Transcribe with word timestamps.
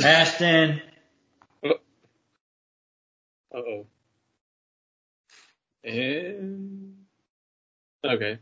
Ashton. 0.00 0.80
Uh 1.64 1.68
oh. 3.54 3.86
And 5.84 6.94
okay. 8.04 8.38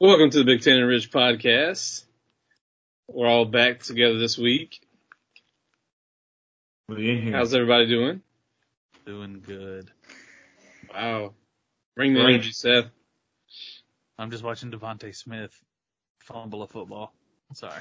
Welcome 0.00 0.30
to 0.30 0.38
the 0.38 0.44
Big 0.44 0.62
Ten 0.62 0.78
and 0.78 0.88
Rich 0.88 1.12
podcast. 1.12 2.04
We're 3.06 3.28
all 3.28 3.44
back 3.44 3.80
together 3.82 4.18
this 4.18 4.36
week. 4.36 4.80
We 6.88 7.10
in 7.10 7.22
here. 7.22 7.32
How's 7.36 7.54
everybody 7.54 7.86
doing? 7.86 8.22
Doing 9.06 9.42
good. 9.46 9.90
Wow. 10.92 11.34
Bring 11.94 12.14
the 12.14 12.20
Great. 12.20 12.34
energy, 12.34 12.52
Seth. 12.52 12.86
I'm 14.18 14.30
just 14.30 14.42
watching 14.42 14.70
DeVonta 14.72 15.14
Smith 15.14 15.52
fumble 16.18 16.62
a 16.62 16.66
football. 16.66 17.12
Sorry. 17.54 17.80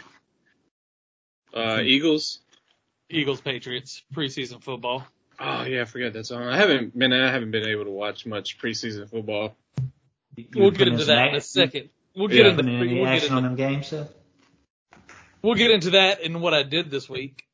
Uh, 1.54 1.80
Eagles. 1.82 2.40
Eagles 3.10 3.42
Patriots 3.42 4.04
preseason 4.14 4.62
football. 4.64 5.06
Oh 5.40 5.64
yeah, 5.64 5.82
I 5.82 5.86
forgot 5.86 6.14
that's 6.14 6.32
on. 6.32 6.44
I 6.44 6.58
haven't 6.58 6.98
been 6.98 7.14
I 7.14 7.32
haven't 7.32 7.52
been 7.52 7.66
able 7.68 7.86
to 7.86 7.92
watch 7.92 8.26
much 8.26 8.58
preseason 8.60 9.10
football. 9.10 9.56
We'll 10.56 10.72
get 10.72 10.88
into 10.88 11.06
that 11.06 11.30
in 11.30 11.36
a 11.36 11.42
second. 11.42 11.90
We'll 12.16 12.30
Yeah. 12.32 12.38
get 12.38 12.46
into 12.48 12.64
Putting 12.64 12.80
any 12.80 12.96
we'll 13.02 13.06
get 13.06 13.16
action 13.24 13.34
on 13.36 13.44
them 13.44 13.56
games, 13.56 13.88
Seth? 13.88 14.14
we'll 15.42 15.56
get 15.56 15.72
into 15.72 15.92
that 15.92 16.22
and 16.24 16.42
what 16.42 16.54
I 16.54 16.64
did 16.64 16.92
this 16.92 17.10
week. 17.10 17.46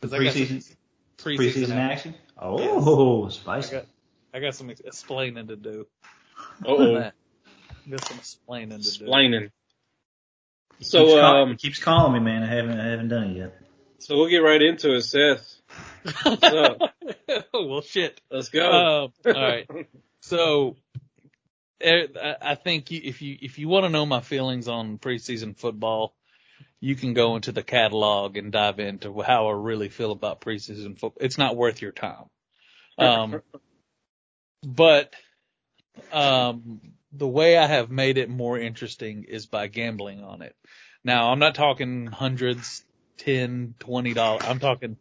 The 0.00 0.08
'Cause 0.08 0.14
I 0.14 0.24
got 0.24 0.32
some 0.34 0.42
preseason, 0.42 0.76
preseason, 1.18 1.36
preseason 1.38 1.70
action. 1.76 2.14
action? 2.14 2.14
Oh, 2.38 3.28
spicy. 3.30 3.76
I 3.76 3.78
got 3.80 3.86
I 4.34 4.40
got 4.40 4.54
some 4.54 4.70
explaining 4.70 5.48
to 5.48 5.56
do. 5.56 5.86
Oh. 6.64 7.10
Got 7.90 8.04
some 8.06 8.18
explaining 8.18 8.68
to 8.70 8.76
do. 8.76 8.80
Explaining. 8.88 9.50
keeps, 10.78 10.90
So 10.90 11.06
call- 11.20 11.42
um 11.44 11.56
keeps 11.56 11.78
calling 11.78 12.12
me, 12.12 12.20
man. 12.20 12.42
I 12.42 12.46
haven't, 12.54 12.78
I 12.78 12.88
haven't 12.90 13.08
done 13.08 13.30
it 13.30 13.36
yet. 13.38 13.60
So 13.98 14.16
we'll 14.16 14.28
get 14.28 14.38
right 14.38 14.60
into 14.62 14.94
it, 14.94 15.02
Seth. 15.02 15.60
up? 16.24 16.94
well, 17.52 17.80
shit. 17.82 18.20
Let's 18.30 18.48
go. 18.48 18.70
Um, 18.70 19.12
all 19.26 19.32
right. 19.42 19.66
So, 20.22 20.76
eh, 21.80 22.06
I 22.20 22.36
I 22.40 22.54
think 22.54 22.90
you- 22.90 23.00
if 23.04 23.22
you 23.22 23.36
if 23.40 23.58
you 23.58 23.68
want 23.68 23.84
to 23.84 23.90
know 23.90 24.06
my 24.06 24.20
feelings 24.20 24.68
on 24.68 24.98
preseason 24.98 25.56
football, 25.56 26.14
you 26.80 26.94
can 26.94 27.14
go 27.14 27.36
into 27.36 27.52
the 27.52 27.62
catalog 27.62 28.36
and 28.36 28.52
dive 28.52 28.78
into 28.78 29.20
how 29.22 29.48
I 29.48 29.52
really 29.52 29.88
feel 29.88 30.12
about 30.12 30.40
preseason 30.40 30.98
football. 30.98 31.18
It's 31.20 31.38
not 31.38 31.56
worth 31.56 31.82
your 31.82 31.92
time. 31.92 32.24
Um, 32.98 33.42
but 34.64 35.14
um, 36.12 36.80
the 37.12 37.26
way 37.28 37.56
I 37.56 37.66
have 37.66 37.90
made 37.90 38.18
it 38.18 38.28
more 38.28 38.58
interesting 38.58 39.24
is 39.24 39.46
by 39.46 39.66
gambling 39.68 40.22
on 40.22 40.42
it. 40.42 40.54
Now, 41.04 41.30
I'm 41.30 41.38
not 41.38 41.54
talking 41.54 42.06
hundreds, 42.06 42.84
ten, 43.18 43.74
twenty 43.78 44.14
dollars. 44.14 44.44
I'm 44.46 44.58
talking 44.58 44.96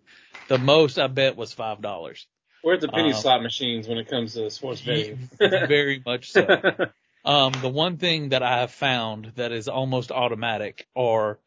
the 0.48 0.58
most 0.58 1.00
I 1.00 1.08
bet 1.08 1.38
was 1.38 1.54
five 1.54 1.82
dollars. 1.82 2.28
We're 2.64 2.74
at 2.74 2.82
the 2.82 2.90
penny 2.90 3.14
um, 3.14 3.20
slot 3.20 3.44
machines 3.44 3.88
when 3.88 3.98
it 3.98 4.10
comes 4.10 4.34
to 4.34 4.50
sports 4.50 4.82
betting. 4.82 5.30
Very 5.40 6.02
much 6.06 6.32
so. 6.32 6.46
Um, 7.26 7.52
the 7.62 7.68
one 7.68 7.98
thing 7.98 8.30
that 8.30 8.42
I 8.42 8.60
have 8.60 8.72
found 8.72 9.34
that 9.36 9.52
is 9.52 9.68
almost 9.68 10.14
automatic 10.14 10.88
are 10.96 11.40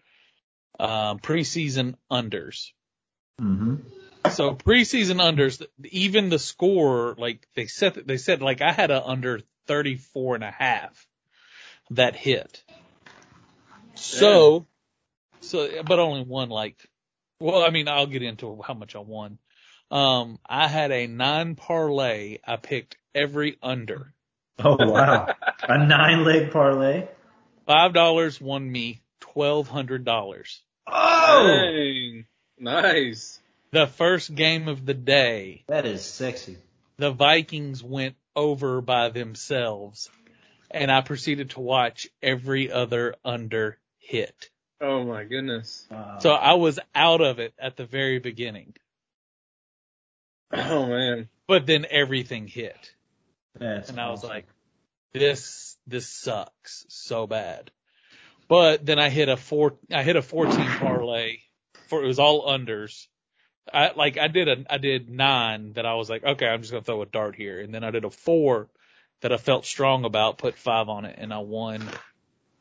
um, 0.79 1.21
preseason 1.21 1.95
unders. 2.13 2.73
Mm-hmm. 3.41 3.77
So 4.31 4.55
preseason 4.55 5.23
unders, 5.23 5.65
even 5.85 6.29
the 6.29 6.39
score, 6.39 7.15
like 7.17 7.49
they 7.55 7.67
said, 7.67 7.95
they 8.05 8.19
said 8.19 8.43
like 8.43 8.61
I 8.61 8.73
had 8.73 8.91
a 8.91 9.03
under 9.03 9.41
34 9.69 10.35
and 10.35 10.45
a 10.45 10.51
half 10.51 11.07
that 11.93 12.15
hit. 12.15 12.63
So, 13.95 14.67
so, 15.41 15.83
but 15.85 15.99
only 15.99 16.23
one 16.23 16.49
like, 16.51 16.77
well, 17.39 17.63
I 17.63 17.71
mean, 17.71 17.89
I'll 17.89 18.07
get 18.07 18.23
into 18.23 18.61
how 18.63 18.75
much 18.75 18.95
I 18.97 19.01
won. 19.01 19.39
Um, 19.91 20.39
I 20.47 20.69
had 20.69 20.93
a 20.93 21.07
nine 21.07 21.55
parlay. 21.57 22.39
I 22.47 22.57
picked 22.57 22.97
every 23.15 23.57
under. 23.63 24.13
Oh, 24.63 24.77
wow. 24.79 25.35
A 25.63 25.79
nine 25.87 26.25
leg 26.25 26.51
parlay? 26.53 27.09
Five 27.67 27.93
dollars 27.95 28.41
won 28.41 28.71
me 28.71 29.01
twelve 29.21 29.69
hundred 29.69 30.05
dollars. 30.05 30.61
Oh! 30.87 31.47
Dang. 31.47 32.27
Nice. 32.59 33.41
The 33.73 33.87
first 33.87 34.35
game 34.35 34.69
of 34.69 34.85
the 34.85 34.95
day, 34.95 35.65
That 35.69 35.87
is 35.87 36.05
sexy. 36.05 36.59
the 36.99 37.11
Vikings 37.13 37.83
went 37.83 38.17
over 38.37 38.81
by 38.81 39.09
themselves, 39.09 40.11
and 40.71 40.91
I 40.91 41.01
proceeded 41.01 41.51
to 41.51 41.61
watch 41.61 42.09
every 42.23 42.71
other 42.71 43.15
under 43.25 43.79
hit. 43.99 44.50
Oh 44.81 45.05
my 45.05 45.25
goodness. 45.25 45.87
Wow. 45.91 46.19
So 46.21 46.31
I 46.31 46.55
was 46.55 46.79
out 46.95 47.21
of 47.21 47.39
it 47.39 47.53
at 47.59 47.77
the 47.77 47.85
very 47.85 48.19
beginning, 48.19 48.75
Oh 50.53 50.87
man. 50.87 51.29
but 51.47 51.67
then 51.67 51.87
everything 51.91 52.47
hit, 52.47 52.95
That's 53.59 53.91
and 53.91 54.01
I 54.01 54.11
was 54.11 54.25
like, 54.25 54.47
"This 55.13 55.77
this 55.87 56.09
sucks 56.09 56.87
so 56.89 57.27
bad." 57.27 57.71
But 58.49 58.85
then 58.85 58.99
I 58.99 59.11
hit 59.11 59.29
a 59.29 59.37
four, 59.37 59.77
I 59.93 60.03
hit 60.03 60.17
a 60.17 60.23
fourteen 60.23 60.67
parlay 60.67 61.39
for 61.89 62.03
it 62.03 62.07
was 62.07 62.19
all 62.19 62.49
unders. 62.49 63.07
I 63.73 63.93
like 63.95 64.17
I 64.17 64.29
did 64.29 64.49
a 64.49 64.65
I 64.69 64.79
did 64.79 65.11
nine 65.11 65.75
that 65.75 65.87
I 65.87 65.95
was 65.95 66.09
like, 66.09 66.25
okay, 66.25 66.47
I'm 66.47 66.61
just 66.61 66.73
gonna 66.73 66.83
throw 66.83 67.03
a 67.03 67.07
dart 67.07 67.37
here, 67.37 67.61
and 67.61 67.75
then 67.75 67.85
I 67.85 67.91
did 67.91 68.05
a 68.05 68.11
four 68.11 68.69
that 69.21 69.33
I 69.33 69.37
felt 69.37 69.67
strong 69.67 70.05
about, 70.07 70.39
put 70.39 70.57
five 70.57 70.89
on 70.89 71.05
it, 71.05 71.17
and 71.19 71.33
I 71.35 71.39
won 71.39 71.87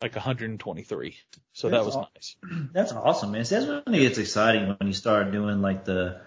like 0.02 0.16
123. 0.16 1.18
So 1.54 1.70
that 1.70 1.86
was 1.86 1.96
aw- 1.96 2.08
nice. 2.16 2.36
That's 2.74 2.92
awesome, 2.92 3.32
man. 3.32 3.46
See, 3.46 3.56
that's 3.56 3.68
when 3.86 3.96
it 3.96 4.00
gets 4.00 4.18
exciting 4.18 4.68
when 4.80 4.88
you 4.88 4.94
start 4.94 5.32
doing 5.32 5.62
like 5.62 5.84
the 5.86 6.22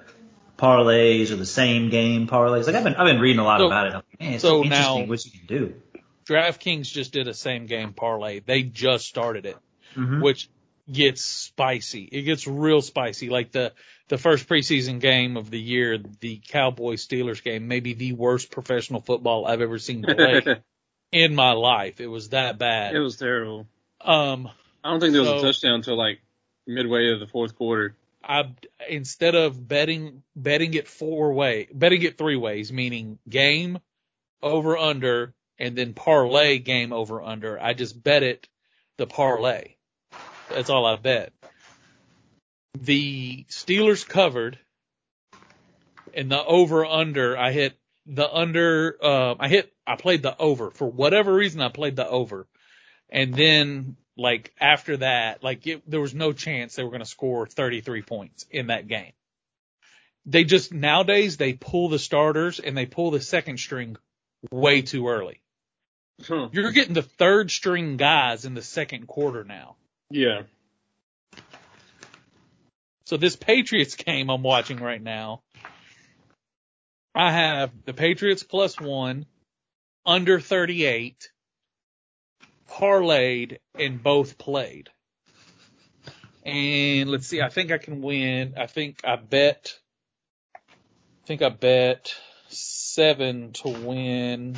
parlays 0.59 1.31
or 1.31 1.37
the 1.37 1.47
same 1.47 1.89
game 1.91 2.27
parlays. 2.29 2.67
Like 2.67 2.77
I've 2.77 2.85
been 2.85 2.95
I've 2.95 3.07
been 3.07 3.21
reading 3.21 3.41
a 3.41 3.45
lot 3.45 3.61
So- 3.61 3.67
about 3.67 3.87
it. 3.87 3.91
I'm 3.91 4.03
like, 4.11 4.21
man, 4.21 4.33
it's 4.35 4.43
so 4.43 4.49
so, 4.61 4.65
interesting 4.65 5.03
now- 5.03 5.09
what 5.09 5.25
you 5.25 5.31
can 5.31 5.47
do. 5.47 5.75
DraftKings 6.27 6.85
just 6.85 7.13
did 7.13 7.27
a 7.27 7.35
same 7.35 7.67
game 7.67 7.93
parlay. 7.95 8.41
They 8.41 8.63
just 8.63 9.07
started 9.07 9.45
it, 9.47 9.57
Mm-hmm. 9.97 10.23
which 10.23 10.49
gets 10.91 11.21
spicy. 11.23 12.05
It 12.05 12.23
gets 12.23 12.47
real 12.47 12.81
spicy. 12.81 13.29
Like 13.29 13.53
the 13.53 13.73
the 14.09 14.19
first 14.19 14.49
preseason 14.49 15.01
game 15.01 15.37
of 15.37 15.51
the 15.51 15.61
year, 15.61 15.99
the 16.21 16.41
Cowboys 16.49 17.07
Steelers 17.07 17.43
game, 17.43 17.67
maybe 17.69 17.95
the 17.95 18.13
worst 18.13 18.51
professional 18.51 19.01
football 19.01 19.47
I've 19.47 19.61
ever 19.61 19.79
seen 19.79 20.03
play 20.03 20.43
in 21.13 21.35
my 21.35 21.53
life. 21.53 22.01
It 22.01 22.09
was 22.09 22.31
that 22.31 22.59
bad. 22.59 22.95
it 22.95 22.99
was 22.99 23.17
terrible. 23.17 23.69
Um, 24.01 24.49
I 24.83 24.91
don't 24.91 25.01
think 25.01 25.13
there 25.13 25.23
was 25.23 25.43
a 25.43 25.47
touchdown 25.47 25.75
until 25.75 25.97
like 25.97 26.21
midway 26.67 27.13
of 27.13 27.21
the 27.21 27.27
fourth 27.27 27.55
quarter. 27.55 27.95
I 28.25 28.53
instead 28.89 29.35
of 29.35 29.69
betting 29.69 30.23
betting 30.35 30.75
it 30.75 30.89
four 30.89 31.33
way, 31.33 31.69
betting 31.73 32.03
it 32.03 32.19
three 32.19 32.37
ways, 32.37 32.73
meaning 32.73 33.19
game 33.29 33.79
over 34.43 34.77
under 34.77 35.35
and 35.59 35.77
then 35.77 35.93
parlay 35.93 36.59
game 36.59 36.93
over 36.93 37.23
under. 37.23 37.61
I 37.61 37.75
just 37.75 38.03
bet 38.03 38.23
it 38.23 38.49
the 38.97 39.07
parlay. 39.07 39.75
That's 40.51 40.71
all 40.71 40.87
I 40.87 40.97
bet. 40.97 41.33
The 42.79 43.45
Steelers 43.49 44.07
covered 44.09 44.59
and 46.15 46.31
the 46.31 46.45
over 46.45 46.85
under 46.85 47.37
I 47.37 47.53
hit 47.53 47.77
the 48.07 48.33
under 48.33 48.97
uh 49.03 49.35
I 49.39 49.49
hit 49.49 49.72
I 49.87 49.97
played 49.97 50.23
the 50.23 50.37
over 50.39 50.71
for 50.71 50.89
whatever 50.89 51.33
reason 51.33 51.61
I 51.61 51.69
played 51.69 51.97
the 51.97 52.09
over. 52.09 52.47
And 53.11 53.35
then 53.35 53.97
like 54.17 54.53
after 54.61 54.99
that, 54.99 55.43
like 55.43 55.67
it, 55.67 55.89
there 55.89 56.01
was 56.01 56.15
no 56.15 56.33
chance 56.33 56.75
they 56.75 56.83
were 56.83 56.91
going 56.91 57.01
to 57.01 57.07
score 57.07 57.47
33 57.47 58.03
points 58.03 58.47
in 58.51 58.69
that 58.69 58.89
game. 58.89 59.13
They 60.25 60.45
just 60.45 60.73
nowadays 60.73 61.37
they 61.37 61.53
pull 61.55 61.89
the 61.89 61.99
starters 61.99 62.61
and 62.61 62.77
they 62.77 62.87
pull 62.87 63.11
the 63.11 63.21
second 63.21 63.59
string 63.59 63.97
way 64.51 64.83
too 64.83 65.09
early. 65.09 65.41
Huh. 66.27 66.49
You're 66.53 66.71
getting 66.71 66.95
the 66.95 67.03
third 67.03 67.51
string 67.51 67.97
guys 67.97 68.45
in 68.45 68.55
the 68.55 68.63
second 68.63 69.09
quarter 69.09 69.45
now. 69.45 69.77
Yeah. 70.11 70.43
So 73.07 73.17
this 73.17 73.35
Patriots 73.35 73.97
game 73.97 74.31
I'm 74.31 74.43
watching 74.43 74.79
right 74.79 75.03
now, 75.03 75.43
I 77.15 77.33
have 77.33 77.71
the 77.85 77.93
Patriots 77.93 78.43
plus 78.43 78.81
one, 78.81 79.27
under 80.05 80.41
38, 80.41 81.31
parlayed, 82.71 83.59
and 83.79 84.03
both 84.03 84.39
played. 84.39 84.91
And 86.45 87.11
let's 87.11 87.29
see, 87.29 87.41
I 87.41 87.49
think 87.49 87.71
I 87.71 87.79
can 87.79 88.03
win. 88.03 88.55
I 88.57 88.67
think 88.67 89.01
I 89.05 89.17
bet, 89.17 89.79
I 90.57 91.27
think 91.27 91.43
I 91.43 91.51
bet 91.51 92.15
seven 92.49 93.53
to 93.53 93.69
win. 93.69 94.55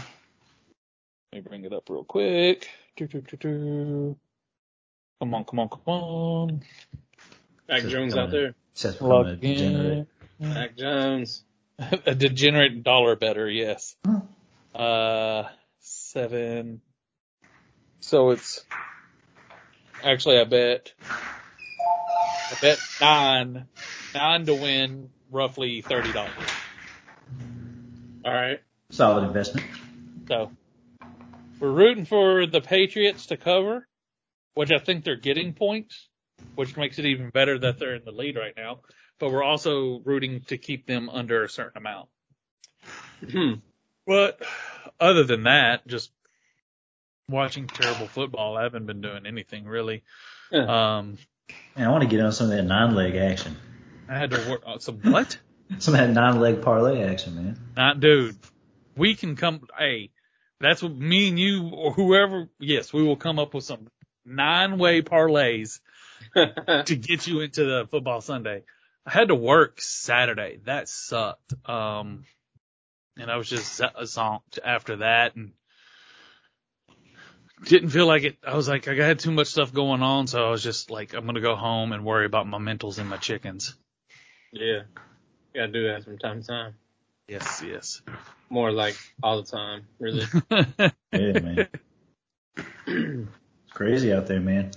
Let 1.33 1.43
me 1.45 1.49
bring 1.49 1.65
it 1.65 1.73
up 1.73 1.91
real 1.91 2.05
quick. 2.05 2.69
Do, 2.97 3.07
do, 3.07 3.21
do, 3.21 3.37
do. 3.37 4.17
Come 5.21 5.35
on, 5.35 5.45
come 5.45 5.61
on, 5.61 5.69
come 5.69 5.81
on. 5.87 6.63
Mac 7.69 7.83
Just 7.83 7.93
Jones 7.93 8.17
out 8.17 8.31
there. 8.31 8.55
Seth's 8.75 9.01
Log 9.01 9.41
becoming 9.41 9.41
a 9.41 9.57
degenerate. 9.57 10.09
in. 10.41 10.55
Mac 10.55 10.77
Jones. 10.77 11.45
A 12.07 12.15
degenerate 12.15 12.85
dollar 12.85 13.17
better, 13.17 13.51
yes. 13.51 13.97
Hmm. 14.75 14.83
Uh, 14.83 15.45
seven. 15.81 16.81
So 18.01 18.31
it's 18.31 18.65
actually 20.03 20.39
I 20.39 20.45
bet 20.45 20.93
I 22.51 22.57
bet 22.61 22.79
nine 23.01 23.67
nine 24.15 24.47
to 24.47 24.55
win, 24.55 25.11
roughly 25.31 25.81
thirty 25.81 26.13
dollars. 26.13 26.33
All 28.25 28.33
right. 28.33 28.61
Solid 28.91 29.25
investment. 29.25 29.67
So 30.29 30.51
we're 31.61 31.71
rooting 31.71 32.05
for 32.05 32.47
the 32.47 32.61
Patriots 32.61 33.27
to 33.27 33.37
cover, 33.37 33.87
which 34.55 34.71
I 34.71 34.79
think 34.79 35.05
they're 35.05 35.17
getting 35.17 35.53
points, 35.53 36.09
which 36.55 36.77
makes 36.77 36.99
it 36.99 37.05
even 37.07 37.31
better 37.31 37.59
that 37.59 37.79
they're 37.79 37.97
in 37.97 38.05
the 38.05 38.13
lead 38.13 38.37
right 38.37 38.55
now. 38.57 38.81
But 39.19 39.31
we're 39.31 39.43
also 39.43 40.01
rooting 40.05 40.43
to 40.49 40.59
keep 40.59 40.87
them 40.87 41.09
under 41.09 41.45
a 41.45 41.49
certain 41.49 41.79
amount. 41.79 42.09
But 44.07 44.41
other 45.01 45.25
than 45.25 45.45
that, 45.45 45.87
just 45.87 46.11
watching 47.29 47.67
terrible 47.67 48.07
football. 48.07 48.57
I 48.57 48.65
haven't 48.65 48.87
been 48.87 49.01
doing 49.01 49.27
anything 49.27 49.65
really. 49.65 50.03
Yeah. 50.51 50.97
Um, 50.97 51.19
Man, 51.77 51.89
I 51.89 51.91
want 51.91 52.03
to 52.03 52.09
get 52.09 52.21
on 52.21 52.33
some 52.33 52.51
of 52.51 52.57
that 52.57 52.63
nine 52.63 52.95
leg 52.95 53.17
action. 53.17 53.57
I 54.09 54.19
had 54.19 54.31
to 54.31 54.51
work 54.51 54.63
on 54.67 54.81
some 54.81 55.01
what? 55.01 55.39
Some 55.79 55.95
of 55.95 56.01
that 56.01 56.11
nine 56.11 56.41
leg 56.41 56.61
parlay 56.61 57.03
action, 57.03 57.37
man. 57.37 57.59
Not 57.75 57.99
dude. 57.99 58.37
We 58.97 59.15
can 59.15 59.35
come. 59.35 59.67
Hey, 59.77 60.11
that's 60.61 60.83
what 60.83 60.95
me 60.95 61.31
and 61.31 61.39
you 61.39 61.69
or 61.69 61.91
whoever. 61.91 62.51
Yes, 62.61 62.93
we 62.93 63.03
will 63.03 63.17
come 63.17 63.39
up 63.39 63.55
with 63.55 63.65
some 63.65 63.89
nine 64.27 64.77
way 64.77 65.01
parlays 65.01 65.81
to 66.35 66.97
get 66.97 67.27
you 67.27 67.41
into 67.41 67.65
the 67.65 67.89
football 67.91 68.21
Sunday. 68.21 68.63
I 69.07 69.11
had 69.11 69.29
to 69.29 69.35
work 69.35 69.81
Saturday. 69.81 70.61
That 70.65 70.89
sucked. 70.89 71.55
Um, 71.69 72.25
and 73.19 73.31
I 73.31 73.37
was 73.37 73.49
just 73.49 73.81
zonked 73.81 74.59
after 74.65 74.97
that 74.97 75.37
and 75.37 75.53
didn't 77.65 77.91
feel 77.91 78.07
like 78.07 78.25
it. 78.25 78.37
I 78.47 78.55
was 78.57 78.69
like, 78.69 78.87
I 78.89 78.95
had 78.95 79.19
too 79.21 79.31
much 79.31 79.47
stuff 79.49 79.73
going 79.73 80.03
on. 80.03 80.27
So 80.27 80.47
I 80.47 80.51
was 80.51 80.63
just 80.63 80.91
like, 80.91 81.15
I'm 81.15 81.23
going 81.25 81.37
to 81.37 81.41
go 81.41 81.55
home 81.57 81.93
and 81.93 82.05
worry 82.05 82.27
about 82.27 82.47
my 82.47 82.59
mentals 82.59 82.99
and 82.99 83.09
my 83.09 83.17
chickens. 83.17 83.75
yeah. 84.53 84.81
Gotta 85.55 85.71
do 85.71 85.87
that 85.87 86.03
from 86.05 86.19
time 86.19 86.41
to 86.43 86.47
time. 86.49 86.75
Yes, 87.29 87.63
yes. 87.65 88.03
More 88.51 88.73
like 88.73 88.97
all 89.23 89.41
the 89.41 89.49
time, 89.51 89.87
really. 90.01 90.27
Yeah, 91.13 91.39
man. 91.41 91.69
It's 92.87 93.73
crazy 93.73 94.13
out 94.13 94.27
there, 94.27 94.41
man. 94.41 94.73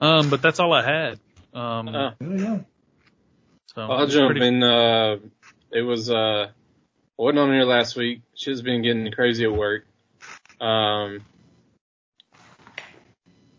um, 0.00 0.30
but 0.30 0.40
that's 0.40 0.60
all 0.60 0.72
I 0.72 0.84
had. 0.84 1.20
Um, 1.52 1.88
Uh, 1.88 2.10
There 2.20 2.28
we 2.28 2.38
go. 2.38 2.64
so 3.74 3.82
I'll 3.82 4.06
jump 4.06 4.30
pretty- 4.36 4.46
in. 4.46 4.62
Uh, 4.62 5.16
it 5.72 5.82
was, 5.82 6.10
uh, 6.10 6.48
wasn't 7.16 7.38
on 7.40 7.52
here 7.52 7.64
last 7.64 7.96
week. 7.96 8.22
She's 8.34 8.62
been 8.62 8.82
getting 8.82 9.10
crazy 9.12 9.44
at 9.44 9.52
work. 9.52 9.84
Um, 10.60 11.24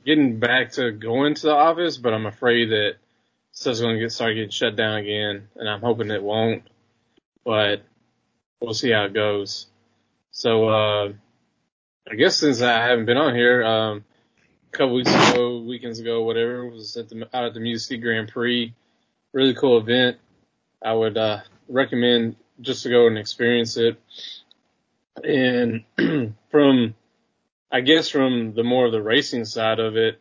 getting 0.06 0.40
back 0.40 0.72
to 0.72 0.92
going 0.92 1.36
to 1.36 1.42
the 1.44 1.54
office, 1.54 1.98
but 1.98 2.14
I'm 2.14 2.26
afraid 2.26 2.70
that 2.70 2.96
stuff's 3.52 3.82
going 3.82 3.96
to 3.96 4.02
get 4.02 4.12
start 4.12 4.36
getting 4.36 4.50
shut 4.50 4.76
down 4.76 4.98
again, 4.98 5.48
and 5.56 5.70
I'm 5.70 5.82
hoping 5.82 6.10
it 6.10 6.24
won't. 6.24 6.64
But 7.46 7.84
we'll 8.62 8.74
see 8.74 8.92
how 8.92 9.06
it 9.06 9.14
goes. 9.14 9.68
So, 10.32 10.70
uh, 10.70 11.14
I 12.10 12.16
guess 12.16 12.38
since 12.38 12.62
I 12.62 12.88
haven't 12.88 13.06
been 13.06 13.18
on 13.18 13.36
here, 13.36 13.64
um, 13.64 14.06
a 14.72 14.78
couple 14.78 14.96
weeks 14.96 15.14
ago, 15.14 15.60
weekends 15.60 16.00
ago, 16.00 16.24
whatever, 16.24 16.66
was 16.66 16.96
at 16.98 17.10
the 17.10 17.28
out 17.34 17.46
at 17.46 17.54
the 17.54 17.60
Music 17.60 18.02
Grand 18.02 18.30
Prix. 18.30 18.74
Really 19.34 19.54
cool 19.54 19.78
event. 19.78 20.18
I 20.84 20.94
would 20.94 21.18
uh, 21.18 21.42
recommend 21.70 22.36
just 22.60 22.84
to 22.84 22.90
go 22.90 23.08
and 23.08 23.18
experience 23.18 23.78
it. 23.78 24.02
And 25.24 25.86
from, 26.52 26.96
I 27.72 27.82
guess 27.82 28.10
from 28.10 28.54
the 28.54 28.64
more 28.64 28.86
of 28.86 28.92
the 28.92 29.02
racing 29.02 29.46
side 29.46 29.80
of 29.80 29.96
it, 29.96 30.20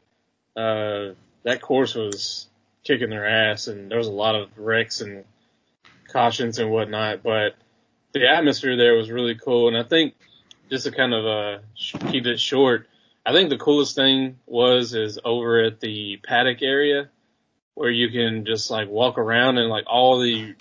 uh, 0.57 1.15
that 1.45 1.61
course 1.61 1.95
was 1.95 2.47
kicking 2.85 3.11
their 3.11 3.27
ass 3.27 3.67
and 3.67 3.91
there 3.91 3.99
was 3.99 4.09
a 4.09 4.13
lot 4.13 4.35
of 4.35 4.57
wrecks 4.57 5.01
and 5.01 5.25
cautions 6.09 6.59
and 6.59 6.71
whatnot, 6.71 7.23
but 7.23 7.55
the 8.13 8.29
atmosphere 8.29 8.77
there 8.77 8.95
was 8.95 9.11
really 9.11 9.35
cool. 9.35 9.69
And 9.69 9.77
I 9.77 9.83
think 9.83 10.15
just 10.71 10.85
to 10.85 10.91
kind 10.91 11.15
of, 11.15 11.27
uh, 11.27 11.59
keep 12.11 12.27
it 12.27 12.41
short, 12.41 12.89
I 13.25 13.33
think 13.33 13.51
the 13.51 13.59
coolest 13.59 13.95
thing 13.95 14.39
was 14.47 14.95
is 14.95 15.19
over 15.23 15.63
at 15.63 15.81
the 15.81 16.17
paddock 16.17 16.63
area 16.63 17.11
where 17.75 17.91
you 17.91 18.11
can 18.11 18.45
just 18.45 18.71
like 18.71 18.89
walk 18.89 19.19
around 19.19 19.59
and 19.59 19.69
like 19.69 19.85
all 19.87 20.19
the 20.19 20.55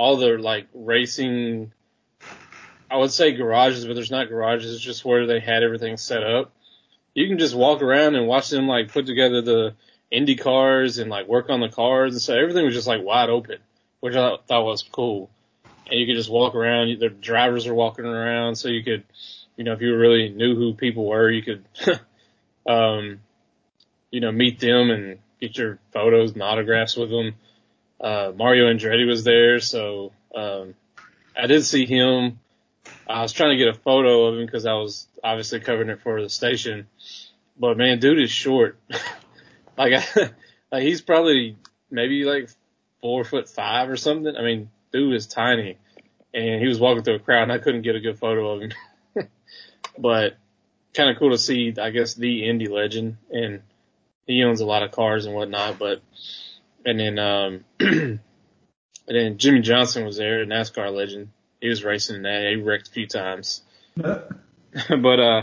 all 0.00 0.16
the 0.16 0.38
like 0.38 0.66
racing 0.72 1.72
I 2.90 2.96
would 2.96 3.12
say 3.12 3.32
garages, 3.32 3.84
but 3.84 3.92
there's 3.92 4.10
not 4.10 4.30
garages, 4.30 4.74
it's 4.74 4.82
just 4.82 5.04
where 5.04 5.26
they 5.26 5.40
had 5.40 5.62
everything 5.62 5.98
set 5.98 6.24
up. 6.24 6.52
You 7.12 7.28
can 7.28 7.38
just 7.38 7.54
walk 7.54 7.82
around 7.82 8.14
and 8.14 8.26
watch 8.26 8.48
them 8.48 8.66
like 8.66 8.90
put 8.90 9.04
together 9.04 9.42
the 9.42 9.74
Indy 10.10 10.36
cars 10.36 10.96
and 10.96 11.10
like 11.10 11.28
work 11.28 11.50
on 11.50 11.60
the 11.60 11.68
cars 11.68 12.14
and 12.14 12.22
so 12.22 12.34
everything 12.34 12.64
was 12.64 12.72
just 12.72 12.86
like 12.86 13.02
wide 13.02 13.28
open, 13.28 13.58
which 14.00 14.16
I 14.16 14.38
thought 14.48 14.64
was 14.64 14.82
cool. 14.82 15.28
And 15.90 16.00
you 16.00 16.06
could 16.06 16.16
just 16.16 16.30
walk 16.30 16.54
around, 16.54 16.98
the 16.98 17.10
drivers 17.10 17.66
are 17.66 17.74
walking 17.74 18.06
around 18.06 18.56
so 18.56 18.68
you 18.68 18.82
could, 18.82 19.04
you 19.56 19.64
know, 19.64 19.74
if 19.74 19.82
you 19.82 19.94
really 19.94 20.30
knew 20.30 20.56
who 20.56 20.72
people 20.72 21.04
were, 21.04 21.30
you 21.30 21.42
could, 21.42 21.64
um, 22.66 23.20
you 24.10 24.20
know, 24.20 24.32
meet 24.32 24.60
them 24.60 24.90
and 24.90 25.18
get 25.42 25.58
your 25.58 25.78
photos 25.92 26.32
and 26.32 26.42
autographs 26.42 26.96
with 26.96 27.10
them. 27.10 27.34
Uh, 28.00 28.32
Mario 28.34 28.72
Andretti 28.72 29.06
was 29.06 29.24
there, 29.24 29.60
so, 29.60 30.12
um, 30.34 30.74
I 31.36 31.46
did 31.46 31.64
see 31.64 31.86
him. 31.86 32.38
I 33.08 33.22
was 33.22 33.32
trying 33.32 33.50
to 33.50 33.56
get 33.56 33.68
a 33.68 33.78
photo 33.78 34.26
of 34.26 34.38
him 34.38 34.46
because 34.46 34.66
I 34.66 34.74
was 34.74 35.06
obviously 35.22 35.60
covering 35.60 35.88
it 35.88 36.00
for 36.02 36.20
the 36.22 36.28
station. 36.28 36.86
But 37.58 37.76
man, 37.76 37.98
dude 37.98 38.20
is 38.20 38.30
short. 38.30 38.78
like, 39.78 39.92
I, 39.94 40.30
like 40.72 40.82
he's 40.82 41.00
probably 41.00 41.56
maybe 41.90 42.24
like 42.24 42.50
four 43.00 43.24
foot 43.24 43.48
five 43.48 43.90
or 43.90 43.96
something. 43.96 44.34
I 44.36 44.42
mean, 44.42 44.70
dude 44.92 45.14
is 45.14 45.26
tiny. 45.26 45.78
And 46.32 46.60
he 46.60 46.68
was 46.68 46.78
walking 46.78 47.02
through 47.02 47.16
a 47.16 47.20
crowd 47.20 47.44
and 47.44 47.52
I 47.52 47.58
couldn't 47.58 47.82
get 47.82 47.96
a 47.96 48.00
good 48.00 48.18
photo 48.18 48.50
of 48.50 48.62
him. 48.62 48.72
but 49.98 50.36
kind 50.94 51.10
of 51.10 51.18
cool 51.18 51.30
to 51.30 51.38
see, 51.38 51.74
I 51.80 51.90
guess, 51.90 52.14
the 52.14 52.48
Indy 52.48 52.68
legend 52.68 53.16
and 53.30 53.62
he 54.26 54.44
owns 54.44 54.60
a 54.60 54.66
lot 54.66 54.82
of 54.82 54.92
cars 54.92 55.26
and 55.26 55.34
whatnot, 55.34 55.78
but, 55.78 56.00
and 56.84 56.98
then, 56.98 57.18
um, 57.18 57.64
and 57.80 58.20
then 59.06 59.38
Jimmie 59.38 59.60
Johnson 59.60 60.04
was 60.04 60.16
there, 60.16 60.42
a 60.42 60.46
NASCAR 60.46 60.94
legend. 60.94 61.30
He 61.60 61.68
was 61.68 61.84
racing 61.84 62.16
in 62.16 62.22
that. 62.22 62.46
He 62.48 62.56
wrecked 62.56 62.88
a 62.88 62.92
few 62.92 63.06
times. 63.06 63.62
but, 63.96 65.20
uh, 65.20 65.42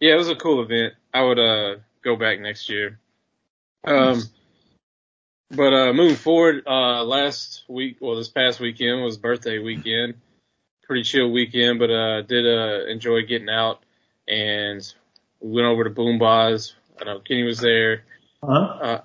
yeah, 0.00 0.14
it 0.14 0.18
was 0.18 0.28
a 0.28 0.36
cool 0.36 0.62
event. 0.62 0.94
I 1.12 1.22
would, 1.22 1.38
uh, 1.38 1.76
go 2.02 2.16
back 2.16 2.40
next 2.40 2.68
year. 2.68 2.98
Um, 3.84 4.22
but, 5.50 5.72
uh, 5.72 5.92
moving 5.92 6.16
forward, 6.16 6.64
uh, 6.66 7.04
last 7.04 7.64
week, 7.68 7.98
well, 8.00 8.16
this 8.16 8.28
past 8.28 8.60
weekend 8.60 9.02
was 9.02 9.16
birthday 9.16 9.58
weekend. 9.58 10.14
Pretty 10.82 11.02
chill 11.04 11.30
weekend, 11.30 11.78
but, 11.78 11.90
uh, 11.90 12.22
did, 12.22 12.46
uh, 12.46 12.86
enjoy 12.86 13.22
getting 13.22 13.48
out 13.48 13.82
and 14.30 14.94
we 15.40 15.52
went 15.52 15.66
over 15.66 15.84
to 15.84 15.90
BoomBozz. 15.90 16.72
I 17.00 17.04
know 17.04 17.20
Kenny 17.20 17.42
was 17.42 17.58
there. 17.58 18.04
Uh-huh. 18.42 18.84
Uh, 18.84 19.00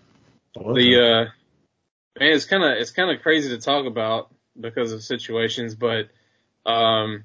the, 0.55 0.95
uh, 0.95 2.19
man, 2.19 2.33
it's 2.33 2.45
kind 2.45 2.63
of, 2.63 2.77
it's 2.77 2.91
kind 2.91 3.11
of 3.11 3.21
crazy 3.21 3.49
to 3.49 3.59
talk 3.59 3.85
about 3.85 4.33
because 4.59 4.91
of 4.91 5.03
situations, 5.03 5.75
but, 5.75 6.09
um, 6.65 7.23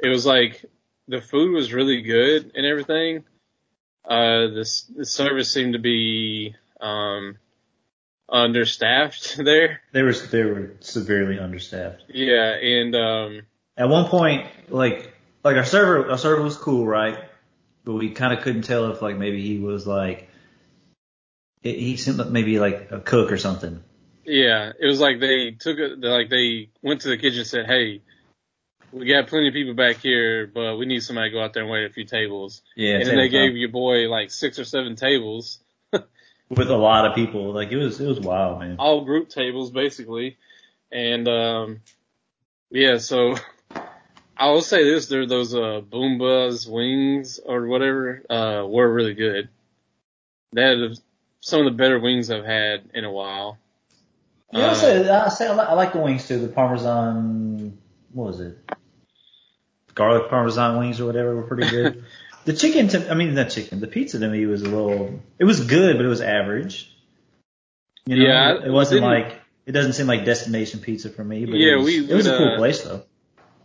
it 0.00 0.08
was 0.08 0.26
like 0.26 0.64
the 1.08 1.20
food 1.20 1.52
was 1.52 1.72
really 1.72 2.02
good 2.02 2.52
and 2.54 2.66
everything. 2.66 3.24
Uh, 4.04 4.48
the, 4.48 4.82
the 4.96 5.06
service 5.06 5.52
seemed 5.52 5.72
to 5.74 5.78
be, 5.78 6.54
um, 6.80 7.38
understaffed 8.28 9.36
there. 9.44 9.80
they 9.92 10.02
were 10.02 10.12
they 10.12 10.42
were 10.42 10.72
severely 10.80 11.38
understaffed. 11.38 12.04
Yeah. 12.08 12.54
And, 12.54 12.94
um, 12.94 13.42
At 13.76 13.88
one 13.88 14.06
point, 14.08 14.46
like 14.68 15.14
like 15.42 15.56
our 15.56 15.64
server 15.64 16.10
our 16.10 16.18
server 16.18 16.42
was 16.42 16.56
cool, 16.56 16.86
right? 16.86 17.18
But 17.84 17.94
we 17.94 18.10
kind 18.10 18.32
of 18.32 18.42
couldn't 18.42 18.62
tell 18.62 18.90
if 18.90 19.02
like 19.02 19.16
maybe 19.16 19.42
he 19.46 19.58
was 19.58 19.86
like 19.86 20.28
he 21.64 21.72
he 21.80 21.96
seemed 21.96 22.18
like 22.18 22.28
maybe 22.28 22.60
like 22.60 22.92
a 22.92 23.00
cook 23.00 23.32
or 23.32 23.38
something. 23.38 23.82
Yeah, 24.24 24.72
it 24.78 24.86
was 24.86 25.00
like 25.00 25.18
they 25.18 25.52
took 25.52 25.78
it, 25.78 26.00
like 26.00 26.30
they 26.30 26.68
went 26.82 27.00
to 27.00 27.08
the 27.08 27.16
kitchen 27.16 27.40
and 27.40 27.48
said, 27.48 27.66
"Hey, 27.66 28.02
we 28.92 29.06
got 29.06 29.26
plenty 29.26 29.48
of 29.48 29.54
people 29.54 29.74
back 29.74 29.96
here, 29.96 30.46
but 30.46 30.76
we 30.76 30.86
need 30.86 31.02
somebody 31.02 31.30
to 31.30 31.34
go 31.34 31.42
out 31.42 31.54
there 31.54 31.62
and 31.62 31.72
wait 31.72 31.84
a 31.84 31.92
few 31.92 32.04
tables." 32.04 32.62
Yeah, 32.76 32.96
and 32.96 33.06
then 33.06 33.16
they 33.16 33.28
gave 33.28 33.56
your 33.56 33.70
boy 33.70 34.08
like 34.08 34.30
six 34.30 34.58
or 34.58 34.64
seven 34.64 34.94
tables, 34.94 35.58
with 36.48 36.70
a 36.70 36.76
lot 36.76 37.06
of 37.06 37.14
people. 37.14 37.52
Like 37.52 37.72
it 37.72 37.78
was 37.78 37.98
it 37.98 38.06
was 38.06 38.20
wild, 38.20 38.60
man. 38.60 38.76
all 38.78 39.04
group 39.04 39.30
tables 39.30 39.70
basically, 39.70 40.36
and 40.92 41.26
um, 41.26 41.80
yeah. 42.70 42.98
So 42.98 43.36
I 44.36 44.50
will 44.50 44.62
say 44.62 44.84
this: 44.84 45.06
there 45.06 45.26
those 45.26 45.54
uh 45.54 45.80
BoomBozz 45.80 46.68
wings 46.68 47.40
or 47.44 47.66
whatever 47.66 48.22
uh 48.28 48.66
were 48.66 48.92
really 48.92 49.14
good. 49.14 49.48
That 50.52 50.98
some 51.44 51.60
of 51.60 51.66
the 51.66 51.76
better 51.76 52.00
wings 52.00 52.30
I've 52.30 52.46
had 52.46 52.84
in 52.94 53.04
a 53.04 53.12
while. 53.12 53.58
Yeah, 54.50 54.68
I 54.68 54.70
Uh, 54.70 54.74
say 54.74 55.08
I 55.10 55.28
say 55.28 55.46
I 55.46 55.52
like, 55.52 55.68
I 55.68 55.74
like 55.74 55.92
the 55.92 56.00
wings 56.00 56.26
too. 56.26 56.38
The 56.38 56.48
parmesan, 56.48 57.76
what 58.12 58.28
was 58.28 58.40
it? 58.40 58.56
Garlic 59.94 60.30
parmesan 60.30 60.78
wings 60.78 61.00
or 61.00 61.04
whatever 61.04 61.36
were 61.36 61.42
pretty 61.42 61.68
good. 61.68 62.02
the 62.46 62.54
chicken, 62.54 62.88
to, 62.88 63.10
I 63.10 63.14
mean 63.14 63.34
not 63.34 63.50
chicken. 63.50 63.80
The 63.80 63.86
pizza 63.86 64.18
to 64.20 64.28
me 64.28 64.46
was 64.46 64.62
a 64.62 64.70
little. 64.70 65.20
It 65.38 65.44
was 65.44 65.60
good, 65.60 65.98
but 65.98 66.06
it 66.06 66.08
was 66.08 66.22
average. 66.22 66.90
You 68.06 68.16
know, 68.16 68.24
Yeah, 68.24 68.64
it 68.64 68.70
wasn't 68.70 69.02
like 69.02 69.38
it 69.66 69.72
doesn't 69.72 69.92
seem 69.92 70.06
like 70.06 70.24
destination 70.24 70.80
pizza 70.80 71.10
for 71.10 71.22
me, 71.22 71.44
but 71.44 71.56
Yeah, 71.56 71.74
it 71.74 71.76
was, 71.76 71.84
we 71.84 72.10
it 72.10 72.14
was 72.14 72.26
a 72.26 72.38
cool 72.38 72.54
uh, 72.54 72.56
place 72.56 72.80
though. 72.80 73.02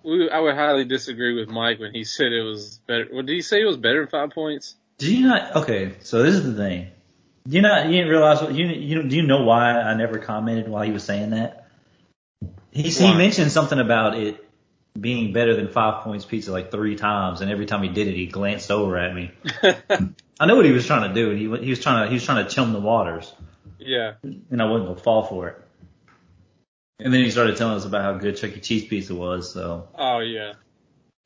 We, 0.04 0.30
I 0.30 0.40
would 0.40 0.56
highly 0.56 0.84
disagree 0.84 1.34
with 1.34 1.48
Mike 1.48 1.80
when 1.80 1.94
he 1.94 2.04
said 2.04 2.34
it 2.34 2.44
was 2.44 2.82
better. 2.88 3.08
What 3.10 3.26
did 3.26 3.34
he 3.34 3.42
say? 3.42 3.62
It 3.62 3.66
was 3.66 3.78
better 3.78 4.00
than 4.00 4.10
five 4.10 4.32
points. 4.32 4.76
Did 4.98 5.10
you 5.12 5.28
not? 5.28 5.56
Okay, 5.56 5.94
so 6.02 6.24
this 6.24 6.36
is 6.36 6.44
the 6.44 6.56
thing. 6.56 6.92
Do 7.48 7.56
you 7.56 7.62
know, 7.62 7.84
You 7.84 7.92
didn't 7.92 8.10
realize 8.10 8.42
what 8.42 8.54
you 8.54 8.68
you 8.68 9.04
do 9.04 9.16
you 9.16 9.24
know 9.24 9.44
why 9.44 9.72
I 9.72 9.96
never 9.96 10.20
commented 10.20 10.68
while 10.68 10.84
he 10.84 10.92
was 10.92 11.04
saying 11.04 11.32
that? 11.32 11.68
He 12.72 12.84
he 12.84 13.14
mentioned 13.14 13.52
something 13.52 13.80
about 13.80 14.18
it 14.18 14.46
being 15.00 15.34
better 15.34 15.56
than 15.56 15.70
Five 15.70 16.04
Points 16.04 16.26
Pizza 16.26 16.52
like 16.52 16.72
three 16.72 16.96
times, 16.96 17.42
and 17.42 17.52
every 17.52 17.66
time 17.66 17.84
he 17.84 17.90
did 17.90 18.08
it, 18.08 18.16
he 18.16 18.28
glanced 18.28 18.72
over 18.72 18.98
at 18.98 19.14
me. 19.14 19.32
I 20.40 20.46
know 20.46 20.56
what 20.56 20.66
he 20.66 20.72
was 20.72 20.86
trying 20.86 21.14
to 21.14 21.14
do. 21.14 21.32
He 21.32 21.66
he 21.66 21.70
was 21.70 21.80
trying 21.80 22.06
to 22.06 22.10
he 22.10 22.16
was 22.16 22.24
trying 22.24 22.46
to 22.46 22.50
chum 22.50 22.74
the 22.74 22.80
waters, 22.80 23.34
yeah, 23.78 24.14
and 24.24 24.62
I 24.62 24.66
wasn't 24.66 24.90
gonna 24.90 25.02
fall 25.02 25.24
for 25.24 25.50
it. 25.50 25.62
And 27.00 27.14
then 27.14 27.24
he 27.24 27.32
started 27.32 27.56
telling 27.56 27.76
us 27.76 27.86
about 27.86 28.04
how 28.04 28.14
good 28.14 28.36
Chuck 28.38 28.56
E. 28.56 28.60
Cheese 28.60 28.86
pizza 28.86 29.16
was. 29.16 29.54
So 29.54 29.88
oh 29.96 30.20
yeah, 30.20 30.54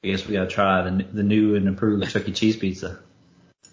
I 0.03 0.07
guess 0.07 0.25
we 0.27 0.33
gotta 0.33 0.49
try 0.49 0.83
the 0.83 1.03
the 1.03 1.23
new 1.23 1.55
and 1.55 1.67
improved 1.67 2.09
Chuck 2.09 2.27
E. 2.27 2.31
Cheese 2.31 2.57
pizza. 2.57 2.99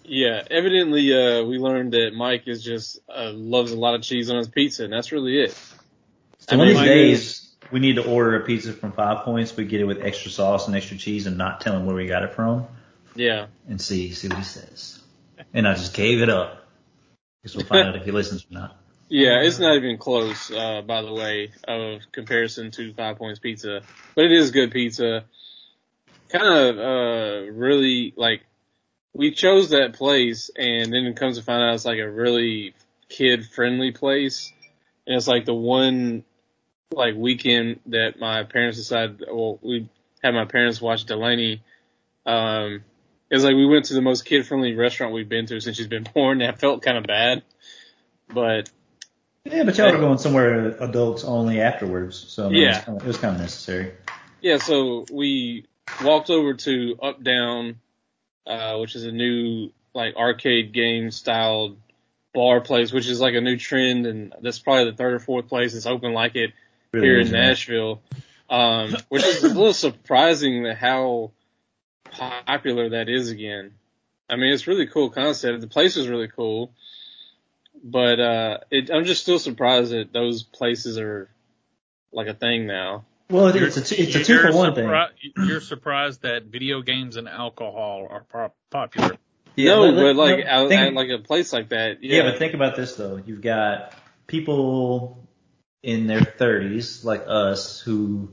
Yeah. 0.03 0.43
Evidently, 0.49 1.13
uh, 1.13 1.43
we 1.43 1.57
learned 1.57 1.93
that 1.93 2.11
Mike 2.13 2.43
is 2.47 2.63
just 2.63 2.99
uh, 3.09 3.31
loves 3.33 3.71
a 3.71 3.77
lot 3.77 3.95
of 3.95 4.01
cheese 4.01 4.29
on 4.29 4.37
his 4.37 4.47
pizza, 4.47 4.83
and 4.83 4.93
that's 4.93 5.11
really 5.11 5.41
it. 5.41 5.51
So 6.39 6.55
I 6.55 6.55
one 6.55 6.67
of 6.67 6.77
these 6.77 6.83
days, 6.85 7.55
we 7.71 7.79
need 7.79 7.95
to 7.95 8.07
order 8.07 8.35
a 8.35 8.45
pizza 8.45 8.73
from 8.73 8.91
Five 8.91 9.23
Points. 9.23 9.55
We 9.55 9.65
get 9.65 9.81
it 9.81 9.85
with 9.85 10.01
extra 10.01 10.31
sauce 10.31 10.67
and 10.67 10.75
extra 10.75 10.97
cheese, 10.97 11.27
and 11.27 11.37
not 11.37 11.61
tell 11.61 11.75
him 11.75 11.85
where 11.85 11.95
we 11.95 12.07
got 12.07 12.23
it 12.23 12.33
from, 12.33 12.67
Yeah, 13.15 13.47
and 13.67 13.81
see 13.81 14.11
see 14.13 14.27
what 14.27 14.37
he 14.37 14.43
says. 14.43 14.99
And 15.53 15.67
I 15.67 15.73
just 15.73 15.93
gave 15.93 16.21
it 16.21 16.29
up. 16.29 16.67
Guess 17.43 17.55
we'll 17.55 17.65
find 17.65 17.87
out 17.87 17.95
if 17.95 18.05
he 18.05 18.11
listens 18.11 18.43
or 18.43 18.53
not. 18.53 18.77
yeah. 19.09 19.41
It's 19.41 19.59
not 19.59 19.75
even 19.75 19.97
close, 19.97 20.51
uh, 20.51 20.81
by 20.81 21.01
the 21.01 21.11
way, 21.11 21.51
of 21.67 22.01
comparison 22.11 22.71
to 22.71 22.93
Five 22.93 23.17
Points 23.17 23.39
Pizza, 23.39 23.81
but 24.15 24.25
it 24.25 24.31
is 24.31 24.51
good 24.51 24.71
pizza. 24.71 25.25
Kind 26.29 26.45
of 26.45 26.77
uh, 26.77 27.51
really 27.51 28.13
like 28.15 28.41
we 29.13 29.31
chose 29.31 29.69
that 29.69 29.93
place, 29.93 30.49
and 30.55 30.91
then 30.93 31.05
it 31.05 31.15
comes 31.17 31.37
to 31.37 31.43
find 31.43 31.61
out 31.61 31.73
it's 31.75 31.85
like 31.85 31.99
a 31.99 32.09
really 32.09 32.73
kid 33.09 33.45
friendly 33.45 33.91
place. 33.91 34.51
And 35.05 35.15
it's 35.15 35.27
like 35.27 35.45
the 35.45 35.53
one 35.53 36.23
like 36.93 37.15
weekend 37.15 37.79
that 37.87 38.19
my 38.19 38.43
parents 38.43 38.77
decided, 38.77 39.23
well, 39.31 39.59
we 39.61 39.89
had 40.23 40.33
my 40.33 40.45
parents 40.45 40.81
watch 40.81 41.05
Delaney. 41.05 41.61
Um, 42.25 42.83
it 43.29 43.35
was 43.35 43.43
like 43.43 43.55
we 43.55 43.65
went 43.65 43.85
to 43.85 43.93
the 43.93 44.01
most 44.01 44.25
kid 44.25 44.45
friendly 44.45 44.75
restaurant 44.75 45.13
we've 45.13 45.27
been 45.29 45.45
to 45.47 45.59
since 45.59 45.77
she's 45.77 45.87
been 45.87 46.03
born. 46.13 46.41
And 46.41 46.51
I 46.51 46.55
felt 46.55 46.81
kind 46.81 46.97
of 46.97 47.05
bad, 47.05 47.43
but 48.33 48.69
Yeah, 49.45 49.63
but 49.63 49.77
y'all 49.77 49.91
were 49.91 49.97
going 49.97 50.17
somewhere 50.19 50.77
adults 50.81 51.23
only 51.23 51.59
afterwards, 51.61 52.17
so 52.17 52.49
Yeah. 52.49 52.65
it, 52.65 52.67
was 52.67 52.85
kinda, 52.85 52.99
it 53.03 53.07
was 53.07 53.17
kind 53.17 53.35
of 53.35 53.41
necessary. 53.41 53.91
yeah, 54.41 54.57
so 54.57 55.05
we 55.11 55.65
walked 56.03 56.29
over 56.29 56.53
to 56.53 56.97
Up 57.01 57.23
Down, 57.23 57.79
uh, 58.45 58.77
which 58.77 58.95
is 58.95 59.05
a 59.05 59.11
new 59.11 59.71
like 59.93 60.15
arcade 60.15 60.73
game 60.73 61.11
styled 61.11 61.77
bar 62.33 62.61
place, 62.61 62.91
which 62.91 63.07
is 63.07 63.19
like 63.19 63.35
a 63.35 63.41
new 63.41 63.57
trend, 63.57 64.05
and 64.05 64.33
that's 64.41 64.59
probably 64.59 64.91
the 64.91 64.97
third 64.97 65.13
or 65.13 65.19
fourth 65.19 65.47
place 65.47 65.73
that's 65.73 65.85
open 65.85 66.13
like 66.13 66.35
it 66.35 66.51
Really 66.91 67.07
here 67.07 67.19
in. 67.19 67.31
Nashville. 67.31 68.01
Um, 68.49 68.95
which 69.07 69.23
is 69.23 69.43
a 69.43 69.47
little 69.47 69.73
surprising 69.73 70.63
that 70.63 70.77
how 70.77 71.31
popular 72.11 72.89
that 72.89 73.07
is 73.07 73.29
again. 73.29 73.71
I 74.29 74.35
mean, 74.35 74.53
it's 74.53 74.67
really 74.67 74.87
cool 74.87 75.09
concept. 75.09 75.61
The 75.61 75.67
place 75.67 75.95
is 75.95 76.07
really 76.07 76.27
cool, 76.27 76.71
but 77.83 78.19
uh, 78.19 78.57
it, 78.69 78.89
I'm 78.89 79.05
just 79.05 79.21
still 79.21 79.39
surprised 79.39 79.91
that 79.91 80.11
those 80.11 80.43
places 80.43 80.97
are 80.97 81.29
like 82.11 82.27
a 82.27 82.33
thing 82.33 82.67
now. 82.67 83.05
Well, 83.31 83.47
it, 83.47 83.55
it's 83.61 83.77
a 83.77 83.81
two, 83.81 83.95
it's 83.97 84.15
a 84.15 84.23
2 84.23 84.39
for 84.39 84.53
one 84.53 84.75
thing. 84.75 84.91
You're 85.37 85.61
surprised 85.61 86.21
that 86.23 86.45
video 86.45 86.81
games 86.81 87.15
and 87.15 87.27
alcohol 87.29 88.07
are 88.09 88.23
pop- 88.31 88.55
popular. 88.69 89.17
Yeah, 89.55 89.73
no, 89.75 89.81
let- 89.81 89.93
let- 89.93 90.03
but 90.03 90.15
like 90.15 90.45
no, 90.45 90.51
out, 90.51 90.69
think- 90.69 90.81
at 90.81 90.93
like 90.93 91.09
a 91.09 91.19
place 91.19 91.51
like 91.53 91.69
that, 91.69 92.03
Yeah. 92.03 92.17
yeah, 92.23 92.29
but 92.31 92.39
think 92.39 92.53
about 92.53 92.75
this 92.75 92.95
though. 92.95 93.21
You've 93.25 93.41
got 93.41 93.93
people 94.27 95.27
in 95.83 96.07
their 96.07 96.21
30s 96.21 97.03
like 97.03 97.23
us 97.27 97.79
who 97.81 98.31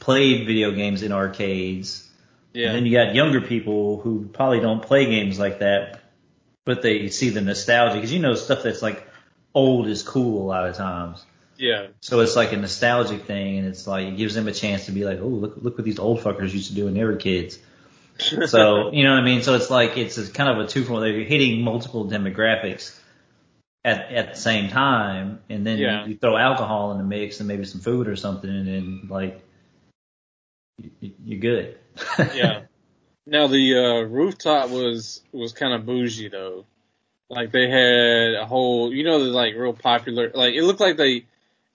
played 0.00 0.46
video 0.46 0.72
games 0.72 1.02
in 1.02 1.12
arcades. 1.12 2.08
yeah, 2.52 2.68
And 2.68 2.76
then 2.76 2.86
you 2.86 2.92
got 2.92 3.14
younger 3.14 3.40
people 3.40 4.00
who 4.00 4.28
probably 4.32 4.60
don't 4.60 4.82
play 4.82 5.06
games 5.06 5.38
like 5.38 5.58
that, 5.60 6.00
but 6.64 6.82
they 6.82 7.08
see 7.10 7.28
the 7.30 7.40
nostalgia 7.42 7.94
because 7.96 8.12
you 8.12 8.18
know 8.20 8.34
stuff 8.34 8.62
that's 8.62 8.82
like 8.82 9.06
old 9.54 9.88
is 9.88 10.02
cool 10.02 10.42
a 10.42 10.46
lot 10.46 10.66
of 10.68 10.74
times. 10.76 11.24
Yeah, 11.58 11.88
So 12.00 12.20
it's 12.20 12.36
like 12.36 12.52
a 12.52 12.56
nostalgic 12.56 13.24
thing, 13.24 13.58
and 13.58 13.66
it's 13.68 13.86
like 13.86 14.06
it 14.08 14.16
gives 14.16 14.34
them 14.34 14.48
a 14.48 14.52
chance 14.52 14.86
to 14.86 14.92
be 14.92 15.04
like, 15.04 15.18
oh, 15.20 15.26
look, 15.28 15.56
look 15.60 15.76
what 15.78 15.84
these 15.84 15.98
old 15.98 16.20
fuckers 16.20 16.52
used 16.52 16.68
to 16.68 16.74
do 16.74 16.84
when 16.86 16.94
they 16.94 17.04
were 17.04 17.16
kids. 17.16 17.58
So 18.46 18.92
you 18.92 19.04
know 19.04 19.10
what 19.10 19.20
I 19.20 19.24
mean. 19.24 19.42
So 19.42 19.54
it's 19.54 19.68
like 19.68 19.98
it's 19.98 20.16
a 20.16 20.30
kind 20.30 20.48
of 20.48 20.64
a 20.64 20.68
two 20.68 20.84
for. 20.84 21.00
They're 21.00 21.20
hitting 21.20 21.62
multiple 21.62 22.06
demographics 22.06 22.98
at 23.84 24.10
at 24.10 24.34
the 24.34 24.40
same 24.40 24.70
time, 24.70 25.40
and 25.50 25.66
then 25.66 25.78
Yeah. 25.78 26.04
you, 26.04 26.12
you 26.12 26.18
throw 26.18 26.36
alcohol 26.36 26.92
in 26.92 26.98
the 26.98 27.04
mix 27.04 27.40
and 27.40 27.48
maybe 27.48 27.64
some 27.64 27.82
food 27.82 28.08
or 28.08 28.16
something, 28.16 28.48
and 28.48 28.66
then 28.66 29.08
like 29.10 29.42
you, 31.00 31.12
you're 31.24 31.40
good. 31.40 31.78
yeah. 32.34 32.62
Now 33.26 33.48
the 33.48 33.76
uh, 33.76 34.00
rooftop 34.02 34.70
was 34.70 35.22
was 35.32 35.52
kind 35.52 35.74
of 35.74 35.84
bougie 35.84 36.28
though. 36.28 36.64
Like 37.28 37.50
they 37.50 37.68
had 37.68 38.34
a 38.34 38.46
whole, 38.46 38.94
you 38.94 39.04
know, 39.04 39.24
the 39.24 39.30
like 39.30 39.54
real 39.56 39.72
popular. 39.72 40.30
Like 40.32 40.54
it 40.54 40.62
looked 40.62 40.80
like 40.80 40.96
they, 40.96 41.24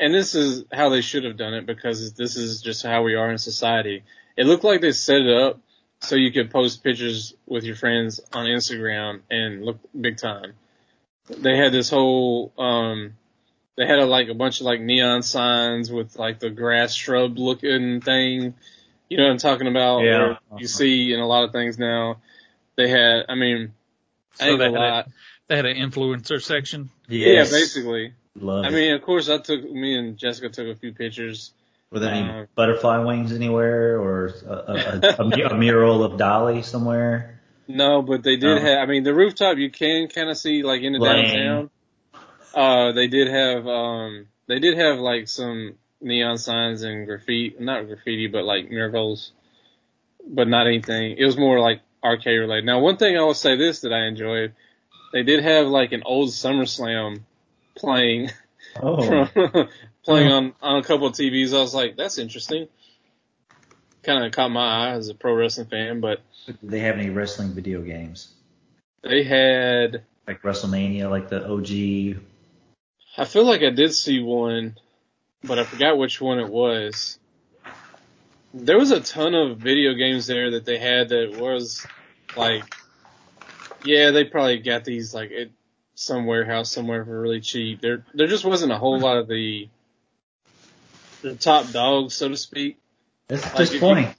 and 0.01 0.13
this 0.13 0.36
is 0.36 0.65
how 0.74 0.89
they 0.89 1.00
should 1.01 1.24
have 1.24 1.38
done 1.38 1.53
it 1.53 1.65
because 1.65 2.13
this 2.13 2.36
is 2.36 2.62
just 2.62 2.84
how 2.86 3.03
we 3.03 3.15
are 3.15 3.31
in 3.31 3.38
society. 3.38 4.03
It 4.36 4.46
looked 4.46 4.63
like 4.65 4.81
they 4.81 4.91
set 4.91 5.22
it 5.22 5.29
up 5.41 5.60
so 6.00 6.15
you 6.15 6.31
could 6.31 6.50
post 6.51 6.84
pictures 6.84 7.34
with 7.46 7.63
your 7.63 7.75
friends 7.75 8.20
on 8.34 8.46
Instagram 8.48 9.22
and 9.29 9.63
look 9.63 9.77
big 10.00 10.17
time. 10.17 10.53
They 11.29 11.55
had 11.55 11.72
this 11.72 11.89
whole, 11.89 12.51
um, 12.58 13.13
they 13.77 13.86
had 13.86 14.00
a, 14.00 14.05
like 14.05 14.27
a 14.27 14.34
bunch 14.34 14.60
of 14.60 14.65
like 14.65 14.81
neon 14.81 15.22
signs 15.22 15.91
with 15.91 16.17
like 16.17 16.39
the 16.39 16.50
grass 16.50 16.93
shrub 16.93 17.38
looking 17.38 18.01
thing. 18.01 18.55
You 19.10 19.17
know 19.17 19.24
what 19.25 19.31
I'm 19.31 19.38
talking 19.38 19.67
about? 19.67 20.00
Yeah. 20.00 20.17
Where 20.17 20.39
You 20.58 20.67
see 20.67 21.13
in 21.13 21.20
a 21.20 21.27
lot 21.27 21.43
of 21.46 21.51
things 21.51 21.77
now. 21.77 22.17
They 22.75 22.88
had, 22.89 23.25
I 23.29 23.36
mean, 23.36 23.74
I 24.39 24.46
So 24.46 24.50
ain't 24.51 24.60
they 24.60 24.65
gonna 24.65 24.79
had, 24.79 24.89
lie. 24.93 25.00
a, 25.01 25.05
they 25.48 25.55
had 25.58 25.65
an 25.65 25.77
influencer 25.77 26.41
section. 26.41 26.89
yes. 27.08 27.51
Yeah, 27.51 27.58
basically. 27.60 28.13
Love 28.39 28.65
I 28.65 28.69
it. 28.69 28.71
mean, 28.71 28.93
of 28.93 29.01
course, 29.01 29.29
I 29.29 29.38
took 29.38 29.63
me 29.69 29.97
and 29.97 30.17
Jessica 30.17 30.50
took 30.50 30.67
a 30.67 30.75
few 30.75 30.93
pictures. 30.93 31.53
Were 31.91 32.00
there 32.00 32.13
any 32.13 32.29
uh, 32.29 32.45
butterfly 32.55 33.00
wings 33.00 33.33
anywhere, 33.33 34.00
or 34.00 34.27
a, 34.47 34.53
a, 34.53 35.01
a, 35.19 35.47
a, 35.50 35.57
mural 35.57 36.03
of 36.05 36.17
Dolly 36.17 36.61
somewhere? 36.61 37.41
No, 37.67 38.01
but 38.01 38.23
they 38.23 38.38
did 38.38 38.57
Oh. 38.57 38.61
have. 38.61 38.79
I 38.79 38.85
mean, 38.85 39.03
the 39.03 39.13
rooftop 39.13 39.57
you 39.57 39.69
can 39.69 40.07
kind 40.07 40.29
of 40.29 40.38
see 40.38 40.63
like 40.63 40.81
in 40.83 40.93
the 40.93 41.00
Lame. 41.00 41.25
downtown. 41.25 41.69
Uh, 42.53 42.91
they 42.93 43.07
did 43.07 43.27
have. 43.27 43.67
Um, 43.67 44.27
they 44.47 44.59
did 44.59 44.77
have 44.77 45.00
like 45.00 45.27
some 45.27 45.75
neon 46.00 46.38
signs 46.38 46.81
and 46.83 47.05
graffiti, 47.05 47.55
not 47.59 47.88
graffiti, 47.88 48.27
but 48.27 48.45
like 48.45 48.69
murals, 48.71 49.33
but 50.25 50.47
not 50.47 50.67
anything. 50.67 51.17
It 51.17 51.25
was 51.25 51.38
more 51.38 51.59
like 51.59 51.81
arcade 52.01 52.39
related. 52.39 52.65
Now, 52.65 52.79
one 52.79 52.95
thing 52.97 53.17
I 53.17 53.21
will 53.21 53.33
say 53.33 53.57
this 53.57 53.81
that 53.81 53.91
I 53.93 54.05
enjoyed, 54.07 54.53
they 55.11 55.23
did 55.23 55.43
have 55.43 55.67
like 55.67 55.91
an 55.91 56.03
old 56.05 56.29
SummerSlam 56.29 57.21
playing 57.75 58.29
Oh, 58.81 59.25
from 59.25 59.67
playing 60.05 60.31
on 60.31 60.53
on 60.61 60.77
a 60.79 60.83
couple 60.83 61.07
of 61.07 61.13
TVs. 61.13 61.53
I 61.53 61.59
was 61.59 61.73
like, 61.73 61.97
that's 61.97 62.17
interesting. 62.17 62.67
Kind 64.03 64.25
of 64.25 64.31
caught 64.31 64.49
my 64.49 64.87
eye 64.87 64.91
as 64.91 65.09
a 65.09 65.13
pro 65.13 65.33
wrestling 65.33 65.67
fan, 65.67 65.99
but 65.99 66.21
do 66.47 66.55
they 66.63 66.79
have 66.79 66.97
any 66.97 67.09
wrestling 67.09 67.49
video 67.49 67.81
games 67.81 68.33
they 69.03 69.23
had. 69.23 70.03
like 70.27 70.41
WrestleMania, 70.41 71.09
like 71.09 71.29
the 71.29 71.45
OG? 71.45 72.21
I 73.17 73.25
feel 73.25 73.45
like 73.45 73.61
I 73.61 73.69
did 73.71 73.93
see 73.93 74.21
one, 74.21 74.77
but 75.43 75.59
I 75.59 75.65
forgot 75.65 75.97
which 75.97 76.19
one 76.21 76.39
it 76.39 76.49
was. 76.49 77.19
There 78.53 78.77
was 78.77 78.91
a 78.91 79.01
ton 79.01 79.33
of 79.35 79.57
video 79.57 79.93
games 79.93 80.27
there 80.27 80.51
that 80.51 80.65
they 80.65 80.77
had 80.77 81.09
that 81.09 81.37
was 81.37 81.85
like, 82.35 82.63
yeah, 83.85 84.11
they 84.11 84.23
probably 84.23 84.59
got 84.59 84.83
these 84.83 85.13
like 85.13 85.31
at 85.31 85.49
some 86.01 86.25
warehouse 86.25 86.72
somewhere 86.72 87.05
for 87.05 87.20
really 87.22 87.41
cheap. 87.41 87.79
There, 87.81 88.03
there 88.13 88.27
just 88.27 88.43
wasn't 88.43 88.72
a 88.72 88.77
whole 88.77 89.00
lot 89.00 89.17
of 89.17 89.27
the, 89.27 89.70
the 91.22 91.36
top 91.36 91.72
dogs, 91.72 92.15
so 92.15 92.29
to 92.29 92.38
speak. 92.38 92.77
It's 93.29 93.43
Like, 93.43 93.53
if 93.53 93.60
you- 93.60 93.65
disappointing. 93.79 94.15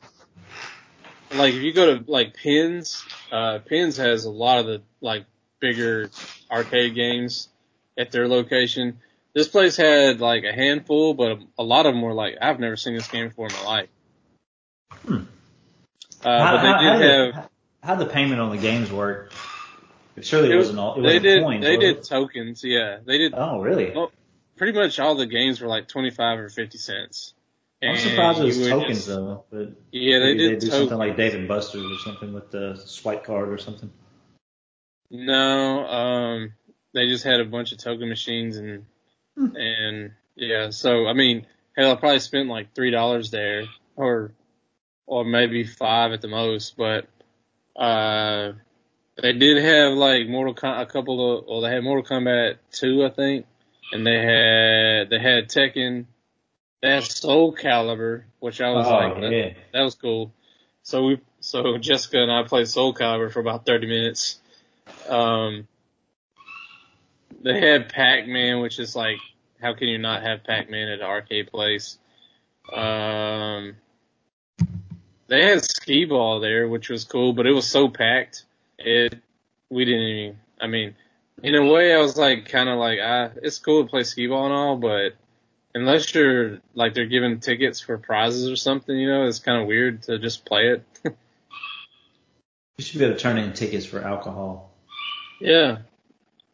like 1.34 1.54
if 1.54 1.62
you 1.62 1.72
go 1.72 1.96
to 1.98 2.10
like 2.10 2.34
Pins, 2.34 3.04
uh, 3.32 3.58
Pins 3.66 3.96
has 3.96 4.24
a 4.24 4.30
lot 4.30 4.58
of 4.60 4.66
the 4.66 4.82
like 5.00 5.24
bigger 5.60 6.10
arcade 6.50 6.94
games 6.94 7.48
at 7.98 8.10
their 8.12 8.28
location. 8.28 8.98
This 9.34 9.48
place 9.48 9.76
had 9.76 10.20
like 10.20 10.44
a 10.44 10.52
handful, 10.52 11.14
but 11.14 11.38
a 11.58 11.62
lot 11.64 11.86
of 11.86 11.94
them 11.94 12.02
were 12.02 12.12
like, 12.14 12.36
I've 12.40 12.60
never 12.60 12.76
seen 12.76 12.94
this 12.94 13.08
game 13.08 13.28
before 13.28 13.48
in 13.48 13.54
my 13.54 13.64
life. 13.64 13.88
Hmm. 15.06 15.16
Uh, 16.24 16.38
how, 16.38 16.56
but 16.56 16.62
they 16.62 16.68
how- 16.68 16.78
how 16.78 16.98
did 16.98 16.98
did- 17.08 17.34
have, 17.34 17.48
how 17.82 17.94
the 17.96 18.06
payment 18.06 18.40
on 18.40 18.50
the 18.50 18.58
games 18.62 18.92
work? 18.92 19.32
Surely 20.20 20.48
it, 20.48 20.52
it 20.52 20.56
was- 20.56 20.66
wasn't 20.66 20.78
all. 20.80 20.92
It 20.94 20.96
they 20.96 21.02
wasn't 21.02 21.22
did, 21.22 21.42
coins. 21.42 21.64
they 21.64 21.76
did 21.76 21.96
it? 21.98 22.04
tokens, 22.04 22.64
yeah. 22.64 22.98
They 23.04 23.18
did 23.18 23.34
Oh, 23.36 23.60
really? 23.60 23.94
Oh, 23.94 24.10
pretty 24.56 24.78
much 24.78 24.98
all 25.00 25.14
the 25.14 25.26
games 25.26 25.60
were 25.60 25.68
like 25.68 25.88
25 25.88 26.38
or 26.38 26.48
50 26.48 26.78
cents. 26.78 27.34
I'm 27.82 27.96
surprised 27.96 28.40
it 28.40 28.44
was 28.44 28.68
tokens 28.68 28.96
just- 28.98 29.08
though, 29.08 29.44
but 29.50 29.72
Yeah, 29.90 30.20
they 30.20 30.34
did 30.34 30.60
they 30.60 30.66
do 30.66 30.70
something 30.70 30.98
like 30.98 31.16
Dave 31.16 31.34
and 31.34 31.48
Buster's 31.48 31.82
or 31.84 31.98
something 32.04 32.32
with 32.32 32.50
the 32.50 32.76
swipe 32.76 33.24
card 33.24 33.48
or 33.48 33.58
something. 33.58 33.90
No, 35.10 35.86
um, 35.86 36.52
they 36.94 37.06
just 37.08 37.24
had 37.24 37.40
a 37.40 37.44
bunch 37.44 37.72
of 37.72 37.78
token 37.78 38.08
machines 38.08 38.56
and 38.56 38.84
Hmm. 39.36 39.56
and 39.56 40.12
yeah. 40.36 40.70
So 40.70 41.06
I 41.06 41.12
mean, 41.14 41.46
hell, 41.76 41.90
I 41.92 41.96
probably 41.96 42.18
spent 42.20 42.48
like 42.48 42.74
three 42.74 42.90
dollars 42.90 43.30
there, 43.30 43.64
or 43.96 44.32
or 45.06 45.24
maybe 45.24 45.64
five 45.64 46.12
at 46.12 46.20
the 46.20 46.28
most. 46.28 46.76
But 46.76 47.06
uh, 47.76 48.52
they 49.20 49.32
did 49.32 49.62
have 49.62 49.92
like 49.92 50.28
Mortal 50.28 50.54
Com- 50.54 50.80
a 50.80 50.86
couple 50.86 51.38
of, 51.38 51.44
well, 51.46 51.60
they 51.60 51.70
had 51.70 51.82
Mortal 51.84 52.04
Kombat 52.04 52.56
two, 52.70 53.04
I 53.04 53.10
think, 53.10 53.46
and 53.92 54.06
they 54.06 54.18
had 54.18 55.10
they 55.10 55.18
had 55.18 55.48
Tekken. 55.48 56.06
They 56.80 56.90
had 56.90 57.04
Soul 57.04 57.54
Calibur, 57.54 58.24
which 58.40 58.60
I 58.60 58.70
was 58.70 58.86
oh 58.86 58.90
like, 58.90 59.20
that- 59.20 59.32
yeah, 59.32 59.52
that 59.72 59.82
was 59.82 59.94
cool. 59.94 60.32
So 60.82 61.04
we, 61.06 61.20
so 61.40 61.78
Jessica 61.78 62.20
and 62.22 62.32
I 62.32 62.42
played 62.42 62.66
Soul 62.68 62.92
Calibur 62.92 63.30
for 63.30 63.38
about 63.40 63.64
30 63.64 63.86
minutes. 63.86 64.40
Um, 65.08 65.68
they 67.42 67.60
had 67.60 67.88
Pac-Man, 67.88 68.60
which 68.60 68.78
is 68.80 68.96
like, 68.96 69.18
how 69.60 69.74
can 69.74 69.88
you 69.88 69.98
not 69.98 70.22
have 70.22 70.42
Pac-Man 70.42 70.88
at 70.88 70.98
an 71.00 71.04
arcade 71.04 71.50
place? 71.52 71.98
Um, 72.72 73.76
they 75.28 75.44
had 75.44 75.64
skee 75.64 76.04
ball 76.04 76.40
there, 76.40 76.68
which 76.68 76.88
was 76.88 77.04
cool, 77.04 77.32
but 77.32 77.46
it 77.46 77.52
was 77.52 77.68
so 77.68 77.88
packed. 77.88 78.44
It, 78.84 79.14
we 79.70 79.84
didn't 79.84 80.00
even, 80.02 80.38
I 80.60 80.66
mean, 80.66 80.94
in 81.42 81.54
a 81.54 81.64
way 81.64 81.94
I 81.94 81.98
was 81.98 82.16
like, 82.16 82.48
kind 82.48 82.68
of 82.68 82.78
like, 82.78 82.98
ah, 83.02 83.30
it's 83.42 83.58
cool 83.58 83.84
to 83.84 83.88
play 83.90 84.02
skee 84.04 84.26
ball 84.26 84.44
and 84.46 84.54
all, 84.54 84.76
but 84.76 85.12
unless 85.74 86.14
you're 86.14 86.58
like 86.74 86.94
they're 86.94 87.06
giving 87.06 87.40
tickets 87.40 87.80
for 87.80 87.98
prizes 87.98 88.50
or 88.50 88.56
something, 88.56 88.96
you 88.96 89.08
know, 89.08 89.26
it's 89.26 89.38
kind 89.38 89.60
of 89.60 89.66
weird 89.66 90.02
to 90.04 90.18
just 90.18 90.44
play 90.44 90.68
it. 90.68 90.84
you 91.04 92.84
should 92.84 92.98
be 92.98 93.04
able 93.04 93.14
to 93.16 93.20
turn 93.20 93.38
in 93.38 93.52
tickets 93.52 93.86
for 93.86 94.02
alcohol. 94.02 94.70
yeah, 95.40 95.78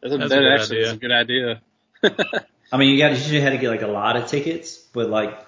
that's 0.01 0.13
a, 0.13 0.17
That's 0.17 0.29
that 0.29 0.39
good 0.39 0.51
actually 0.51 0.77
is 0.79 0.87
idea. 0.89 0.93
a 0.93 0.97
good 0.97 1.11
idea. 1.11 1.61
I 2.71 2.77
mean, 2.77 2.89
you 2.93 2.97
got 2.99 3.11
you 3.11 3.17
should 3.17 3.41
have 3.41 3.53
to 3.53 3.57
get 3.57 3.69
like 3.69 3.81
a 3.81 3.87
lot 3.87 4.15
of 4.15 4.27
tickets, 4.27 4.77
but 4.77 5.09
like, 5.09 5.45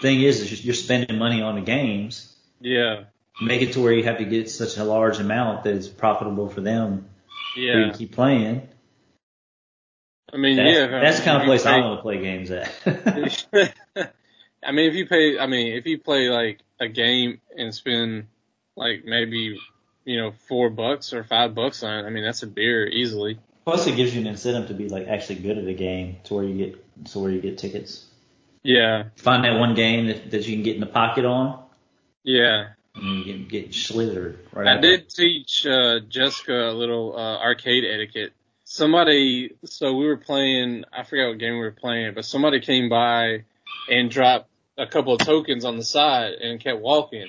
thing 0.00 0.22
is, 0.22 0.40
is 0.40 0.64
you're 0.64 0.74
spending 0.74 1.18
money 1.18 1.42
on 1.42 1.56
the 1.56 1.60
games. 1.60 2.32
yeah, 2.60 3.04
Make 3.40 3.62
it 3.62 3.72
to 3.72 3.80
where 3.80 3.92
you 3.92 4.04
have 4.04 4.18
to 4.18 4.24
get 4.24 4.48
such 4.50 4.76
a 4.76 4.84
large 4.84 5.18
amount 5.18 5.64
that 5.64 5.74
it's 5.74 5.88
profitable 5.88 6.48
for 6.48 6.60
them 6.60 7.08
yeah. 7.56 7.86
to 7.86 7.98
keep 7.98 8.12
playing. 8.12 8.68
I 10.32 10.36
mean, 10.36 10.56
That's, 10.56 10.76
yeah, 10.76 10.86
that's 10.86 11.18
the 11.18 11.24
kind 11.24 11.42
of 11.42 11.46
place 11.46 11.64
I 11.64 11.74
pay- 11.74 11.80
want 11.80 11.98
to 11.98 12.02
play 12.02 12.20
games 12.20 12.50
at. 12.50 12.72
I 14.64 14.72
mean, 14.72 14.88
if 14.88 14.94
you 14.94 15.06
pay, 15.06 15.38
I 15.38 15.46
mean, 15.46 15.74
if 15.74 15.86
you 15.86 15.98
play 15.98 16.28
like 16.28 16.60
a 16.80 16.88
game 16.88 17.40
and 17.56 17.74
spend 17.74 18.26
like 18.76 19.04
maybe 19.04 19.60
you 20.04 20.20
know 20.20 20.32
four 20.48 20.70
bucks 20.70 21.12
or 21.12 21.22
five 21.22 21.54
bucks 21.54 21.82
on 21.82 22.04
it, 22.04 22.06
I 22.06 22.10
mean, 22.10 22.24
that's 22.24 22.42
a 22.42 22.48
beer 22.48 22.86
easily. 22.86 23.38
Plus, 23.64 23.86
it 23.86 23.96
gives 23.96 24.14
you 24.14 24.20
an 24.22 24.26
incentive 24.26 24.68
to 24.68 24.74
be 24.74 24.88
like 24.88 25.06
actually 25.06 25.36
good 25.36 25.58
at 25.58 25.66
a 25.66 25.74
game, 25.74 26.16
to 26.24 26.34
where 26.34 26.44
you 26.44 26.56
get 26.56 27.04
to 27.06 27.18
where 27.18 27.30
you 27.30 27.40
get 27.40 27.58
tickets. 27.58 28.04
Yeah, 28.62 29.04
Find 29.16 29.44
that 29.44 29.58
one 29.58 29.74
game 29.74 30.06
that, 30.06 30.30
that 30.30 30.48
you 30.48 30.54
can 30.54 30.62
get 30.62 30.74
in 30.74 30.80
the 30.80 30.86
pocket 30.86 31.26
on, 31.26 31.62
yeah. 32.24 32.70
And 33.04 33.24
get 33.24 33.48
get 33.48 33.74
slithered 33.74 34.38
right. 34.52 34.66
I 34.66 34.80
did 34.80 35.08
teach 35.08 35.66
uh, 35.66 36.00
Jessica 36.08 36.70
a 36.70 36.72
little 36.72 37.14
uh, 37.16 37.38
arcade 37.38 37.84
etiquette. 37.84 38.32
Somebody, 38.64 39.54
so 39.64 39.94
we 39.94 40.06
were 40.06 40.16
playing. 40.16 40.84
I 40.92 41.02
forgot 41.02 41.28
what 41.28 41.38
game 41.38 41.54
we 41.54 41.60
were 41.60 41.70
playing, 41.70 42.14
but 42.14 42.24
somebody 42.24 42.60
came 42.60 42.88
by 42.88 43.44
and 43.90 44.10
dropped 44.10 44.48
a 44.78 44.86
couple 44.86 45.14
of 45.14 45.20
tokens 45.20 45.64
on 45.64 45.76
the 45.76 45.84
side 45.84 46.32
and 46.32 46.58
kept 46.58 46.80
walking. 46.80 47.28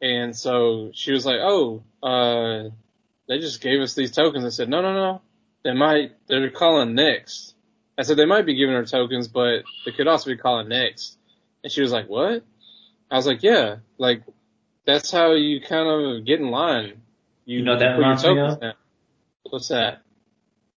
And 0.00 0.34
so 0.34 0.90
she 0.94 1.12
was 1.12 1.26
like, 1.26 1.38
"Oh, 1.40 1.82
uh, 2.02 2.70
they 3.28 3.38
just 3.38 3.60
gave 3.60 3.80
us 3.80 3.94
these 3.94 4.10
tokens." 4.10 4.44
I 4.44 4.48
said, 4.48 4.68
"No, 4.68 4.80
no, 4.80 4.94
no. 4.94 5.22
They 5.64 5.74
might. 5.74 6.12
They're 6.26 6.50
calling 6.50 6.94
next." 6.94 7.54
I 7.98 8.02
said 8.02 8.16
they 8.16 8.24
might 8.24 8.46
be 8.46 8.54
giving 8.54 8.74
her 8.74 8.86
tokens, 8.86 9.28
but 9.28 9.64
they 9.84 9.92
could 9.92 10.08
also 10.08 10.30
be 10.30 10.38
calling 10.38 10.68
next. 10.68 11.18
And 11.62 11.70
she 11.70 11.82
was 11.82 11.92
like, 11.92 12.08
"What?" 12.08 12.42
I 13.10 13.16
was 13.16 13.26
like, 13.26 13.42
"Yeah, 13.42 13.76
like 13.98 14.22
that's 14.86 15.10
how 15.10 15.32
you 15.32 15.60
kind 15.60 15.88
of 15.88 16.24
get 16.24 16.40
in 16.40 16.50
line. 16.50 17.00
You, 17.44 17.58
You 17.58 17.64
know 17.64 17.72
what 17.72 17.80
that 17.80 17.96
put 17.96 18.24
your 18.24 18.34
reminds 18.36 18.60
me 18.62 18.68
of? 18.68 18.74
What's 19.50 19.68
that? 19.68 20.02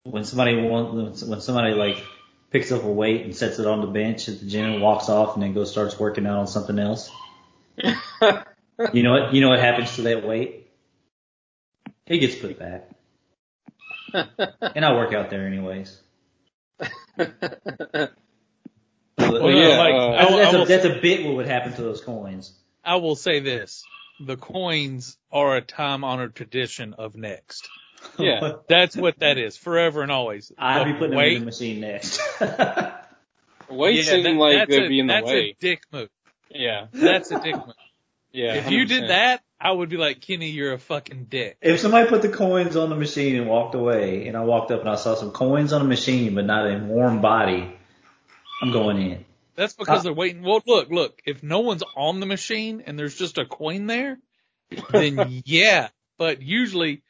when 0.03 0.25
somebody 0.25 0.55
wants, 0.61 1.23
when 1.23 1.39
somebody 1.41 1.73
like 1.73 2.03
picks 2.51 2.71
up 2.71 2.83
a 2.83 2.91
weight 2.91 3.23
and 3.23 3.35
sets 3.35 3.59
it 3.59 3.65
on 3.65 3.81
the 3.81 3.87
bench 3.87 4.27
at 4.27 4.39
the 4.39 4.45
gym 4.45 4.73
and 4.73 4.81
walks 4.81 5.09
off 5.09 5.35
and 5.35 5.43
then 5.43 5.53
goes 5.53 5.71
starts 5.71 5.97
working 5.99 6.27
out 6.27 6.39
on 6.39 6.47
something 6.47 6.79
else. 6.79 7.09
You 8.91 9.03
know 9.03 9.11
what? 9.11 9.33
You 9.35 9.41
know 9.41 9.49
what 9.49 9.59
happens 9.59 9.95
to 9.97 10.01
that 10.01 10.25
weight? 10.25 10.67
It 12.07 12.17
gets 12.17 12.33
put 12.33 12.57
back, 12.57 12.89
and 14.13 14.83
I 14.83 14.93
work 14.93 15.13
out 15.13 15.29
there 15.29 15.45
anyways. 15.45 15.95
Well, 19.17 19.51
yeah, 19.51 19.77
like, 19.77 19.93
uh, 19.93 20.09
I, 20.09 20.37
that's, 20.37 20.53
a, 20.53 20.65
that's 20.65 20.85
a 20.85 20.99
bit 20.99 21.23
what 21.23 21.35
would 21.35 21.45
happen 21.47 21.73
to 21.73 21.81
those 21.83 22.01
coins. 22.01 22.51
I 22.83 22.97
will 22.97 23.15
say 23.15 23.39
this: 23.39 23.83
the 24.19 24.37
coins 24.37 25.17
are 25.31 25.55
a 25.55 25.61
time-honored 25.61 26.35
tradition 26.35 26.93
of 26.93 27.15
Next. 27.15 27.67
Yeah. 28.19 28.53
That's 28.69 28.95
what 28.97 29.19
that 29.19 29.37
is, 29.37 29.55
forever 29.57 30.01
and 30.01 30.11
always. 30.11 30.51
I'd 30.57 30.83
be 30.85 30.91
The 30.93 30.97
putting 30.99 31.15
them 31.17 31.25
in 31.25 31.39
the 31.39 31.45
machine 31.45 31.79
next. 31.79 32.19
Weight 33.69 33.95
yeah, 33.95 34.03
seem 34.03 34.23
that- 34.23 34.35
like 34.35 34.57
that's 34.57 34.69
they'd 34.71 34.85
a, 34.85 34.89
be 34.89 34.99
in 34.99 35.07
the 35.07 35.13
that's 35.13 35.25
way. 35.25 35.49
a 35.49 35.55
dick 35.59 35.81
move. 35.91 36.09
yeah, 36.49 36.87
That's 36.91 37.31
a 37.31 37.39
dick 37.39 37.55
move. 37.55 37.75
yeah. 38.31 38.55
if 38.55 38.69
you 38.69 38.85
100%. 38.85 38.87
did 38.89 39.09
that, 39.09 39.41
I 39.59 39.71
would 39.71 39.89
be 39.89 39.97
like, 39.97 40.19
Kenny, 40.21 40.49
you're 40.49 40.73
a 40.73 40.77
fucking 40.77 41.27
dick. 41.29 41.57
if 41.61 41.79
somebody 41.79 42.07
put 42.09 42.21
the 42.21 42.29
coins 42.29 42.75
on 42.75 42.89
the 42.89 42.95
machine 42.95 43.37
and 43.37 43.47
walked 43.47 43.73
away, 43.73 44.27
and 44.27 44.35
I 44.37 44.41
walked 44.43 44.69
up 44.71 44.81
and 44.81 44.89
I 44.89 44.95
saw 44.95 45.15
some 45.15 45.31
coins 45.31 45.71
on 45.73 45.81
the 45.81 45.87
machine 45.87 46.35
but 46.35 46.45
not 46.45 46.67
a 46.69 46.77
warm 46.77 47.21
body, 47.21 47.73
I'm 48.61 48.71
going 48.73 49.01
in. 49.01 49.25
That's 49.55 49.73
because 49.73 49.99
Uh, 49.99 50.03
they're 50.03 50.13
waiting. 50.13 50.41
Well, 50.43 50.61
look, 50.65 50.89
look. 50.89 51.21
If 51.25 51.43
no 51.43 51.59
one's 51.59 51.83
on 51.95 52.19
the 52.19 52.25
machine 52.25 52.83
and 52.85 52.97
there's 52.97 53.15
just 53.17 53.37
a 53.37 53.45
coin 53.45 53.87
there, 53.87 54.17
then 54.91 55.41
yeah. 55.45 55.89
But 56.17 56.41
usually 56.41 57.03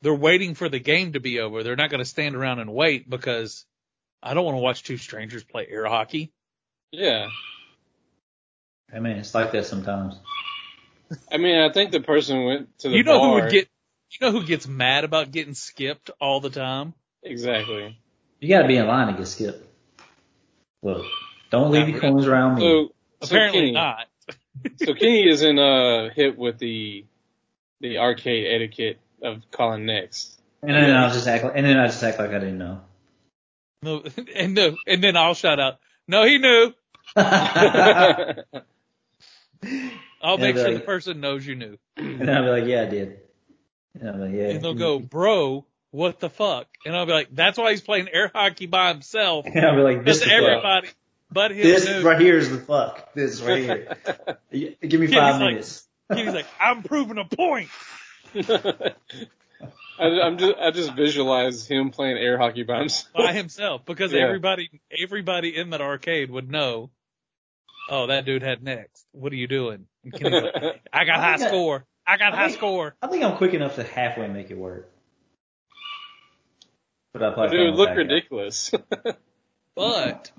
they're 0.00 0.14
waiting 0.14 0.54
for 0.54 0.68
the 0.68 0.78
game 0.78 1.12
to 1.12 1.20
be 1.20 1.40
over. 1.40 1.62
They're 1.62 1.76
not 1.76 1.90
going 1.90 1.98
to 2.00 2.04
stand 2.08 2.34
around 2.34 2.60
and 2.60 2.72
wait 2.72 3.08
because 3.08 3.64
I 4.22 4.34
don't 4.34 4.44
want 4.44 4.56
to 4.56 4.62
watch 4.62 4.82
two 4.84 4.96
strangers 4.96 5.44
play 5.44 5.66
air 5.68 5.86
hockey. 5.86 6.32
yeah. 6.90 7.28
I 8.94 9.00
mean, 9.00 9.16
it's 9.16 9.34
like 9.34 9.52
that 9.52 9.64
sometimes. 9.66 10.16
I 11.30 11.38
mean, 11.38 11.56
I 11.58 11.72
think 11.72 11.92
the 11.92 12.00
person 12.00 12.44
went 12.44 12.78
to 12.80 12.90
the 12.90 12.96
You 12.96 13.04
know 13.04 13.18
bar. 13.18 13.28
who 13.28 13.34
would 13.44 13.50
get? 13.50 13.68
You 14.10 14.26
know 14.26 14.32
who 14.38 14.44
gets 14.46 14.68
mad 14.68 15.04
about 15.04 15.30
getting 15.30 15.54
skipped 15.54 16.10
all 16.20 16.40
the 16.40 16.50
time? 16.50 16.92
exactly. 17.22 17.98
You 18.40 18.48
got 18.48 18.62
to 18.62 18.68
be 18.68 18.76
in 18.76 18.86
line 18.86 19.06
to 19.10 19.14
get 19.18 19.26
skipped. 19.28 19.64
Look, 20.82 21.06
don't 21.52 21.70
leave 21.70 21.88
your 21.88 22.00
coins 22.00 22.26
around 22.26 22.56
me. 22.56 22.62
So, 22.62 23.26
so 23.26 23.36
Apparently 23.36 23.60
Kenny, 23.60 23.72
not. 23.72 24.06
so 24.84 24.94
Kenny 24.94 25.28
isn't 25.28 25.58
uh 25.58 26.08
hit 26.08 26.36
with 26.36 26.58
the 26.58 27.04
the 27.80 27.98
arcade 27.98 28.52
etiquette 28.52 28.98
of 29.22 29.42
calling 29.52 29.86
next. 29.86 30.40
And 30.62 30.72
then 30.72 30.96
I'll 30.96 31.12
just 31.12 31.28
act 31.28 31.44
like, 31.44 31.52
and 31.54 31.66
then 31.66 31.76
I 31.76 31.86
just 31.86 32.02
act 32.02 32.18
like 32.18 32.30
I 32.30 32.38
didn't 32.38 32.58
know. 32.58 32.80
No, 33.82 34.02
and 34.34 34.54
no, 34.54 34.76
and 34.86 35.04
then 35.04 35.16
I'll 35.16 35.34
shout 35.34 35.60
out, 35.60 35.78
"No, 36.08 36.24
he 36.24 36.38
knew." 36.38 36.72
I'll 37.16 38.44
make 40.38 40.56
sure 40.56 40.70
like- 40.70 40.78
the 40.78 40.84
person 40.84 41.20
knows 41.20 41.46
you 41.46 41.54
knew. 41.56 41.78
And 41.96 42.30
I'll 42.30 42.44
be 42.44 42.60
like, 42.60 42.66
yeah, 42.66 42.82
I 42.82 42.86
did. 42.86 43.18
And 43.98 44.08
I'll 44.08 44.14
be 44.14 44.20
like, 44.20 44.32
yeah. 44.32 44.50
And 44.50 44.62
they'll 44.62 44.74
go, 44.74 45.00
bro, 45.00 45.66
what 45.90 46.20
the 46.20 46.30
fuck? 46.30 46.68
And 46.86 46.96
I'll 46.96 47.06
be 47.06 47.12
like, 47.12 47.28
that's 47.32 47.58
why 47.58 47.72
he's 47.72 47.80
playing 47.80 48.08
air 48.10 48.30
hockey 48.32 48.66
by 48.66 48.92
himself. 48.92 49.46
And 49.46 49.64
I'll 49.64 49.74
be 49.76 49.82
like, 49.82 50.04
this 50.04 50.20
Just 50.20 50.30
is 50.30 50.40
the 50.40 50.60
fuck. 50.62 50.94
Everybody 51.36 51.54
but 51.56 51.62
This 51.62 51.86
knew. 51.86 52.02
right 52.02 52.20
here 52.20 52.36
is 52.38 52.50
the 52.50 52.58
fuck. 52.58 53.12
This 53.14 53.40
right 53.42 53.62
here. 53.62 53.96
Give 54.80 55.00
me 55.00 55.06
Yeah, 55.08 55.18
five 55.20 55.34
he's 55.34 55.40
like- 55.40 55.50
minutes. 55.50 55.88
He's 56.14 56.34
like, 56.34 56.46
I'm 56.60 56.82
proving 56.82 57.18
a 57.18 57.24
point. 57.24 57.68
I, 59.98 60.06
I'm 60.20 60.36
just 60.38 60.58
I 60.58 60.70
just 60.72 60.94
visualize 60.94 61.66
him 61.66 61.90
playing 61.90 62.16
air 62.18 62.36
hockey 62.38 62.64
by 62.64 62.80
himself. 62.80 63.12
by 63.14 63.32
himself 63.32 63.84
because 63.84 64.12
Yeah. 64.12 64.20
everybody 64.26 64.68
everybody 65.02 65.56
in 65.56 65.70
that 65.70 65.80
arcade 65.80 66.30
would 66.30 66.50
know. 66.50 66.90
Oh, 67.88 68.06
that 68.08 68.24
dude 68.24 68.42
had 68.42 68.62
next. 68.62 69.04
What 69.12 69.32
are 69.32 69.36
you 69.36 69.46
doing? 69.48 69.86
And 70.04 70.12
Kenny's 70.12 70.42
like, 70.42 70.80
I 70.92 71.04
got 71.04 71.18
I 71.18 71.22
high 71.22 71.36
think 71.36 71.46
I- 71.46 71.48
score. 71.48 71.86
I 72.06 72.16
got 72.16 72.32
I 72.32 72.36
high 72.36 72.46
think- 72.48 72.58
score. 72.58 72.94
I 73.00 73.06
think 73.06 73.22
I'm 73.24 73.36
quick 73.36 73.54
enough 73.54 73.76
to 73.76 73.84
halfway 73.84 74.26
make 74.28 74.50
it 74.50 74.58
work. 74.58 74.90
But 77.12 77.22
I 77.22 77.30
probably 77.34 77.56
Dude, 77.58 77.66
can't 77.68 77.76
look 77.76 77.90
ridiculous. 77.96 78.72
But 79.76 80.32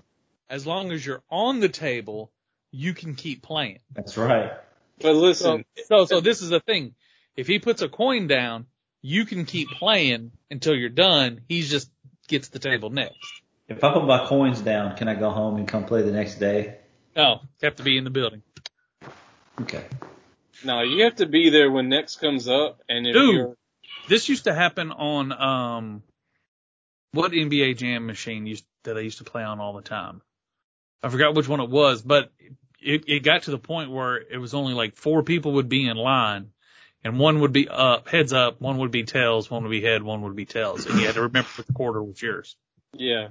as 0.54 0.68
long 0.68 0.92
as 0.92 1.04
you're 1.04 1.24
on 1.32 1.62
the 1.62 1.68
table, 1.68 2.32
you 2.72 2.94
can 2.94 3.16
keep 3.16 3.42
playing. 3.42 3.80
That's 3.96 4.18
right. 4.18 4.52
but 5.00 5.06
So, 5.08 5.12
listen, 5.14 5.66
so, 5.88 6.06
so 6.06 6.22
this 6.22 6.44
is 6.44 6.50
the 6.50 6.60
thing. 6.60 6.94
If 7.36 7.48
he 7.48 7.58
puts 7.58 7.82
a 7.82 7.90
coin 7.90 8.28
down, 8.28 8.68
you 9.02 9.26
can 9.26 9.46
keep 9.46 9.72
playing 9.72 10.32
until 10.52 10.76
you're 10.76 10.90
done. 10.90 11.42
He 11.50 11.64
just 11.64 11.90
gets 12.28 12.50
the 12.50 12.60
table 12.60 12.92
next. 12.92 13.18
If 13.68 13.84
I 13.84 13.94
put 13.94 14.06
my 14.06 14.28
coins 14.28 14.62
down, 14.62 14.96
can 14.96 15.08
I 15.08 15.16
go 15.16 15.32
home 15.32 15.58
and 15.58 15.68
come 15.68 15.86
play 15.86 16.04
the 16.04 16.12
next 16.12 16.36
day? 16.36 16.78
No, 17.16 17.42
have 17.64 17.78
to 17.78 17.84
be 17.84 17.98
in 17.98 18.04
the 18.04 18.12
building. 18.12 18.44
Okay. 19.60 19.84
No, 20.64 20.82
you 20.84 21.06
have 21.06 21.16
to 21.16 21.26
be 21.26 21.50
there 21.50 21.72
when 21.72 21.90
next 21.90 22.18
comes 22.18 22.48
up, 22.48 22.80
and 22.88 23.08
if 23.08 23.14
Dude. 23.14 23.36
you're 23.36 23.56
This 24.08 24.30
used 24.30 24.44
to 24.44 24.54
happen 24.54 24.92
on 24.92 25.32
um 25.32 26.04
what 27.12 27.32
NBA 27.32 27.78
Jam 27.78 28.06
machine 28.06 28.46
used 28.46 28.66
that 28.84 28.98
I 28.98 29.02
used 29.02 29.18
to 29.18 29.24
play 29.24 29.44
on 29.44 29.60
all 29.60 29.74
the 29.74 29.82
time. 29.82 30.22
I 31.04 31.10
forgot 31.10 31.36
which 31.36 31.48
one 31.48 31.60
it 31.60 31.70
was, 31.70 32.02
but 32.02 32.32
it, 32.82 33.04
it 33.08 33.20
got 33.24 33.44
to 33.44 33.52
the 33.52 33.58
point 33.58 33.92
where 33.92 34.18
it 34.18 34.38
was 34.38 34.54
only 34.54 34.74
like 34.74 34.96
four 34.96 35.24
people 35.24 35.54
would 35.54 35.70
be 35.70 35.88
in 35.88 35.98
line 35.98 36.52
and 37.04 37.20
one 37.20 37.42
would 37.42 37.52
be 37.52 37.68
up, 37.68 38.08
heads 38.08 38.32
up, 38.34 38.62
one 38.62 38.78
would 38.78 38.92
be 38.92 39.04
tails, 39.04 39.52
one 39.52 39.64
would 39.64 39.70
be 39.72 39.82
head, 39.82 40.04
one 40.04 40.22
would 40.22 40.36
be 40.36 40.46
tails. 40.46 40.86
And 40.86 41.00
you 41.00 41.06
had 41.06 41.16
to 41.16 41.24
remember 41.24 41.50
what 41.56 41.68
the 41.68 41.74
quarter 41.74 42.02
was 42.02 42.22
yours. 42.22 42.56
yeah, 42.94 43.30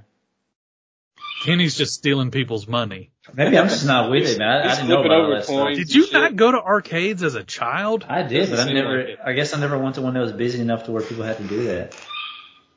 Kenny's 1.44 1.76
just 1.76 1.94
stealing 1.94 2.30
people's 2.30 2.68
money. 2.68 3.10
Maybe 3.34 3.58
I'm 3.58 3.68
just 3.68 3.86
not 3.86 4.10
with 4.10 4.28
it, 4.28 4.38
man. 4.38 4.48
I, 4.48 4.72
I 4.72 4.74
didn't 4.76 4.88
know 4.88 5.00
about 5.02 5.20
all 5.20 5.30
that 5.30 5.44
stuff. 5.44 5.74
Did 5.74 5.92
you 5.94 6.04
Shit. 6.04 6.12
not 6.12 6.36
go 6.36 6.52
to 6.52 6.60
arcades 6.62 7.22
as 7.22 7.34
a 7.34 7.42
child? 7.42 8.04
I 8.08 8.22
did, 8.22 8.50
but 8.50 8.60
I 8.60 8.72
never. 8.72 9.08
like. 9.08 9.18
I 9.24 9.32
guess 9.32 9.54
I 9.54 9.60
never 9.60 9.78
went 9.78 9.96
to 9.96 10.02
one 10.02 10.14
that 10.14 10.20
was 10.20 10.32
busy 10.32 10.60
enough 10.60 10.84
to 10.84 10.92
where 10.92 11.02
people 11.02 11.24
had 11.24 11.38
to 11.38 11.44
do 11.44 11.64
that. 11.64 11.96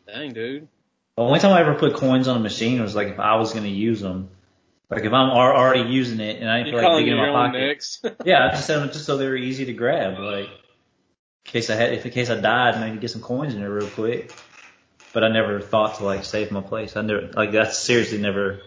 dang 0.07 0.33
dude. 0.33 0.67
The 1.17 1.23
only 1.23 1.39
time 1.39 1.53
I 1.53 1.61
ever 1.61 1.75
put 1.75 1.93
coins 1.95 2.27
on 2.27 2.37
a 2.37 2.39
machine 2.39 2.81
was 2.81 2.95
like 2.95 3.07
if 3.09 3.19
I 3.19 3.35
was 3.35 3.53
going 3.53 3.65
to 3.65 3.71
use 3.71 4.01
them. 4.01 4.29
Like 4.89 5.03
if 5.03 5.13
I'm 5.13 5.29
already 5.31 5.89
using 5.89 6.19
it 6.19 6.39
and 6.41 6.49
I 6.49 6.63
feel 6.63 6.75
like 6.75 6.97
digging 6.99 7.13
in 7.13 7.17
my 7.17 7.29
pocket. 7.49 7.83
Yeah, 8.25 8.45
I 8.45 8.51
just 8.51 8.67
set 8.67 8.79
them 8.79 8.89
just 8.89 9.05
so 9.05 9.17
they 9.17 9.27
were 9.27 9.35
easy 9.35 9.65
to 9.65 9.73
grab. 9.73 10.19
Like 10.19 10.45
in 10.47 11.51
case 11.51 11.69
I 11.69 11.75
had, 11.75 11.93
if 11.93 12.05
in 12.05 12.11
case 12.11 12.29
I 12.29 12.39
died, 12.39 12.79
maybe 12.79 12.97
get 12.99 13.11
some 13.11 13.21
coins 13.21 13.53
in 13.55 13.61
there 13.61 13.71
real 13.71 13.89
quick. 13.89 14.31
But 15.13 15.23
I 15.23 15.29
never 15.29 15.61
thought 15.61 15.95
to 15.97 16.03
like 16.03 16.23
save 16.25 16.51
my 16.51 16.61
place. 16.61 16.95
I 16.95 17.01
never 17.01 17.29
like 17.33 17.51
that's 17.51 17.79
seriously 17.79 18.17
never 18.19 18.61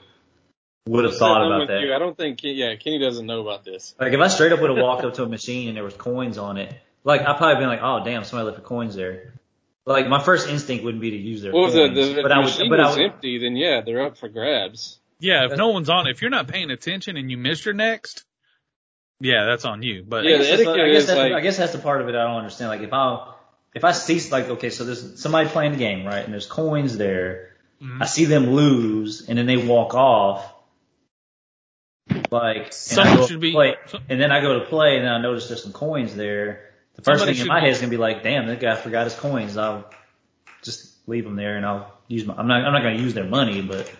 would 0.86 1.04
have 1.04 1.16
thought 1.16 1.44
about 1.46 1.68
that. 1.68 1.82
you. 1.82 1.94
I 1.94 1.98
don't 1.98 2.16
think. 2.16 2.40
Yeah, 2.42 2.74
Kenny 2.76 2.98
doesn't 2.98 3.26
know 3.26 3.42
about 3.42 3.64
this. 3.64 3.94
Like 4.00 4.12
if 4.12 4.20
I 4.20 4.28
straight 4.28 4.52
up 4.52 4.60
would 4.60 4.70
have 4.70 4.78
walked 4.78 5.04
up 5.04 5.14
to 5.14 5.24
a 5.24 5.28
machine 5.28 5.68
and 5.68 5.76
there 5.76 5.84
was 5.84 5.94
coins 5.94 6.38
on 6.38 6.56
it, 6.56 6.74
like 7.04 7.20
I'd 7.20 7.36
probably 7.36 7.56
been 7.56 7.68
like, 7.68 7.82
oh 7.82 8.02
damn, 8.04 8.24
somebody 8.24 8.46
left 8.46 8.56
the 8.62 8.66
coins 8.66 8.94
there. 8.94 9.34
Like 9.84 10.08
my 10.08 10.22
first 10.22 10.48
instinct 10.48 10.84
wouldn't 10.84 11.00
be 11.00 11.10
to 11.12 11.16
use 11.16 11.42
their 11.42 11.52
Well, 11.52 11.70
coins, 11.70 11.74
the, 11.74 11.88
the, 11.88 12.10
if 12.18 12.22
but 12.22 12.28
the 12.28 12.34
I 12.34 12.38
would, 12.38 12.44
machine 12.46 12.70
but 12.70 12.80
I 12.80 12.86
was 12.88 12.96
would, 12.96 13.04
empty, 13.06 13.38
then 13.38 13.56
yeah, 13.56 13.80
they're 13.82 14.02
up 14.02 14.18
for 14.18 14.28
grabs. 14.28 14.98
Yeah, 15.20 15.46
if 15.46 15.56
no 15.56 15.68
one's 15.68 15.88
on, 15.88 16.06
if 16.06 16.22
you're 16.22 16.30
not 16.30 16.46
paying 16.48 16.70
attention 16.70 17.16
and 17.16 17.30
you 17.30 17.36
miss 17.36 17.64
your 17.64 17.74
next, 17.74 18.24
yeah, 19.20 19.46
that's 19.46 19.64
on 19.64 19.82
you. 19.82 20.04
But 20.06 20.24
Yeah, 20.24 20.36
I 20.36 20.38
guess, 20.38 20.46
the 20.58 20.64
that's, 20.64 20.68
I 20.68 20.88
guess 20.92 21.06
that's, 21.06 21.18
like- 21.18 21.32
I 21.32 21.40
guess 21.40 21.56
that's 21.56 21.72
the 21.72 21.78
part 21.80 22.00
of 22.00 22.08
it 22.08 22.14
I 22.14 22.24
don't 22.24 22.36
understand. 22.36 22.70
Like 22.70 22.82
if 22.82 22.92
I 22.92 23.32
if 23.74 23.84
I 23.84 23.92
see 23.92 24.20
like 24.30 24.48
okay, 24.48 24.70
so 24.70 24.84
there's 24.84 25.20
somebody 25.20 25.48
playing 25.48 25.72
the 25.72 25.78
game, 25.78 26.06
right? 26.06 26.24
And 26.24 26.32
there's 26.32 26.46
coins 26.46 26.96
there. 26.96 27.56
Mhm. 27.82 28.02
I 28.02 28.06
see 28.06 28.24
them 28.24 28.50
lose, 28.50 29.28
and 29.28 29.38
then 29.38 29.46
they 29.46 29.56
walk 29.56 29.94
off. 29.94 30.52
Like 32.30 32.56
and 32.64 32.72
Someone 32.74 33.26
should 33.26 33.40
be- 33.40 33.52
play, 33.52 33.76
and 34.08 34.20
then 34.20 34.32
I 34.32 34.40
go 34.40 34.58
to 34.60 34.64
play, 34.66 34.96
and 34.96 35.04
then 35.04 35.12
I 35.12 35.20
notice 35.20 35.48
there's 35.48 35.62
some 35.62 35.72
coins 35.72 36.14
there. 36.14 36.70
The 36.94 37.02
first 37.02 37.24
thing 37.24 37.36
in 37.36 37.46
my 37.46 37.60
be- 37.60 37.66
head 37.66 37.70
is 37.72 37.78
gonna 37.80 37.90
be 37.90 37.96
like, 37.96 38.22
"Damn, 38.22 38.46
that 38.46 38.60
guy 38.60 38.74
forgot 38.76 39.04
his 39.04 39.14
coins." 39.14 39.56
I'll 39.56 39.88
just 40.62 40.92
leave 41.08 41.24
them 41.24 41.36
there, 41.36 41.56
and 41.56 41.64
I'll 41.66 41.92
use 42.08 42.24
my. 42.24 42.34
I'm 42.34 42.46
not. 42.48 42.64
I'm 42.64 42.72
not 42.72 42.82
gonna 42.82 42.98
use 42.98 43.14
their 43.14 43.24
money, 43.24 43.62
but 43.62 43.90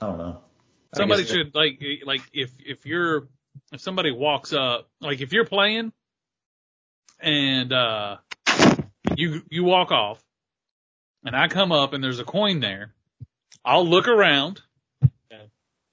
I 0.00 0.06
don't 0.06 0.18
know. 0.18 0.40
Somebody 0.94 1.22
guess- 1.22 1.32
should 1.32 1.54
like 1.54 1.82
like 2.04 2.20
if 2.32 2.50
if 2.64 2.86
you're 2.86 3.28
if 3.72 3.80
somebody 3.80 4.10
walks 4.12 4.52
up 4.52 4.88
like 5.00 5.20
if 5.20 5.32
you're 5.32 5.44
playing 5.44 5.92
and 7.20 7.72
uh 7.72 8.16
you 9.16 9.42
you 9.50 9.64
walk 9.64 9.90
off 9.92 10.22
and 11.24 11.34
I 11.36 11.48
come 11.48 11.72
up 11.72 11.92
and 11.92 12.02
there's 12.04 12.20
a 12.20 12.24
coin 12.24 12.60
there, 12.60 12.92
I'll 13.64 13.86
look 13.86 14.08
around 14.08 14.60
Yeah. 15.30 15.38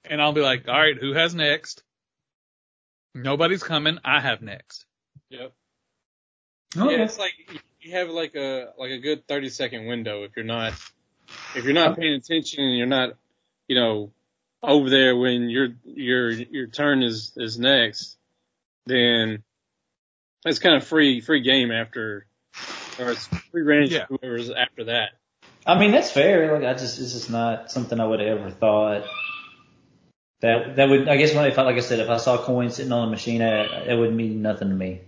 and 0.04 0.20
I'll 0.20 0.32
be 0.34 0.42
like, 0.42 0.68
all 0.68 0.78
right, 0.78 0.96
who 0.98 1.14
has 1.14 1.34
next? 1.34 1.82
Nobody's 3.14 3.62
coming. 3.62 3.98
I 4.04 4.20
have 4.20 4.40
next. 4.42 4.84
Yep. 5.30 5.52
Okay. 6.76 6.96
Yeah, 6.96 7.04
it's 7.04 7.18
like 7.18 7.32
you 7.80 7.92
have 7.92 8.08
like 8.08 8.34
a 8.34 8.72
like 8.78 8.90
a 8.90 8.98
good 8.98 9.26
thirty 9.26 9.48
second 9.48 9.86
window 9.86 10.22
if 10.24 10.32
you're 10.36 10.44
not 10.44 10.72
if 11.54 11.64
you're 11.64 11.74
not 11.74 11.96
paying 11.98 12.14
attention 12.14 12.62
and 12.64 12.76
you're 12.78 12.86
not 12.86 13.14
you 13.68 13.76
know 13.76 14.12
over 14.62 14.90
there 14.90 15.16
when 15.16 15.48
your 15.48 15.68
your 15.84 16.30
your 16.30 16.66
turn 16.66 17.02
is 17.02 17.32
is 17.36 17.58
next, 17.58 18.16
then 18.86 19.42
it's 20.44 20.58
kind 20.58 20.76
of 20.76 20.86
free 20.86 21.20
free 21.20 21.40
game 21.42 21.70
after 21.70 22.26
or 22.98 23.10
it's 23.10 23.28
free 23.50 23.62
range 23.62 23.92
Yeah. 23.92 24.06
whoever's 24.08 24.50
after 24.50 24.84
that. 24.84 25.10
I 25.66 25.78
mean, 25.78 25.92
that's 25.92 26.10
fair. 26.10 26.52
Like, 26.58 26.64
I 26.64 26.72
just, 26.72 26.98
it's 26.98 27.12
just 27.12 27.30
not 27.30 27.70
something 27.70 28.00
I 28.00 28.04
would 28.06 28.20
have 28.20 28.38
ever 28.38 28.50
thought. 28.50 29.04
That, 30.40 30.74
that 30.76 30.88
would, 30.88 31.08
I 31.08 31.16
guess 31.16 31.34
when 31.34 31.46
if 31.46 31.56
I, 31.56 31.62
like 31.62 31.76
I 31.76 31.80
said, 31.80 32.00
if 32.00 32.08
I 32.08 32.16
saw 32.16 32.36
coins 32.36 32.74
sitting 32.74 32.90
on 32.90 33.06
a 33.06 33.10
machine, 33.10 33.42
I, 33.42 33.84
it 33.84 33.96
wouldn't 33.96 34.16
mean 34.16 34.42
nothing 34.42 34.70
to 34.70 34.74
me. 34.74 35.02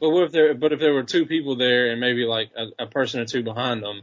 But 0.00 0.10
what 0.10 0.24
if 0.24 0.32
there 0.32 0.52
but 0.54 0.72
if 0.72 0.80
there 0.80 0.92
were 0.92 1.04
two 1.04 1.24
people 1.24 1.56
there 1.56 1.90
and 1.90 1.98
maybe 2.00 2.26
like 2.26 2.50
a, 2.54 2.84
a 2.84 2.86
person 2.86 3.20
or 3.20 3.24
two 3.24 3.42
behind 3.42 3.82
them? 3.82 4.02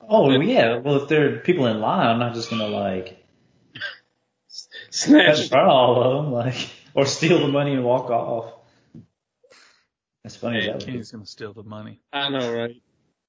Oh, 0.00 0.30
yeah. 0.40 0.78
Well, 0.78 1.02
if 1.02 1.08
there 1.08 1.34
are 1.34 1.38
people 1.38 1.66
in 1.66 1.80
line, 1.80 2.06
I'm 2.06 2.18
not 2.18 2.34
just 2.34 2.50
gonna 2.50 2.68
like, 2.68 3.18
Snatch 4.90 5.48
front 5.48 5.66
of 5.66 5.70
all 5.72 6.02
of 6.02 6.24
them, 6.24 6.32
like, 6.32 6.70
or 6.94 7.06
steal 7.06 7.40
the 7.40 7.48
money 7.48 7.72
and 7.74 7.84
walk 7.84 8.10
off. 8.10 8.52
As 10.24 10.36
funny 10.36 10.58
as 10.60 10.66
that. 10.66 10.84
Kenny's 10.86 11.10
gonna 11.10 11.26
steal 11.26 11.52
the 11.52 11.62
money. 11.62 12.00
I 12.12 12.28
know, 12.30 12.50
right? 12.52 12.76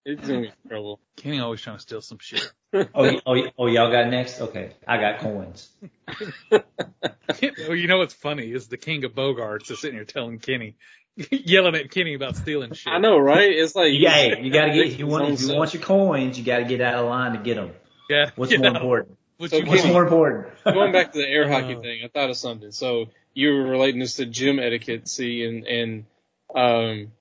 It's 0.05 0.27
gonna 0.27 0.41
be 0.41 0.51
trouble. 0.69 0.99
Kenny 1.17 1.39
always 1.39 1.61
trying 1.61 1.77
to 1.77 1.81
steal 1.81 2.01
some 2.01 2.19
shit. 2.19 2.51
Oh, 2.93 3.03
y- 3.03 3.21
oh, 3.25 3.35
oh, 3.57 3.67
y'all 3.67 3.89
got 3.91 4.09
next? 4.09 4.41
Okay. 4.41 4.73
I 4.85 4.97
got 4.97 5.19
coins. 5.19 5.69
well, 6.51 7.75
you 7.75 7.87
know 7.87 7.99
what's 7.99 8.13
funny 8.13 8.51
is 8.51 8.67
the 8.67 8.77
king 8.77 9.05
of 9.05 9.13
Bogarts 9.13 9.71
is 9.71 9.79
sitting 9.79 9.95
here 9.95 10.03
telling 10.05 10.39
Kenny, 10.39 10.75
yelling 11.31 11.75
at 11.75 11.91
Kenny 11.91 12.13
about 12.13 12.35
stealing 12.35 12.73
shit. 12.73 12.91
I 12.91 12.97
know, 12.97 13.17
right? 13.17 13.49
It's 13.49 13.75
like 13.75 13.93
You, 13.93 14.09
hey, 14.09 14.41
you 14.41 14.51
gotta 14.51 14.73
get, 14.73 14.99
you 14.99 15.07
want, 15.07 15.29
if 15.29 15.41
you 15.41 15.55
want 15.55 15.73
your 15.73 15.83
coins, 15.83 16.37
you 16.37 16.43
gotta 16.43 16.65
get 16.65 16.81
out 16.81 16.95
of 16.95 17.05
line 17.09 17.33
to 17.33 17.39
get 17.39 17.55
them. 17.55 17.71
Yeah. 18.09 18.31
What's 18.35 18.51
you 18.51 18.59
more 18.59 18.71
know, 18.71 18.79
important? 18.79 19.17
what 19.37 19.49
So 19.51 19.59
What's 19.63 19.81
Kenny- 19.81 19.93
more 19.93 20.03
important? 20.03 20.47
going 20.65 20.91
back 20.91 21.13
to 21.13 21.17
the 21.19 21.27
air 21.27 21.49
hockey 21.49 21.75
Uh. 21.75 21.81
thing, 21.81 22.01
I 22.03 22.07
thought 22.09 22.29
of 22.29 22.37
something. 22.37 22.71
So 22.71 23.07
you 23.33 23.49
were 23.53 23.63
relating 23.63 23.99
this 23.99 24.15
to 24.15 24.25
gym 24.25 24.59
etiquette, 24.59 25.07
see, 25.07 25.43
and 25.45 25.65
and 25.65 26.05
um, 26.53 27.11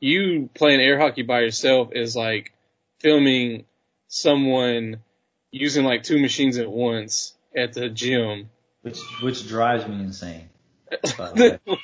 you 0.00 0.50
playing 0.54 0.80
air 0.80 0.98
hockey 0.98 1.22
by 1.22 1.40
yourself 1.40 1.90
is 1.92 2.16
like 2.16 2.52
filming 3.00 3.64
someone 4.08 4.98
using 5.50 5.84
like 5.84 6.02
two 6.02 6.18
machines 6.20 6.58
at 6.58 6.70
once 6.70 7.34
at 7.56 7.72
the 7.74 7.88
gym. 7.88 8.50
which 8.82 8.98
which 9.22 9.46
drives 9.48 9.86
me 9.86 9.96
insane. 10.00 10.48
By 11.16 11.32
the 11.34 11.60
way. 11.66 11.78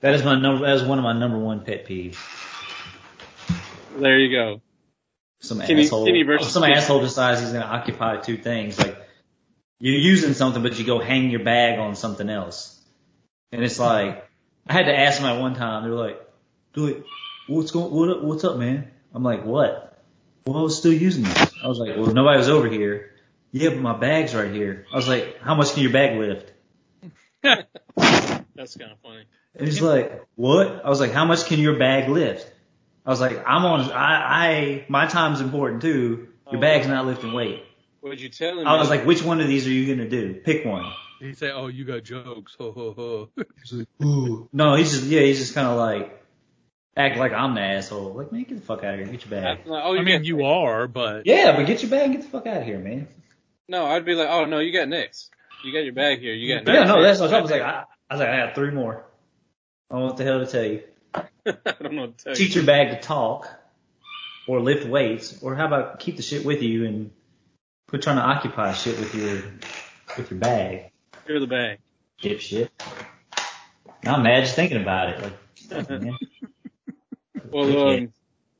That 0.00 0.14
is 0.14 0.24
my 0.24 0.38
number. 0.38 0.66
That 0.66 0.76
is 0.76 0.82
one 0.84 0.98
of 0.98 1.04
my 1.04 1.12
number 1.18 1.38
one 1.38 1.64
pet 1.64 1.86
peeves. 1.86 2.16
there 3.98 4.18
you 4.18 4.30
go. 4.36 4.60
Some 5.40 5.60
Kenny- 5.60 5.84
asshole. 5.84 6.06
Kenny 6.06 6.22
versus 6.24 6.52
some 6.52 6.62
Kenny. 6.64 6.74
asshole 6.74 7.00
decides 7.00 7.40
he's 7.40 7.50
going 7.50 7.62
to 7.62 7.68
occupy 7.68 8.16
two 8.20 8.36
things. 8.36 8.78
Like 8.78 8.96
you're 9.78 9.94
using 9.98 10.34
something, 10.34 10.62
but 10.62 10.78
you 10.78 10.84
go 10.84 10.98
hang 10.98 11.30
your 11.30 11.44
bag 11.44 11.78
on 11.78 11.94
something 11.94 12.28
else, 12.28 12.80
and 13.52 13.62
it's 13.62 13.78
like 13.78 14.26
I 14.66 14.72
had 14.72 14.86
to 14.86 14.98
ask 14.98 15.20
them 15.20 15.26
at 15.30 15.40
one 15.40 15.54
time. 15.54 15.84
They 15.84 15.90
were 15.90 15.96
like, 15.96 16.20
"Dude, 16.74 17.04
what's 17.46 17.70
going? 17.70 17.92
What, 17.92 18.08
up- 18.10 18.22
what's 18.22 18.44
up, 18.44 18.56
man?" 18.56 18.90
I'm 19.14 19.22
like, 19.22 19.44
"What?" 19.44 19.84
Well, 20.46 20.58
I 20.58 20.62
was 20.62 20.76
still 20.78 20.92
using 20.92 21.22
this. 21.24 21.52
I 21.62 21.68
was 21.68 21.78
like, 21.78 21.96
"Well, 21.96 22.06
nobody 22.12 22.38
was 22.38 22.48
over 22.48 22.68
here." 22.68 23.12
Yeah, 23.52 23.70
but 23.70 23.78
my 23.78 23.96
bag's 23.96 24.34
right 24.34 24.52
here. 24.52 24.86
I 24.92 24.96
was 24.96 25.06
like, 25.08 25.38
"How 25.40 25.54
much 25.54 25.72
can 25.74 25.82
your 25.84 25.92
bag 25.92 26.18
lift?" 26.18 26.52
That's 28.58 28.76
kind 28.76 28.90
of 28.92 28.98
funny. 28.98 29.22
And 29.54 29.66
he's 29.66 29.80
like, 29.80 30.24
what? 30.34 30.84
I 30.84 30.88
was 30.90 31.00
like, 31.00 31.12
how 31.12 31.24
much 31.24 31.46
can 31.46 31.60
your 31.60 31.78
bag 31.78 32.08
lift? 32.08 32.50
I 33.06 33.10
was 33.10 33.20
like, 33.20 33.38
I'm 33.46 33.64
on, 33.64 33.90
I, 33.92 34.48
I, 34.48 34.86
my 34.88 35.06
time's 35.06 35.40
important 35.40 35.80
too. 35.82 36.28
Your 36.50 36.58
Oh. 36.58 36.60
bag's 36.60 36.86
not 36.88 37.06
lifting 37.06 37.32
weight. 37.32 37.62
What'd 38.00 38.20
you 38.20 38.28
tell 38.28 38.58
him? 38.58 38.66
I 38.66 38.76
was 38.76 38.90
like, 38.90 39.06
which 39.06 39.22
one 39.22 39.40
of 39.40 39.46
these 39.48 39.66
are 39.66 39.70
you 39.70 39.86
going 39.86 39.98
to 39.98 40.08
do? 40.08 40.34
Pick 40.40 40.64
one. 40.64 40.84
He 41.20 41.34
say, 41.34 41.50
"Oh, 41.50 41.66
you 41.66 41.84
got 41.84 42.04
jokes." 42.04 42.54
Ho 42.60 42.70
ho 42.72 42.92
ho. 42.96 43.28
He's 43.60 43.72
like, 43.72 43.88
ooh. 44.04 44.48
No, 44.52 44.74
he's 44.76 44.92
just, 44.92 45.04
yeah, 45.06 45.20
he's 45.22 45.38
just 45.40 45.52
kind 45.54 45.66
of 45.66 45.76
like, 45.76 46.16
act 46.96 47.16
like 47.18 47.32
I'm 47.32 47.54
the 47.54 47.60
asshole. 47.60 48.14
Like, 48.14 48.30
man, 48.32 48.44
get 48.44 48.56
the 48.56 48.64
fuck 48.64 48.84
out 48.84 48.94
of 48.94 49.00
here. 49.00 49.08
Get 49.08 49.24
your 49.24 49.40
bag. 49.40 49.58
I'm 49.64 49.70
like, 49.70 49.82
oh, 49.84 49.96
I 49.96 50.02
mean, 50.02 50.18
got- 50.18 50.24
you 50.24 50.44
are, 50.44 50.86
but 50.88 51.26
Yeah, 51.26 51.56
but 51.56 51.66
get 51.66 51.82
your 51.82 51.90
bag 51.90 52.04
and 52.04 52.12
get 52.14 52.22
the 52.22 52.28
fuck 52.28 52.46
out 52.46 52.58
of 52.58 52.64
here, 52.64 52.78
man. 52.78 53.08
no, 53.68 53.84
I'd 53.86 54.04
be 54.04 54.14
like, 54.14 54.28
oh 54.28 54.44
no, 54.44 54.58
you 54.60 54.72
got 54.72 54.88
next. 54.88 55.30
You 55.64 55.72
got 55.72 55.80
your 55.84 55.92
bag 55.92 56.20
here. 56.20 56.34
You 56.34 56.54
got 56.54 56.66
Yeah, 56.72 56.80
next. 56.80 56.88
no, 56.88 57.02
that's 57.02 57.18
what 57.20 57.32
I 57.34 57.40
was 57.40 57.50
like. 57.50 57.62
I, 57.62 57.84
I 58.10 58.14
was 58.14 58.20
like, 58.20 58.28
I 58.28 58.46
got 58.46 58.54
three 58.54 58.70
more. 58.70 59.04
I 59.90 59.94
don't 59.94 60.00
know 60.00 60.06
what 60.06 60.16
the 60.16 60.24
hell 60.24 60.40
to 60.44 60.46
tell 60.46 60.64
you. 60.64 60.82
I 61.14 61.24
don't 61.82 61.92
know 61.92 62.00
what 62.02 62.18
to 62.18 62.24
tell 62.24 62.32
you. 62.32 62.36
Teach 62.36 62.54
your 62.54 62.64
bag 62.64 62.90
to 62.90 63.00
talk, 63.00 63.48
or 64.46 64.60
lift 64.60 64.86
weights, 64.86 65.42
or 65.42 65.54
how 65.54 65.66
about 65.66 66.00
keep 66.00 66.16
the 66.16 66.22
shit 66.22 66.44
with 66.44 66.62
you 66.62 66.84
and 66.86 67.10
quit 67.88 68.02
trying 68.02 68.16
to 68.16 68.22
occupy 68.22 68.72
shit 68.72 68.98
with 68.98 69.14
your 69.14 69.42
with 70.16 70.30
your 70.30 70.40
bag, 70.40 70.90
Here's 71.26 71.40
the 71.40 71.46
bag. 71.46 71.78
dipshit. 72.22 72.68
Now 74.04 74.14
I'm 74.14 74.22
mad 74.22 74.44
just 74.44 74.56
thinking 74.56 74.80
about 74.80 75.10
it. 75.10 75.22
Like. 75.22 76.02
Well, 77.50 77.88
um, 77.88 78.12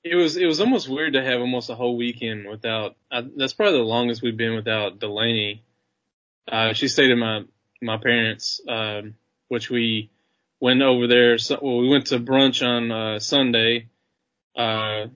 It 0.04 0.14
was 0.14 0.36
it 0.36 0.46
was 0.46 0.60
almost 0.60 0.88
weird 0.88 1.12
to 1.14 1.22
have 1.22 1.40
almost 1.40 1.68
a 1.68 1.74
whole 1.74 1.96
weekend 1.96 2.48
without. 2.48 2.96
Uh, 3.10 3.22
that's 3.36 3.52
probably 3.52 3.78
the 3.78 3.84
longest 3.84 4.22
we've 4.22 4.36
been 4.36 4.54
without 4.54 4.98
Delaney. 4.98 5.62
Uh, 6.50 6.72
she 6.72 6.88
stayed 6.88 7.10
at 7.10 7.18
my 7.18 7.42
my 7.82 7.98
parents, 7.98 8.60
um, 8.66 9.14
which 9.48 9.70
we 9.70 10.10
went 10.60 10.82
over 10.82 11.06
there. 11.06 11.38
So, 11.38 11.58
well, 11.60 11.78
we 11.78 11.88
went 11.88 12.06
to 12.06 12.18
brunch 12.18 12.66
on 12.66 12.90
uh, 12.90 13.18
Sunday. 13.18 13.88
Uh, 14.56 15.06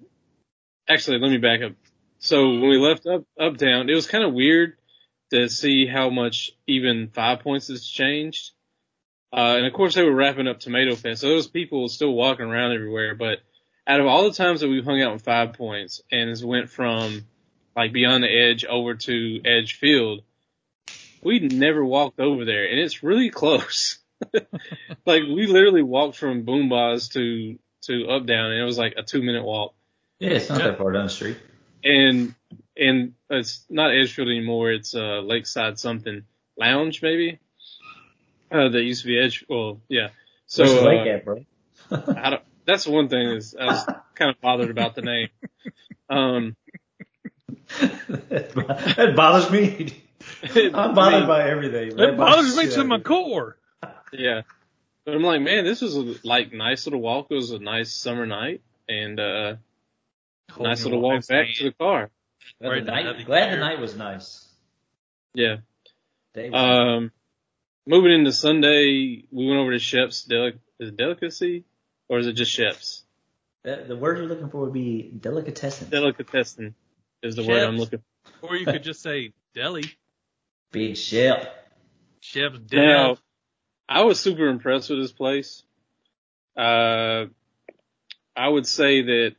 actually, 0.89 1.19
let 1.19 1.31
me 1.31 1.39
back 1.39 1.63
up. 1.63 1.73
So 2.19 2.51
when 2.51 2.69
we 2.69 2.79
left 2.79 3.07
up 3.07 3.25
uptown, 3.39 3.91
it 3.91 3.95
was 3.95 4.07
kind 4.07 4.25
of 4.25 4.33
weird 4.33 4.77
to 5.33 5.49
see 5.49 5.87
how 5.87 6.11
much 6.11 6.53
even 6.67 7.09
five 7.09 7.41
points 7.41 7.69
has 7.69 7.85
changed. 7.85 8.53
Uh, 9.33 9.57
and 9.57 9.67
of 9.67 9.73
course 9.73 9.95
they 9.95 10.05
were 10.05 10.15
wrapping 10.15 10.47
up 10.47 10.61
Tomato 10.61 10.95
Fest, 10.95 11.23
so 11.23 11.29
those 11.29 11.49
people 11.49 11.83
were 11.83 11.89
still 11.89 12.13
walking 12.13 12.47
around 12.47 12.73
everywhere. 12.73 13.15
But 13.15 13.39
out 13.87 13.99
of 13.99 14.07
all 14.07 14.25
the 14.25 14.37
times 14.37 14.61
that 14.61 14.69
we 14.69 14.83
hung 14.83 15.03
out 15.03 15.15
in 15.15 15.19
Five 15.19 15.55
Points 15.55 16.03
and 16.13 16.39
went 16.45 16.69
from 16.69 17.25
like 17.75 17.93
beyond 17.93 18.23
the 18.23 18.29
edge 18.29 18.65
over 18.67 18.95
to 18.95 19.41
Edgefield, 19.45 20.23
we 21.23 21.39
never 21.41 21.85
walked 21.85 22.21
over 22.21 22.45
there, 22.45 22.67
and 22.67 22.79
it's 22.79 23.03
really 23.03 23.31
close. 23.43 23.99
like 25.07 25.23
we 25.23 25.47
literally 25.47 25.83
walked 25.83 26.17
from 26.17 26.45
BoomBozz 26.45 27.13
to 27.13 27.59
to 27.83 28.09
up 28.09 28.27
down, 28.27 28.53
and 28.53 28.61
it 28.61 28.65
was 28.65 28.79
like 28.79 28.95
a 28.97 29.03
two 29.03 29.23
minute 29.23 29.45
walk. 29.45 29.75
Yeah, 30.19 30.31
it's 30.31 30.49
not 30.49 30.59
that 30.59 30.79
far 30.79 30.93
down 30.93 31.05
the 31.05 31.11
street. 31.11 31.39
And 31.85 32.35
and 32.77 33.15
it's 33.29 33.65
not 33.69 33.91
Edgefield 33.91 34.29
anymore. 34.29 34.71
It's 34.71 34.95
uh 34.95 35.21
Lakeside 35.21 35.79
something 35.79 36.25
lounge 36.57 37.03
maybe. 37.03 37.41
Uh, 38.51 38.69
that 38.69 38.83
used 38.83 39.03
to 39.03 39.09
be 39.09 39.19
Edge. 39.19 39.45
Well, 39.49 39.81
yeah. 39.89 40.09
So 40.47 40.65
Where's 40.65 40.75
the 40.75 40.81
uh, 40.81 40.85
lake 40.85 41.07
at, 41.09 41.25
bro? 41.25 41.45
I 41.91 42.31
don't, 42.31 42.43
that's 42.67 42.87
one 42.87 43.09
thing 43.09 43.31
is 43.31 43.55
I 43.59 43.67
was 43.67 43.85
kind 44.15 44.31
of 44.31 44.41
bothered 44.41 44.71
about 44.71 44.95
the 44.95 45.03
name. 45.03 45.29
Um, 46.11 46.57
that 47.81 49.15
bothers 49.17 49.51
me. 49.51 49.95
I'm 50.75 50.95
bothered 50.95 51.27
by 51.27 51.49
everything. 51.49 51.99
It 51.99 52.17
bothers 52.17 52.57
me 52.57 52.69
to 52.71 52.85
my 52.85 53.01
core. 53.01 53.57
Yeah. 54.13 54.43
But 55.05 55.15
I'm 55.15 55.23
like, 55.23 55.41
man, 55.43 55.65
this 55.65 55.81
was 55.81 55.97
a 55.97 56.15
like 56.25 56.53
nice 56.53 56.87
little 56.87 57.01
walk. 57.01 57.27
It 57.31 57.35
was 57.35 57.51
a 57.51 57.59
nice 57.59 57.93
summer 57.93 58.27
night 58.27 58.63
and 58.89 59.19
uh 59.19 59.57
nice 60.61 60.85
little 60.85 61.01
walk 61.01 61.27
back 61.27 61.49
to 61.57 61.65
the 61.65 61.73
car. 61.73 62.11
Glad, 62.61 62.87
the 62.87 62.91
night, 62.91 63.27
glad 63.27 63.53
the 63.53 63.57
night 63.57 63.81
was 63.81 63.97
nice. 63.97 64.47
Yeah. 65.35 65.57
Was 66.35 66.51
Um, 66.53 67.13
moving 67.87 68.13
into 68.13 68.33
Sunday, 68.33 69.25
we 69.31 69.47
went 69.47 69.59
over 69.59 69.73
to 69.73 69.79
Shep's 69.79 70.27
Delic- 70.29 70.59
is 70.79 70.89
it 70.89 70.97
Delicacy 70.97 71.65
or 72.09 72.19
is 72.19 72.27
it 72.27 72.35
just 72.35 72.51
Shep's? 72.53 73.05
the, 73.65 73.85
the 73.89 73.97
word 73.97 74.19
you're 74.19 74.27
looking 74.27 74.51
for 74.51 74.63
would 74.63 74.73
be 74.73 75.11
delicatessen. 75.21 75.89
Delicatessen 75.91 76.75
is 77.23 77.37
the 77.37 77.45
word 77.45 77.63
I'm 77.63 77.77
looking 77.79 78.01
for. 78.41 78.49
Or 78.49 78.57
you 78.57 78.67
could 78.67 78.83
just 78.83 79.03
say 79.03 79.33
deli. 79.55 79.85
Big 80.73 80.97
shell. 80.97 81.47
Chef's 82.21 82.59
for. 82.59 82.77
Now, 82.77 83.07
Del. 83.15 83.19
I 83.93 84.03
was 84.05 84.19
super 84.19 84.49
impressed 84.49 84.91
with 84.91 85.01
this 85.01 85.13
place. 85.13 85.63
Uh, 86.57 87.27
I 88.35 88.49
would 88.49 88.67
say 88.67 89.03
that 89.03 89.37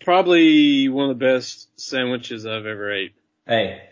probably 0.00 0.88
one 0.88 1.10
of 1.10 1.18
the 1.18 1.24
best 1.24 1.68
sandwiches 1.78 2.46
I've 2.46 2.66
ever 2.66 2.92
ate. 2.92 3.14
Hey, 3.46 3.82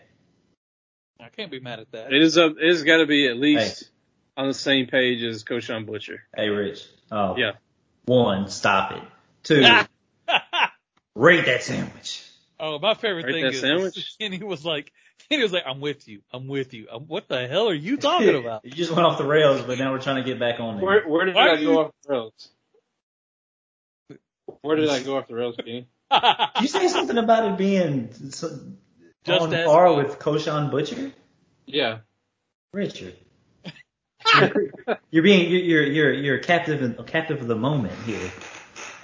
I 1.19 1.29
can't 1.29 1.51
be 1.51 1.59
mad 1.59 1.79
at 1.79 1.91
that. 1.91 2.11
It 2.11 2.21
is 2.21 2.37
up, 2.37 2.55
it's 2.59 2.83
gotta 2.83 3.05
be 3.05 3.27
at 3.27 3.37
least 3.37 3.89
on 4.35 4.47
the 4.47 4.53
same 4.53 4.87
page 4.87 5.23
as 5.23 5.43
Koshan 5.43 5.85
Butcher. 5.85 6.23
hey, 6.35 6.49
Rich. 6.49 6.85
Oh, 7.11 7.37
Yeah. 7.37 7.53
One, 8.05 8.49
stop 8.49 8.91
it. 8.91 9.03
Two, 9.43 9.63
rate 11.15 11.45
that 11.45 11.63
sandwich. 11.63 12.22
Oh, 12.63 12.79
my 12.79 12.93
favorite 12.93 13.25
Right, 13.25 13.33
thing 13.33 13.45
is 13.45 13.59
sandwich? 13.59 14.15
Kenny 14.19 14.41
was 14.41 14.65
like, 14.65 14.91
Kenny 15.29 15.43
was 15.43 15.51
like, 15.53 15.63
I'm 15.67 15.79
with 15.81 16.07
you. 16.07 16.21
I'm 16.31 16.47
with 16.47 16.73
you. 16.73 16.87
I'm, 16.91 17.03
what 17.03 17.27
the 17.27 17.47
hell 17.47 17.69
are 17.69 17.73
you 17.73 17.97
talking 17.97 18.35
about? 18.43 18.63
you 18.65 18.71
just 18.71 18.91
went 18.91 19.05
off 19.05 19.17
the 19.17 19.25
rails, 19.25 19.61
but 19.61 19.77
now 19.77 19.91
we're 19.91 19.99
trying 20.01 20.23
to 20.23 20.29
get 20.29 20.39
back 20.39 20.59
on 20.59 20.77
there. 20.77 20.85
Where, 20.85 21.07
where 21.07 21.25
did 21.25 21.35
Why 21.35 21.51
I 21.51 21.55
go 21.55 21.61
you- 21.61 21.79
off 21.79 21.91
the 22.05 22.11
rails? 22.13 22.49
Where 24.61 24.75
did 24.77 24.89
I 24.89 25.01
go 25.03 25.17
off 25.17 25.27
the 25.27 25.35
rails, 25.35 25.55
Kenny? 25.57 25.87
you 26.61 26.67
say 26.67 26.87
something 26.87 27.17
about 27.17 27.51
it 27.51 27.57
being 27.57 28.13
so, 28.31 28.49
Just 29.25 29.41
on 29.41 29.53
as 29.53 29.65
par 29.65 29.87
good. 29.89 30.05
with 30.05 30.19
Koshan 30.19 30.69
Butcher? 30.71 31.11
Yeah. 31.65 31.99
Richard. 32.71 33.15
You're, 34.35 34.99
you're 35.11 35.23
being 35.23 35.51
you're 35.51 35.61
you're 35.61 35.83
you're, 35.83 36.13
you're 36.13 36.37
captive 36.39 36.81
in, 36.81 36.93
captive 37.05 37.41
of 37.41 37.47
the 37.47 37.55
moment 37.55 37.93
here. 38.05 38.31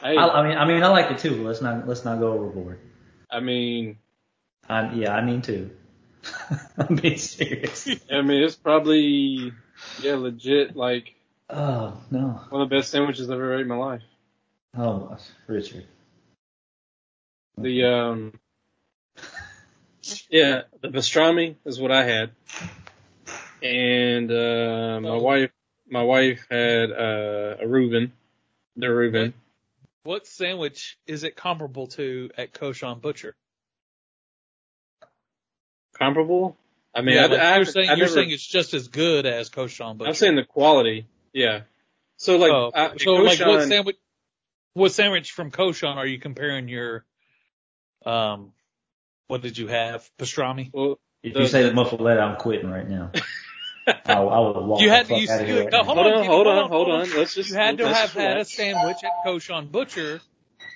Hey, 0.01 0.15
I, 0.15 0.27
I 0.27 0.47
mean 0.47 0.57
I 0.57 0.65
mean 0.65 0.81
I 0.83 0.87
like 0.87 1.11
it 1.11 1.17
too. 1.19 1.45
Let's 1.45 1.61
not 1.61 1.87
let's 1.87 2.05
not 2.05 2.19
go 2.19 2.31
overboard. 2.31 2.79
I 3.31 3.39
mean, 3.39 3.97
I, 4.67 4.93
yeah, 4.93 5.13
I 5.13 5.21
mean 5.21 5.41
too. 5.41 5.71
I'm 6.77 6.95
being 6.95 7.17
serious. 7.17 7.87
I 8.11 8.21
mean, 8.21 8.43
it's 8.43 8.55
probably, 8.55 9.53
yeah, 10.01 10.15
legit, 10.15 10.75
like, 10.75 11.15
Oh 11.49 11.97
no. 12.11 12.41
one 12.49 12.61
of 12.61 12.69
the 12.69 12.75
best 12.75 12.91
sandwiches 12.91 13.29
I've 13.29 13.35
ever 13.35 13.55
ate 13.55 13.61
in 13.61 13.67
my 13.67 13.75
life. 13.75 14.03
Oh, 14.77 15.17
Richard. 15.47 15.85
The, 17.57 17.85
um, 17.85 18.39
yeah, 20.29 20.61
the 20.81 20.89
pastrami 20.89 21.55
is 21.65 21.79
what 21.79 21.91
I 21.91 22.03
had. 22.03 22.31
And, 23.63 24.31
uh, 24.31 24.99
my 25.01 25.15
wife, 25.17 25.51
my 25.89 26.03
wife 26.03 26.45
had, 26.49 26.91
uh, 26.91 27.57
a 27.61 27.67
Reuben, 27.67 28.13
the 28.75 28.89
Reuben. 28.89 29.33
What 30.09 30.25
sandwich 30.25 30.97
is 31.05 31.23
it 31.23 31.35
comparable 31.35 31.85
to 31.85 32.31
at 32.35 32.51
Koshan 32.51 32.99
Butcher? 32.99 33.35
Comparable? 35.99 36.57
I 36.95 37.01
mean, 37.01 37.13
yeah, 37.13 37.25
I, 37.25 37.27
like 37.27 37.39
I, 37.39 37.55
you're 37.57 37.65
saying 37.65 37.89
I 37.89 37.93
you're 37.93 38.07
never, 38.07 38.13
saying 38.15 38.31
it's 38.31 38.47
just 38.47 38.73
as 38.73 38.87
good 38.87 39.27
as 39.27 39.51
Koshan 39.51 39.99
Butcher. 39.99 40.09
I'm 40.09 40.15
saying 40.15 40.35
the 40.35 40.45
quality. 40.45 41.05
Yeah. 41.31 41.61
So 42.17 42.37
like, 42.37 42.51
Oh, 42.51 42.71
I, 42.73 42.97
so 42.97 43.11
like 43.11 43.39
what 43.39 43.67
sandwich? 43.67 43.97
What 44.73 44.91
sandwich 44.93 45.31
from 45.31 45.51
Koshan 45.51 45.97
are 45.97 46.07
you 46.07 46.17
comparing 46.17 46.69
your? 46.69 47.05
Um, 48.03 48.53
what 49.27 49.43
did 49.43 49.59
you 49.59 49.67
have? 49.67 50.09
Pastrami. 50.17 50.71
well, 50.73 50.99
If 51.21 51.35
The- 51.35 51.41
you 51.41 51.47
say 51.47 51.61
the 51.61 51.69
muffaletta, 51.69 52.19
I'm 52.19 52.37
quitting 52.37 52.71
right 52.71 52.89
now. 52.89 53.11
I, 54.09 54.21
I 54.21 54.39
will 54.39 54.65
walk 54.65 54.81
You 54.81 54.89
had 54.89 55.07
the 55.07 55.15
to. 55.15 55.27
fuck 55.27 55.29
You, 55.29 55.29
out 55.33 55.41
of 55.41 55.47
you, 55.49 55.59
right 55.63 55.71
no, 55.71 55.77
now. 55.79 55.83
hold, 55.83 55.97
hold 55.97 56.07
on, 56.07 56.13
on, 56.13 56.25
hold 56.27 56.47
on, 56.47 56.69
hold 56.69 56.89
on. 56.89 57.17
Let's 57.17 57.35
just, 57.35 57.49
You 57.49 57.55
had 57.55 57.77
to 57.77 57.85
let's 57.85 57.99
have 57.99 58.11
had 58.13 58.37
a 58.37 58.45
sandwich 58.45 59.03
at 59.03 59.11
Koshan 59.25 59.71
Butcher. 59.71 60.19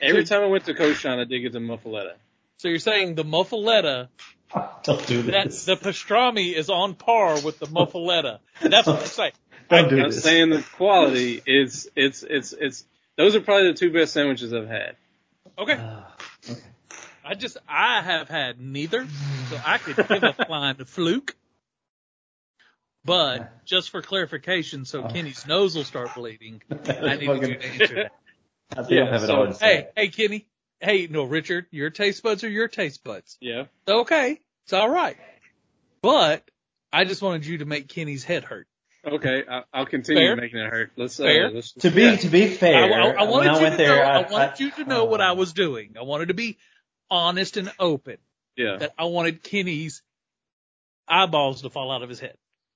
Every 0.02 0.24
time 0.26 0.42
I 0.44 0.48
went 0.48 0.66
to 0.66 0.74
Koshan, 0.74 1.20
I 1.20 1.24
did 1.24 1.40
get 1.40 1.54
the 1.54 1.60
muffaletta. 1.60 2.14
So 2.58 2.68
you're 2.68 2.80
saying 2.80 3.16
the 3.16 3.24
muffaletta, 3.26 4.10
Don't 4.84 5.06
do 5.08 5.22
that 5.24 5.46
this. 5.46 5.66
the 5.66 5.76
pastrami 5.76 6.54
is 6.54 6.70
on 6.70 6.96
par 6.96 7.40
with 7.42 7.60
the 7.60 7.66
muffaletta. 7.68 8.40
That's 8.62 8.88
what 8.88 9.00
I'm 9.02 9.06
saying. 9.08 9.32
Don't 9.70 9.90
do 9.90 9.98
I'm 10.04 10.10
this. 10.12 10.22
saying 10.24 10.50
the 10.50 10.62
quality 10.76 11.42
is, 11.46 11.90
it's, 11.96 12.24
it's, 12.24 12.54
it's, 12.54 12.86
those 13.18 13.36
are 13.36 13.42
probably 13.42 13.70
the 13.72 13.78
two 13.78 13.92
best 13.92 14.14
sandwiches 14.14 14.54
I've 14.54 14.68
had. 14.68 14.96
Okay. 15.58 15.78
Ah, 15.80 16.16
okay. 16.50 16.60
I 17.26 17.36
just 17.36 17.58
I 17.70 18.02
have 18.02 18.28
had 18.28 18.60
neither, 18.60 19.08
so 19.50 19.60
I 19.66 19.78
could 19.78 19.96
give 19.96 20.24
a 20.24 20.34
flying 20.46 20.84
fluke. 20.86 21.36
But 23.06 23.66
just 23.66 23.90
for 23.90 24.02
clarification, 24.02 24.86
so 24.86 25.04
Kenny's 25.08 25.46
nose 25.46 25.76
will 25.76 25.84
start 25.84 26.16
bleeding, 26.16 26.62
I 26.72 27.16
need 27.18 27.24
you 27.24 27.40
to 27.58 27.64
answer 27.66 27.96
that. 27.96 28.12
I 28.72 28.76
think 28.84 28.92
Yeah, 28.92 29.08
I 29.08 29.12
have 29.12 29.24
it 29.24 29.28
so- 29.28 29.36
all. 29.36 29.54
Hey, 29.54 29.88
hey, 29.96 30.08
Kenny. 30.10 30.48
Hey, 30.80 31.08
no, 31.10 31.24
Richard, 31.24 31.66
your 31.72 31.90
taste 31.90 32.24
buds 32.24 32.44
are 32.44 32.50
your 32.50 32.68
taste 32.68 33.04
buds. 33.04 33.38
Yeah. 33.40 33.66
Okay, 33.88 34.40
it's 34.66 34.74
all 34.74 34.90
right. 34.90 35.18
But 36.02 36.44
I 36.92 37.06
just 37.06 37.22
wanted 37.22 37.46
you 37.46 37.60
to 37.60 37.66
make 37.66 37.88
Kenny's 37.88 38.24
head 38.24 38.44
hurt. 38.44 38.68
Okay. 39.06 39.44
I, 39.50 39.64
I'll 39.74 39.86
continue 39.86 40.26
Fair. 40.28 40.36
making 40.38 40.60
it 40.60 40.70
hurt. 40.70 40.92
Let's, 40.96 41.20
uh, 41.20 41.24
Fair. 41.24 41.52
let's 41.52 41.74
To 41.74 41.90
be 41.90 42.04
yeah. 42.04 42.16
to 42.18 42.28
be 42.30 42.48
fair, 42.48 42.84
I- 42.86 43.12
I 43.12 43.24
when 43.24 43.32
wanted 43.32 43.50
I 43.50 43.56
you 43.58 43.62
went 43.62 43.74
to 43.74 43.78
there, 43.78 43.96
know. 43.98 44.02
I, 44.12 44.22
I, 44.22 44.32
wanted 44.32 44.60
you 44.62 44.72
to 44.72 44.84
know 44.86 45.06
what 45.06 45.20
I 45.22 45.30
oh. 45.32 45.36
was 45.36 45.52
doing. 45.54 45.96
I 46.00 46.04
wanted 46.04 46.30
to 46.30 46.34
be 46.34 46.58
honest 47.10 47.58
and 47.58 47.72
open. 47.80 48.18
yeah. 48.56 48.78
That 48.80 48.94
I 48.98 49.06
wanted 49.06 49.44
Kenny's 49.44 50.02
eyeballs 51.08 51.62
to 51.64 51.70
fall 51.70 51.92
out 51.92 52.02
of 52.02 52.10
his 52.10 52.20
head. 52.22 52.36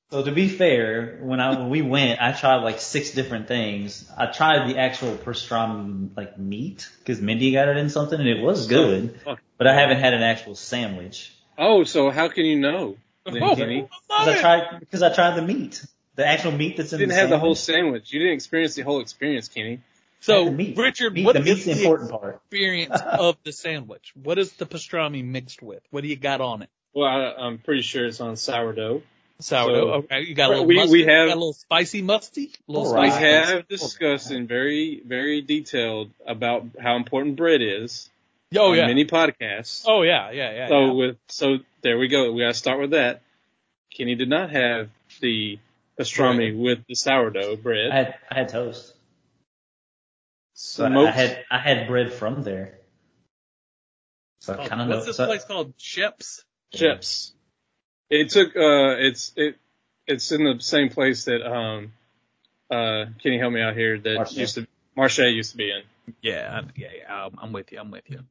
So 0.10 0.24
to 0.24 0.32
be 0.32 0.48
fair, 0.48 1.20
when 1.22 1.42
I 1.42 1.50
when 1.60 1.70
we 1.70 1.82
went, 1.82 2.22
I 2.22 2.32
tried 2.32 2.64
like 2.64 2.80
six 2.80 3.12
different 3.12 3.48
things. 3.48 4.10
I 4.18 4.28
tried 4.28 4.70
the 4.70 4.78
actual 4.78 5.16
pastrami 5.18 6.16
like 6.16 6.38
meat 6.40 6.88
because 7.00 7.22
Mindy 7.22 7.52
got 7.52 7.68
it 7.68 7.76
in 7.78 7.90
something 7.90 8.18
and 8.18 8.30
it 8.30 8.42
was 8.42 8.66
oh, 8.66 8.70
good, 8.70 9.20
but 9.58 9.68
I 9.68 9.74
haven't 9.74 10.00
had 10.00 10.14
an 10.14 10.24
actual 10.24 10.56
sandwich. 10.56 11.34
Oh, 11.58 11.84
so 11.84 12.10
how 12.10 12.30
can 12.30 12.46
you 12.46 12.58
know? 12.58 12.96
Then, 13.26 13.38
Oh, 13.44 13.56
Kenny? 13.56 13.82
Because 13.82 14.28
I 14.30 14.40
tried 14.40 14.80
because 14.80 15.04
I 15.04 15.14
tried 15.14 15.36
the 15.36 15.42
meat, 15.42 15.86
the 16.16 16.26
actual 16.26 16.54
meat 16.54 16.78
that's 16.78 16.94
in. 16.94 17.00
You 17.00 17.04
in 17.04 17.10
didn't 17.10 17.16
the 17.16 17.22
have 17.22 17.30
the 17.30 17.40
whole 17.40 17.56
sandwich. 17.56 17.84
sandwich. 17.84 18.14
You 18.14 18.20
didn't 18.20 18.36
experience 18.36 18.76
the 18.76 18.84
whole 18.84 19.02
experience, 19.02 19.50
Kenny. 19.50 19.82
So, 20.22 20.46
the 20.46 20.52
meat. 20.52 20.78
Richard, 20.78 21.14
Meat- 21.14 21.26
what 21.26 21.34
the 21.34 21.40
is 21.42 21.46
meat's 21.46 21.66
the 21.66 21.74
the 21.74 21.80
important 21.82 22.12
part. 22.12 22.36
experience 22.36 23.02
of 23.06 23.36
the 23.44 23.52
sandwich? 23.52 24.14
What 24.16 24.40
is 24.40 24.54
the 24.54 24.66
pastrami 24.66 25.24
mixed 25.24 25.62
with? 25.62 25.84
What 25.92 26.02
do 26.02 26.08
you 26.08 26.16
got 26.16 26.40
on 26.40 26.62
it? 26.62 26.70
Well, 26.94 27.08
I, 27.08 27.34
I'm 27.46 27.58
pretty 27.60 27.82
sure 27.82 28.06
it's 28.06 28.22
on 28.22 28.38
sourdough. 28.38 29.04
Sourdough. 29.40 29.74
So- 29.86 29.94
okay, 30.06 30.22
you 30.22 30.34
got 30.34 30.48
a 30.48 30.54
little 30.54 30.66
We- 30.66 30.76
mustard, 30.76 30.92
we 30.92 31.00
you 31.02 31.06
got 31.06 31.12
have- 31.14 31.26
a 31.30 31.36
little 31.36 31.54
spicy 31.54 32.02
musty, 32.02 32.52
a 32.68 32.72
little 32.72 32.88
All 32.88 32.94
We 32.94 33.00
right. 33.02 33.12
spicy. 33.14 33.52
have 33.54 33.68
discussed 33.68 34.32
in 34.32 34.48
very, 34.48 35.02
very 35.06 35.42
detailed 35.42 36.12
about 36.26 36.66
how 36.82 36.96
important 36.96 37.36
bread 37.36 37.62
is 37.62 38.10
Oh 38.56 38.72
on 38.72 38.78
yeah. 38.78 38.88
many 38.88 39.06
podcasts. 39.06 39.84
Oh 39.88 40.02
yeah, 40.04 40.32
yeah, 40.32 40.52
yeah. 40.54 40.68
so 40.70 40.86
yeah. 40.88 40.92
with 40.94 41.18
so 41.28 41.58
there 41.82 41.98
we 42.00 42.08
go. 42.08 42.32
We 42.32 42.42
got 42.42 42.48
to 42.48 42.54
start 42.54 42.80
with 42.80 42.92
that. 42.92 43.22
Kenny 43.96 44.16
did 44.16 44.30
not 44.30 44.50
have 44.52 44.90
the 45.22 45.60
pastrami 46.00 46.58
with 46.58 46.86
the 46.88 46.96
sourdough 46.96 47.58
bread. 47.58 47.92
I 47.92 47.96
had 47.96 48.16
I 48.32 48.36
had 48.36 48.50
toast. 48.50 48.94
So 50.54 50.86
I- 50.86 51.08
I 51.08 51.12
had 51.12 51.46
I 51.52 51.58
had 51.60 51.88
bread 51.88 52.12
from 52.14 52.42
there. 52.44 52.80
So 54.42 54.54
I 54.54 54.64
Oh, 54.64 54.68
kind 54.68 54.82
of 54.82 54.88
know. 54.88 54.96
what's 54.96 55.08
this 55.08 55.18
so- 55.18 55.26
place 55.28 55.44
called? 55.46 55.78
Chips. 55.78 56.44
chips. 56.74 57.34
It 58.10 58.30
took 58.30 58.56
uh 58.56 58.96
it's 59.00 59.34
it 59.36 59.58
it's 60.08 60.32
in 60.32 60.44
the 60.44 60.58
same 60.60 60.90
place 60.90 61.26
that 61.26 61.46
um 61.46 61.94
uh 62.72 63.06
Kenny 63.22 63.38
help 63.40 63.54
me 63.54 63.62
out 63.62 63.76
here 63.76 64.00
that 64.00 64.16
Marche. 64.16 64.34
used 64.34 64.56
to 64.56 64.68
Marche 64.96 65.20
used 65.20 65.52
to 65.52 65.58
be 65.58 65.72
in. 65.72 65.84
Yeah, 66.22 66.62
yeah, 66.76 66.88
yeah. 67.00 67.26
I'm, 67.26 67.38
I'm 67.42 67.52
with 67.54 67.72
you. 67.72 67.80
I'm 67.80 67.92
with 67.92 68.10
you. 68.10 68.22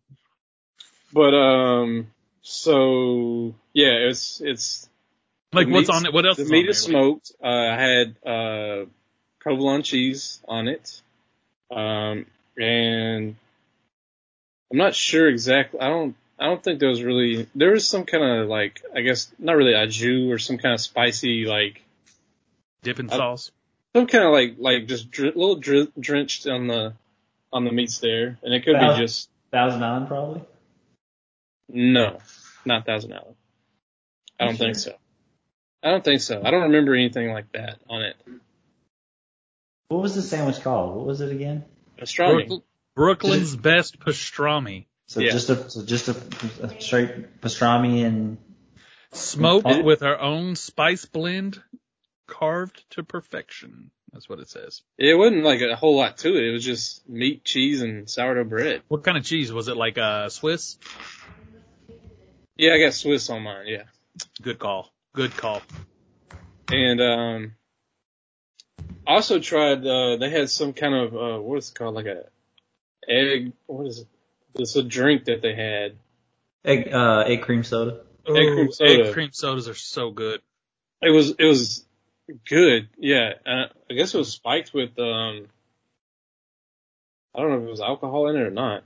But 1.13 1.35
um 1.35 2.07
so 2.43 3.55
yeah, 3.75 4.09
it's 4.09 4.41
it's 4.41 4.89
Like 5.53 5.67
what's 5.69 5.89
meat's- 5.89 5.91
on 5.91 6.07
it? 6.07 6.13
What 6.15 6.25
else 6.27 6.37
the 6.39 6.45
is 6.45 6.51
meat 6.51 6.65
on 6.65 6.71
is 6.71 6.85
there? 6.85 6.91
smoked. 6.93 7.33
Uh 7.43 7.47
I 7.49 7.77
had 7.81 8.17
uh 8.27 8.85
provolone 9.41 9.83
cheese 9.83 10.41
on 10.49 10.69
it. 10.69 11.03
Um 11.71 12.27
and 12.59 13.37
I'm 14.73 14.79
not 14.79 14.95
sure 14.95 15.29
exactly 15.29 15.81
I 15.81 15.89
don't 15.89 16.17
I 16.39 16.45
don't 16.47 16.63
think 16.63 16.81
there 16.81 16.89
was 16.91 17.03
really 17.03 17.47
there 17.55 17.71
was 17.73 17.89
some 17.89 18.05
kind 18.05 18.23
of 18.23 18.49
like 18.49 18.83
I 18.95 19.01
guess 19.01 19.31
not 19.39 19.57
really 19.57 19.73
a 19.73 19.87
jus 19.87 20.31
or 20.31 20.39
some 20.39 20.59
kind 20.59 20.75
of 20.75 20.81
spicy 20.81 21.47
like 21.47 21.83
Dipping 22.83 23.11
I- 23.11 23.17
sauce. 23.17 23.51
some 23.95 24.07
kind 24.07 24.25
of 24.25 24.33
like 24.33 24.57
like 24.59 24.87
just 24.87 25.11
dr- 25.11 25.35
a 25.35 25.39
little 25.39 25.57
dr- 25.57 25.93
drenched 25.99 26.47
on 26.47 26.67
the 26.67 26.93
on 27.53 27.65
the 27.65 27.73
meats 27.73 27.99
there, 28.01 28.39
and 28.43 28.53
it 28.53 28.65
could 28.65 28.75
Wow. 28.75 28.95
be 28.97 29.01
just 29.03 29.31
Thousand 29.51 29.83
Island 29.83 30.09
probably. 30.09 30.43
no, 31.69 32.19
not 32.65 32.85
Thousand 32.85 33.13
Island. 33.15 33.37
I 34.39 34.45
don't 34.45 34.53
You 34.55 34.59
think 34.59 34.77
so. 34.77 34.95
I 35.83 35.91
don't 35.91 36.05
think 36.05 36.21
so. 36.21 36.43
I 36.45 36.51
don't 36.51 36.65
remember 36.65 36.95
anything 36.95 37.31
like 37.33 37.51
that 37.53 37.79
on 37.89 38.03
it. 38.03 38.17
What 39.89 40.03
was 40.03 40.15
the 40.15 40.23
sandwich 40.23 40.61
called? 40.63 40.97
What 40.97 41.07
was 41.07 41.21
it 41.21 41.31
again? 41.33 41.65
Pastrami. 41.99 42.63
Brooklyn's 42.95 43.55
best 43.57 43.99
pastrami. 44.01 44.87
So 45.09 45.21
Yeah. 45.21 45.31
just 45.31 45.51
a 45.51 45.71
so 45.71 45.85
just 45.85 46.09
a, 46.09 46.17
a 46.63 46.81
straight 46.81 47.41
pastrami 47.41 48.05
and 48.05 48.39
Smoked 49.13 49.67
Oh. 49.67 49.83
with 49.83 50.03
our 50.03 50.19
own 50.21 50.57
spice 50.57 51.05
blend, 51.07 51.63
carved 52.27 52.85
to 52.91 53.03
perfection. 53.03 53.91
That's 54.13 54.29
what 54.29 54.41
it 54.41 54.49
says. 54.51 54.83
It 54.99 55.17
wasn't 55.17 55.45
like 55.45 55.61
a 55.63 55.75
whole 55.77 55.97
lot 55.97 56.19
to 56.19 56.37
it. 56.37 56.45
It 56.49 56.53
was 56.53 56.65
just 56.65 57.09
meat, 57.09 57.45
cheese, 57.45 57.81
and 57.83 58.11
sourdough 58.11 58.45
bread. 58.45 58.83
What 58.89 59.05
kind 59.05 59.17
of 59.17 59.25
cheese 59.25 59.53
was 59.53 59.69
it? 59.69 59.77
Like 59.77 59.97
uh, 59.97 60.29
Swiss? 60.29 60.77
Yeah, 62.57 62.73
I 62.75 62.79
got 62.81 62.95
Swiss 62.95 63.31
on 63.31 63.43
mine. 63.43 63.67
Yeah, 63.69 63.85
Good 64.43 64.59
call. 64.59 64.91
Good 65.15 65.35
call. 65.37 65.63
and 66.71 67.01
um, 67.01 67.55
also 69.07 69.39
tried. 69.39 69.87
Uh, 69.87 70.17
they 70.17 70.31
had 70.31 70.51
some 70.51 70.73
kind 70.73 70.95
of 70.95 71.15
uh, 71.15 71.41
what 71.41 71.59
is 71.59 71.71
it 71.71 71.75
called? 71.75 71.95
Like 71.95 72.07
a 72.07 72.25
egg. 73.09 73.53
What 73.67 73.87
is 73.87 74.01
it? 74.01 74.09
It's 74.59 74.77
a 74.77 74.83
drink 74.83 75.25
that 75.27 75.43
they 75.43 75.55
had. 75.55 75.97
egg 76.65 76.93
uh 76.93 77.25
egg 77.27 77.43
cream 77.43 77.63
soda. 77.65 78.01
Egg 78.27 78.55
cream 78.55 78.73
soda. 78.73 79.07
Egg 79.09 79.13
cream 79.15 79.31
sodas 79.33 79.69
are 79.69 79.75
so 79.75 80.11
good. 80.11 80.41
It 81.03 81.11
was 81.11 81.31
it 81.39 81.45
was 81.45 81.85
good, 82.49 82.89
yeah. 82.99 83.35
Uh, 83.47 83.67
I 83.91 83.95
guess 83.95 84.15
it 84.15 84.19
was 84.19 84.33
spiked 84.33 84.73
with 84.75 84.99
um. 84.99 85.47
I 87.35 87.41
don't 87.41 87.51
know 87.51 87.59
if 87.59 87.65
it 87.65 87.71
was 87.71 87.81
alcohol 87.83 88.29
in 88.29 88.37
it 88.37 88.41
or 88.43 88.51
not. 88.51 88.83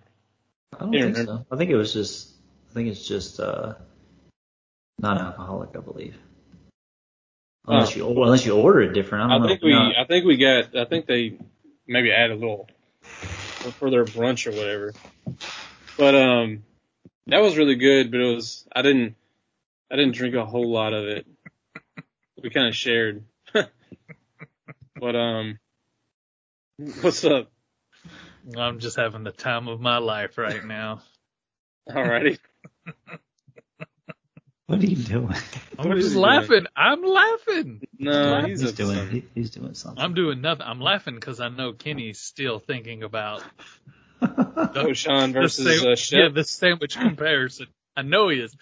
I 0.75 0.81
don't 0.81 0.93
Yeah, 0.93 1.05
think 1.05 1.17
remember- 1.19 1.45
so. 1.49 1.55
I 1.55 1.59
think 1.59 1.71
it 1.71 1.77
was 1.77 1.93
just 1.93 2.31
I 2.71 2.75
think 2.75 2.89
it's 2.89 3.07
just 3.07 3.39
uh 3.41 3.75
non-alcoholic, 4.99 5.71
I 5.77 5.81
believe. 5.81 6.17
Unless 7.67 7.95
you 7.95 8.09
unless 8.09 8.45
you 8.45 8.57
order 8.57 8.81
it 8.83 8.93
different. 8.93 9.31
I 9.31 9.37
I 9.37 9.39
don't 9.39 9.47
think 9.47 9.63
know. 9.63 9.67
we 9.69 9.73
No. 9.73 9.93
I 9.97 10.05
think 10.07 10.25
we 10.27 10.37
got 10.37 10.77
I 10.77 10.85
think 10.87 11.07
they 11.07 11.39
maybe 11.87 12.11
add 12.11 12.31
a 12.31 12.35
little 12.35 12.69
for 13.79 13.91
their 13.91 14.05
brunch 14.07 14.47
or 14.47 14.53
whatever. 14.53 14.95
But 15.99 16.15
um, 16.15 16.65
that 17.27 17.43
was 17.43 17.57
really 17.59 17.77
good. 17.77 18.11
But 18.11 18.21
it 18.21 18.35
was 18.35 18.67
I 18.75 18.83
didn't 18.83 19.17
I 19.91 19.97
didn't 19.97 20.15
drink 20.15 20.35
a 20.35 20.47
whole 20.47 20.71
lot 20.73 20.93
of 20.95 21.07
it. 21.07 21.27
We 22.43 22.51
kind 22.51 22.69
of 22.69 22.77
shared. 22.77 23.25
but 24.97 25.17
um, 25.17 25.59
what's 26.79 27.25
up? 27.25 27.51
I'm 28.57 28.79
just 28.81 28.97
having 28.97 29.25
the 29.25 29.33
time 29.33 29.69
of 29.69 29.81
my 29.81 29.99
life 29.99 30.39
right 30.39 30.65
now. 30.65 31.03
Alrighty. 31.91 32.39
What 34.67 34.81
are 34.81 34.87
you 34.87 34.97
doing? 34.97 35.35
I'm 35.79 35.91
What 35.91 35.99
is 35.99 36.11
just 36.11 36.15
he 36.15 36.21
doing? 36.23 36.51
laughing. 36.51 36.67
I'm 36.77 37.03
laughing. 37.03 37.83
No, 38.03 38.43
he's, 38.43 38.61
he's 38.63 38.73
doing 38.73 39.11
he, 39.11 39.25
he's 39.35 39.51
doing 39.51 39.75
something. 39.75 40.03
I'm 40.03 40.15
doing 40.15 40.41
nothing. 40.41 40.65
I'm 40.67 40.81
laughing 40.81 41.15
because 41.15 41.39
I 41.39 41.49
know 41.51 41.73
Kenny's 41.75 42.19
still 42.19 42.59
thinking 42.59 43.03
about 43.03 43.43
Cochon 44.21 45.33
the 45.33 45.41
versus 45.41 45.81
sam- 45.81 45.93
uh, 45.93 45.97
Shep. 45.97 46.19
yeah 46.19 46.29
the 46.33 46.45
sandwich 46.45 46.97
comparison. 46.99 47.67
I 47.97 48.03
know 48.03 48.29
he 48.31 48.39
is. 48.41 48.57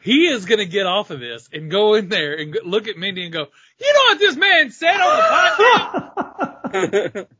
He 0.00 0.26
is 0.28 0.46
going 0.46 0.60
to 0.60 0.66
get 0.66 0.86
off 0.86 1.10
of 1.10 1.20
this 1.20 1.48
and 1.52 1.70
go 1.70 1.94
in 1.94 2.08
there 2.08 2.34
and 2.34 2.52
go, 2.52 2.60
look 2.64 2.88
at 2.88 2.96
Mindy 2.96 3.24
and 3.24 3.32
go, 3.32 3.46
"You 3.78 3.92
know 3.92 4.00
what 4.04 4.18
this 4.18 4.36
man 4.36 4.70
said 4.70 4.96
on 5.00 5.16
the 5.16 6.72
podcast?" 6.72 7.26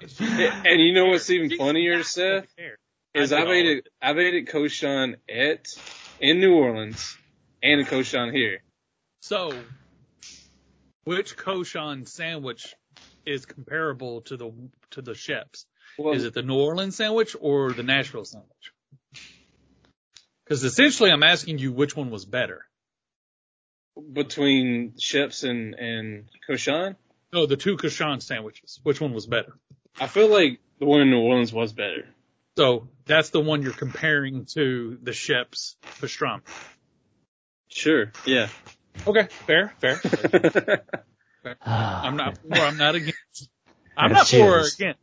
and 0.66 0.80
you 0.80 0.92
know 0.92 1.06
what's 1.06 1.30
even 1.30 1.48
She's 1.50 1.58
funnier, 1.58 2.02
Seth? 2.02 2.46
Is 3.14 3.32
I 3.32 3.40
I've 3.40 3.46
did 3.48 3.56
ate 3.56 3.78
it. 3.78 3.88
I've 4.02 4.18
ate 4.18 4.34
at 4.34 4.52
Cochon 4.52 5.16
at 5.28 5.66
in 6.20 6.40
New 6.40 6.54
Orleans 6.54 7.16
and 7.62 7.80
at 7.80 7.86
Cochon 7.88 8.32
here. 8.32 8.60
So, 9.20 9.52
which 11.04 11.36
cochon 11.36 12.06
sandwich 12.06 12.74
is 13.26 13.46
comparable 13.46 14.22
to 14.22 14.36
the 14.36 14.52
to 14.92 15.02
the 15.02 15.14
Shep's? 15.14 15.66
Well, 15.98 16.14
Is 16.14 16.24
it 16.24 16.34
the 16.34 16.42
New 16.42 16.56
Orleans 16.58 16.96
sandwich 16.96 17.34
or 17.40 17.72
the 17.72 17.82
Nashville 17.82 18.24
sandwich? 18.24 18.72
Because 20.44 20.62
essentially, 20.64 21.10
I'm 21.10 21.22
asking 21.22 21.58
you 21.58 21.72
which 21.72 21.96
one 21.96 22.10
was 22.10 22.24
better. 22.24 22.64
between 24.12 24.92
Sheps 24.92 25.42
and 25.48 25.74
and 25.74 26.28
Cochon? 26.46 26.96
No, 27.32 27.46
the 27.46 27.56
two 27.56 27.76
cochon 27.76 28.20
sandwiches. 28.20 28.80
Which 28.84 29.00
one 29.00 29.12
was 29.12 29.26
better? 29.26 29.58
I 30.00 30.06
feel 30.06 30.28
like 30.28 30.60
the 30.78 30.86
one 30.86 31.00
in 31.02 31.10
New 31.10 31.20
Orleans 31.20 31.52
was 31.52 31.72
better. 31.72 32.06
So 32.56 32.88
that's 33.04 33.30
the 33.30 33.40
one 33.40 33.62
you're 33.62 33.72
comparing 33.72 34.46
to 34.54 34.98
the 35.02 35.12
Shep's 35.12 35.76
pastrami. 36.00 36.40
Sure. 37.68 38.12
Yeah. 38.24 38.48
Okay, 39.06 39.28
fair, 39.46 39.72
fair. 39.80 40.00
I'm 41.62 42.16
not 42.16 42.38
for, 42.38 42.58
I'm 42.58 42.76
not 42.76 42.94
against. 42.94 43.48
I'm 43.96 44.12
not 44.12 44.28
for 44.28 44.60
or 44.60 44.66
against. 44.66 44.98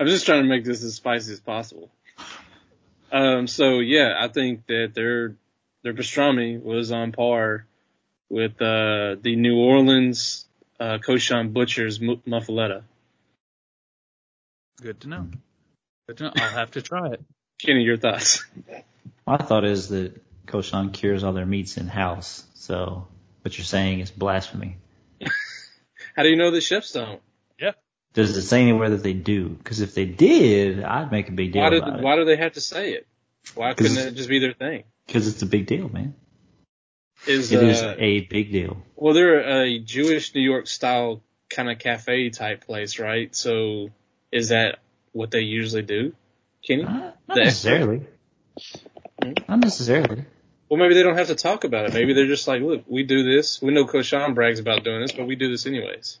I'm 0.00 0.06
just 0.06 0.26
trying 0.26 0.42
to 0.42 0.48
make 0.48 0.64
this 0.64 0.82
as 0.82 0.94
spicy 0.94 1.32
as 1.32 1.40
possible. 1.40 1.90
Um, 3.10 3.46
so 3.46 3.80
yeah, 3.80 4.14
I 4.18 4.28
think 4.28 4.66
that 4.66 4.92
their 4.94 5.36
their 5.82 5.94
pastrami 5.94 6.62
was 6.62 6.92
on 6.92 7.12
par 7.12 7.66
with 8.30 8.60
uh, 8.62 9.16
the 9.20 9.36
New 9.36 9.58
Orleans 9.58 10.46
uh, 10.80 10.98
Cochon 10.98 11.52
Butcher's 11.52 12.00
mu- 12.00 12.20
muffaletta. 12.26 12.82
Good 14.80 15.00
to 15.00 15.08
know. 15.08 15.28
Good 16.08 16.16
to 16.18 16.24
know. 16.24 16.32
I'll 16.36 16.50
have 16.50 16.70
to 16.72 16.82
try 16.82 17.12
it. 17.12 17.20
Kenny, 17.60 17.82
your 17.82 17.96
thoughts? 17.96 18.44
My 19.26 19.36
thought 19.36 19.64
is 19.64 19.88
that 19.90 20.20
Cochon 20.46 20.90
cures 20.90 21.24
all 21.24 21.32
their 21.32 21.46
meats 21.46 21.76
in 21.76 21.86
house. 21.86 22.44
So 22.54 23.06
what 23.42 23.56
you're 23.56 23.64
saying 23.64 24.00
is 24.00 24.10
blasphemy. 24.10 24.76
How 26.16 26.22
do 26.22 26.28
you 26.28 26.36
know 26.36 26.50
the 26.50 26.60
Shep's 26.60 26.92
don't? 26.92 27.20
Yeah. 27.58 27.72
Does 28.12 28.36
it 28.36 28.42
say 28.42 28.60
anywhere 28.62 28.90
that 28.90 29.02
they 29.02 29.14
do? 29.14 29.48
Because 29.48 29.80
if 29.80 29.94
they 29.94 30.04
did, 30.04 30.82
I'd 30.82 31.10
make 31.10 31.28
a 31.28 31.32
big 31.32 31.52
deal 31.52 31.62
Why 31.62 31.70
did 31.70 31.82
about 31.82 32.02
why 32.02 32.16
do 32.16 32.24
they 32.24 32.36
have 32.36 32.52
to 32.54 32.60
say 32.60 32.92
it? 32.92 33.06
Why 33.54 33.74
couldn't 33.74 33.96
it 33.98 34.14
just 34.14 34.28
be 34.28 34.38
their 34.38 34.52
thing? 34.52 34.84
Because 35.06 35.26
it's 35.28 35.42
a 35.42 35.46
big 35.46 35.66
deal, 35.66 35.88
man. 35.88 36.14
Is 37.26 37.52
It 37.52 37.62
is 37.62 37.82
uh, 37.82 37.94
a 37.98 38.20
big 38.20 38.50
deal. 38.52 38.82
well, 38.96 39.14
they're 39.14 39.62
a 39.64 39.78
Jewish 39.78 40.34
New 40.34 40.40
York 40.42 40.66
style 40.66 41.22
kind 41.48 41.70
of 41.70 41.78
cafe 41.78 42.30
type 42.30 42.66
place, 42.66 42.98
right? 42.98 43.34
So 43.34 43.90
is 44.30 44.48
that 44.50 44.80
what 45.12 45.30
they 45.30 45.40
usually 45.40 45.82
do, 45.82 46.14
Kenny? 46.66 46.82
Not, 46.82 47.16
not 47.28 47.34
The- 47.36 47.44
necessarily. 47.44 48.06
Not 49.48 49.60
necessarily. 49.60 50.24
Well, 50.68 50.78
maybe 50.78 50.94
they 50.94 51.02
don't 51.02 51.16
have 51.18 51.26
to 51.28 51.34
talk 51.34 51.64
about 51.64 51.86
it. 51.86 51.92
Maybe 51.94 52.14
they're 52.14 52.26
just 52.26 52.48
like, 52.48 52.62
look, 52.62 52.84
we 52.86 53.02
do 53.02 53.22
this. 53.22 53.60
We 53.60 53.72
know 53.72 53.84
Cochon 53.84 54.34
brags 54.34 54.58
about 54.58 54.84
doing 54.84 55.00
this, 55.02 55.12
but 55.12 55.26
we 55.26 55.36
do 55.36 55.50
this 55.50 55.66
anyways. 55.66 56.18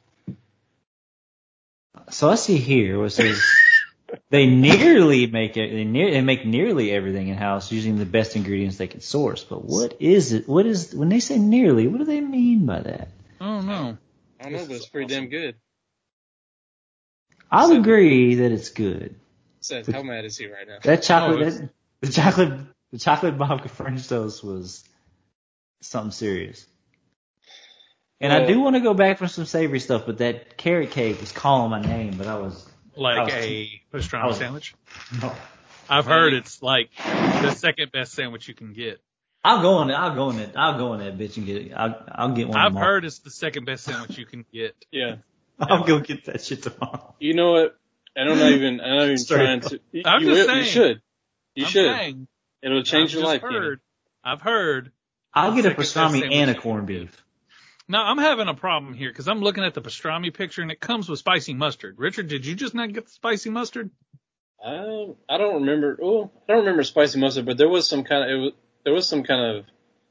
So 2.10 2.28
I 2.30 2.34
see 2.34 2.56
here 2.58 2.98
where 2.98 3.06
it 3.06 3.10
says 3.10 3.42
they 4.30 4.46
nearly 4.46 5.26
make 5.26 5.56
it. 5.56 5.70
They, 5.72 5.84
near, 5.84 6.10
they 6.10 6.20
make 6.20 6.44
nearly 6.44 6.90
everything 6.90 7.28
in 7.28 7.36
house 7.36 7.72
using 7.72 7.96
the 7.98 8.04
best 8.04 8.36
ingredients 8.36 8.76
they 8.76 8.86
can 8.88 9.00
source. 9.00 9.42
But 9.44 9.64
what 9.64 9.96
is 10.00 10.32
it? 10.32 10.48
What 10.48 10.66
is 10.66 10.94
when 10.94 11.08
they 11.08 11.20
say 11.20 11.38
nearly? 11.38 11.86
What 11.88 11.98
do 11.98 12.04
they 12.04 12.20
mean 12.20 12.66
by 12.66 12.80
that? 12.80 13.08
I 13.40 13.44
don't 13.46 13.66
know. 13.66 13.98
I 14.40 14.44
don't 14.44 14.52
know, 14.52 14.66
but 14.66 14.76
it's 14.76 14.86
pretty 14.88 15.06
damn 15.14 15.28
good. 15.28 15.54
I'll 17.50 17.68
So- 17.68 17.78
agree 17.80 18.36
that 18.36 18.52
it's 18.52 18.70
good. 18.70 19.14
Says, 19.60 19.86
how 19.86 20.02
mad 20.02 20.24
is 20.24 20.36
he 20.36 20.46
right 20.48 20.66
now? 20.66 20.78
That 20.82 21.02
chocolate, 21.04 21.40
Oh, 21.46 21.50
that, 21.50 21.68
the 22.00 22.08
chocolate, 22.12 22.58
the 22.92 22.98
chocolate 22.98 23.36
babka 23.38 23.68
French 23.70 24.06
toast 24.08 24.44
was 24.44 24.84
something 25.80 26.10
serious. 26.12 26.66
And 28.20 28.32
I 28.32 28.46
do 28.46 28.60
want 28.60 28.76
to 28.76 28.80
go 28.80 28.94
back 28.94 29.18
for 29.18 29.26
some 29.26 29.46
savory 29.46 29.80
stuff, 29.80 30.04
but 30.06 30.18
that 30.18 30.56
carrot 30.56 30.92
cake 30.92 31.20
was 31.20 31.32
calling 31.32 31.70
my 31.70 31.80
name, 31.80 32.14
but 32.16 32.28
I 32.28 32.36
was 32.36 32.68
Like 32.94 33.18
I 33.18 33.22
was- 33.24 33.32
a 33.34 33.82
I 33.92 33.96
pastrami 33.96 34.26
was- 34.28 34.36
sandwich. 34.38 34.74
no. 35.20 35.34
I've 35.90 36.06
heard 36.06 36.32
it's 36.32 36.62
like 36.62 36.90
the 36.96 37.50
second 37.50 37.90
best 37.92 38.12
sandwich 38.12 38.46
you 38.48 38.54
can 38.54 38.72
get. 38.72 39.00
I'll 39.44 39.60
go 39.60 39.74
on 39.74 39.90
it. 39.90 39.94
I'll 39.94 40.14
go 40.14 40.28
on 40.28 40.38
it. 40.38 40.52
I'll 40.54 40.78
go 40.78 40.92
on 40.92 41.00
that 41.00 41.18
bitch 41.18 41.36
and 41.36 41.44
get 41.44 41.56
it. 41.56 41.72
I'll, 41.74 42.00
I'll 42.12 42.32
get 42.32 42.46
one. 42.48 42.56
I've 42.56 42.68
tomorrow. 42.68 42.86
heard 42.86 43.04
it's 43.04 43.18
the 43.18 43.30
second 43.30 43.64
best 43.64 43.82
sandwich 43.84 44.16
you 44.16 44.24
can 44.26 44.44
get. 44.52 44.76
Yeah. 44.92 45.16
I'll 45.58 45.82
go 45.84 45.98
get 45.98 46.26
that 46.26 46.42
shit 46.42 46.62
tomorrow. 46.62 47.14
You 47.18 47.34
know 47.34 47.52
what? 47.52 47.76
I 48.16 48.24
don't 48.24 48.38
even, 48.38 48.80
I'm 48.80 48.96
not 48.96 49.04
even 49.04 49.18
Straight 49.18 49.36
trying 49.44 49.60
to, 49.62 49.80
you, 49.90 50.02
I'm 50.06 50.22
you 50.22 50.28
just 50.34 50.40
will- 50.40 50.46
saying. 50.46 50.58
you 50.64 50.64
should. 50.70 51.02
You 51.56 51.64
I'm 51.64 51.70
should. 51.70 51.96
saying, 51.96 52.28
It'll 52.62 52.82
change 52.82 53.10
I've 53.10 53.20
your 53.20 53.24
life, 53.24 53.42
heard, 53.42 53.80
I've 54.24 54.40
heard. 54.40 54.92
I'll 55.34 55.54
get 55.54 55.66
a 55.66 55.70
pastrami 55.70 56.28
and 56.32 56.50
a 56.50 56.54
you 56.54 56.60
corned 56.60 56.86
beef. 56.86 57.24
Now 57.88 58.04
I'm 58.04 58.18
having 58.18 58.48
a 58.48 58.54
problem 58.54 58.94
here 58.94 59.10
because 59.10 59.28
I'm 59.28 59.40
looking 59.40 59.64
at 59.64 59.74
the 59.74 59.82
pastrami 59.82 60.32
picture 60.32 60.62
and 60.62 60.70
it 60.70 60.80
comes 60.80 61.08
with 61.08 61.18
spicy 61.18 61.54
mustard. 61.54 61.98
Richard, 61.98 62.28
did 62.28 62.46
you 62.46 62.54
just 62.54 62.74
not 62.74 62.92
get 62.92 63.06
the 63.06 63.10
spicy 63.10 63.50
mustard? 63.50 63.90
Um, 64.64 65.16
I 65.28 65.38
don't 65.38 65.54
remember. 65.54 65.98
Oh, 66.00 66.30
I 66.48 66.52
don't 66.52 66.60
remember 66.60 66.84
spicy 66.84 67.18
mustard, 67.18 67.46
but 67.46 67.58
there 67.58 67.68
was 67.68 67.88
some 67.88 68.04
kind 68.04 68.24
of. 68.24 68.30
It 68.30 68.40
was, 68.40 68.52
there 68.84 68.94
was 68.94 69.08
some 69.08 69.24
kind 69.24 69.56
of. 69.58 69.64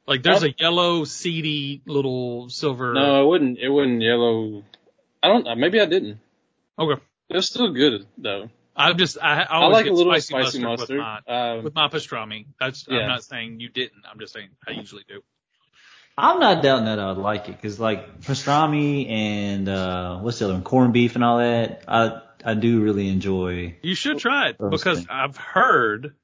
Like 0.08 0.24
there's 0.24 0.44
a 0.44 0.54
yellow 0.58 1.06
seedy 1.06 1.82
little 1.86 2.50
silver. 2.50 2.94
No, 2.94 3.24
it 3.24 3.28
wouldn't. 3.28 3.60
It 3.60 3.70
wouldn't 3.70 4.02
yellow. 4.02 4.64
I 5.24 5.30
don't. 5.30 5.48
uh, 5.48 5.56
Maybe 5.56 5.80
I 5.80 5.86
didn't. 5.86 6.20
Okay. 6.78 7.02
It 7.30 7.36
was 7.36 7.48
still 7.48 7.72
good 7.72 8.08
though. 8.18 8.50
I'm 8.76 8.98
just 8.98 9.18
I, 9.22 9.42
I 9.42 9.44
I 9.44 9.56
always 9.58 9.74
like 9.74 9.86
get 9.86 9.94
a 9.94 9.96
little 9.96 10.14
spicy, 10.14 10.28
spicy 10.28 10.64
mustard, 10.64 10.98
mustard. 10.98 10.98
with 10.98 11.28
my 11.28 11.52
Um, 11.52 11.64
with 11.64 11.76
my 11.76 11.88
pastrami. 11.88 12.46
That's 12.60 12.86
Yeah. 12.88 13.00
I'm 13.00 13.08
not 13.08 13.24
saying 13.24 13.60
you 13.60 13.70
didn't. 13.70 14.04
I'm 14.10 14.20
just 14.20 14.34
saying 14.34 14.50
I 14.68 14.72
usually 14.72 15.04
do. 15.08 15.22
I'm 16.18 16.40
not 16.40 16.62
doubting 16.62 16.86
that 16.86 17.00
I 17.00 17.08
would 17.12 17.18
like 17.18 17.50
it 17.50 17.54
because 17.54 17.80
like 17.80 18.22
pastrami 18.22 19.10
and 19.10 19.68
uh 19.68 20.20
what's 20.20 20.40
the 20.40 20.46
other 20.46 20.54
one, 20.56 20.64
corned 20.64 20.94
beef 20.94 21.16
and 21.16 21.24
all 21.24 21.40
that. 21.40 21.84
I 21.88 22.22
I 22.44 22.54
do 22.54 22.82
really 22.82 23.10
enjoy. 23.10 23.76
You 23.82 23.96
should 23.96 24.20
try 24.20 24.50
it 24.50 24.56
Roasting. 24.60 24.94
because 24.94 25.08
I've 25.10 25.38
heard, 25.38 26.16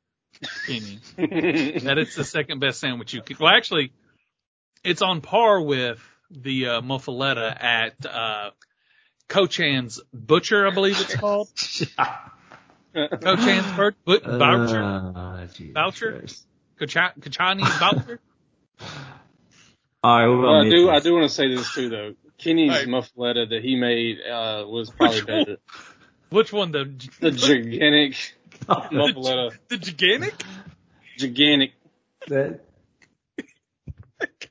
Kenny, 0.66 1.00
that 1.18 1.98
it's 1.98 2.16
the 2.16 2.24
second 2.24 2.60
best 2.60 2.80
sandwich 2.80 3.14
you 3.14 3.22
could. 3.22 3.40
Well, 3.40 3.54
actually, 3.54 3.94
it's 4.84 5.02
on 5.02 5.22
par 5.22 5.62
with 5.62 6.00
the 6.32 6.68
uh, 6.68 6.82
muffaletta 6.82 7.64
at 7.64 8.06
uh, 8.06 8.52
Cochon's 9.28 10.00
Butcher, 10.14 10.68
I 10.68 10.74
believe 10.74 11.00
it's 11.00 11.16
called. 11.16 11.50
Cochon's 13.22 13.72
Bur- 13.76 13.96
but- 14.06 14.24
Boucher, 14.24 14.84
Uh, 14.84 15.48
Jesus 15.54 15.74
Voucher? 15.74 16.12
Christ. 16.20 16.46
Cocha- 16.80 17.14
Boucher. 17.18 18.20
All 20.04 20.20
right, 20.20 20.28
what 20.28 20.40
well, 20.40 20.66
I 20.66 20.70
do. 20.70 20.90
I 20.90 21.00
do 21.00 21.14
want 21.14 21.24
to 21.24 21.30
say 21.34 21.54
this 21.54 21.74
too, 21.74 21.90
though. 21.90 22.14
Kenny's 22.38 22.70
Right. 22.72 22.88
muffaletta 22.88 23.50
that 23.50 23.64
he 23.64 23.76
made 23.76 24.18
uh, 24.22 24.64
was 24.68 24.90
probably 24.92 25.18
Which 25.22 25.28
one? 25.28 25.44
better. 25.46 25.58
Which 26.30 26.54
one? 26.54 26.72
The 27.20 27.30
The 27.32 27.32
gigantic 27.32 28.16
muffaletta, 28.68 29.58
the 29.70 29.78
gigantic? 29.78 30.34
gigantic. 31.18 31.72
that 32.28 32.60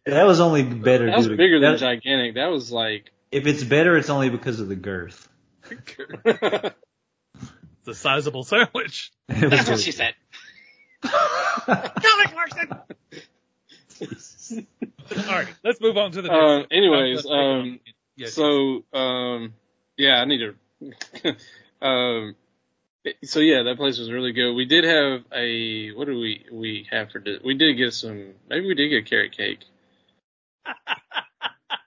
that 0.05 0.25
was 0.25 0.41
only 0.41 0.63
better. 0.65 1.07
That 1.07 1.17
was 1.17 1.27
due 1.27 1.31
to- 1.33 1.37
bigger 1.37 1.61
than 1.61 1.73
that- 1.73 1.79
gigantic. 1.81 2.35
That 2.35 2.47
was 2.51 2.71
like. 2.73 3.13
If 3.31 3.47
it's 3.47 3.63
better, 3.65 3.97
it's 3.97 4.11
only 4.11 4.31
because 4.31 4.61
of 4.61 4.69
the 4.69 4.77
girth. 4.77 5.29
It's 7.87 7.99
a 7.99 8.01
sizable 8.01 8.43
sandwich. 8.43 9.13
That's 9.29 9.69
what 9.71 9.79
she 9.79 9.93
said. 9.93 10.15
All 11.05 11.13
right, 15.29 15.49
let's 15.63 15.81
move 15.81 15.97
on 15.97 16.11
to 16.13 16.23
the 16.23 16.29
next. 16.29 16.35
Uh, 16.37 16.57
one. 16.59 16.67
anyways, 16.73 17.25
Uh, 17.25 17.29
let's 17.29 17.29
take 17.29 17.31
it 17.31 17.35
on. 17.35 17.61
um, 17.61 17.81
Yes, 18.17 18.33
So, 18.33 18.85
um, 18.93 19.55
yeah, 19.97 20.15
I 20.17 20.25
need 20.25 20.41
to. 20.41 21.37
um, 21.87 22.35
so 23.23 23.39
yeah, 23.41 23.63
that 23.65 23.77
place 23.77 23.99
was 23.99 24.11
really 24.11 24.33
good. 24.33 24.55
We 24.55 24.65
did 24.65 24.83
have 24.85 25.21
a 25.33 25.93
what 25.93 26.07
do 26.07 26.19
we 26.19 26.45
we 26.51 26.89
have 26.91 27.11
for 27.13 27.21
di- 27.21 27.39
we 27.45 27.55
did 27.55 27.75
get 27.77 27.93
some 27.95 28.33
maybe 28.49 28.67
we 28.67 28.75
did 28.75 28.89
get 28.89 29.07
carrot 29.09 29.37
cake. 29.37 29.61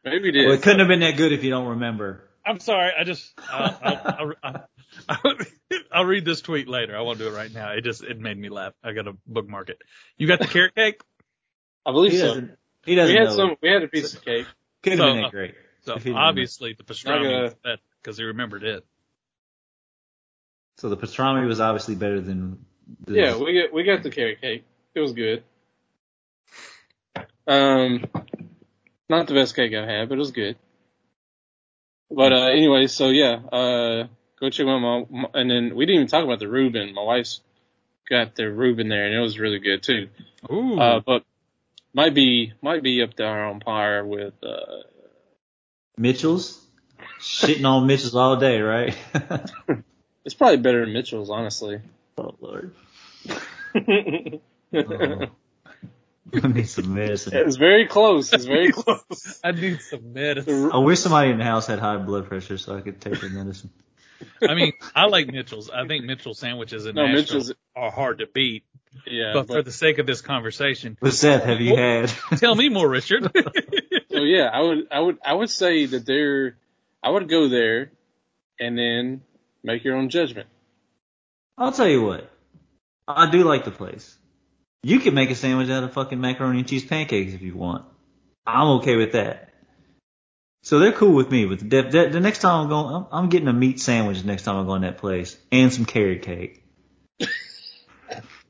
Maybe 0.06 0.24
we 0.24 0.32
did. 0.32 0.45
well, 0.45 0.54
it 0.56 0.62
couldn't 0.62 0.80
have 0.80 0.88
been 0.88 1.02
that 1.02 1.18
good 1.18 1.34
if 1.34 1.43
you 1.43 1.50
don't 1.50 1.68
remember. 1.68 2.24
I'm 2.45 2.60
sorry. 2.62 2.91
I 2.97 3.04
just 3.04 3.34
uh, 3.52 3.74
I'll, 3.82 4.02
I'll, 4.06 4.34
I'll, 4.43 4.70
I'll 5.91 6.06
read 6.06 6.26
this 6.26 6.41
tweet 6.41 6.68
later. 6.68 6.97
I 6.97 7.02
won't 7.02 7.20
do 7.20 7.28
it 7.28 7.34
right 7.34 7.54
now. 7.54 7.72
It 7.72 7.84
just 7.84 8.04
it 8.04 8.20
made 8.20 8.38
me 8.38 8.50
laugh. 8.50 8.74
I 8.84 8.91
got 8.93 9.04
to 9.04 9.18
bookmark 9.28 9.70
it. 9.70 9.82
You 10.18 10.28
got 10.28 10.39
the 10.39 10.47
carrot 10.47 10.76
cake. 10.76 11.02
I 11.86 11.91
believe 11.91 12.12
He 12.12 12.18
so. 12.20 12.28
doesn't. 12.28 12.58
He 12.86 12.91
We 12.91 12.95
doesn't 12.95 13.16
had 13.16 13.26
know. 13.26 13.36
some. 13.36 13.56
We 13.62 13.70
had 13.70 13.84
a 13.84 13.88
piece 13.88 14.14
of 14.14 14.24
cake. 14.24 14.45
Could 14.84 14.93
have 14.93 15.00
So, 15.00 15.14
been 15.14 15.24
uh, 15.26 15.30
great. 15.30 15.56
So 15.86 15.95
If 15.95 16.04
he 16.04 16.12
obviously 16.14 16.74
the 16.78 16.84
pastrami 16.84 17.24
Like 17.24 17.32
a- 17.32 17.43
was 17.43 17.56
that 17.64 17.80
because 18.02 18.18
he 18.18 18.24
remembered 18.24 18.64
it. 18.64 18.86
So 20.78 20.89
the 20.89 20.97
pastrami 20.97 21.45
was 21.47 21.60
obviously 21.60 21.95
better 21.95 22.22
than. 22.22 22.66
The, 23.06 23.14
Yeah, 23.14 23.38
we 23.38 23.54
got 23.62 23.74
we 23.74 23.84
got 23.84 24.04
the 24.04 24.10
carrot 24.10 24.41
cake. 24.41 24.66
It 24.95 25.00
was 25.02 25.14
good. 25.14 25.43
Um, 27.47 28.06
not 29.10 29.28
the 29.28 29.34
best 29.34 29.56
cake 29.56 29.74
I've 29.74 29.88
had, 29.88 30.10
but 30.10 30.16
it 30.16 30.20
was 30.20 30.32
good. 30.32 30.58
But 32.12 32.34
uh, 32.34 32.47
anyway, 32.47 32.88
so 32.88 33.10
yeah, 33.10 33.36
uh, 33.52 34.08
go 34.39 34.49
check 34.49 34.67
out 34.67 34.79
my, 34.79 35.05
my 35.09 35.29
and 35.33 35.49
then 35.49 35.75
we 35.75 35.85
didn't 35.85 35.95
even 35.95 36.07
talk 36.07 36.23
about 36.23 36.39
the 36.39 36.47
Reuben. 36.47 36.93
My 36.93 37.03
wife's 37.03 37.41
got 38.09 38.35
the 38.35 38.51
Reuben 38.51 38.89
there, 38.89 39.05
and 39.05 39.15
it 39.15 39.19
was 39.19 39.39
really 39.39 39.59
good 39.59 39.83
too. 39.83 40.09
Ooh. 40.51 40.79
Uh, 40.79 40.99
but 40.99 41.23
might 41.93 42.13
be 42.13 42.53
might 42.61 42.83
be 42.83 43.01
up 43.01 43.15
there 43.15 43.45
on 43.45 43.59
par 43.59 44.05
with 44.05 44.33
uh, 44.43 44.83
Mitchell's. 45.97 46.65
Shitting 47.19 47.65
on 47.65 47.85
Mitchell's 47.85 48.15
all 48.15 48.37
day, 48.37 48.61
right? 48.61 48.95
it's 50.25 50.35
probably 50.35 50.57
better 50.57 50.85
than 50.85 50.93
Mitchell's, 50.93 51.29
honestly. 51.29 51.81
oh 52.17 52.35
Lord. 52.39 52.73
it's 53.73 54.41
Oh. 54.71 56.41
I 56.43 56.47
need 56.47 56.69
some 56.69 56.93
medicine. 56.93 57.33
It's 57.35 57.55
very 57.55 57.87
close. 57.87 58.31
It's 58.33 58.45
very 58.45 58.71
close. 58.71 59.39
I 59.43 59.51
need 59.51 59.81
some 59.81 60.13
medicine. 60.13 60.71
I 60.71 60.77
wish 60.77 60.99
somebody 60.99 61.31
in 61.31 61.39
the 61.39 61.43
house 61.43 61.67
had 61.67 61.79
high 61.79 61.97
blood 61.97 62.27
pressure 62.27 62.57
so 62.57 62.77
I 62.77 62.81
could 62.81 63.01
take 63.01 63.19
their 63.19 63.29
medicine. 63.29 63.71
I 64.41 64.53
mean, 64.55 64.74
I 64.95 65.05
like 65.05 65.28
Mitchell's. 65.28 65.70
I 65.70 65.88
think 65.88 66.05
Mitchell 66.05 66.34
sandwiches 66.34 66.86
in 66.86 66.95
No, 66.95 67.05
Nashville 67.05 67.39
Mitchell's- 67.39 67.53
are 67.76 67.91
hard 67.91 68.20
to 68.20 68.28
beat. 68.28 68.63
yeah, 69.05 69.32
but, 69.34 69.47
but, 69.47 69.53
for 69.55 69.63
the 69.63 69.72
sake 69.72 69.99
of 69.99 70.05
this 70.07 70.22
conversation, 70.22 70.97
what 70.99 71.13
Seth, 71.13 71.43
have 71.43 71.61
you 71.61 71.74
oh, 71.74 71.78
had? 71.78 72.09
tell 72.38 72.55
me 72.55 72.70
more, 72.70 72.88
Richard. 72.88 73.32
So 74.11 74.24
yeah, 74.24 74.49
I 74.51 74.59
would, 74.61 74.88
I 74.91 74.99
would, 74.99 75.17
I 75.24 75.34
would 75.34 75.49
say 75.51 75.86
that 75.86 76.05
there, 76.05 76.57
I 77.01 77.11
would 77.11 77.30
go 77.30 77.47
there, 77.47 77.91
and 78.59 78.78
then 78.78 79.22
make 79.63 79.84
your 79.86 79.95
own 79.95 80.09
judgment. 80.09 80.47
I'll 81.57 81.72
tell 81.72 81.88
you 81.88 82.01
what. 82.03 82.30
I 83.07 83.30
do 83.30 83.43
like 83.43 83.65
the 83.65 83.72
place. 83.72 84.17
You 84.82 84.99
can 84.99 85.13
make 85.13 85.30
a 85.30 85.36
sandwich 85.36 85.70
out 85.70 85.84
of 85.84 85.93
fucking 85.93 86.20
macaroni 86.20 86.59
and 86.59 86.67
cheese 86.67 86.84
pancakes 86.84 87.34
if 87.34 87.41
you 87.41 87.55
want. 87.55 87.86
I'm 88.47 88.67
okay 88.80 88.95
with 88.95 89.11
that. 89.13 89.49
So 90.62 90.80
they're 90.80 90.91
cool 90.91 91.14
with 91.14 91.32
me. 91.32 91.45
But 91.45 91.60
the, 91.60 91.82
the, 91.84 92.10
the 92.12 92.20
next 92.20 92.39
time 92.39 92.62
I'm 92.64 92.70
going, 92.70 92.95
I'm, 92.95 93.05
I'm 93.12 93.30
getting 93.30 93.47
a 93.47 93.53
meat 93.53 93.80
sandwich 93.80 94.22
The 94.22 94.28
next 94.28 94.43
time 94.43 94.57
I 94.57 94.66
go 94.66 94.76
in 94.76 94.82
that 94.82 94.97
place 94.97 95.38
and 95.51 95.74
some 95.74 95.86
carrot 95.86 96.22
cake. 96.22 96.64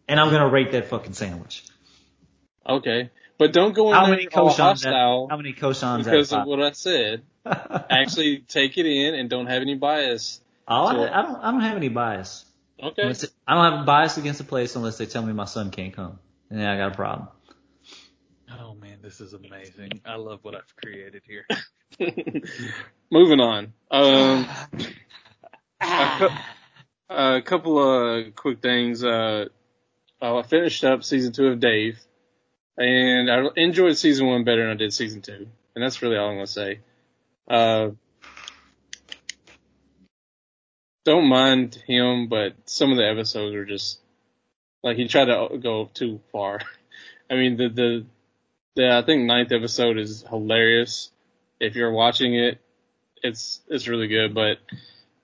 and 0.07 0.20
I'm 0.20 0.32
gonna 0.32 0.49
rate 0.49 0.72
that 0.72 0.89
fucking 0.89 1.14
sandwich. 1.14 1.64
Okay, 2.68 3.10
but 3.38 3.53
don't 3.53 3.74
go 3.74 3.89
in 3.89 3.95
How 3.95 4.05
there 4.05 4.16
many 4.16 4.28
all 4.30 4.49
hostile 4.49 5.28
How 5.30 5.38
many 5.38 5.53
cochons? 5.53 6.05
because 6.05 6.34
of 6.34 6.45
what 6.45 6.62
I 6.62 6.72
said. 6.72 7.24
Actually, 7.45 8.39
take 8.47 8.78
it 8.78 8.86
in 8.86 9.16
and 9.16 9.30
don't 9.30 9.47
have 9.47 9.62
any 9.62 9.76
bias. 9.76 10.41
Oh, 10.68 10.86
I, 10.86 10.91
I 10.91 11.22
don't. 11.24 11.36
I 11.38 11.51
don't 11.51 11.62
have 11.62 11.78
any 11.78 11.89
bias. 11.89 12.45
Okay. 12.82 13.14
I 13.47 13.55
don't 13.55 13.72
have 13.72 13.82
a 13.82 13.86
bias 13.86 14.18
against 14.18 14.38
the 14.38 14.43
place 14.45 14.76
unless 14.76 14.97
they 14.97 15.05
tell 15.05 15.24
me 15.24 15.34
my 15.34 15.45
son 15.45 15.72
can't 15.72 15.93
come, 15.93 16.20
and 16.49 16.60
then 16.60 16.68
I 16.68 16.78
got 16.78 16.91
a 16.93 16.95
problem. 16.95 17.28
oh 18.51 18.76
this 19.10 19.22
is 19.22 19.34
amazing. 19.34 20.01
I 20.05 20.18
love 20.18 20.43
what 20.43 20.53
I've 20.53 20.76
created 20.76 21.24
here. 21.26 21.43
Moving 23.12 23.39
on. 23.39 23.74
Um, 23.89 24.47
a, 25.82 26.16
cou- 26.20 27.16
a 27.16 27.41
couple 27.41 27.80
of 27.80 28.36
quick 28.36 28.62
things. 28.62 29.03
Uh, 29.03 29.45
uh, 30.22 30.38
I 30.38 30.43
finished 30.43 30.84
up 30.84 31.03
season 31.03 31.34
two 31.34 31.47
of 31.47 31.60
Dave, 31.60 31.97
and 32.78 33.32
I 33.32 33.47
enjoyed 33.55 33.97
season 33.97 34.28
one 34.28 34.43
better 34.43 34.62
than 34.62 34.74
I 34.74 34.76
did 34.76 34.93
season 34.93 35.24
two, 35.24 35.47
and 35.74 35.84
that's 35.84 36.03
really 36.03 36.16
all 36.16 36.30
I'm 36.30 36.36
gonna 36.36 36.45
say. 36.45 36.80
Uh, 37.49 37.89
don't 41.03 41.26
mind 41.26 41.82
him, 41.88 42.28
but 42.28 42.53
some 42.66 42.91
of 42.91 42.97
the 42.97 43.10
episodes 43.10 43.55
are 43.55 43.66
just 43.66 44.01
like 44.84 44.97
he 44.97 45.07
tried 45.07 45.26
to 45.26 45.57
go 45.57 45.89
too 45.91 46.20
far. 46.32 46.60
I 47.32 47.34
mean, 47.34 47.57
the 47.57 47.70
the 47.70 48.05
the 48.76 48.91
I 48.95 49.01
think 49.03 49.24
ninth 49.26 49.51
episode 49.51 49.97
is 49.97 50.24
hilarious. 50.30 51.11
If 51.59 51.76
you're 51.76 51.91
watching 51.91 52.36
it, 52.36 52.59
it's 53.24 53.61
it's 53.67 53.88
really 53.88 54.07
good. 54.07 54.34
But 54.34 54.57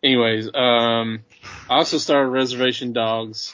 anyways, 0.03 0.47
um, 0.53 1.23
I 1.69 1.75
also 1.75 1.97
started 1.97 2.29
Reservation 2.29 2.93
Dogs 2.93 3.53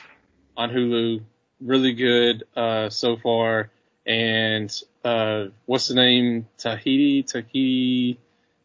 on 0.57 0.69
Hulu. 0.69 1.21
Really 1.59 1.93
good 1.93 2.43
uh, 2.55 2.89
so 2.89 3.17
far. 3.17 3.69
And 4.05 4.75
uh, 5.03 5.45
what's 5.67 5.87
the 5.89 5.93
name? 5.95 6.47
Tahiti, 6.57 7.21
Tahiti. 7.23 8.19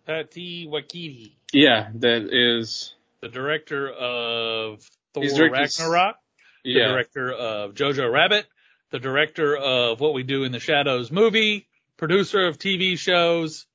Taika 0.08 0.68
Waititi, 0.68 1.32
Yeah, 1.52 1.88
that 1.96 2.32
is. 2.32 2.94
the 3.20 3.28
director 3.28 3.90
of 3.90 4.80
Thor 5.12 5.22
He's 5.24 5.34
directed 5.34 5.62
s- 5.64 5.80
Ragnarok, 5.80 6.16
the 6.64 6.70
Yeah, 6.70 6.88
director 6.88 7.32
of 7.32 7.74
Jojo 7.74 8.10
Rabbit, 8.10 8.46
the 8.90 8.98
director 8.98 9.56
of 9.56 10.00
What 10.00 10.14
We 10.14 10.22
Do 10.22 10.44
in 10.44 10.52
the 10.52 10.60
Shadows 10.60 11.10
movie, 11.10 11.66
producer 11.96 12.46
of 12.46 12.58
TV 12.58 12.98
shows. 12.98 13.66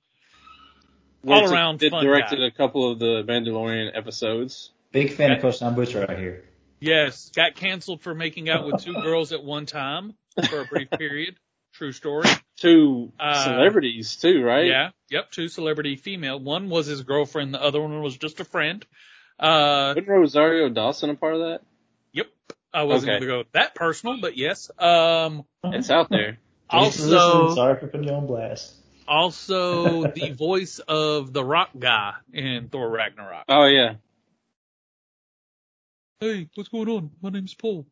all 1.27 1.43
Which 1.43 1.51
around 1.51 1.79
Did 1.79 1.91
fun 1.91 2.03
directed 2.05 2.39
guy. 2.39 2.45
a 2.45 2.51
couple 2.51 2.91
of 2.91 2.99
the 2.99 3.23
Mandalorian 3.27 3.95
episodes. 3.95 4.71
Big 4.91 5.13
fan 5.13 5.31
of 5.31 5.41
Coach 5.41 5.59
Tom 5.59 5.75
Butcher 5.75 6.05
right 6.07 6.17
here. 6.17 6.43
Yes, 6.79 7.29
got 7.35 7.55
canceled 7.55 8.01
for 8.01 8.15
making 8.15 8.49
out 8.49 8.65
with 8.65 8.83
two 8.83 8.93
girls 8.93 9.31
at 9.31 9.43
one 9.43 9.65
time 9.65 10.13
for 10.49 10.61
a 10.61 10.65
brief 10.65 10.89
period. 10.89 11.35
True 11.73 11.91
story. 11.91 12.27
Two 12.57 13.13
Uh, 13.19 13.43
celebrities 13.43 14.15
too, 14.17 14.43
right? 14.43 14.65
Yeah. 14.65 14.89
Yep. 15.09 15.31
Two 15.31 15.47
celebrity 15.47 15.95
female. 15.95 16.39
One 16.39 16.69
was 16.69 16.87
his 16.87 17.03
girlfriend. 17.03 17.53
The 17.53 17.61
other 17.61 17.79
one 17.81 18.01
was 18.01 18.17
just 18.17 18.39
a 18.39 18.43
friend. 18.45 18.85
Uh, 19.39 19.93
Wasn't 19.95 20.07
Rosario 20.07 20.69
Dawson 20.69 21.09
a 21.11 21.15
part 21.15 21.35
of 21.35 21.39
that? 21.41 21.61
yep. 22.13 22.27
I 22.73 22.83
wasn't 22.83 23.11
Okay. 23.11 23.19
going 23.25 23.39
to 23.39 23.43
go 23.45 23.49
that 23.53 23.75
personal, 23.75 24.19
but 24.21 24.37
yes. 24.37 24.71
Um, 24.79 25.43
It's 25.65 25.89
out 25.89 26.09
there. 26.09 26.37
Thanks 26.71 26.97
for 26.97 27.03
listening. 27.03 27.35
also, 27.41 27.55
sorry 27.55 27.79
for 27.79 27.87
putting 27.87 28.07
you 28.07 28.13
on 28.13 28.27
blast. 28.27 28.75
also 29.07 30.05
the 30.15 30.31
voice 30.31 30.79
of 30.79 31.33
the 31.33 31.43
rock 31.43 31.69
guy 31.77 32.13
in 32.33 32.69
Thor 32.69 32.89
Ragnarok. 32.89 33.43
Oh 33.49 33.65
yeah, 33.65 33.95
Hey, 36.21 36.47
what's 36.55 36.69
going 36.69 36.87
on? 36.87 37.11
My 37.21 37.29
name's 37.29 37.55
Paul. 37.55 37.87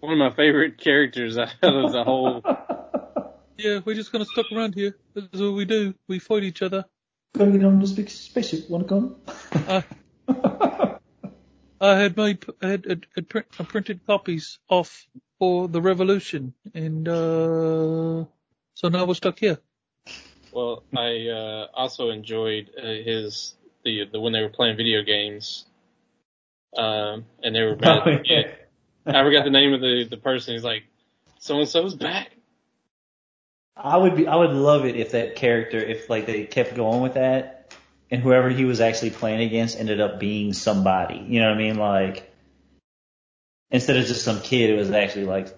one 0.00 0.12
of 0.12 0.18
my 0.18 0.30
favorite 0.30 0.78
characters 0.78 1.36
out 1.38 1.54
of 1.62 1.92
the 1.92 2.02
whole. 2.04 2.42
Yeah, 3.58 3.80
we're 3.84 3.94
just 3.94 4.10
gonna 4.10 4.24
stuck 4.24 4.50
around 4.50 4.74
here. 4.74 4.96
That's 5.14 5.28
is 5.34 5.40
what 5.42 5.52
we 5.52 5.64
do. 5.66 5.94
We 6.08 6.18
fight 6.18 6.42
each 6.42 6.62
other. 6.62 6.84
Gotta 7.36 7.52
get 7.52 7.64
on 7.64 7.78
this 7.78 7.92
big 7.92 8.08
spaceship. 8.10 8.68
Wanna 8.68 8.84
come? 8.84 9.16
Uh, 9.68 9.82
I 11.82 11.98
had 11.98 12.16
made, 12.16 12.44
I 12.62 12.68
had, 12.68 12.84
had, 12.84 13.06
had 13.14 13.28
print, 13.28 13.46
I 13.58 13.64
printed 13.64 14.06
copies 14.06 14.60
off 14.68 15.06
for 15.40 15.66
the 15.66 15.82
revolution, 15.82 16.54
and 16.74 17.08
uh, 17.08 18.24
so 18.74 18.88
now 18.88 19.04
we're 19.04 19.14
stuck 19.14 19.40
here. 19.40 19.58
Well, 20.52 20.84
I 20.96 21.26
uh, 21.28 21.66
also 21.74 22.10
enjoyed 22.10 22.70
uh, 22.78 22.86
his 22.86 23.54
the 23.84 24.04
the 24.12 24.20
when 24.20 24.32
they 24.32 24.42
were 24.42 24.48
playing 24.48 24.76
video 24.76 25.02
games, 25.02 25.64
um, 26.76 27.24
and 27.42 27.54
they 27.54 27.62
were 27.62 27.74
mad. 27.74 28.02
Oh, 28.06 28.18
yeah. 28.24 28.52
I 29.04 29.24
forgot 29.24 29.44
the 29.44 29.50
name 29.50 29.72
of 29.72 29.80
the 29.80 30.06
the 30.08 30.18
person. 30.18 30.54
He's 30.54 30.62
like, 30.62 30.84
so 31.40 31.58
and 31.58 31.68
so's 31.68 31.96
back. 31.96 32.30
I 33.76 33.96
would 33.96 34.14
be, 34.14 34.28
I 34.28 34.36
would 34.36 34.52
love 34.52 34.84
it 34.84 34.96
if 34.96 35.12
that 35.12 35.34
character, 35.34 35.78
if 35.78 36.08
like 36.08 36.26
they 36.26 36.44
kept 36.44 36.76
going 36.76 37.00
with 37.00 37.14
that, 37.14 37.61
and 38.12 38.22
whoever 38.22 38.50
he 38.50 38.66
was 38.66 38.82
actually 38.82 39.08
playing 39.08 39.40
against 39.40 39.80
ended 39.80 39.98
up 39.98 40.20
being 40.20 40.52
somebody. 40.52 41.24
You 41.26 41.40
know 41.40 41.48
what 41.48 41.54
I 41.54 41.58
mean? 41.58 41.76
Like 41.78 42.30
instead 43.70 43.96
of 43.96 44.04
just 44.04 44.22
some 44.22 44.42
kid, 44.42 44.68
it 44.68 44.76
was 44.76 44.90
actually 44.90 45.24
like, 45.24 45.48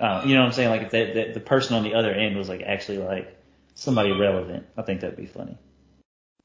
uh, 0.00 0.22
you 0.26 0.34
know 0.34 0.40
what 0.40 0.48
I'm 0.48 0.52
saying? 0.52 0.70
Like 0.70 0.82
if 0.82 0.90
that, 0.90 1.14
that 1.14 1.34
the 1.34 1.40
person 1.40 1.76
on 1.76 1.84
the 1.84 1.94
other 1.94 2.10
end 2.12 2.36
was 2.36 2.48
like 2.48 2.62
actually 2.62 2.98
like 2.98 3.38
somebody 3.76 4.10
relevant. 4.10 4.66
I 4.76 4.82
think 4.82 5.02
that'd 5.02 5.16
be 5.16 5.26
funny. 5.26 5.56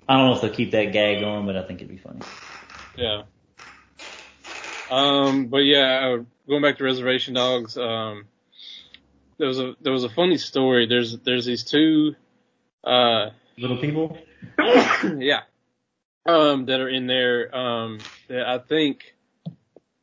I 0.07 0.17
don't 0.17 0.27
know 0.27 0.35
if 0.35 0.41
they'll 0.41 0.53
keep 0.53 0.71
that 0.71 0.93
gag 0.93 1.21
going, 1.21 1.47
but 1.47 1.57
I 1.57 1.63
think 1.63 1.81
it'd 1.81 1.89
be 1.89 1.97
funny. 1.97 2.21
Yeah. 2.95 3.23
Um, 4.91 5.47
but 5.47 5.65
yeah, 5.65 6.19
uh, 6.19 6.23
going 6.47 6.61
back 6.61 6.77
to 6.77 6.83
Reservation 6.83 7.33
Dogs, 7.33 7.75
um, 7.75 8.27
there 9.39 9.47
was 9.47 9.59
a 9.59 9.73
there 9.81 9.91
was 9.91 10.03
a 10.03 10.09
funny 10.09 10.37
story. 10.37 10.85
There's 10.85 11.17
there's 11.17 11.45
these 11.45 11.63
two, 11.63 12.15
uh, 12.83 13.31
Little 13.57 13.77
people. 13.77 14.15
yeah, 15.17 15.41
um, 16.25 16.65
that 16.65 16.79
are 16.79 16.89
in 16.89 17.07
there, 17.07 17.55
um, 17.55 17.99
that 18.27 18.47
I 18.47 18.59
think 18.59 19.15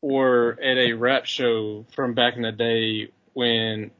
were 0.00 0.58
at 0.62 0.78
a 0.78 0.92
rap 0.92 1.26
show 1.26 1.86
from 1.94 2.14
back 2.14 2.36
in 2.36 2.42
the 2.42 2.52
day 2.52 3.08
when 3.32 3.90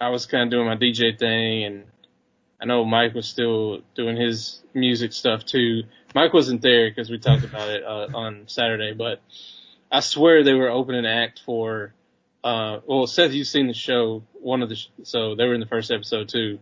I 0.00 0.08
was 0.08 0.26
kind 0.26 0.44
of 0.44 0.50
doing 0.50 0.66
my 0.66 0.76
DJ 0.76 1.18
thing, 1.18 1.64
and 1.64 1.84
I 2.60 2.66
know 2.66 2.84
Mike 2.84 3.14
was 3.14 3.26
still 3.26 3.80
doing 3.94 4.16
his 4.16 4.62
music 4.74 5.12
stuff 5.12 5.44
too. 5.44 5.82
Mike 6.14 6.32
wasn't 6.32 6.62
there 6.62 6.90
because 6.90 7.10
we 7.10 7.18
talked 7.18 7.44
about 7.44 7.68
it 7.68 7.84
uh, 7.84 8.08
on 8.14 8.44
Saturday, 8.46 8.92
but 8.94 9.20
I 9.90 10.00
swear 10.00 10.42
they 10.42 10.54
were 10.54 10.70
opening 10.70 11.06
act 11.06 11.40
for. 11.44 11.94
Uh, 12.42 12.80
well, 12.86 13.06
Seth, 13.06 13.32
you've 13.32 13.46
seen 13.46 13.68
the 13.68 13.74
show. 13.74 14.22
One 14.34 14.62
of 14.62 14.68
the 14.68 14.76
sh- 14.76 14.88
so 15.02 15.34
they 15.34 15.46
were 15.46 15.54
in 15.54 15.60
the 15.60 15.66
first 15.66 15.90
episode 15.90 16.28
too. 16.28 16.58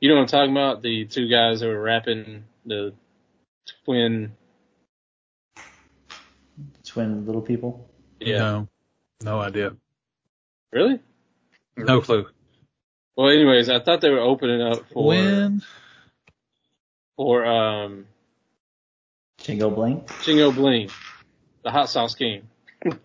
You 0.00 0.08
know 0.08 0.16
what 0.16 0.22
I'm 0.22 0.28
talking 0.28 0.50
about? 0.50 0.82
The 0.82 1.04
two 1.04 1.28
guys 1.28 1.60
that 1.60 1.66
were 1.66 1.80
rapping 1.80 2.44
the 2.64 2.94
twin. 3.84 4.32
Twin 6.96 7.26
little 7.26 7.42
people. 7.42 7.90
Yeah. 8.20 8.38
No, 8.38 8.68
no 9.22 9.38
idea. 9.38 9.76
Really? 10.72 10.98
No 11.76 12.00
clue. 12.00 12.26
Well, 13.14 13.28
anyways, 13.28 13.68
I 13.68 13.80
thought 13.80 14.00
they 14.00 14.08
were 14.08 14.20
opening 14.20 14.62
up 14.62 14.88
for 14.90 15.08
When? 15.08 15.62
for 17.18 17.44
um 17.44 18.06
Chingo 19.42 19.74
Bling. 19.74 20.04
Chingo 20.22 20.54
Bling, 20.54 20.88
the 21.62 21.70
hot 21.70 21.90
sauce 21.90 22.14
king. 22.14 22.48
they 22.82 23.04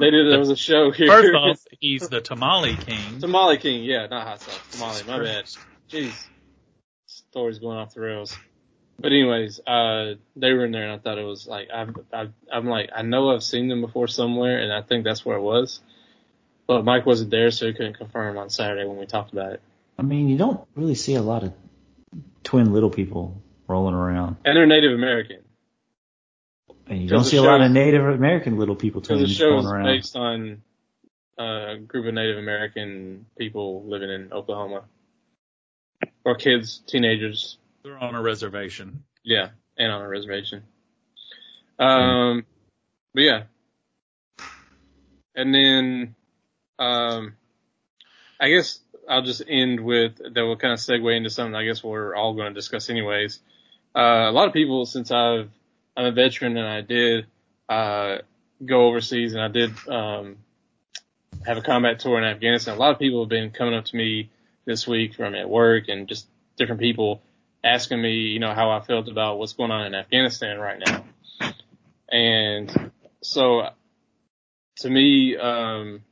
There 0.00 0.40
was 0.40 0.50
a 0.50 0.56
show 0.56 0.90
here. 0.90 1.06
First 1.06 1.34
off, 1.36 1.60
he's 1.78 2.08
the 2.08 2.20
tamale 2.20 2.74
king. 2.74 3.20
Tamale 3.20 3.58
King. 3.58 3.84
Yeah, 3.84 4.08
not 4.08 4.26
hot 4.26 4.40
sauce. 4.40 4.60
Tamale. 4.72 5.02
My 5.06 5.24
bad. 5.24 5.44
Jeez, 5.88 6.12
story's 7.06 7.60
going 7.60 7.78
off 7.78 7.94
the 7.94 8.00
rails. 8.00 8.36
But 9.02 9.10
anyways, 9.10 9.58
uh, 9.66 10.14
they 10.36 10.52
were 10.52 10.64
in 10.64 10.70
there, 10.70 10.84
and 10.84 10.92
I 10.92 10.98
thought 10.98 11.18
it 11.18 11.24
was 11.24 11.46
like 11.46 11.68
I'm, 11.74 11.96
I'm, 12.12 12.34
I'm 12.50 12.66
like 12.66 12.90
I 12.94 13.02
know 13.02 13.30
I've 13.30 13.42
seen 13.42 13.68
them 13.68 13.80
before 13.80 14.06
somewhere, 14.06 14.60
and 14.60 14.72
I 14.72 14.82
think 14.82 15.02
that's 15.04 15.24
where 15.24 15.36
it 15.36 15.42
was. 15.42 15.80
But 16.68 16.84
Mike 16.84 17.04
wasn't 17.04 17.30
there, 17.32 17.50
so 17.50 17.66
he 17.66 17.72
couldn't 17.72 17.98
confirm 17.98 18.38
on 18.38 18.48
Saturday 18.48 18.86
when 18.86 18.96
we 18.98 19.06
talked 19.06 19.32
about 19.32 19.54
it. 19.54 19.62
I 19.98 20.02
mean, 20.02 20.28
you 20.28 20.38
don't 20.38 20.60
really 20.76 20.94
see 20.94 21.16
a 21.16 21.22
lot 21.22 21.42
of 21.42 21.52
twin 22.44 22.72
little 22.72 22.90
people 22.90 23.42
rolling 23.66 23.94
around. 23.94 24.36
And 24.44 24.56
they're 24.56 24.66
Native 24.66 24.92
American. 24.92 25.38
And 26.86 27.02
you 27.02 27.08
don't 27.08 27.24
see 27.24 27.36
a 27.36 27.42
lot 27.42 27.60
of 27.60 27.70
Native 27.72 28.06
American 28.06 28.58
little 28.58 28.76
people 28.76 29.00
Because 29.00 29.18
the 29.18 29.24
twins 29.24 29.36
show 29.36 29.48
going 29.50 29.58
is 29.60 29.66
around. 29.66 29.84
based 29.84 30.16
on 30.16 30.62
uh, 31.38 31.72
a 31.72 31.78
group 31.78 32.06
of 32.06 32.14
Native 32.14 32.38
American 32.38 33.26
people 33.36 33.84
living 33.84 34.10
in 34.10 34.32
Oklahoma, 34.32 34.84
or 36.24 36.36
kids, 36.36 36.82
teenagers, 36.86 37.58
They're 37.82 37.98
on 37.98 38.14
a 38.14 38.22
reservation. 38.22 39.04
yeah, 39.24 39.48
and 39.76 39.92
on 39.92 40.02
a 40.02 40.08
reservation. 40.08 40.62
Um, 41.78 42.44
but 43.14 43.22
yeah, 43.22 43.42
and 45.34 45.54
then 45.54 46.14
um, 46.78 47.34
I 48.40 48.50
guess 48.50 48.80
I'll 49.08 49.22
just 49.22 49.42
end 49.46 49.80
with 49.80 50.18
that. 50.18 50.42
will 50.42 50.56
kind 50.56 50.72
of 50.72 50.78
segue 50.78 51.16
into 51.16 51.30
something 51.30 51.54
I 51.54 51.64
guess 51.64 51.82
we're 51.82 52.14
all 52.14 52.34
going 52.34 52.48
to 52.48 52.54
discuss 52.54 52.90
anyways. 52.90 53.40
Uh, 53.94 54.26
a 54.28 54.32
lot 54.32 54.46
of 54.48 54.54
people, 54.54 54.86
since 54.86 55.10
I've 55.10 55.50
I'm 55.96 56.06
a 56.06 56.12
veteran 56.12 56.56
and 56.56 56.66
I 56.66 56.80
did 56.80 57.26
uh, 57.68 58.18
go 58.64 58.86
overseas 58.86 59.34
and 59.34 59.42
I 59.42 59.48
did 59.48 59.72
um, 59.88 60.36
have 61.44 61.58
a 61.58 61.62
combat 61.62 61.98
tour 61.98 62.18
in 62.18 62.24
Afghanistan. 62.24 62.76
A 62.76 62.80
lot 62.80 62.92
of 62.92 62.98
people 62.98 63.22
have 63.22 63.28
been 63.28 63.50
coming 63.50 63.74
up 63.74 63.84
to 63.86 63.96
me 63.96 64.30
this 64.64 64.86
week 64.86 65.14
from 65.14 65.34
at 65.34 65.48
work 65.48 65.88
and 65.88 66.08
just 66.08 66.26
different 66.56 66.80
people 66.80 67.20
asking 67.64 68.02
me, 68.02 68.12
you 68.12 68.38
know, 68.38 68.54
how 68.54 68.70
I 68.70 68.80
felt 68.80 69.08
about 69.08 69.38
what's 69.38 69.52
going 69.52 69.70
on 69.70 69.86
in 69.86 69.94
Afghanistan 69.94 70.58
right 70.58 70.80
now. 70.84 71.04
And 72.10 72.90
so 73.22 73.68
to 74.78 74.90
me, 74.90 75.36
um, 75.36 76.02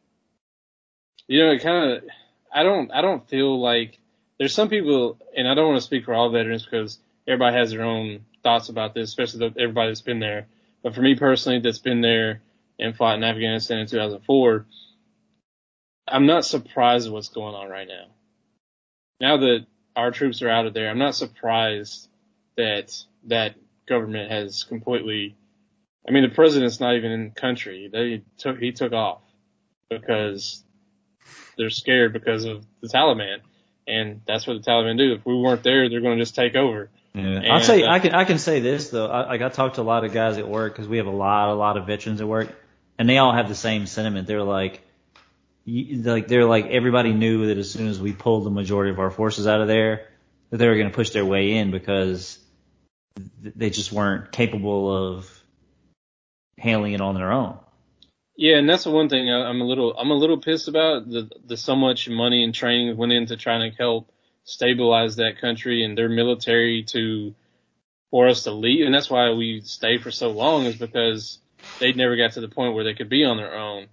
you 1.26 1.44
know, 1.44 1.52
it 1.52 1.62
kind 1.62 1.92
of, 1.92 2.04
I 2.52 2.62
don't, 2.62 2.90
I 2.92 3.02
don't 3.02 3.28
feel 3.28 3.60
like 3.60 3.98
there's 4.38 4.54
some 4.54 4.68
people, 4.68 5.18
and 5.36 5.46
I 5.46 5.54
don't 5.54 5.68
want 5.68 5.78
to 5.78 5.86
speak 5.86 6.04
for 6.04 6.14
all 6.14 6.30
veterans 6.30 6.64
because 6.64 6.98
everybody 7.26 7.56
has 7.56 7.70
their 7.70 7.82
own 7.82 8.24
thoughts 8.42 8.68
about 8.68 8.94
this, 8.94 9.10
especially 9.10 9.50
the, 9.50 9.60
everybody 9.60 9.90
that's 9.90 10.00
been 10.00 10.20
there. 10.20 10.46
But 10.82 10.94
for 10.94 11.02
me 11.02 11.14
personally, 11.14 11.60
that's 11.60 11.78
been 11.78 12.00
there 12.00 12.40
and 12.78 12.96
fought 12.96 13.16
in 13.16 13.24
Afghanistan 13.24 13.78
in 13.78 13.86
2004, 13.86 14.66
I'm 16.08 16.26
not 16.26 16.44
surprised 16.44 17.06
at 17.06 17.12
what's 17.12 17.28
going 17.28 17.54
on 17.54 17.68
right 17.68 17.86
now. 17.86 18.06
Now 19.20 19.36
that 19.36 19.66
our 19.96 20.10
troops 20.10 20.42
are 20.42 20.48
out 20.48 20.66
of 20.66 20.74
there, 20.74 20.88
I'm 20.88 20.98
not 20.98 21.14
surprised 21.14 22.08
that 22.56 22.96
that 23.24 23.54
government 23.86 24.30
has 24.30 24.64
completely 24.64 25.36
I 26.08 26.12
mean, 26.12 26.22
the 26.22 26.34
president's 26.34 26.80
not 26.80 26.96
even 26.96 27.10
in 27.12 27.24
the 27.24 27.40
country. 27.40 27.88
They 27.92 28.22
took 28.38 28.58
he 28.58 28.72
took 28.72 28.92
off 28.92 29.20
because 29.88 30.64
they're 31.58 31.70
scared 31.70 32.12
because 32.12 32.44
of 32.44 32.64
the 32.80 32.88
Taliban, 32.88 33.38
and 33.86 34.22
that's 34.26 34.46
what 34.46 34.54
the 34.62 34.70
Taliban 34.70 34.96
do. 34.96 35.12
If 35.12 35.26
we 35.26 35.36
weren't 35.36 35.62
there, 35.62 35.88
they're 35.88 36.00
going 36.00 36.18
to 36.18 36.22
just 36.22 36.34
take 36.34 36.56
over. 36.56 36.90
Yeah. 37.14 37.40
I'll 37.52 37.60
tell 37.60 37.76
you, 37.76 37.86
uh, 37.86 37.90
I 37.92 37.98
can 37.98 38.14
I 38.14 38.24
can 38.24 38.38
say 38.38 38.60
this 38.60 38.90
though. 38.90 39.08
I, 39.08 39.26
like 39.26 39.42
I 39.42 39.48
talked 39.50 39.74
to 39.74 39.82
a 39.82 39.82
lot 39.82 40.04
of 40.04 40.12
guys 40.12 40.38
at 40.38 40.48
work 40.48 40.72
because 40.72 40.88
we 40.88 40.96
have 40.96 41.06
a 41.06 41.12
lot 41.12 41.50
a 41.50 41.54
lot 41.54 41.76
of 41.76 41.86
veterans 41.86 42.20
at 42.20 42.28
work, 42.28 42.48
and 42.98 43.08
they 43.08 43.18
all 43.18 43.32
have 43.32 43.48
the 43.48 43.54
same 43.54 43.86
sentiment. 43.86 44.26
They're 44.26 44.42
like, 44.42 44.80
like 45.70 46.28
they're 46.28 46.44
like 46.44 46.66
everybody 46.66 47.12
knew 47.12 47.46
that 47.46 47.58
as 47.58 47.70
soon 47.70 47.88
as 47.88 48.00
we 48.00 48.12
pulled 48.12 48.44
the 48.44 48.50
majority 48.50 48.90
of 48.90 48.98
our 48.98 49.10
forces 49.10 49.46
out 49.46 49.60
of 49.60 49.68
there, 49.68 50.08
that 50.50 50.56
they 50.56 50.68
were 50.68 50.76
going 50.76 50.88
to 50.88 50.94
push 50.94 51.10
their 51.10 51.24
way 51.24 51.52
in 51.52 51.70
because 51.70 52.38
th- 53.42 53.54
they 53.56 53.70
just 53.70 53.92
weren't 53.92 54.32
capable 54.32 55.16
of 55.16 55.30
handling 56.58 56.92
it 56.92 57.00
on 57.00 57.14
their 57.14 57.32
own. 57.32 57.58
Yeah, 58.36 58.56
and 58.56 58.68
that's 58.68 58.84
the 58.84 58.90
one 58.90 59.08
thing 59.08 59.30
I- 59.30 59.48
I'm 59.48 59.60
a 59.60 59.64
little 59.64 59.94
I'm 59.96 60.10
a 60.10 60.14
little 60.14 60.38
pissed 60.38 60.68
about 60.68 61.08
the 61.08 61.30
the 61.46 61.56
so 61.56 61.76
much 61.76 62.08
money 62.08 62.42
and 62.42 62.54
training 62.54 62.96
went 62.96 63.12
into 63.12 63.36
trying 63.36 63.70
to 63.70 63.76
help 63.76 64.10
stabilize 64.44 65.16
that 65.16 65.40
country 65.40 65.84
and 65.84 65.96
their 65.96 66.08
military 66.08 66.82
to 66.84 67.34
for 68.10 68.28
us 68.28 68.44
to 68.44 68.50
leave, 68.50 68.86
and 68.86 68.94
that's 68.94 69.10
why 69.10 69.30
we 69.30 69.60
stayed 69.60 70.02
for 70.02 70.10
so 70.10 70.30
long 70.30 70.64
is 70.64 70.74
because 70.74 71.38
they 71.78 71.92
never 71.92 72.16
got 72.16 72.32
to 72.32 72.40
the 72.40 72.48
point 72.48 72.74
where 72.74 72.82
they 72.82 72.94
could 72.94 73.08
be 73.08 73.24
on 73.24 73.36
their 73.36 73.54
own. 73.54 73.86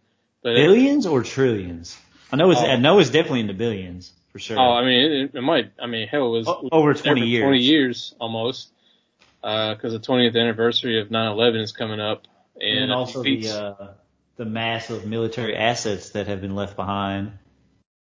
But 0.48 0.56
it- 0.56 0.66
Billions 0.66 1.06
or 1.06 1.24
trillions? 1.24 1.98
I 2.32 2.38
know 2.38 2.52
it's 2.52 2.62
Oh. 2.62 2.66
I 2.66 2.78
know 2.78 3.00
it's 3.00 3.10
definitely 3.10 3.42
in 3.42 3.48
the 3.48 3.54
billions 3.54 4.14
for 4.32 4.40
sure. 4.40 4.58
oh, 4.58 4.72
I 4.76 4.86
mean, 4.86 5.12
it, 5.12 5.36
it 5.36 5.42
might. 5.42 5.72
I 5.78 5.88
mean, 5.88 6.08
hell, 6.08 6.28
it 6.28 6.38
was 6.40 6.48
O- 6.48 6.70
over 6.72 6.94
20 6.94 7.28
years. 7.28 7.44
20 7.44 7.60
years 7.60 8.16
almost, 8.18 8.70
because 9.42 9.92
the 9.92 10.00
20th 10.00 10.38
anniversary 10.40 11.02
of 11.02 11.10
9/11 11.10 11.62
is 11.62 11.74
coming 11.74 12.00
up, 12.00 12.28
and, 12.62 12.80
and 12.84 12.92
also 12.94 13.24
the 13.24 13.50
uh, 13.50 13.88
the 14.38 14.46
massive 14.46 15.06
military 15.06 15.54
assets 15.54 16.12
that 16.12 16.28
have 16.28 16.40
been 16.40 16.56
left 16.56 16.78
behind. 16.78 17.34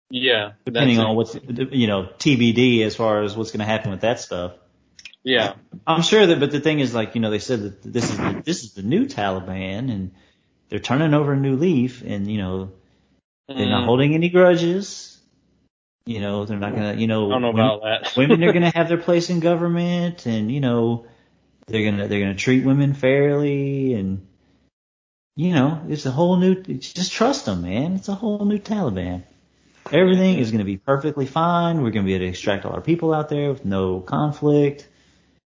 yeah, 0.09 0.53
depending 0.65 0.99
on 0.99 1.17
what's 1.17 1.35
you 1.35 1.87
know 1.89 2.09
TBD 2.19 2.87
as 2.87 2.97
far 2.97 3.23
as 3.23 3.37
what's 3.37 3.51
going 3.51 3.61
to 3.61 3.67
happen 3.67 3.91
with 3.91 4.01
that 4.01 4.19
stuff. 4.19 4.53
yeah, 5.25 5.57
I'm 5.87 6.01
sure 6.01 6.27
that, 6.27 6.41
but 6.41 6.51
the 6.53 6.61
thing 6.61 6.81
is, 6.81 6.95
like 6.95 7.15
you 7.15 7.21
know, 7.21 7.31
they 7.31 7.39
said 7.39 7.61
that 7.65 7.83
this 7.83 8.11
is 8.11 8.17
the, 8.17 8.43
this 8.47 8.65
is 8.65 8.73
the 8.73 8.83
new 8.83 9.05
Taliban, 9.05 9.91
and 9.93 10.13
they're 10.71 10.79
turning 10.79 11.13
over 11.15 11.33
a 11.33 11.37
new 11.37 11.57
leaf, 11.57 12.03
and 12.03 12.31
you 12.31 12.39
know, 12.39 12.71
they're 13.49 13.69
not 13.69 13.83
Mm, 13.83 13.87
holding 13.87 14.15
any 14.15 14.29
grudges. 14.31 15.19
You 16.07 16.21
know, 16.21 16.45
they're 16.47 16.59
not 16.59 16.75
gonna, 16.75 16.95
you 16.95 17.07
know, 17.07 17.29
know 17.29 17.49
women, 17.49 17.51
about 17.51 17.83
that. 17.83 18.17
women 18.17 18.43
are 18.45 18.53
gonna 18.55 18.73
have 18.75 18.89
their 18.89 18.97
place 18.97 19.29
in 19.31 19.41
government, 19.41 20.27
and 20.27 20.51
you 20.51 20.61
know, 20.61 21.07
they're 21.67 21.91
gonna 21.91 22.09
they're 22.09 22.21
gonna 22.21 22.35
treat 22.37 22.65
women 22.65 22.95
fairly, 22.95 23.95
and 23.95 24.27
you 25.37 25.53
know, 25.53 25.83
it's 25.89 26.07
a 26.07 26.11
whole 26.13 26.37
new. 26.37 26.55
Just 26.63 27.13
trust 27.13 27.47
them, 27.47 27.63
man. 27.63 27.95
It's 27.97 28.09
a 28.09 28.15
whole 28.15 28.45
new 28.45 28.59
Taliban. 28.59 29.25
Everything 29.93 30.39
is 30.39 30.53
gonna 30.53 30.65
be 30.65 30.77
perfectly 30.77 31.27
fine. 31.27 31.83
We're 31.83 31.91
gonna 31.91 32.07
be 32.07 32.15
able 32.15 32.27
to 32.27 32.31
extract 32.31 32.65
all 32.65 32.75
our 32.75 32.81
people 32.81 33.13
out 33.13 33.29
there 33.29 33.51
with 33.51 33.65
no 33.65 33.99
conflict, 34.01 34.89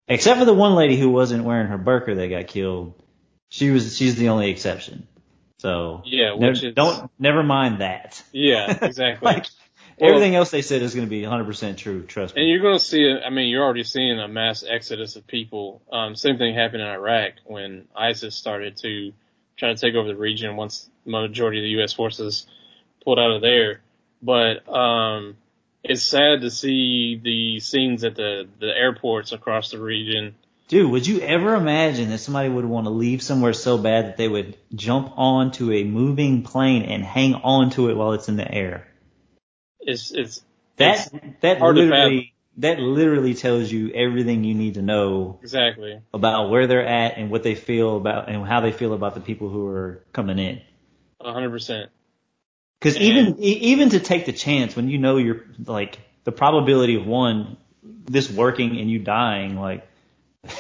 except 0.08 0.40
for 0.40 0.46
the 0.46 0.54
one 0.54 0.74
lady 0.74 0.98
who 0.98 1.10
wasn't 1.12 1.44
wearing 1.44 1.68
her 1.68 1.78
burqa 1.78 2.16
that 2.16 2.28
got 2.28 2.48
killed. 2.48 2.96
She 3.50 3.70
was 3.70 3.96
she's 3.96 4.16
the 4.16 4.30
only 4.30 4.50
exception. 4.50 5.08
So 5.62 6.02
Yeah, 6.06 6.34
ne- 6.40 6.50
is- 6.50 6.74
don't 6.74 7.12
never 7.20 7.44
mind 7.44 7.82
that. 7.82 8.22
yeah, 8.32 8.80
exactly. 8.82 9.24
Like 9.26 9.46
Well- 10.00 10.10
everything 10.10 10.34
else 10.34 10.50
they 10.50 10.64
said 10.64 10.82
is 10.82 10.96
going 10.96 11.06
to 11.06 11.10
be 11.10 11.22
100% 11.22 11.78
true. 11.78 12.02
Trust 12.04 12.36
me. 12.36 12.42
And 12.42 12.50
you're 12.50 12.62
going 12.62 12.80
to 12.80 12.84
see, 12.84 13.14
I 13.24 13.30
mean, 13.30 13.48
you're 13.50 13.64
already 13.64 13.84
seeing 13.84 14.20
a 14.20 14.28
mass 14.28 14.64
exodus 14.68 15.16
of 15.18 15.28
people. 15.28 15.84
Um, 15.92 16.16
same 16.16 16.40
thing 16.40 16.56
happened 16.56 16.82
in 16.82 16.88
Iraq 16.88 17.34
when 17.46 17.86
ISIS 17.96 18.36
started 18.36 18.78
to 18.78 19.14
try 19.56 19.70
to 19.72 19.76
take 19.80 19.94
over 19.94 20.08
the 20.08 20.16
region 20.16 20.56
once 20.56 20.90
the 21.06 21.12
majority 21.12 21.60
of 21.60 21.64
the 21.64 21.70
U.S. 21.82 21.94
forces 21.94 22.48
pulled 23.04 23.20
out 23.20 23.30
of 23.30 23.42
there. 23.44 23.82
But, 24.24 24.68
um, 24.68 25.38
it's 25.84 26.02
sad 26.04 26.42
to 26.42 26.50
see 26.50 27.20
the 27.24 27.60
scenes 27.60 28.04
at 28.04 28.16
the, 28.16 28.48
the 28.60 28.68
airports 28.76 29.32
across 29.32 29.70
the 29.72 29.80
region. 29.80 30.34
Dude, 30.72 30.90
would 30.90 31.06
you 31.06 31.20
ever 31.20 31.56
imagine 31.56 32.12
that 32.12 32.20
somebody 32.20 32.48
would 32.48 32.64
want 32.64 32.86
to 32.86 32.92
leave 32.92 33.22
somewhere 33.22 33.52
so 33.52 33.78
bad 33.78 34.06
that 34.06 34.16
they 34.16 34.30
would 34.30 34.56
jump 34.74 35.12
onto 35.18 35.70
a 35.70 35.84
moving 35.84 36.44
plane 36.44 36.84
and 36.84 37.04
hang 37.04 37.36
on 37.36 37.72
to 37.72 37.90
it 37.90 37.98
while 37.98 38.14
it's 38.14 38.30
in 38.30 38.38
the 38.38 38.50
air? 38.50 38.88
It's, 39.82 40.12
it's, 40.12 40.42
That 40.78 41.12
that 41.42 41.60
hard 41.60 41.76
literally 41.76 42.34
that 42.56 42.80
literally 42.80 43.34
tells 43.34 43.70
you 43.70 43.92
everything 43.92 44.46
you 44.46 44.54
need 44.54 44.76
to 44.76 44.82
know 44.82 45.40
exactly. 45.42 46.00
about 46.14 46.50
where 46.50 46.68
they're 46.68 46.88
at 46.88 47.18
and 47.18 47.30
what 47.30 47.44
they 47.44 47.56
feel 47.56 47.98
about 47.98 48.30
and 48.30 48.48
how 48.48 48.62
they 48.62 48.72
feel 48.72 48.94
about 48.94 49.14
the 49.14 49.20
people 49.20 49.50
who 49.50 49.68
are 49.68 50.02
coming 50.14 50.40
in. 50.40 50.62
A 51.20 51.34
hundred 51.34 51.50
percent. 51.50 51.92
Because 52.80 52.96
even 52.96 53.38
even 53.40 53.90
to 53.90 54.00
take 54.00 54.26
the 54.26 54.32
chance 54.32 54.74
when 54.78 54.88
you 54.88 55.00
know 55.00 55.18
you're 55.18 55.44
like 55.66 56.00
the 56.24 56.32
probability 56.32 56.96
of 56.96 57.06
one 57.06 57.58
this 58.06 58.32
working 58.32 58.80
and 58.80 58.90
you 58.90 59.00
dying 59.00 59.58
like 59.58 59.86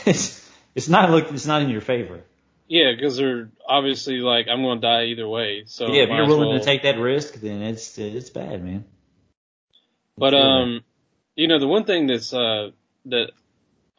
it's 0.06 0.50
it's 0.76 0.90
not 0.90 1.10
look 1.10 1.32
it's 1.32 1.46
not 1.46 1.62
in 1.62 1.70
your 1.70 1.82
favor. 1.82 2.22
Yeah, 2.68 2.94
cause 3.02 3.18
they're 3.18 3.50
obviously 3.68 4.20
like, 4.20 4.48
I'm 4.50 4.62
going 4.62 4.80
to 4.80 4.88
die 4.88 5.04
either 5.08 5.28
way. 5.28 5.64
So 5.66 5.88
yeah, 5.88 6.04
if 6.04 6.10
you're 6.10 6.26
willing 6.26 6.50
well- 6.50 6.60
to 6.60 6.64
take 6.64 6.84
that 6.84 6.98
risk, 6.98 7.34
then 7.34 7.62
it's 7.62 7.98
it's 7.98 8.30
bad, 8.30 8.64
man. 8.64 8.86
But 10.18 10.34
um, 10.34 10.82
you 11.36 11.48
know, 11.48 11.60
the 11.60 11.68
one 11.68 11.84
thing 11.84 12.08
that's 12.08 12.34
uh 12.34 12.72
that 13.06 13.32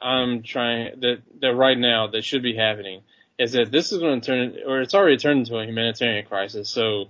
I'm 0.00 0.42
trying 0.42 1.00
that 1.00 1.22
that 1.40 1.54
right 1.54 1.76
now 1.76 2.06
that 2.08 2.24
should 2.24 2.42
be 2.42 2.56
happening 2.56 3.02
is 3.38 3.52
that 3.52 3.70
this 3.70 3.92
is 3.92 3.98
going 3.98 4.20
to 4.20 4.26
turn, 4.26 4.56
or 4.66 4.80
it's 4.80 4.94
already 4.94 5.16
turned 5.16 5.40
into 5.40 5.58
a 5.58 5.66
humanitarian 5.66 6.24
crisis. 6.24 6.70
So 6.70 7.06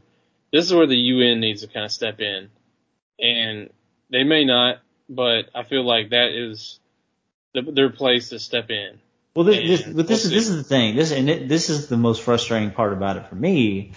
this 0.53 0.64
is 0.64 0.75
where 0.75 0.87
the 0.87 0.97
UN 0.97 1.41
needs 1.41 1.61
to 1.61 1.68
kind 1.68 1.85
of 1.85 1.93
step 1.93 2.20
in, 2.20 2.49
and 3.20 3.70
they 4.11 4.25
may 4.25 4.45
not, 4.45 4.79
but 5.09 5.51
I 5.55 5.62
feel 5.62 5.85
like 5.85 6.11
that 6.11 6.31
is 6.33 6.81
the, 7.55 7.62
their 7.62 7.90
place 7.90 8.30
to 8.30 8.38
step 8.38 8.70
in. 8.70 8.98
Well, 9.34 9.44
this, 9.44 9.82
this, 9.82 9.94
but 9.94 10.07
this 10.07 10.24
we'll 10.24 10.34
is 10.34 10.46
this 10.46 10.48
is 10.48 10.57
the 10.57 10.64
thing. 10.64 10.96
This 10.96 11.11
and 11.11 11.28
it, 11.30 11.48
this 11.48 11.70
is 11.70 11.88
the 11.88 11.96
most 11.96 12.22
frustrating 12.22 12.70
part 12.70 12.92
about 12.92 13.16
it 13.16 13.28
for 13.28 13.34
me 13.34 13.92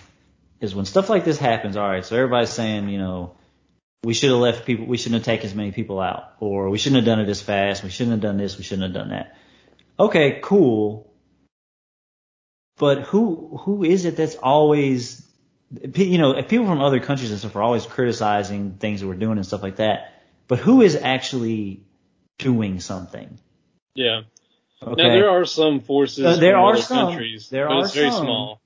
is 0.62 0.74
when 0.74 0.86
stuff 0.86 1.10
like 1.10 1.26
this 1.26 1.38
happens. 1.38 1.76
All 1.76 1.88
right, 1.88 2.06
so 2.06 2.16
everybody's 2.16 2.50
saying, 2.50 2.88
you 2.90 2.98
know, 2.98 3.36
we 4.04 4.14
should 4.14 4.30
have 4.30 4.40
left 4.40 4.66
people, 4.66 4.86
we 4.86 4.98
shouldn't 4.98 5.22
have 5.22 5.26
taken 5.26 5.48
as 5.48 5.56
many 5.56 5.72
people 5.72 6.00
out, 6.00 6.34
or 6.40 6.70
we 6.70 6.78
shouldn't 6.78 6.98
have 6.98 7.06
done 7.06 7.20
it 7.20 7.30
as 7.30 7.42
fast, 7.42 7.84
we 7.84 7.90
shouldn't 7.90 8.12
have 8.12 8.22
done 8.22 8.38
this, 8.38 8.58
we 8.58 8.64
shouldn't 8.64 8.84
have 8.84 8.94
done 8.94 9.10
that. 9.10 9.36
Okay, 10.00 10.40
cool. 10.42 11.12
But 12.78 13.02
who 13.04 13.58
who 13.62 13.84
is 13.84 14.06
it 14.06 14.18
that's 14.18 14.36
always, 14.36 15.26
you 15.96 16.18
know, 16.18 16.32
if 16.38 16.48
people 16.48 16.66
from 16.66 16.82
other 16.82 17.00
countries 17.00 17.32
and 17.32 17.40
stuff 17.40 17.56
are 17.56 17.64
always 17.64 17.86
criticizing 17.86 18.74
things 18.74 19.02
that 19.02 19.08
we're 19.08 19.16
doing 19.16 19.38
and 19.38 19.46
stuff 19.46 19.64
like 19.64 19.78
that. 19.78 20.12
But 20.48 20.60
who 20.60 20.82
is 20.82 20.96
actually 20.96 21.84
doing 22.38 22.80
something? 22.80 23.40
Yeah. 23.96 24.22
Okay. 24.84 25.02
Now 25.02 25.10
there 25.10 25.30
are 25.30 25.46
some 25.46 25.80
forces 25.80 26.26
Uh, 26.26 26.36
there 26.36 26.58
are 26.58 26.78
some. 26.78 27.08
countries, 27.10 27.50
There 27.50 27.70
are 27.70 27.84
it's 27.86 27.94
very 27.94 28.12
some. 28.12 28.26
small. 28.26 28.62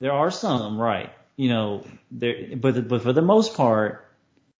There 0.00 0.12
are 0.12 0.30
some, 0.30 0.78
right? 0.80 1.12
You 1.36 1.48
know, 1.48 1.84
there, 2.10 2.56
but 2.56 2.88
but 2.88 3.02
for 3.02 3.12
the 3.12 3.22
most 3.22 3.54
part, 3.56 4.06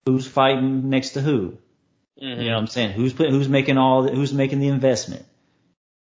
who's 0.04 0.26
fighting 0.26 0.90
next 0.90 1.10
to 1.10 1.20
who? 1.20 1.58
Mhm. 2.20 2.38
You 2.42 2.44
know 2.48 2.54
what 2.54 2.58
I'm 2.58 2.66
saying? 2.66 2.92
Who's 2.92 3.12
put, 3.12 3.30
who's 3.30 3.48
making 3.48 3.78
all 3.78 4.02
the, 4.02 4.10
who's 4.10 4.32
making 4.32 4.58
the 4.60 4.68
investment? 4.68 5.24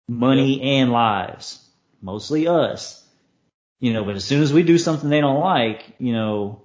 Money 0.09 0.63
and 0.63 0.91
lives. 0.93 1.61
Mostly 2.01 2.47
us. 2.47 3.05
You 3.81 3.93
know, 3.93 4.05
but 4.05 4.17
as 4.17 4.25
soon 4.25 4.43
as 4.43 4.53
we 4.53 4.63
do 4.63 4.79
something 4.79 5.11
they 5.11 5.21
don't 5.21 5.41
like, 5.41 5.95
you 5.99 6.13
know, 6.13 6.63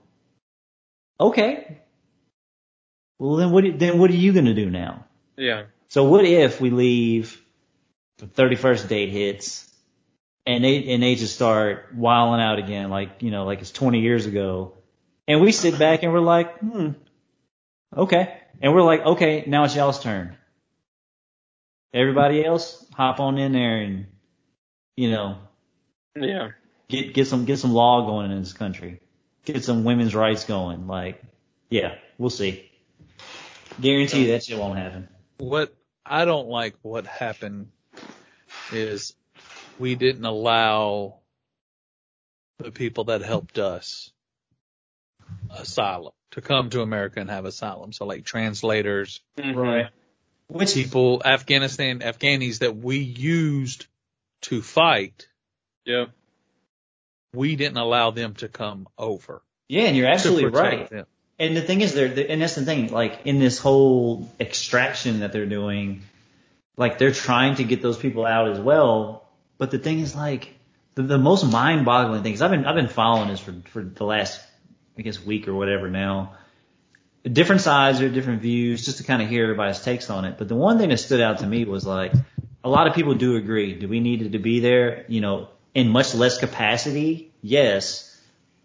okay. 1.20 1.80
Well 3.20 3.36
then 3.38 3.52
what 3.52 3.64
then 3.80 3.98
what 4.00 4.12
are 4.12 4.16
you 4.16 4.34
going 4.34 4.46
to 4.46 4.54
do 4.54 4.70
now? 4.70 5.06
Yeah. 5.38 5.64
So 5.94 6.06
what 6.06 6.26
if 6.26 6.60
we 6.60 6.72
leave 6.72 7.40
the 8.18 8.26
31st 8.26 8.88
date 8.88 9.10
hits 9.10 9.72
and 10.44 10.64
they 10.64 10.92
and 10.92 11.04
they 11.04 11.14
just 11.14 11.36
start 11.36 11.94
wilding 11.94 12.42
out 12.42 12.58
again 12.58 12.90
like, 12.90 13.22
you 13.22 13.30
know, 13.30 13.46
like 13.46 13.62
it's 13.62 13.70
20 13.70 14.00
years 14.00 14.26
ago. 14.26 14.74
And 15.28 15.40
we 15.40 15.52
sit 15.52 15.78
back 15.78 16.02
and 16.02 16.12
we're 16.12 16.20
like, 16.20 16.58
"Hmm. 16.58 16.94
Okay. 17.96 18.36
And 18.60 18.74
we're 18.74 18.82
like, 18.82 19.06
"Okay, 19.06 19.44
now 19.46 19.66
it's 19.66 19.76
y'all's 19.76 20.02
turn." 20.02 20.36
Everybody 21.94 22.44
else 22.44 22.84
hop 22.96 23.20
on 23.20 23.38
in 23.38 23.52
there 23.52 23.78
and 23.78 24.08
you 24.98 25.12
know, 25.12 25.38
Yeah. 26.20 26.54
get 26.90 27.14
get 27.14 27.28
some 27.28 27.46
get 27.46 27.60
some 27.60 27.72
law 27.72 28.08
going 28.08 28.32
in 28.32 28.40
this 28.40 28.54
country. 28.54 29.00
Get 29.46 29.64
some 29.64 29.84
women's 29.84 30.16
rights 30.16 30.46
going. 30.46 30.88
Like, 30.88 31.22
yeah, 31.70 32.00
we'll 32.18 32.32
see. 32.32 32.68
Guarantee 33.80 34.32
that 34.32 34.44
shit 34.44 34.58
won't 34.58 34.80
happen. 34.80 35.08
What 35.38 35.76
I 36.06 36.26
don't 36.26 36.48
like 36.48 36.76
what 36.82 37.06
happened 37.06 37.72
is 38.72 39.16
we 39.80 39.96
didn't 39.96 40.26
allow 40.26 41.20
the 42.60 42.72
people 42.72 43.06
that 43.06 43.22
helped 43.22 43.58
us 43.60 44.12
asylum 45.50 46.14
to 46.32 46.42
come 46.42 46.70
to 46.72 46.82
America 46.82 47.20
and 47.20 47.30
have 47.30 47.46
asylum. 47.46 47.94
So 47.94 48.06
like 48.06 48.26
translators, 48.26 49.22
Mhm. 49.38 49.90
Which 50.48 50.74
people, 50.74 51.22
Afghanistan, 51.24 52.00
Afghanis 52.00 52.60
that 52.60 52.76
we 52.76 52.98
used 52.98 53.88
to 54.42 54.62
fight 54.62 55.28
Yeah. 55.86 56.06
We 57.34 57.56
didn't 57.56 57.78
allow 57.78 58.12
them 58.12 58.36
to 58.36 58.48
come 58.48 58.88
over. 58.98 59.42
Yeah, 59.68 59.84
and 59.84 59.98
you're 59.98 60.06
to 60.08 60.14
absolutely 60.14 60.46
right. 60.46 60.90
them. 60.90 61.08
And 61.40 61.58
the 61.58 61.62
thing 61.62 61.82
is, 61.82 61.94
they're, 61.94 62.14
and 62.30 62.42
that's 62.42 62.56
the 62.56 62.64
thing, 62.64 62.92
like 62.92 63.22
in 63.26 63.40
this 63.40 63.58
whole 63.58 64.32
extraction 64.40 65.22
that 65.22 65.32
they're 65.32 65.48
doing, 65.48 66.04
like 66.78 66.98
they're 66.98 67.12
trying 67.12 67.56
to 67.56 67.64
get 67.64 67.82
those 67.82 67.98
people 67.98 68.26
out 68.26 68.50
as 68.50 68.60
well. 68.60 69.28
But 69.58 69.72
the 69.72 69.80
thing 69.80 70.00
is, 70.00 70.16
like 70.16 70.54
the, 70.96 71.04
the 71.04 71.18
most 71.18 71.44
mind-boggling 71.52 72.22
thing 72.24 72.34
is 72.34 72.42
I've 72.42 72.52
been 72.52 72.66
I've 72.66 72.76
been 72.76 72.88
following 72.88 73.30
this 73.30 73.40
for 73.40 73.54
for 73.70 73.84
the 73.84 74.04
last 74.04 74.40
I 74.98 75.02
guess 75.02 75.24
week 75.24 75.48
or 75.48 75.54
whatever 75.54 75.90
now. 75.90 76.34
Different 77.24 77.62
sides 77.62 78.02
or 78.02 78.10
different 78.10 78.42
views, 78.42 78.86
just 78.86 78.98
to 78.98 79.04
kind 79.04 79.22
of 79.22 79.30
hear 79.30 79.44
everybody's 79.44 79.82
takes 79.82 80.10
on 80.10 80.26
it. 80.26 80.38
But 80.38 80.50
the 80.50 80.56
one 80.56 80.78
thing 80.78 80.90
that 80.90 80.98
stood 80.98 81.22
out 81.22 81.40
to 81.40 81.48
me 81.48 81.66
was 81.66 81.86
like 81.86 82.14
a 82.64 82.70
lot 82.70 82.88
of 82.88 82.94
people 82.94 83.16
do 83.16 83.38
agree. 83.38 83.74
Do 83.74 83.88
we 83.88 84.02
needed 84.02 84.34
to 84.34 84.40
be 84.40 84.60
there? 84.60 85.06
You 85.08 85.22
know, 85.22 85.50
in 85.74 85.90
much 85.90 86.14
less 86.14 86.38
capacity? 86.38 87.32
Yes 87.42 88.13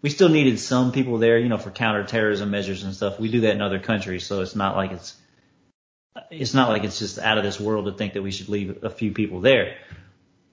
we 0.01 0.09
still 0.09 0.29
needed 0.29 0.59
some 0.59 0.91
people 0.91 1.17
there, 1.17 1.37
you 1.37 1.49
know, 1.49 1.57
for 1.57 1.71
counterterrorism 1.71 2.49
measures 2.49 2.83
and 2.83 2.93
stuff. 2.93 3.19
We 3.19 3.29
do 3.29 3.41
that 3.41 3.55
in 3.55 3.61
other 3.61 3.79
countries, 3.79 4.25
so 4.25 4.41
it's 4.41 4.55
not 4.55 4.75
like 4.75 4.91
it's 4.91 5.15
it's 6.31 6.53
not 6.53 6.69
like 6.69 6.83
it's 6.83 6.99
just 6.99 7.19
out 7.19 7.37
of 7.37 7.43
this 7.43 7.59
world 7.59 7.85
to 7.85 7.91
think 7.91 8.13
that 8.13 8.21
we 8.21 8.31
should 8.31 8.49
leave 8.49 8.83
a 8.83 8.89
few 8.89 9.11
people 9.11 9.41
there. 9.41 9.77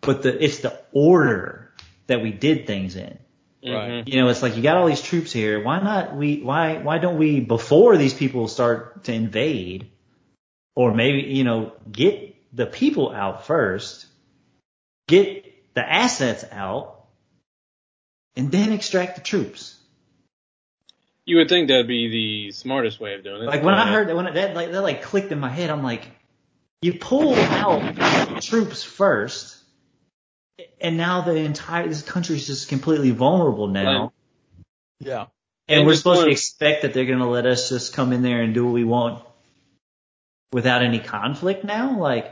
But 0.01 0.22
the 0.22 0.42
it's 0.42 0.59
the 0.59 0.80
order 0.92 1.72
that 2.07 2.22
we 2.22 2.32
did 2.32 2.66
things 2.66 2.97
in. 2.97 3.18
Right. 3.64 3.90
Mm-hmm. 3.90 4.09
You 4.09 4.20
know, 4.20 4.28
it's 4.28 4.42
like 4.42 4.57
you 4.57 4.62
got 4.62 4.76
all 4.76 4.86
these 4.86 5.03
troops 5.03 5.32
here. 5.32 5.62
Why 5.62 5.80
not 5.80 6.16
we 6.16 6.40
why 6.40 6.78
why 6.78 6.99
don't 6.99 7.18
we 7.18 7.40
before 7.40 7.97
these 7.97 8.14
people 8.14 8.49
start 8.49 9.05
to 9.05 9.12
invade 9.12 9.90
or 10.74 10.94
maybe, 10.94 11.22
you 11.22 11.42
know, 11.42 11.72
get 11.90 12.36
the 12.55 12.66
people 12.66 13.11
out 13.11 13.47
first, 13.47 14.07
get 15.09 15.74
the 15.74 15.80
assets 15.80 16.44
out 16.53 16.95
and 18.37 18.53
then 18.53 18.72
extract 18.72 19.16
the 19.16 19.22
troops. 19.22 19.74
You 21.24 21.39
would 21.39 21.49
think 21.49 21.68
that'd 21.68 21.89
be 21.89 22.09
the 22.09 22.53
smartest 22.53 23.01
way 23.01 23.14
of 23.14 23.24
doing 23.24 23.43
it. 23.43 23.47
Like 23.47 23.62
when 23.62 23.74
I 23.74 23.91
heard 23.91 24.09
that, 24.09 24.14
when 24.16 24.32
that 24.32 24.55
like 24.55 24.70
that 24.70 24.82
like 24.82 25.03
clicked 25.03 25.32
in 25.32 25.41
my 25.41 25.49
head, 25.49 25.70
I'm 25.70 25.82
like, 25.82 26.07
you 26.82 26.95
pull 26.95 27.34
out 27.34 27.97
troops 28.43 28.84
first, 28.84 29.57
and 30.80 30.97
now 30.97 31.22
the 31.22 31.34
entire 31.34 31.89
this 31.89 32.03
country 32.03 32.37
is 32.37 32.47
just 32.47 32.68
completely 32.68 33.11
vulnerable 33.11 33.66
now, 33.66 34.12
Yeah. 35.01 35.26
and 35.66 35.78
and 35.80 35.87
we're 35.87 35.97
supposed 35.97 36.18
to 36.18 36.26
wanna- 36.26 36.32
expect 36.32 36.82
that 36.82 36.95
they're 36.95 37.07
gonna 37.07 37.28
let 37.28 37.45
us 37.47 37.70
just 37.70 37.93
come 37.93 38.12
in 38.12 38.22
there 38.22 38.43
and 38.43 38.55
do 38.55 38.64
what 38.64 38.74
we 38.74 38.84
want 38.84 39.24
without 40.53 40.82
any 40.82 41.01
conflict 41.01 41.64
now. 41.64 41.99
Like, 41.99 42.30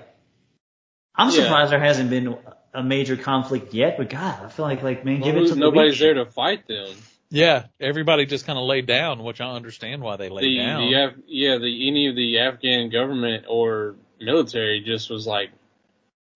I'm 1.17 1.31
Yeah. 1.31 1.43
surprised 1.43 1.73
there 1.73 1.81
hasn't 1.81 2.11
been 2.11 2.39
a 2.75 2.83
major 2.83 3.16
conflict 3.16 3.72
yet. 3.72 3.97
But 3.97 4.11
God, 4.11 4.45
I 4.45 4.49
feel 4.49 4.66
like 4.66 4.83
like 4.83 5.05
man, 5.05 5.20
Well, 5.20 5.33
give 5.33 5.43
it 5.43 5.49
to 5.49 5.55
nobody's 5.57 5.99
the 5.99 6.05
there 6.07 6.14
to 6.14 6.27
fight 6.27 6.66
them. 6.68 6.89
Yeah. 7.31 7.66
Everybody 7.81 8.27
just 8.27 8.47
kind 8.47 8.59
of 8.59 8.64
laid 8.66 8.87
down, 8.87 9.22
which 9.25 9.41
I 9.41 9.51
understand 9.51 10.03
why 10.03 10.16
they 10.16 10.29
laid 10.29 10.45
The, 10.45 10.59
down. 10.59 10.91
the 10.91 11.05
Af- 11.05 11.14
yeah, 11.27 11.59
the 11.59 11.89
any 11.89 12.09
of 12.09 12.16
the 12.16 12.39
Afghan 12.41 12.91
government 12.91 13.47
or 13.49 13.97
military 14.20 14.81
just 14.81 15.11
was 15.11 15.27
like, 15.27 15.51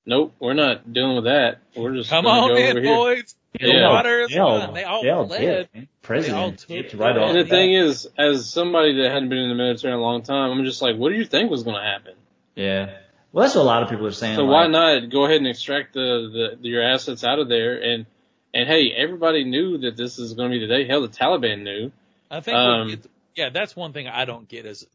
nope, 0.07 0.35
we're 0.41 0.55
not 0.55 0.93
dealing 0.93 1.17
with 1.17 1.25
that. 1.27 1.59
We're 1.77 1.95
just 1.95 2.11
Come 2.11 2.27
on 2.27 2.49
go 2.49 2.57
in, 2.57 2.71
over 2.71 2.81
here. 2.81 2.95
boys. 2.97 3.35
Yeah. 3.61 3.81
The 3.89 3.89
water 3.89 4.21
is 4.21 4.29
They. 4.31 4.35
They 4.37 4.41
all 4.85 5.27
they 5.27 5.47
led. 5.47 5.69
did. 5.73 5.89
President 6.03 6.65
They 6.69 6.77
all 6.83 6.83
took 6.91 7.01
right 7.01 7.17
off. 7.17 7.31
And 7.31 7.39
the 7.39 7.45
thing 7.49 7.75
is, 7.75 8.09
as 8.19 8.49
somebody 8.51 9.01
that 9.03 9.11
hadn't 9.11 9.29
been 9.31 9.39
in 9.39 9.49
the 9.49 9.55
military 9.55 9.93
in 9.95 9.99
a 9.99 10.03
long 10.03 10.23
time, 10.23 10.51
I'm 10.51 10.65
just 10.65 10.83
like, 10.83 10.97
what 10.97 11.11
do 11.11 11.17
you 11.17 11.25
think 11.25 11.51
was 11.51 11.63
going 11.63 11.77
to 11.77 11.83
happen? 11.83 12.15
Yeah. 12.55 12.97
Well, 13.33 13.45
that's 13.45 13.55
what 13.55 13.63
a 13.63 13.65
lot 13.65 13.83
of 13.83 13.91
people 13.91 14.07
are 14.07 14.13
saying. 14.13 14.37
So 14.37 14.45
like, 14.45 14.53
why 14.53 14.67
not 14.69 15.11
go 15.11 15.25
ahead 15.25 15.37
and 15.37 15.47
extract 15.47 15.95
the, 15.95 16.57
the 16.61 16.69
your 16.69 16.83
assets 16.83 17.25
out 17.25 17.39
of 17.39 17.49
there? 17.49 17.81
And 17.81 18.07
and 18.55 18.69
hey, 18.69 18.93
everybody 18.97 19.45
knew 19.45 19.79
that 19.79 19.97
this 19.97 20.19
is 20.19 20.35
going 20.35 20.51
to 20.51 20.59
be 20.59 20.67
the 20.67 20.73
day. 20.73 20.87
Hell, 20.87 21.03
the 21.03 21.09
Taliban 21.09 21.63
knew. 21.63 21.93
I 22.31 22.41
think, 22.41 22.57
Um, 22.57 22.89
what 22.89 22.99
yeah, 23.35 23.51
that's 23.51 23.77
one 23.77 23.93
thing 23.93 24.09
I 24.09 24.25
don't 24.25 24.49
get 24.49 24.67
is 24.67 24.87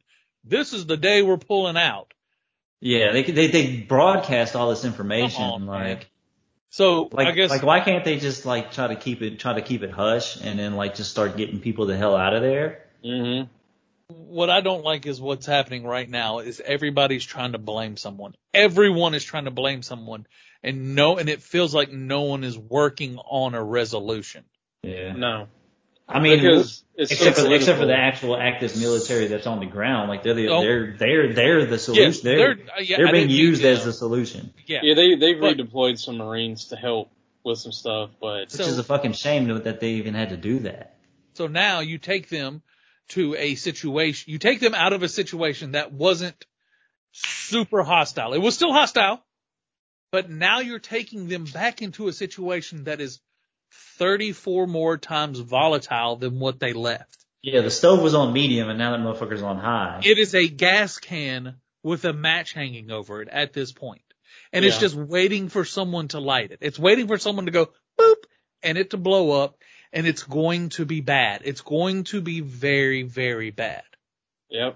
this 0.44 0.74
is 0.74 0.86
the 0.86 0.98
day 0.98 1.22
we're 1.22 1.38
pulling 1.38 1.78
out. 1.78 2.14
Yeah, 2.82 3.14
they 3.14 3.24
they 3.24 3.48
they 3.48 3.78
broadcast 3.78 4.56
all 4.56 4.70
this 4.70 4.84
information 4.84 5.42
Come 5.42 5.52
on, 5.52 5.66
man. 5.66 5.90
like 5.90 6.10
So 6.70 7.08
like 7.14 7.28
I 7.28 7.32
guess 7.32 7.50
like 7.50 7.64
why 7.64 7.80
can't 7.80 8.04
they 8.04 8.20
just 8.20 8.46
like 8.46 8.74
try 8.74 8.88
to 8.88 8.96
keep 8.96 9.22
it 9.22 9.40
try 9.40 9.54
to 9.54 9.62
keep 9.62 9.84
it 9.84 9.92
hush 9.92 10.42
and 10.42 10.60
then 10.60 10.76
like 10.76 10.96
just 10.96 11.10
start 11.12 11.38
getting 11.38 11.62
people 11.62 11.86
the 11.86 11.96
hell 11.96 12.18
out 12.18 12.34
of 12.34 12.42
there? 12.42 12.84
hmm 13.04 13.44
what 14.14 14.50
I 14.50 14.62
don't 14.62 14.84
like 14.84 15.06
is 15.06 15.20
what's 15.22 15.46
happening 15.46 15.86
right 15.86 16.10
now 16.10 16.40
is 16.40 16.62
everybody's 16.64 17.24
trying 17.26 17.52
to 17.54 17.58
blame 17.58 17.98
someone. 17.98 18.36
Everyone 18.54 19.14
is 19.14 19.24
trying 19.24 19.46
to 19.46 19.52
blame 19.52 19.82
someone 19.82 20.26
and 20.64 20.96
no, 20.96 21.18
and 21.18 21.30
it 21.30 21.42
feels 21.42 21.74
like 21.76 21.92
no 21.92 22.22
one 22.22 22.44
is 22.44 22.58
working 22.58 23.18
on 23.18 23.54
a 23.54 23.64
resolution. 23.64 24.46
Yeah. 24.82 25.14
No, 25.14 25.48
I 26.08 26.20
mean, 26.20 26.40
because 26.40 26.84
it's 26.96 27.10
so 27.18 27.28
except 27.28 27.38
for 27.48 27.54
except 27.54 27.80
for 27.80 27.86
the 27.86 27.96
actual 27.98 28.38
active 28.38 28.76
military 28.78 29.28
that's 29.28 29.48
on 29.48 29.60
the 29.60 29.66
ground, 29.66 30.10
like 30.10 30.24
they're 30.24 30.34
the, 30.34 30.50
Oh. 30.50 30.62
they're 30.62 30.96
they're 30.98 31.34
they're 31.34 31.66
the 31.66 31.80
solution. 31.80 32.04
Yes, 32.06 32.20
they're 32.22 32.56
they're, 32.56 32.66
uh, 32.78 32.82
yeah, 32.82 32.98
they're 32.98 33.12
being 33.12 33.30
used 33.30 33.62
to- 33.62 33.70
as 33.70 33.84
the 33.86 33.94
solution, 33.94 34.54
yeah. 34.68 34.80
Yeah, 34.84 34.94
they 34.96 35.16
they've 35.16 35.40
But- 35.40 35.58
redeployed 35.58 35.98
some 36.00 36.18
Marines 36.18 36.66
to 36.66 36.76
help 36.76 37.10
with 37.44 37.60
some 37.60 37.72
stuff, 37.72 38.12
but 38.22 38.42
which 38.42 38.52
So- 38.52 38.64
is 38.64 38.78
a 38.78 38.84
fucking 38.84 39.14
shame 39.14 39.48
that 39.64 39.80
they 39.80 39.92
even 39.94 40.14
had 40.14 40.30
to 40.30 40.38
do 40.38 40.60
that. 40.60 40.96
So 41.34 41.48
now 41.48 41.80
you 41.80 41.98
take 41.98 42.30
them 42.30 42.62
to 43.10 43.36
a 43.36 43.56
situation, 43.56 44.32
you 44.32 44.40
take 44.40 44.60
them 44.60 44.74
out 44.74 44.94
of 44.94 45.04
a 45.04 45.10
situation 45.10 45.72
that 45.72 45.92
wasn't 45.92 46.46
super 47.12 47.84
hostile. 47.84 48.34
It 48.34 48.40
was 48.40 48.56
still 48.56 48.74
hostile, 48.74 49.24
but 50.12 50.30
now 50.30 50.60
you're 50.60 50.80
taking 50.80 51.28
them 51.28 51.46
back 51.46 51.82
into 51.82 52.08
a 52.08 52.14
situation 52.14 52.86
that 52.86 53.02
is 53.02 53.20
34 53.98 54.68
more 54.68 54.98
times 54.98 55.40
volatile 55.40 56.16
than 56.16 56.40
what 56.40 56.60
they 56.60 56.74
left. 56.74 57.26
Yeah, 57.42 57.62
the 57.62 57.72
stove 57.72 58.02
was 58.02 58.16
on 58.16 58.32
medium 58.32 58.70
and 58.70 58.80
now 58.80 58.92
that 58.92 59.00
motherfucker's 59.02 59.44
on 59.44 59.58
high. 59.58 60.02
It 60.04 60.18
is 60.18 60.34
a 60.34 60.48
gas 60.48 60.98
can 60.98 61.56
with 61.84 62.06
a 62.06 62.14
match 62.14 62.54
hanging 62.54 62.90
over 62.90 63.22
it 63.22 63.28
at 63.28 63.54
this 63.54 63.72
point. 63.72 64.02
And 64.52 64.64
it's 64.64 64.78
just 64.78 64.96
waiting 64.96 65.50
for 65.50 65.66
someone 65.66 66.08
to 66.10 66.20
light 66.20 66.52
it. 66.52 66.60
It's 66.62 66.80
waiting 66.80 67.08
for 67.08 67.18
someone 67.18 67.46
to 67.46 67.52
go 67.52 67.70
boop 68.00 68.16
and 68.62 68.78
it 68.78 68.92
to 68.92 68.98
blow 68.98 69.44
up 69.44 69.58
and 69.94 70.08
it's 70.08 70.24
going 70.24 70.70
to 70.70 70.86
be 70.86 71.00
bad. 71.00 71.42
It's 71.46 71.62
going 71.62 72.04
to 72.06 72.20
be 72.20 72.42
very, 72.42 73.04
very 73.04 73.52
bad. 73.52 73.84
yep. 74.50 74.76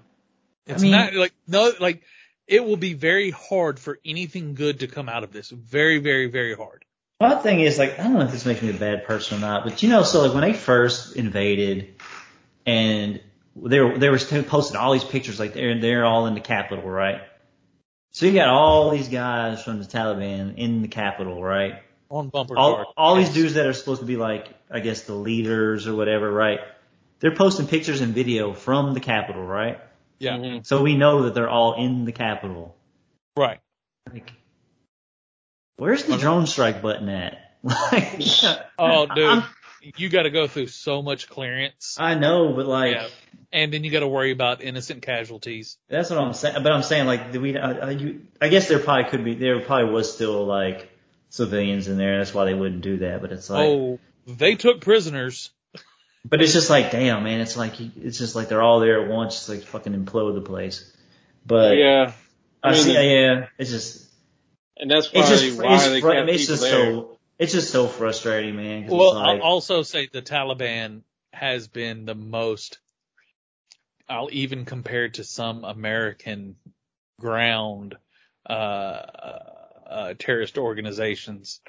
It's 0.66 0.82
mean- 0.82 0.92
not 0.92 1.14
like 1.14 1.34
no 1.46 1.72
like 1.80 2.02
it 2.46 2.64
will 2.64 2.76
be 2.76 2.94
very 2.94 3.30
hard 3.30 3.78
for 3.78 3.98
anything 4.04 4.54
good 4.54 4.80
to 4.80 4.86
come 4.86 5.08
out 5.08 5.24
of 5.24 5.32
this. 5.32 5.50
Very, 5.50 5.98
very, 5.98 6.26
very 6.26 6.54
hard. 6.54 6.84
My 7.20 7.34
thing 7.34 7.60
is 7.60 7.78
like 7.78 7.98
I 7.98 8.04
don't 8.04 8.14
know 8.14 8.20
if 8.22 8.30
this 8.30 8.46
makes 8.46 8.62
me 8.62 8.70
a 8.70 8.74
bad 8.74 9.04
person 9.04 9.38
or 9.38 9.40
not, 9.40 9.64
but 9.64 9.82
you 9.82 9.88
know, 9.88 10.02
so 10.02 10.22
like 10.22 10.32
when 10.32 10.42
they 10.42 10.56
first 10.56 11.16
invaded, 11.16 11.96
and 12.64 13.20
they 13.56 13.80
were 13.80 13.98
they 13.98 14.08
were 14.08 14.18
still 14.18 14.42
posting 14.44 14.76
all 14.76 14.92
these 14.92 15.04
pictures, 15.04 15.40
like 15.40 15.52
they're 15.52 15.80
they're 15.80 16.04
all 16.04 16.26
in 16.26 16.34
the 16.34 16.40
Capitol, 16.40 16.88
right? 16.88 17.22
So 18.12 18.26
you 18.26 18.32
got 18.32 18.48
all 18.48 18.90
these 18.90 19.08
guys 19.08 19.62
from 19.62 19.80
the 19.80 19.84
Taliban 19.84 20.56
in 20.56 20.82
the 20.82 20.88
Capitol, 20.88 21.42
right? 21.42 21.82
On 22.10 22.28
bumper 22.30 22.56
All 22.56 22.74
cars. 22.76 22.86
all 22.96 23.16
these 23.16 23.28
dudes 23.34 23.54
that 23.54 23.66
are 23.66 23.72
supposed 23.74 24.00
to 24.00 24.06
be 24.06 24.16
like 24.16 24.48
I 24.70 24.80
guess 24.80 25.02
the 25.02 25.14
leaders 25.14 25.86
or 25.86 25.94
whatever, 25.94 26.30
right? 26.30 26.60
They're 27.20 27.34
posting 27.34 27.66
pictures 27.66 28.00
and 28.00 28.14
video 28.14 28.52
from 28.54 28.94
the 28.94 29.00
Capitol, 29.00 29.44
right? 29.44 29.78
Yeah. 30.18 30.36
Mhm. 30.38 30.66
So 30.66 30.82
we 30.82 30.96
know 30.96 31.22
that 31.24 31.34
they're 31.34 31.48
all 31.50 31.74
in 31.74 32.04
the 32.04 32.12
Capitol. 32.12 32.74
Right. 33.36 33.60
Like, 34.12 34.32
where's 35.76 36.04
the 36.04 36.16
drone 36.16 36.46
strike 36.46 36.82
button 36.82 37.08
at? 37.08 37.38
Like, 37.62 38.20
Oh 38.78 39.06
dude. 39.06 39.24
I'm- 39.24 39.44
you 39.96 40.08
gotta 40.08 40.30
go 40.30 40.48
through 40.48 40.66
so 40.66 41.02
much 41.02 41.28
clearance. 41.28 41.96
I 42.00 42.14
know, 42.16 42.52
but 42.52 42.66
like, 42.66 42.94
Yeah. 42.96 43.08
And 43.52 43.72
then 43.72 43.84
you 43.84 43.90
gotta 43.90 44.08
worry 44.08 44.32
about 44.32 44.60
innocent 44.62 45.02
casualties. 45.02 45.78
that's 45.88 46.10
what 46.10 46.18
I'm 46.18 46.34
saying. 46.34 46.62
But 46.62 46.72
I'm 46.72 46.82
saying 46.82 47.06
like, 47.06 47.32
do 47.32 47.40
we? 47.40 47.56
Uh, 47.56 47.86
uh, 47.86 47.90
you, 47.90 48.22
I 48.40 48.48
guess 48.48 48.68
there 48.68 48.78
probably 48.80 49.08
could 49.10 49.24
be. 49.24 49.34
There 49.34 49.60
probably 49.60 49.90
was 49.92 50.12
still 50.12 50.44
like 50.46 50.90
civilians 51.30 51.88
in 51.88 51.98
there. 51.98 52.18
That's 52.18 52.34
why 52.34 52.44
they 52.44 52.54
wouldn't 52.54 52.82
do 52.82 52.98
that. 52.98 53.20
But 53.20 53.32
it's 53.32 53.50
like, 53.50 53.66
oh, 53.68 53.98
they 54.26 54.54
took 54.54 54.80
prisoners. 54.80 55.50
but 56.24 56.40
it's 56.42 56.52
just 56.52 56.70
like, 56.70 56.90
damn, 56.90 57.24
man. 57.24 57.40
It's 57.40 57.56
like 57.56 57.74
it's 57.80 58.18
just 58.18 58.34
like 58.34 58.48
they're 58.48 58.62
all 58.62 58.80
there 58.80 59.02
at 59.02 59.08
once. 59.08 59.34
Just 59.36 59.48
like 59.48 59.62
fucking 59.62 59.92
implode 59.94 60.34
the 60.34 60.40
place. 60.40 60.92
But 61.46 61.76
Yeah, 61.76 62.12
I, 62.62 62.68
I 62.68 62.72
mean, 62.72 62.82
see. 62.82 62.92
the- 62.94 63.04
Yeah, 63.04 63.46
it's 63.58 63.70
just 63.70 64.06
and 64.76 64.90
that's 64.90 65.10
it's 65.12 65.28
just 65.28 65.58
why 65.60 65.74
it's, 65.74 65.88
they 65.88 66.00
fr- 66.00 66.12
kept 66.12 66.28
it's 66.30 66.46
just 66.46 66.62
there. 66.62 66.70
so 66.92 67.18
it's 67.38 67.52
just 67.52 67.70
so 67.70 67.86
frustrating, 67.88 68.56
man. 68.56 68.82
'cause 68.84 68.92
Well, 68.92 69.14
like, 69.14 69.40
I'll 69.40 69.42
also 69.46 69.82
say 69.82 70.08
the 70.12 70.22
Taliban 70.22 71.02
has 71.32 71.68
been 71.68 72.04
the 72.04 72.14
most, 72.14 72.78
I'll 74.08 74.28
even 74.32 74.64
compare 74.64 75.04
it 75.06 75.14
to 75.14 75.24
some 75.24 75.64
American 75.64 76.56
ground, 77.20 77.96
uh, 78.46 79.02
uh, 79.88 80.14
terrorist 80.18 80.58
organizations. 80.58 81.60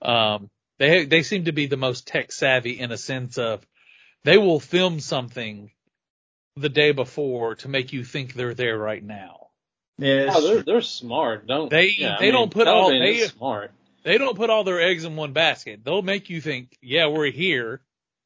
Um, 0.00 0.50
they, 0.78 1.04
they 1.04 1.22
seem 1.22 1.44
to 1.44 1.52
be 1.52 1.66
the 1.66 1.76
most 1.76 2.06
tech 2.06 2.32
savvy 2.32 2.78
in 2.80 2.90
a 2.92 2.98
sense 2.98 3.38
of 3.38 3.64
they 4.24 4.38
will 4.38 4.60
film 4.60 5.00
something 5.00 5.70
the 6.56 6.68
day 6.68 6.92
before 6.92 7.54
to 7.56 7.68
make 7.68 7.92
you 7.92 8.04
think 8.04 8.34
they're 8.34 8.54
there 8.54 8.76
right 8.76 9.02
now. 9.02 9.48
yeah, 9.98 10.26
it's 10.26 10.36
Oh, 10.36 10.40
they're 10.54 10.62
they're 10.62 10.80
smart. 10.82 11.46
Don't 11.46 11.70
They- 11.70 11.94
yeah, 11.96 12.16
I 12.16 12.18
they 12.18 12.24
mean, 12.26 12.32
don't 12.34 12.50
put 12.50 12.68
all- 12.68 12.90
Taliban 12.90 13.00
they- 13.00 13.16
is 13.22 13.30
smart. 13.30 13.72
they 14.02 14.18
don't 14.18 14.36
put 14.36 14.50
all 14.50 14.64
their 14.64 14.80
eggs 14.82 15.04
in 15.04 15.16
one 15.16 15.32
basket. 15.32 15.80
They'll 15.84 16.02
make 16.02 16.28
you 16.30 16.40
think, 16.40 16.76
yeah, 16.82 17.06
we're 17.06 17.30
here, 17.30 17.80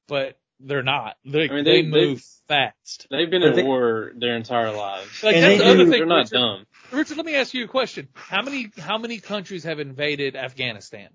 but 0.08 0.38
they're 0.60 0.82
not. 0.82 1.16
They, 1.24 1.48
I 1.48 1.54
mean, 1.54 1.64
they, 1.64 1.82
they- 1.82 1.88
move 1.88 2.24
fast. 2.48 3.06
They've 3.10 3.28
been 3.30 3.42
But 3.42 3.50
at 3.50 3.56
they- 3.56 3.62
war 3.64 4.12
their 4.16 4.36
entire 4.36 4.72
lives. 4.72 5.22
Like 5.22 5.36
And 5.36 5.44
that's 5.44 5.58
they 5.58 5.64
the 5.64 5.70
other 5.70 5.84
do- 5.84 5.90
thing. 5.90 5.98
They're 6.00 6.06
not 6.06 6.16
Richard, 6.30 6.34
dumb. 6.34 6.66
Richard, 6.92 7.16
let 7.16 7.26
me 7.26 7.34
ask 7.34 7.52
you 7.54 7.64
a 7.64 7.68
question. 7.68 8.08
How 8.14 8.42
many 8.42 8.70
how 8.78 8.98
many 8.98 9.18
countries 9.18 9.64
have 9.64 9.80
invaded 9.80 10.36
Afghanistan? 10.36 11.08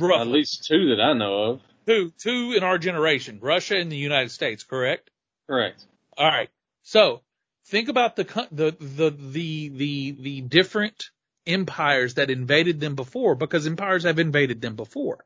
At 0.00 0.26
least 0.26 0.66
two 0.66 0.94
that 0.96 1.00
I 1.00 1.12
know 1.12 1.42
of. 1.44 1.60
Two, 1.86 2.12
two 2.18 2.54
in 2.56 2.62
our 2.62 2.78
generation, 2.78 3.38
Russia 3.40 3.76
and 3.76 3.90
the 3.90 3.96
United 3.96 4.30
States, 4.30 4.64
correct? 4.64 5.10
Correct. 5.48 5.84
All 6.16 6.26
right. 6.26 6.48
So 6.82 7.22
think 7.66 7.88
about 7.88 8.16
the 8.16 8.24
the 8.50 8.76
the 8.80 9.10
the 9.10 9.68
the 9.68 10.10
the 10.20 10.40
different 10.42 11.10
empires 11.46 12.14
that 12.14 12.30
invaded 12.30 12.80
them 12.80 12.94
before, 12.94 13.34
because 13.34 13.66
empires 13.66 14.04
have 14.04 14.18
invaded 14.18 14.60
them 14.60 14.76
before. 14.76 15.24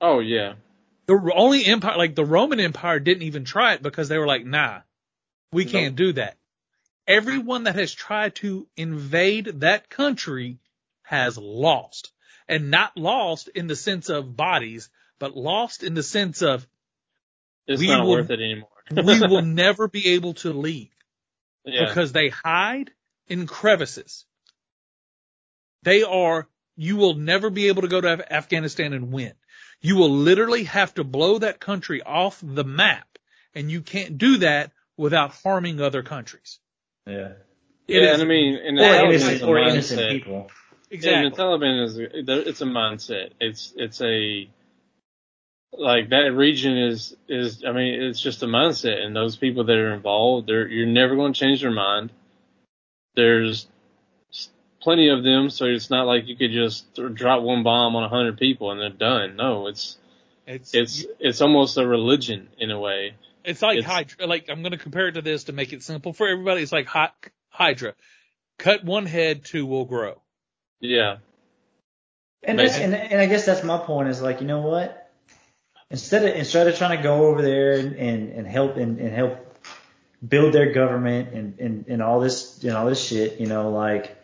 Oh 0.00 0.20
yeah. 0.20 0.54
The 1.06 1.32
only 1.34 1.64
empire, 1.64 1.96
like 1.96 2.14
the 2.14 2.24
Roman 2.24 2.58
Empire, 2.58 2.98
didn't 2.98 3.22
even 3.22 3.44
try 3.44 3.74
it 3.74 3.82
because 3.82 4.08
they 4.08 4.18
were 4.18 4.26
like, 4.26 4.44
"Nah, 4.44 4.80
we 5.52 5.64
Nope. 5.64 5.72
can't 5.72 5.96
do 5.96 6.12
that." 6.14 6.36
Everyone 7.06 7.64
that 7.64 7.76
has 7.76 7.92
tried 7.94 8.34
to 8.36 8.66
invade 8.76 9.60
that 9.60 9.88
country 9.88 10.58
has 11.02 11.38
lost, 11.38 12.12
and 12.48 12.70
not 12.70 12.96
lost 12.96 13.48
in 13.48 13.66
the 13.68 13.76
sense 13.76 14.08
of 14.08 14.36
bodies, 14.36 14.88
but 15.18 15.36
lost 15.36 15.82
in 15.84 15.94
the 15.94 16.02
sense 16.02 16.42
of 16.42 16.66
It's 17.66 17.80
We 17.80 17.88
not 17.88 18.04
will- 18.04 18.12
worth 18.12 18.30
it 18.30 18.40
anymore. 18.40 18.68
we 18.90 19.20
will 19.20 19.42
never 19.64 19.88
be 19.88 20.08
able 20.14 20.34
to 20.34 20.52
leave. 20.52 20.90
yeah. 21.64 21.86
because 21.88 22.12
they 22.12 22.28
hide 22.28 22.90
in 23.28 23.46
crevices. 23.46 24.24
They 25.82 26.02
are, 26.02 26.48
you 26.76 26.96
will 26.96 27.14
never 27.14 27.50
be 27.50 27.68
able 27.68 27.82
to 27.82 27.88
go 27.88 28.00
to 28.00 28.12
Af- 28.14 28.30
Afghanistan 28.30 28.92
and 28.92 29.12
win. 29.12 29.32
You 29.80 29.96
will 29.96 30.10
literally 30.10 30.64
have 30.64 30.94
to 30.94 31.04
blow 31.04 31.38
that 31.38 31.60
country 31.60 32.02
off 32.02 32.40
the 32.42 32.64
map 32.64 33.06
and 33.54 33.70
you 33.70 33.80
can't 33.82 34.18
do 34.18 34.38
that 34.38 34.72
without 34.96 35.32
harming 35.32 35.80
other 35.80 36.02
countries. 36.02 36.58
Yeah. 37.06 37.32
It 37.88 38.02
yeah, 38.02 38.12
is- 38.14 38.20
and 38.20 38.22
I 38.22 38.24
mean, 38.26 38.56
and 38.56 38.78
the 38.78 38.82
Or 38.82 38.86
Taliban 38.86 39.08
innocent, 39.10 39.32
is 39.34 39.42
a 39.42 39.46
or 39.46 39.58
innocent 39.58 40.00
mindset. 40.00 40.10
people. 40.12 40.50
Exactly. 40.90 41.26
And 41.26 41.32
the 41.32 41.36
Taliban 41.36 41.84
is 41.84 41.98
it's 41.98 42.60
a 42.60 42.64
mindset. 42.64 43.30
It's 43.40 43.72
it's 43.76 44.00
a 44.00 44.48
like 45.72 46.08
that 46.10 46.32
region 46.32 46.78
is 46.78 47.14
is 47.28 47.64
I 47.66 47.72
mean 47.72 48.02
it's 48.02 48.20
just 48.20 48.42
a 48.42 48.46
mindset, 48.46 48.98
and 49.04 49.14
those 49.14 49.36
people 49.36 49.64
that 49.64 49.76
are 49.76 49.94
involved, 49.94 50.48
they're 50.48 50.66
you're 50.66 50.86
never 50.86 51.16
going 51.16 51.32
to 51.32 51.38
change 51.38 51.62
their 51.62 51.70
mind. 51.70 52.10
There's 53.14 53.66
plenty 54.80 55.08
of 55.08 55.24
them, 55.24 55.50
so 55.50 55.64
it's 55.66 55.90
not 55.90 56.06
like 56.06 56.28
you 56.28 56.36
could 56.36 56.52
just 56.52 56.86
drop 57.14 57.42
one 57.42 57.62
bomb 57.62 57.96
on 57.96 58.04
a 58.04 58.08
hundred 58.08 58.38
people 58.38 58.70
and 58.70 58.80
they're 58.80 58.90
done. 58.90 59.36
No, 59.36 59.66
it's 59.66 59.96
It's, 60.46 60.72
it's 60.74 61.04
it's 61.18 61.40
almost 61.40 61.76
a 61.78 61.86
religion 61.86 62.48
in 62.58 62.70
a 62.70 62.78
way. 62.78 63.14
It's 63.46 63.62
like 63.62 63.78
it's- 63.78 63.90
Hydra, 63.90 64.26
like 64.26 64.48
I'm 64.48 64.60
going 64.62 64.72
to 64.72 64.78
compare 64.78 65.08
it 65.08 65.12
to 65.12 65.22
this 65.22 65.44
to 65.44 65.52
make 65.52 65.72
it 65.72 65.82
simple 65.82 66.12
for 66.12 66.28
everybody. 66.28 66.62
It's 66.62 66.72
like 66.72 66.86
Hy- 66.86 67.12
Hydra. 67.48 67.94
Cut 68.58 68.84
one 68.84 69.06
head, 69.06 69.44
two 69.44 69.66
will 69.66 69.84
grow. 69.84 70.20
Yeah, 70.80 71.18
And, 72.42 72.58
that's, 72.58 72.76
and 72.78 72.94
and 72.94 73.20
I 73.20 73.26
guess 73.26 73.46
that's 73.46 73.64
my 73.64 73.78
point 73.78 74.08
is 74.08 74.20
like 74.20 74.40
you 74.40 74.46
know 74.46 74.60
what 74.60 75.10
instead 75.90 76.24
of 76.24 76.34
instead 76.36 76.68
of 76.68 76.76
trying 76.76 76.96
to 76.96 77.02
go 77.02 77.26
over 77.26 77.40
there 77.42 77.72
and 77.78 77.94
and, 77.96 78.32
and 78.32 78.46
help 78.46 78.76
and, 78.76 78.98
and 78.98 79.10
help 79.14 79.58
build 80.26 80.52
their 80.52 80.72
government 80.72 81.32
and, 81.32 81.58
and 81.58 81.86
and 81.88 82.02
all 82.02 82.20
this 82.20 82.62
and 82.62 82.72
all 82.76 82.86
this 82.86 83.02
shit 83.02 83.40
you 83.40 83.46
know 83.46 83.70
like 83.70 84.16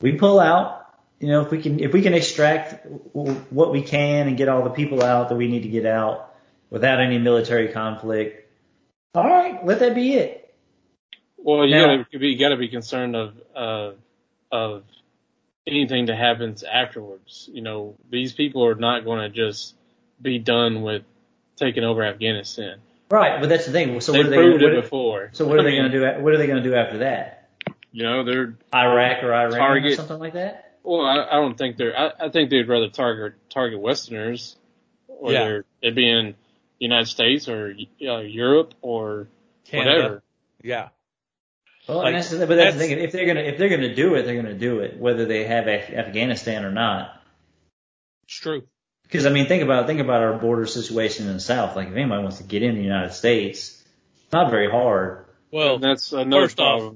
we 0.00 0.12
pull 0.12 0.40
out 0.40 0.86
you 1.20 1.28
know 1.28 1.40
if 1.40 1.50
we 1.50 1.60
can 1.62 1.80
if 1.80 1.92
we 1.92 2.02
can 2.02 2.12
extract 2.14 2.86
what 3.12 3.72
we 3.72 3.82
can 3.82 4.28
and 4.28 4.36
get 4.36 4.48
all 4.48 4.62
the 4.62 4.70
people 4.70 5.02
out 5.02 5.30
that 5.30 5.36
we 5.36 5.48
need 5.48 5.62
to 5.62 5.68
get 5.68 5.86
out 5.86 6.34
without 6.70 7.00
any 7.00 7.18
military 7.18 7.68
conflict 7.68 8.43
all 9.14 9.28
right 9.28 9.64
let 9.64 9.78
that 9.80 9.94
be 9.94 10.14
it 10.14 10.54
Well, 11.36 11.64
you 11.66 11.74
Now- 11.74 11.96
gotta 12.04 12.18
be 12.18 12.28
you 12.28 12.38
gotta 12.38 12.56
be 12.56 12.68
concerned 12.68 13.14
of 13.16 13.34
uh, 13.54 13.92
of 14.50 14.82
anything 15.66 16.06
that 16.06 16.16
happens 16.16 16.62
afterwards. 16.62 17.48
You 17.52 17.62
know, 17.62 17.96
these 18.10 18.32
people 18.34 18.66
are 18.66 18.74
not 18.74 19.04
going 19.04 19.20
to 19.20 19.28
just 19.30 19.74
be 20.20 20.38
done 20.38 20.82
with 20.82 21.02
taking 21.56 21.84
over 21.84 22.02
Afghanistan. 22.04 22.76
right 23.10 23.40
but 23.40 23.48
that's 23.48 23.66
the 23.66 23.72
thing 23.72 24.00
so 24.00 24.12
they 24.12 24.18
what 24.18 24.26
are 24.26 24.30
they 24.30 24.36
proved 24.36 24.60
gonna, 24.60 24.72
it 24.72 24.76
what, 24.76 24.82
before. 24.82 25.30
so 25.32 25.46
what 25.46 25.56
are 25.58 25.60
I 25.60 25.64
they 25.64 25.76
going 25.76 25.90
to 25.92 25.98
do 26.16 26.22
what 26.22 26.32
are 26.34 26.38
they 26.38 26.46
going 26.46 26.62
to 26.62 26.68
do 26.68 26.74
after 26.74 26.98
that 26.98 27.48
You 27.92 28.02
know, 28.02 28.24
they're 28.24 28.54
Iraq 28.74 29.22
or 29.22 29.32
Iran 29.34 29.84
or 29.84 29.94
something 29.94 30.18
like 30.18 30.32
that 30.34 30.72
well. 30.82 31.00
I, 31.02 31.24
I 31.24 31.36
don't 31.40 31.56
think 31.56 31.76
they're. 31.78 31.96
I, 31.98 32.26
I 32.26 32.28
think 32.28 32.50
they'd 32.50 32.68
rather 32.68 32.88
target 32.90 33.34
target 33.50 33.80
Westerners, 33.80 34.56
or 35.08 35.32
Yeah. 35.32 35.40
whether 35.42 35.64
it 35.80 35.94
be 35.94 36.08
in 36.10 36.34
United 36.78 37.06
States 37.08 37.48
or 37.48 37.74
uh, 38.06 38.18
Europe 38.18 38.74
or 38.82 39.28
Canada. 39.66 39.96
whatever. 39.96 40.22
Yeah. 40.62 40.88
Well, 41.88 41.98
Like, 41.98 42.06
and 42.14 42.16
that's, 42.16 42.30
but 42.34 42.48
that's, 42.48 42.76
the 42.76 42.80
thing. 42.80 42.98
If 42.98 43.12
they're 43.12 43.26
gonna 43.26 43.40
if 43.40 43.58
they're 43.58 43.68
gonna 43.68 43.94
do 43.94 44.14
it, 44.14 44.22
they're 44.24 44.36
gonna 44.40 44.54
do 44.58 44.80
it, 44.80 44.98
whether 44.98 45.26
they 45.26 45.44
have 45.44 45.66
Af- 45.66 45.90
Afghanistan 45.90 46.64
or 46.64 46.70
not. 46.72 47.20
It's 48.24 48.36
true. 48.38 48.62
Because 49.02 49.26
I 49.26 49.30
mean, 49.30 49.46
think 49.46 49.62
about 49.62 49.86
think 49.86 50.00
about 50.00 50.22
our 50.22 50.38
border 50.38 50.64
situation 50.66 51.26
in 51.28 51.34
the 51.34 51.40
South. 51.40 51.76
Like, 51.76 51.88
if 51.88 51.94
anybody 51.94 52.22
wants 52.22 52.38
to 52.38 52.44
get 52.44 52.62
in 52.62 52.74
the 52.76 52.82
United 52.82 53.12
States, 53.12 53.82
it's 54.24 54.32
not 54.32 54.50
very 54.50 54.70
hard. 54.70 55.26
Well, 55.52 55.74
And 55.74 55.84
that's 55.84 56.12
another 56.12 56.46
first 56.46 56.58
off, 56.58 56.94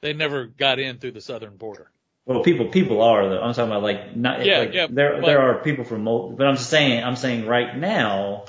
they 0.00 0.12
never 0.12 0.46
got 0.46 0.78
in 0.78 0.98
through 0.98 1.12
the 1.12 1.20
southern 1.20 1.56
border. 1.56 1.90
Well, 2.24 2.44
people 2.44 2.68
people 2.68 3.02
are 3.02 3.28
though. 3.28 3.40
I'm 3.40 3.52
talking 3.52 3.70
about 3.72 3.82
like 3.82 4.14
not 4.16 4.46
Yeah, 4.46 4.60
like 4.60 4.74
yeah, 4.74 4.86
there 4.88 5.14
but- 5.20 5.26
there 5.26 5.40
are 5.40 5.54
people 5.62 5.84
from 5.84 6.04
but 6.04 6.46
I'm 6.46 6.54
just 6.56 6.70
saying 6.70 7.02
I'm 7.02 7.16
saying 7.16 7.46
right 7.46 7.76
now, 7.76 8.44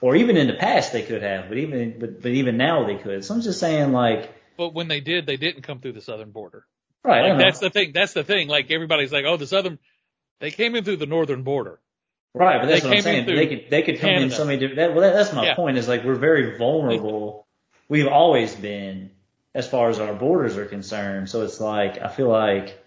or 0.00 0.16
even 0.16 0.36
in 0.36 0.46
the 0.46 0.54
past 0.54 0.92
they 0.92 1.02
could 1.02 1.22
have, 1.22 1.48
but 1.48 1.58
even 1.58 1.98
but 1.98 2.22
but 2.22 2.30
even 2.32 2.56
now 2.56 2.86
they 2.86 2.96
could. 2.96 3.24
So 3.24 3.34
I'm 3.34 3.40
just 3.42 3.60
saying 3.60 3.92
like 3.92 4.32
But 4.56 4.74
when 4.74 4.88
they 4.88 5.00
did, 5.00 5.26
they 5.26 5.36
didn't 5.36 5.62
come 5.62 5.80
through 5.80 5.92
the 5.92 6.00
southern 6.00 6.30
border. 6.30 6.66
right. 7.04 7.28
Like 7.30 7.38
that's 7.38 7.58
the 7.60 7.70
thing. 7.70 7.92
That's 7.92 8.12
the 8.12 8.24
thing. 8.24 8.48
Like 8.48 8.70
everybody's 8.70 9.12
like, 9.12 9.24
oh, 9.26 9.36
the 9.36 9.46
southern. 9.46 9.78
They 10.40 10.50
came 10.50 10.74
in 10.74 10.84
through 10.84 10.98
the 10.98 11.06
northern 11.06 11.42
border. 11.42 11.80
Right, 12.34 12.60
but 12.60 12.66
that's 12.68 12.82
They 12.82 12.88
what 12.88 12.96
I'm 12.98 13.02
saying. 13.02 13.26
They 13.26 13.46
could 13.46 13.70
they 13.70 13.82
could 13.82 13.98
come 13.98 14.10
in 14.10 14.16
Canada. 14.16 14.34
so 14.36 14.44
many 14.44 14.58
different. 14.58 14.76
That, 14.76 14.92
well, 14.92 15.00
that, 15.00 15.14
that's 15.14 15.32
my 15.32 15.46
Yeah. 15.46 15.54
point. 15.54 15.78
Is 15.78 15.88
like 15.88 16.04
we're 16.04 16.14
very 16.16 16.58
vulnerable. 16.58 17.46
We've 17.88 18.08
always 18.08 18.54
been 18.54 19.10
as 19.54 19.66
far 19.66 19.88
as 19.88 19.98
our 19.98 20.12
borders 20.12 20.58
are 20.58 20.66
concerned. 20.66 21.30
So 21.30 21.42
it's 21.42 21.60
like 21.60 21.98
I 22.02 22.08
feel 22.08 22.28
like 22.28 22.78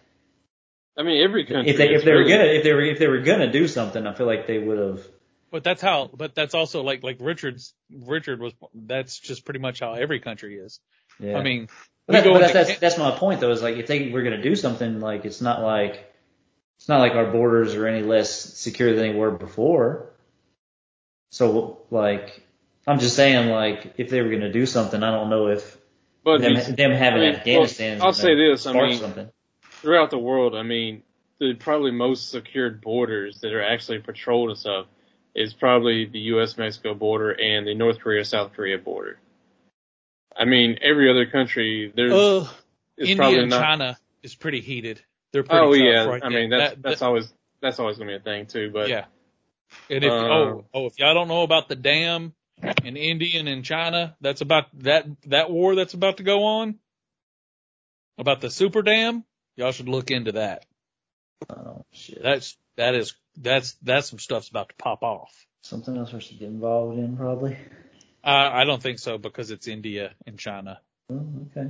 I 0.96 1.02
mean, 1.04 1.24
every 1.24 1.46
country. 1.46 1.72
if 1.72 1.78
they 1.78 1.90
if 1.96 2.04
they 2.04 2.12
were 2.14 2.26
gonna 2.26 2.44
if 2.44 2.64
they 2.64 2.74
were 2.74 2.82
if 2.82 3.00
they 3.00 3.08
were 3.08 3.22
gonna 3.22 3.52
do 3.52 3.68
something, 3.68 4.06
I 4.06 4.14
feel 4.14 4.28
like 4.28 4.46
they 4.46 4.60
would 4.60 4.78
have. 4.78 5.08
But 5.52 5.64
that's 5.64 5.82
how. 5.82 6.10
But 6.14 6.36
that's 6.36 6.54
also 6.54 6.84
like 6.84 7.04
like 7.04 7.18
Richard's. 7.20 7.74
Richard 7.92 8.40
was. 8.40 8.54
That's 8.74 9.20
just 9.20 9.46
pretty 9.46 9.60
much 9.60 9.80
how 9.80 9.94
every 9.94 10.20
country 10.20 10.58
is. 10.58 10.80
Yeah. 11.20 11.38
I 11.38 11.44
mean, 11.44 11.68
but, 12.08 12.24
we 12.26 12.32
that's, 12.32 12.34
but 12.34 12.40
that's, 12.40 12.54
that's 12.54 12.80
that's 12.80 12.98
my 12.98 13.12
point 13.12 13.40
though. 13.40 13.52
Is 13.52 13.62
like 13.62 13.78
if 13.78 13.88
they 13.88 14.10
were 14.10 14.24
gonna 14.24 14.42
do 14.42 14.56
something, 14.56 15.00
like 15.00 15.26
it's 15.26 15.42
not 15.42 15.62
like 15.62 16.12
it's 16.78 16.88
not 16.88 17.00
like 17.00 17.14
our 17.14 17.32
borders 17.32 17.76
are 17.76 17.88
any 17.88 18.04
less 18.04 18.32
secure 18.32 18.96
than 18.96 19.12
they 19.12 19.14
were 19.14 19.32
before. 19.32 20.12
So 21.32 21.82
like 21.92 22.44
I'm 22.88 23.00
just 23.00 23.16
saying 23.16 23.50
like 23.50 23.96
if 23.98 24.10
they 24.10 24.22
were 24.22 24.30
gonna 24.30 24.52
do 24.52 24.66
something, 24.66 25.02
I 25.04 25.12
don't 25.12 25.30
know 25.30 25.48
if 25.48 25.78
but 26.24 26.42
them, 26.42 26.54
them 26.54 26.92
having 26.92 27.22
I 27.22 27.26
mean, 27.26 27.36
Afghanistan. 27.36 27.98
well, 28.00 28.08
I'll 28.08 28.14
say 28.14 28.36
this, 28.36 28.66
I 28.66 28.74
mean- 28.74 29.00
something. 29.00 29.30
throughout 29.64 30.10
the 30.10 30.18
world, 30.18 30.56
I 30.56 30.64
mean, 30.64 31.04
the 31.40 31.54
probably 31.54 31.92
most 31.92 32.30
secured 32.30 32.82
borders 32.82 33.40
that 33.42 33.54
are 33.54 33.64
actually 33.64 34.00
patrolled 34.00 34.50
and 34.50 34.60
stuff 34.60 34.88
is 35.36 35.54
probably 35.54 36.06
the 36.06 36.20
U.S. 36.34 36.58
Mexico 36.58 36.94
border 36.94 37.32
and 37.32 37.68
the 37.68 37.74
North 37.76 38.00
Korea 38.00 38.26
South 38.26 38.54
Korea 38.54 38.78
border. 38.78 39.20
I 40.36 40.46
mean, 40.46 40.80
every 40.82 41.10
other 41.10 41.26
country 41.26 41.92
there's 41.96 42.12
uh, 42.14 42.48
is 42.98 43.10
India 43.10 43.16
probably 43.18 43.40
and 43.40 43.50
not. 43.50 43.62
China 43.62 43.98
is 44.24 44.36
pretty 44.36 44.62
heated. 44.62 45.02
They're 45.32 45.44
pretty 45.44 45.66
oh 45.66 45.74
yeah, 45.74 46.06
right 46.06 46.24
I 46.24 46.30
there. 46.30 46.40
mean 46.40 46.50
that's 46.50 46.74
That- 46.74 46.82
that's 46.82 47.00
that- 47.00 47.06
always 47.06 47.34
that's 47.62 47.80
always 47.80 47.98
gonna 47.98 48.12
be 48.12 48.16
a 48.16 48.20
thing 48.20 48.46
too. 48.46 48.72
But 48.72 48.90
yeah. 48.90 49.06
And 49.90 50.04
if 50.04 50.12
Uh, 50.12 50.16
oh 50.16 50.66
oh 50.74 50.86
if 50.88 50.98
y'all 50.98 51.14
don't 51.14 51.28
know 51.28 51.44
about 51.44 51.68
the 51.68 51.76
dam 51.76 52.34
in 52.84 52.98
India 52.98 53.40
and 53.40 53.48
in 53.48 53.64
China, 53.64 54.16
that's 54.22 54.42
about 54.42 54.66
that 54.80 55.06
that 55.28 55.52
war 55.52 55.76
that's 55.76 55.94
about 55.94 56.18
to 56.18 56.24
go 56.24 56.44
on 56.44 56.80
about 58.18 58.42
the 58.42 58.50
super 58.50 58.82
dam. 58.82 59.24
Y'all 59.56 59.72
should 59.72 59.90
look 59.90 60.10
into 60.10 60.32
that. 60.34 60.66
Oh 61.50 61.86
shit. 61.92 62.22
That's 62.24 62.58
that 62.78 62.96
is 62.96 63.14
that's 63.40 63.74
that's 63.82 64.10
some 64.10 64.20
stuff's 64.20 64.50
about 64.50 64.70
to 64.70 64.76
pop 64.76 65.04
off. 65.04 65.34
Something 65.64 65.98
else 65.98 66.14
we 66.14 66.20
should 66.22 66.40
get 66.40 66.48
involved 66.50 66.98
in, 67.00 67.18
probably. 67.18 67.58
I 68.24 68.62
I 68.62 68.66
don't 68.66 68.82
think 68.82 69.00
so 69.00 69.18
because 69.18 69.52
it's 69.52 69.68
India 69.68 70.12
and 70.28 70.38
China, 70.38 70.80
Oh, 71.12 71.26
okay. 71.52 71.70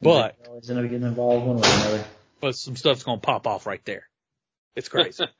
but 0.00 0.36
We 0.40 0.48
always 0.48 0.70
end 0.70 0.78
up 0.80 0.84
getting 0.90 1.06
involved 1.06 1.46
one 1.46 1.56
way 1.56 1.62
or 1.68 1.72
another. 1.72 2.04
but 2.40 2.54
some 2.56 2.76
stuff's 2.76 3.02
gonna 3.04 3.20
pop 3.20 3.46
off 3.46 3.66
right 3.66 3.84
there. 3.84 4.08
It's 4.76 4.88
crazy. 4.88 5.24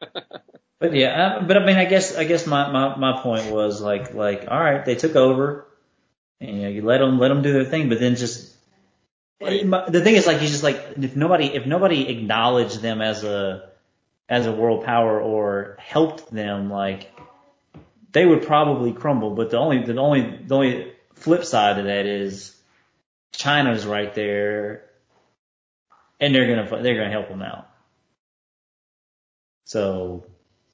But 0.80 0.94
yeah, 0.94 1.38
I, 1.40 1.44
but 1.44 1.56
I 1.56 1.66
mean, 1.66 1.74
I 1.74 1.86
guess 1.86 2.16
I 2.16 2.22
guess 2.22 2.46
my, 2.46 2.70
my 2.70 2.96
my 2.96 3.20
point 3.20 3.50
was 3.52 3.80
like 3.80 4.14
like 4.14 4.46
all 4.48 4.60
right, 4.60 4.84
they 4.84 4.94
took 4.94 5.16
over, 5.16 5.66
and 6.40 6.54
you 6.56 6.62
know 6.62 6.68
you 6.68 6.82
let 6.82 6.98
them 6.98 7.18
let 7.18 7.26
them 7.30 7.42
do 7.42 7.52
their 7.52 7.64
thing, 7.64 7.88
but 7.88 7.98
then 7.98 8.14
just 8.14 8.54
my- 9.40 9.88
the 9.90 10.04
thing 10.04 10.14
is 10.14 10.24
like 10.28 10.40
you 10.40 10.46
just 10.46 10.62
like 10.62 10.76
if 10.96 11.16
nobody 11.16 11.46
if 11.46 11.66
nobody 11.66 12.08
acknowledged 12.08 12.80
them 12.80 13.02
as 13.02 13.24
a 13.24 13.67
as 14.28 14.46
a 14.46 14.52
world 14.52 14.84
power 14.84 15.20
or 15.20 15.76
helped 15.80 16.30
them, 16.30 16.70
like 16.70 17.10
they 18.12 18.26
would 18.26 18.46
probably 18.46 18.92
crumble. 18.92 19.30
But 19.34 19.50
the 19.50 19.58
only 19.58 19.84
the 19.84 19.98
only 19.98 20.38
the 20.46 20.54
only 20.54 20.92
flip 21.14 21.44
side 21.44 21.78
of 21.78 21.86
that 21.86 22.06
is 22.06 22.54
China's 23.32 23.86
right 23.86 24.14
there, 24.14 24.84
and 26.20 26.34
they're 26.34 26.46
gonna 26.46 26.82
they're 26.82 26.96
gonna 26.96 27.10
help 27.10 27.28
them 27.28 27.42
out. 27.42 27.68
So 29.64 30.26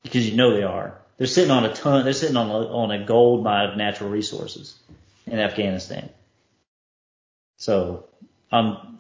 because 0.03 0.29
you 0.29 0.37
know 0.37 0.55
they 0.55 0.63
are, 0.63 1.01
they're 1.17 1.27
sitting 1.27 1.51
on 1.51 1.65
a 1.65 1.75
ton. 1.75 2.05
They're 2.05 2.13
sitting 2.13 2.37
on 2.37 2.51
a, 2.51 2.53
on 2.53 2.91
a 2.91 3.05
gold 3.05 3.45
mine 3.45 3.71
of 3.71 3.77
natural 3.77 4.11
resources 4.11 4.77
in 5.27 5.39
Afghanistan. 5.39 6.11
So 7.57 8.07
I'm 8.51 8.99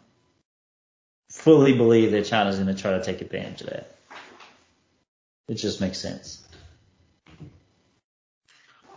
fully 1.30 1.76
believe 1.76 2.12
that 2.12 2.26
China's 2.26 2.56
going 2.56 2.74
to 2.74 2.80
try 2.80 2.92
to 2.92 3.04
take 3.04 3.20
advantage 3.20 3.62
of 3.62 3.70
that. 3.70 3.93
It 5.48 5.54
just 5.54 5.80
makes 5.80 5.98
sense. 5.98 6.42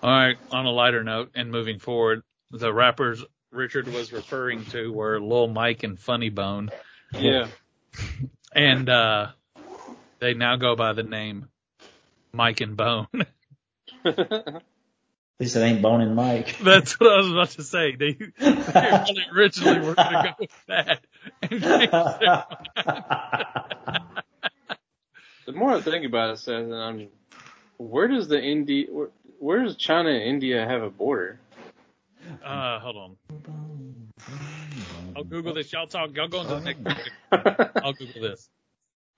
All 0.02 0.10
right. 0.10 0.38
On 0.52 0.66
a 0.66 0.72
lighter 0.72 1.04
note 1.04 1.32
and 1.36 1.52
moving 1.52 1.80
forward, 1.80 2.24
the 2.52 2.74
rappers 2.74 3.24
Richard 3.52 3.88
was 3.88 4.14
referring 4.14 4.66
to 4.66 4.92
were 4.92 5.20
Lil 5.20 5.48
Mike 5.48 5.84
and 5.84 6.00
Funny 6.00 6.30
Bone. 6.30 6.70
Yeah. 7.14 7.48
And, 8.56 8.90
uh, 8.90 9.28
they 10.20 10.34
now 10.34 10.56
go 10.56 10.76
by 10.76 10.94
the 10.94 11.04
name 11.04 11.48
Mike 12.32 12.62
and 12.62 12.76
Bone. 12.76 13.08
At 14.04 14.64
least 15.40 15.56
it 15.56 15.60
ain't 15.60 15.84
Bone 15.84 16.02
and 16.02 16.16
Mike. 16.16 16.58
That's 16.64 17.00
what 17.00 17.12
I 17.12 17.18
was 17.18 17.30
about 17.30 17.50
to 17.52 17.64
say. 17.64 17.96
They, 17.96 18.14
they 18.14 19.16
originally 19.32 19.80
were 19.86 19.94
going 19.94 20.10
to 20.10 20.24
go 20.24 20.34
with 20.40 20.66
that. 20.68 21.04
And 25.48 25.56
the 25.56 25.60
more 25.60 25.72
I 25.72 25.82
think 25.82 26.06
about 26.06 26.32
it, 26.32 26.40
Seth, 26.40 26.56
and 26.56 26.76
I'm, 26.76 27.08
where 27.78 28.08
does 28.08 28.28
the 28.28 28.42
India, 28.42 28.88
where, 28.90 29.08
where 29.40 29.64
does 29.64 29.78
China 29.78 30.10
and 30.10 30.22
India 30.22 30.66
have 30.68 30.84
a 30.84 30.90
border? 30.90 31.40
uh, 32.44 32.80
hold 32.80 32.98
on. 32.98 33.16
I'll 35.16 35.24
Google 35.24 35.54
this. 35.54 35.72
Y'all 35.72 35.88
talk. 35.88 36.16
Y'all 36.16 36.28
go 36.28 36.42
into 36.42 36.56
the 36.56 36.60
next. 36.60 36.84
topic. 37.32 37.72
I'll 37.82 37.94
Google 37.94 38.22
this. 38.22 38.50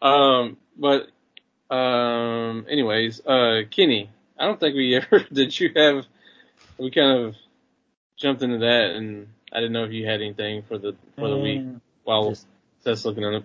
Um, 0.01 0.57
but 0.77 1.07
um, 1.75 2.65
anyways, 2.69 3.25
uh, 3.25 3.61
Kenny, 3.71 4.09
I 4.37 4.45
don't 4.45 4.59
think 4.59 4.75
we 4.75 4.95
ever 5.13 5.25
did. 5.33 5.59
You 5.59 5.71
have 5.75 6.05
we 6.77 6.91
kind 6.91 7.25
of 7.25 7.35
jumped 8.17 8.43
into 8.43 8.59
that, 8.59 8.91
and 8.95 9.27
I 9.51 9.57
didn't 9.57 9.73
know 9.73 9.83
if 9.83 9.91
you 9.91 10.05
had 10.05 10.21
anything 10.21 10.61
for 10.61 10.77
the 10.77 10.95
for 11.17 11.27
the 11.27 11.37
week 11.37 11.61
while 12.03 12.29
Just- 12.29 12.45
Seth's 12.81 13.03
looking 13.03 13.25
at 13.25 13.33
it. 13.33 13.43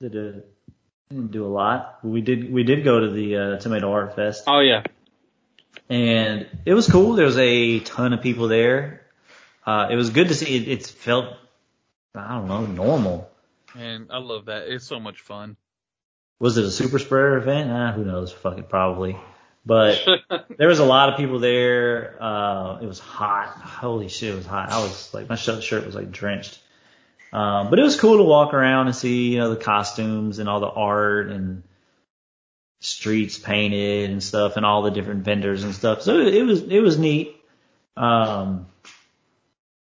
Did 0.00 0.16
a, 0.16 0.42
didn't 1.12 1.30
do 1.32 1.44
a 1.44 1.48
lot. 1.48 1.98
We 2.02 2.20
did 2.20 2.52
we 2.52 2.64
did 2.64 2.84
go 2.84 3.00
to 3.00 3.10
the 3.10 3.36
uh, 3.36 3.58
Tomato 3.58 3.92
Art 3.92 4.16
Fest, 4.16 4.44
Oh 4.46 4.60
yeah, 4.60 4.82
and 5.88 6.46
it 6.64 6.74
was 6.74 6.88
cool. 6.88 7.14
There 7.14 7.26
was 7.26 7.38
a 7.38 7.80
ton 7.80 8.12
of 8.12 8.22
people 8.22 8.48
there. 8.48 9.02
Uh, 9.64 9.88
it 9.90 9.96
was 9.96 10.10
good 10.10 10.28
to 10.28 10.34
see. 10.34 10.56
It, 10.56 10.68
it 10.68 10.86
felt 10.86 11.34
I 12.14 12.36
don't 12.36 12.48
know 12.48 12.66
normal. 12.66 13.30
And 13.78 14.08
I 14.10 14.18
love 14.18 14.46
that. 14.46 14.68
It's 14.68 14.86
so 14.86 15.00
much 15.00 15.20
fun. 15.20 15.56
Was 16.38 16.58
it 16.58 16.64
a 16.64 16.70
super 16.70 16.98
spreader 16.98 17.36
event? 17.36 17.70
Ah, 17.70 17.92
who 17.92 18.04
knows? 18.04 18.32
Fucking 18.32 18.64
probably. 18.64 19.16
But 19.64 20.04
there 20.58 20.68
was 20.68 20.80
a 20.80 20.84
lot 20.84 21.10
of 21.10 21.16
people 21.16 21.38
there. 21.38 22.18
Uh, 22.20 22.80
it 22.82 22.86
was 22.86 22.98
hot. 22.98 23.46
Holy 23.46 24.08
shit, 24.08 24.34
it 24.34 24.36
was 24.36 24.46
hot. 24.46 24.70
I 24.70 24.82
was 24.82 25.14
like, 25.14 25.28
my 25.28 25.36
shirt 25.36 25.62
shirt 25.62 25.86
was 25.86 25.94
like 25.94 26.10
drenched. 26.10 26.58
Um, 27.32 27.70
but 27.70 27.78
it 27.78 27.82
was 27.82 27.98
cool 27.98 28.18
to 28.18 28.22
walk 28.24 28.52
around 28.52 28.88
and 28.88 28.96
see, 28.96 29.32
you 29.32 29.38
know, 29.38 29.50
the 29.50 29.56
costumes 29.56 30.38
and 30.38 30.48
all 30.48 30.60
the 30.60 30.68
art 30.68 31.30
and 31.30 31.62
streets 32.80 33.38
painted 33.38 34.10
and 34.10 34.22
stuff 34.22 34.56
and 34.56 34.66
all 34.66 34.82
the 34.82 34.90
different 34.90 35.24
vendors 35.24 35.64
and 35.64 35.74
stuff. 35.74 36.02
So 36.02 36.18
it, 36.18 36.42
was, 36.42 36.62
it 36.62 36.80
was 36.80 36.98
neat. 36.98 37.34
Um, 37.96 38.66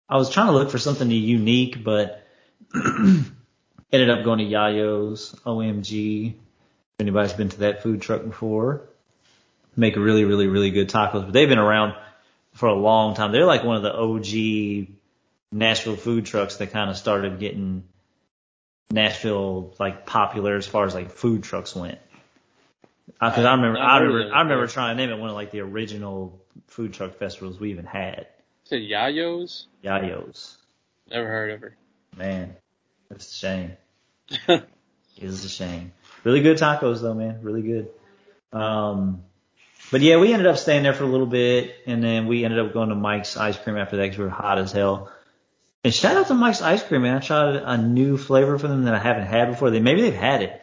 I 0.08 0.16
was 0.16 0.30
trying 0.30 0.46
to 0.46 0.52
look 0.52 0.70
for 0.70 0.78
something 0.78 1.10
unique, 1.10 1.82
but 1.82 2.24
ended 2.74 4.10
up 4.10 4.24
going 4.24 4.38
to 4.38 4.44
Yayo's 4.44 5.34
OMG. 5.44 6.34
If 6.34 7.00
anybody's 7.00 7.32
been 7.32 7.48
to 7.48 7.58
that 7.60 7.82
food 7.82 8.02
truck 8.02 8.24
before, 8.24 8.82
make 9.74 9.96
really, 9.96 10.24
really, 10.24 10.46
really 10.46 10.70
good 10.70 10.88
tacos. 10.88 11.24
But 11.24 11.32
they've 11.32 11.48
been 11.48 11.58
around 11.58 11.94
for 12.52 12.68
a 12.68 12.74
long 12.74 13.14
time. 13.14 13.32
They're 13.32 13.46
like 13.46 13.64
one 13.64 13.76
of 13.76 13.82
the 13.82 13.92
OG 13.92 14.94
Nashville 15.54 15.96
food 15.96 16.26
trucks 16.26 16.56
that 16.56 16.72
kind 16.72 16.90
of 16.90 16.96
started 16.96 17.38
getting 17.38 17.84
Nashville 18.90 19.74
like 19.78 20.04
popular 20.04 20.56
as 20.56 20.66
far 20.66 20.84
as 20.84 20.94
like 20.94 21.12
food 21.12 21.44
trucks 21.44 21.76
went. 21.76 21.98
Because 23.06 23.44
I 23.44 23.54
remember, 23.54 23.78
I've 23.78 24.02
I 24.02 24.04
remember, 24.04 24.34
I 24.34 24.42
remember 24.42 24.66
trying 24.66 24.96
them 24.96 25.10
at 25.10 25.18
one 25.18 25.30
of 25.30 25.36
like 25.36 25.52
the 25.52 25.60
original 25.60 26.42
food 26.66 26.92
truck 26.92 27.18
festivals 27.18 27.60
we 27.60 27.70
even 27.70 27.86
had. 27.86 28.26
said 28.64 28.80
Yayo's. 28.80 29.68
Yayo's. 29.84 30.58
Never 31.08 31.28
heard 31.28 31.50
of 31.52 31.60
her. 31.60 31.76
Man, 32.16 32.56
that's 33.08 33.30
a 33.30 33.34
shame. 33.34 33.72
It 35.16 35.22
is 35.22 35.44
a 35.44 35.48
shame. 35.48 35.92
Really 36.24 36.40
good 36.40 36.56
tacos 36.56 37.00
though, 37.00 37.14
man. 37.14 37.38
Really 37.42 37.62
good. 37.62 37.90
Um, 38.52 39.22
but 39.92 40.00
yeah, 40.00 40.18
we 40.18 40.32
ended 40.32 40.48
up 40.48 40.58
staying 40.58 40.82
there 40.82 40.92
for 40.92 41.04
a 41.04 41.08
little 41.08 41.28
bit, 41.28 41.76
and 41.86 42.02
then 42.02 42.26
we 42.26 42.44
ended 42.44 42.58
up 42.58 42.72
going 42.72 42.88
to 42.88 42.96
Mike's 42.96 43.36
Ice 43.36 43.56
Cream 43.56 43.76
after 43.76 43.98
that 43.98 44.02
because 44.02 44.18
we 44.18 44.24
were 44.24 44.30
hot 44.30 44.58
as 44.58 44.72
hell. 44.72 45.12
And 45.84 45.92
shout 45.92 46.16
out 46.16 46.28
to 46.28 46.34
Mike's 46.34 46.62
Ice 46.62 46.82
Cream, 46.82 47.02
man. 47.02 47.18
I 47.18 47.20
tried 47.20 47.56
a 47.56 47.76
new 47.76 48.16
flavor 48.16 48.58
for 48.58 48.68
them 48.68 48.84
that 48.84 48.94
I 48.94 48.98
haven't 48.98 49.26
had 49.26 49.50
before. 49.50 49.70
They 49.70 49.80
maybe 49.80 50.00
they've 50.00 50.14
had 50.14 50.40
it, 50.42 50.62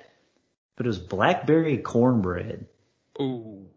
but 0.76 0.86
it 0.86 0.90
was 0.90 0.98
blackberry 0.98 1.78
cornbread, 1.78 2.66
Ooh. 3.20 3.68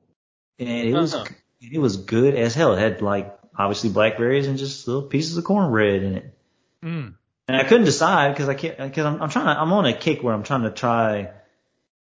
and 0.59 0.69
it 0.69 0.95
was 0.95 1.15
Uh-huh. 1.15 1.27
it 1.61 1.79
was 1.79 1.99
good 1.99 2.35
as 2.35 2.55
hell. 2.55 2.73
It 2.73 2.79
had 2.79 3.03
like 3.03 3.39
obviously 3.57 3.91
blackberries 3.91 4.47
and 4.47 4.59
just 4.59 4.89
little 4.89 5.03
pieces 5.03 5.37
of 5.37 5.45
cornbread 5.45 6.03
in 6.03 6.15
it. 6.15 6.39
Mm. 6.83 7.15
And 7.47 7.57
I 7.57 7.65
couldn't 7.65 7.85
decide 7.85 8.33
because 8.33 8.49
I 8.49 8.55
can't, 8.55 8.79
because 8.79 9.05
I'm, 9.05 9.21
I'm 9.23 9.29
trying 9.29 9.47
to, 9.47 9.61
I'm 9.61 9.73
on 9.73 9.85
a 9.85 9.93
kick 9.93 10.23
where 10.23 10.33
I'm 10.33 10.45
trying 10.45 10.63
to 10.63 10.71
try 10.71 11.31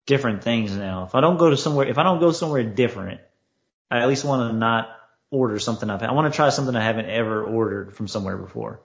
different 0.06 0.44
things 0.44 0.76
now. 0.76 1.04
If 1.04 1.16
I 1.16 1.20
don't 1.20 1.38
go 1.38 1.50
to 1.50 1.56
somewhere, 1.56 1.88
if 1.88 1.98
I 1.98 2.04
don't 2.04 2.20
go 2.20 2.30
somewhere 2.30 2.62
different, 2.62 3.20
I 3.90 3.98
at 3.98 4.08
least 4.08 4.24
want 4.24 4.52
to 4.52 4.56
not 4.56 4.88
order 5.30 5.58
something 5.58 5.90
I've 5.90 6.00
had. 6.00 6.08
I 6.10 6.12
want 6.12 6.32
to 6.32 6.36
try 6.36 6.50
something 6.50 6.76
I 6.76 6.84
haven't 6.84 7.10
ever 7.10 7.42
ordered 7.42 7.96
from 7.96 8.06
somewhere 8.06 8.36
before. 8.36 8.80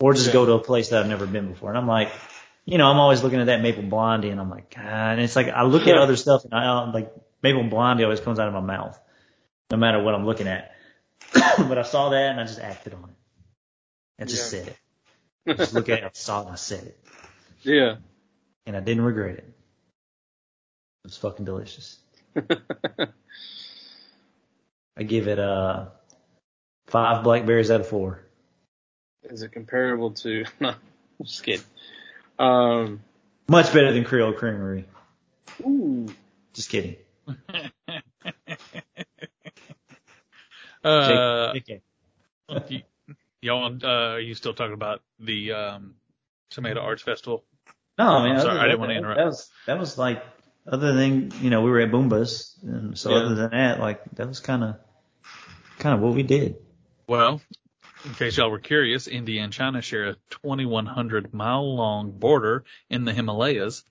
Or 0.00 0.12
just 0.14 0.26
Yeah. 0.28 0.32
go 0.32 0.46
to 0.46 0.52
a 0.52 0.58
place 0.60 0.90
that 0.90 1.02
I've 1.02 1.08
never 1.08 1.26
been 1.26 1.48
before. 1.48 1.70
And 1.70 1.78
I'm 1.78 1.88
like, 1.88 2.12
you 2.64 2.78
know, 2.78 2.86
I'm 2.86 2.98
always 2.98 3.22
looking 3.22 3.40
at 3.40 3.46
that 3.46 3.62
maple 3.62 3.82
blondie 3.82 4.28
and 4.30 4.40
I'm 4.40 4.50
like, 4.50 4.74
God, 4.74 4.84
and 4.84 5.20
it's 5.20 5.34
like, 5.36 5.48
I 5.48 5.64
look 5.64 5.86
at 5.86 5.96
other 5.96 6.16
stuff 6.16 6.44
and 6.44 6.54
I, 6.54 6.64
I'm 6.82 6.92
like, 6.92 7.12
maple 7.42 7.64
blondie 7.64 8.04
always 8.04 8.20
comes 8.20 8.38
out 8.38 8.46
of 8.48 8.54
my 8.54 8.60
mouth, 8.60 8.98
no 9.70 9.76
matter 9.76 10.02
what 10.02 10.14
I'm 10.14 10.26
looking 10.26 10.46
at. 10.48 10.72
but 11.32 11.78
I 11.78 11.82
saw 11.82 12.10
that 12.10 12.30
and 12.30 12.40
I 12.40 12.44
just 12.44 12.60
acted 12.60 12.94
on 12.94 13.04
it. 13.10 13.16
I 14.22 14.24
just 14.26 14.44
Yeah. 14.44 14.50
said 14.50 14.68
it. 14.68 14.76
I 15.46 15.54
just 15.54 15.72
look 15.74 15.88
at 15.88 15.98
it, 15.98 16.04
I 16.04 16.10
saw 16.12 16.40
it, 16.40 16.44
and 16.44 16.52
I 16.52 16.56
said 16.56 16.84
it, 16.84 17.00
yeah. 17.62 17.96
and 18.66 18.76
I 18.76 18.80
didn't 18.80 19.02
regret 19.04 19.38
it. 19.38 19.44
It 19.44 19.54
was 21.04 21.16
fucking 21.16 21.44
delicious. 21.46 21.96
I 24.96 25.02
give 25.04 25.26
it 25.28 25.38
uh 25.38 25.86
five 26.88 27.24
blackberries 27.24 27.70
out 27.70 27.80
of 27.80 27.88
four. 27.88 28.27
Is 29.24 29.42
it 29.42 29.52
comparable 29.52 30.12
to? 30.12 30.44
No, 30.60 30.68
I'm 30.70 31.26
just 31.26 31.42
kidding. 31.42 31.64
Um. 32.38 33.00
Much 33.48 33.72
better 33.72 33.92
than 33.92 34.04
Creole 34.04 34.32
Creamery. 34.34 34.84
Ooh. 35.62 36.08
Just 36.52 36.70
kidding. 36.70 36.96
Uh, 40.84 41.52
JK. 41.54 41.80
y- 42.48 42.84
y'all, 43.42 43.76
uh, 43.82 43.88
are 44.14 44.20
you 44.20 44.34
still 44.34 44.54
talking 44.54 44.74
about 44.74 45.02
the, 45.18 45.52
um, 45.52 45.94
Tomato 46.50 46.80
Arts 46.80 47.02
Festival? 47.02 47.44
No, 47.98 48.04
I 48.06 48.22
mean, 48.22 48.32
I'm 48.36 48.40
sorry, 48.40 48.50
other- 48.52 48.60
I 48.60 48.62
didn't 48.62 48.70
that, 48.70 48.78
wanna 48.80 48.94
interrupt. 48.94 49.18
That 49.18 49.26
was 49.26 49.50
that 49.66 49.78
was 49.80 49.98
like 49.98 50.24
other 50.68 50.92
than 50.94 51.32
you 51.42 51.50
know 51.50 51.62
we 51.62 51.70
were 51.70 51.80
at 51.80 51.90
BoomBozz, 51.90 52.62
and 52.62 52.96
so 52.96 53.10
Yeah. 53.10 53.16
other 53.16 53.34
than 53.34 53.50
that, 53.50 53.80
like 53.80 54.02
that 54.14 54.28
was 54.28 54.38
kind 54.38 54.62
of 54.62 54.76
kind 55.80 55.96
of 55.96 56.00
what 56.00 56.14
we 56.14 56.22
did. 56.22 56.56
Well, 57.08 57.40
in 58.04 58.14
case 58.14 58.36
y'all 58.36 58.50
were 58.50 58.58
curious, 58.58 59.08
India 59.08 59.42
and 59.42 59.52
China 59.52 59.82
share 59.82 60.08
a 60.08 60.16
2,100 60.30 61.34
mile 61.34 61.74
long 61.74 62.12
border 62.12 62.64
in 62.88 63.04
the 63.04 63.12
Himalayas. 63.12 63.84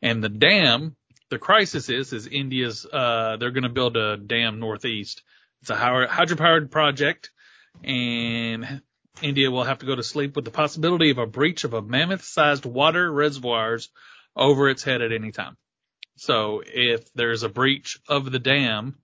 And 0.00 0.22
the 0.22 0.28
dam, 0.28 0.96
the 1.30 1.38
crisis 1.38 1.88
is, 1.88 2.12
is 2.12 2.26
India's, 2.26 2.86
uh, 2.86 3.36
they're 3.38 3.50
going 3.50 3.62
to 3.62 3.68
build 3.68 3.96
a 3.96 4.16
dam 4.16 4.58
northeast. 4.58 5.22
It's 5.60 5.70
a 5.70 5.76
hydro- 5.76 6.08
hydropowered 6.08 6.70
project 6.70 7.30
and 7.84 8.82
India 9.20 9.50
will 9.50 9.64
have 9.64 9.78
to 9.78 9.86
go 9.86 9.94
to 9.94 10.02
sleep 10.02 10.36
with 10.36 10.44
the 10.44 10.50
possibility 10.50 11.10
of 11.10 11.18
a 11.18 11.26
breach 11.26 11.64
of 11.64 11.74
a 11.74 11.82
mammoth 11.82 12.24
sized 12.24 12.64
water 12.64 13.10
reservoirs 13.10 13.90
over 14.34 14.68
its 14.68 14.82
head 14.82 15.02
at 15.02 15.12
any 15.12 15.32
time. 15.32 15.56
So 16.16 16.62
if 16.64 17.12
there's 17.14 17.42
a 17.42 17.48
breach 17.48 17.98
of 18.08 18.30
the 18.30 18.38
dam, 18.38 18.96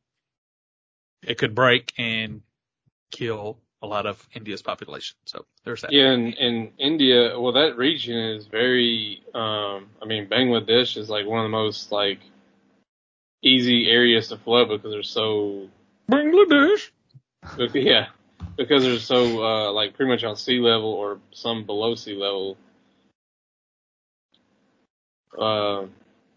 it 1.23 1.39
could 1.39 1.55
break 1.55 1.93
and 1.99 2.43
kill 3.11 3.61
a 3.83 3.87
lot 3.87 4.07
of 4.07 4.27
India's 4.35 4.63
population. 4.63 5.17
So 5.25 5.45
there's 5.65 5.83
that. 5.83 5.93
Yeah, 5.93 6.13
in, 6.13 6.33
in 6.35 6.73
India, 6.79 7.39
well, 7.39 7.53
that 7.53 7.77
region 7.77 8.17
is 8.17 8.47
very. 8.47 9.23
Um, 9.35 9.89
I 10.03 10.07
mean, 10.07 10.27
Bangladesh 10.29 10.97
is 10.97 11.09
like 11.09 11.27
one 11.27 11.41
of 11.41 11.45
the 11.45 11.57
most 11.57 11.93
like 11.93 12.19
easy 13.43 13.89
areas 13.89 14.29
to 14.29 14.37
flood 14.37 14.69
because 14.69 14.91
they're 14.91 15.03
so 15.03 15.69
Bangladesh. 16.11 16.91
yeah 17.75 18.07
because 18.57 18.83
they're 18.83 18.99
so 18.99 19.43
uh, 19.45 19.73
like 19.73 19.95
pretty 19.95 20.11
much 20.11 20.25
on 20.25 20.37
sea 20.37 20.59
level 20.59 20.91
or 20.93 21.21
some 21.33 21.65
below 21.65 21.95
sea 21.95 22.15
level. 22.15 22.57
Uh, 25.39 25.83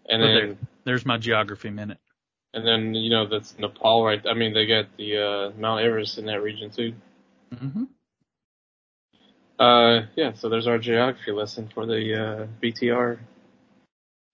and 0.10 0.22
Well, 0.22 0.34
then 0.34 0.58
There's 0.84 1.06
my 1.06 1.18
geography 1.18 1.70
minute. 1.72 1.98
and 2.54 2.68
then 2.68 2.94
you 2.94 3.10
know 3.10 3.26
that's 3.28 3.58
Nepal 3.58 4.04
right. 4.06 4.22
I 4.28 4.34
mean 4.34 4.54
they 4.54 4.68
got 4.68 4.86
the 4.98 5.18
uh, 5.18 5.60
Mount 5.60 5.82
Everest 5.84 6.18
in 6.18 6.26
that 6.28 6.42
region 6.44 6.70
too. 6.70 6.94
Mm-hmm. 7.54 7.84
Uh, 9.60 10.06
yeah, 10.16 10.34
so 10.34 10.50
there's 10.50 10.68
our 10.68 10.80
geography 10.80 11.32
lesson 11.32 11.70
for 11.74 11.86
the 11.86 12.16
uh, 12.16 12.48
BTR. 12.64 13.20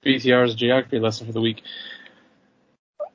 BTR's 0.05 0.55
geography 0.55 0.99
lesson 0.99 1.27
for 1.27 1.33
the 1.33 1.41
week. 1.41 1.61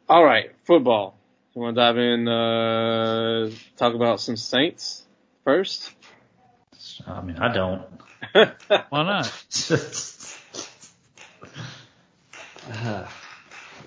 All 0.08 0.24
right, 0.24 0.50
football. 0.64 1.16
You 1.54 1.62
want 1.62 1.76
to 1.76 1.80
dive 1.80 1.98
in? 1.98 2.28
Uh, 2.28 3.50
talk 3.76 3.94
about 3.94 4.20
some 4.20 4.36
Saints 4.36 5.04
first. 5.44 5.92
I 7.06 7.22
mean, 7.22 7.38
I 7.38 7.52
don't. 7.52 7.82
Why 8.90 9.02
not? 9.04 9.44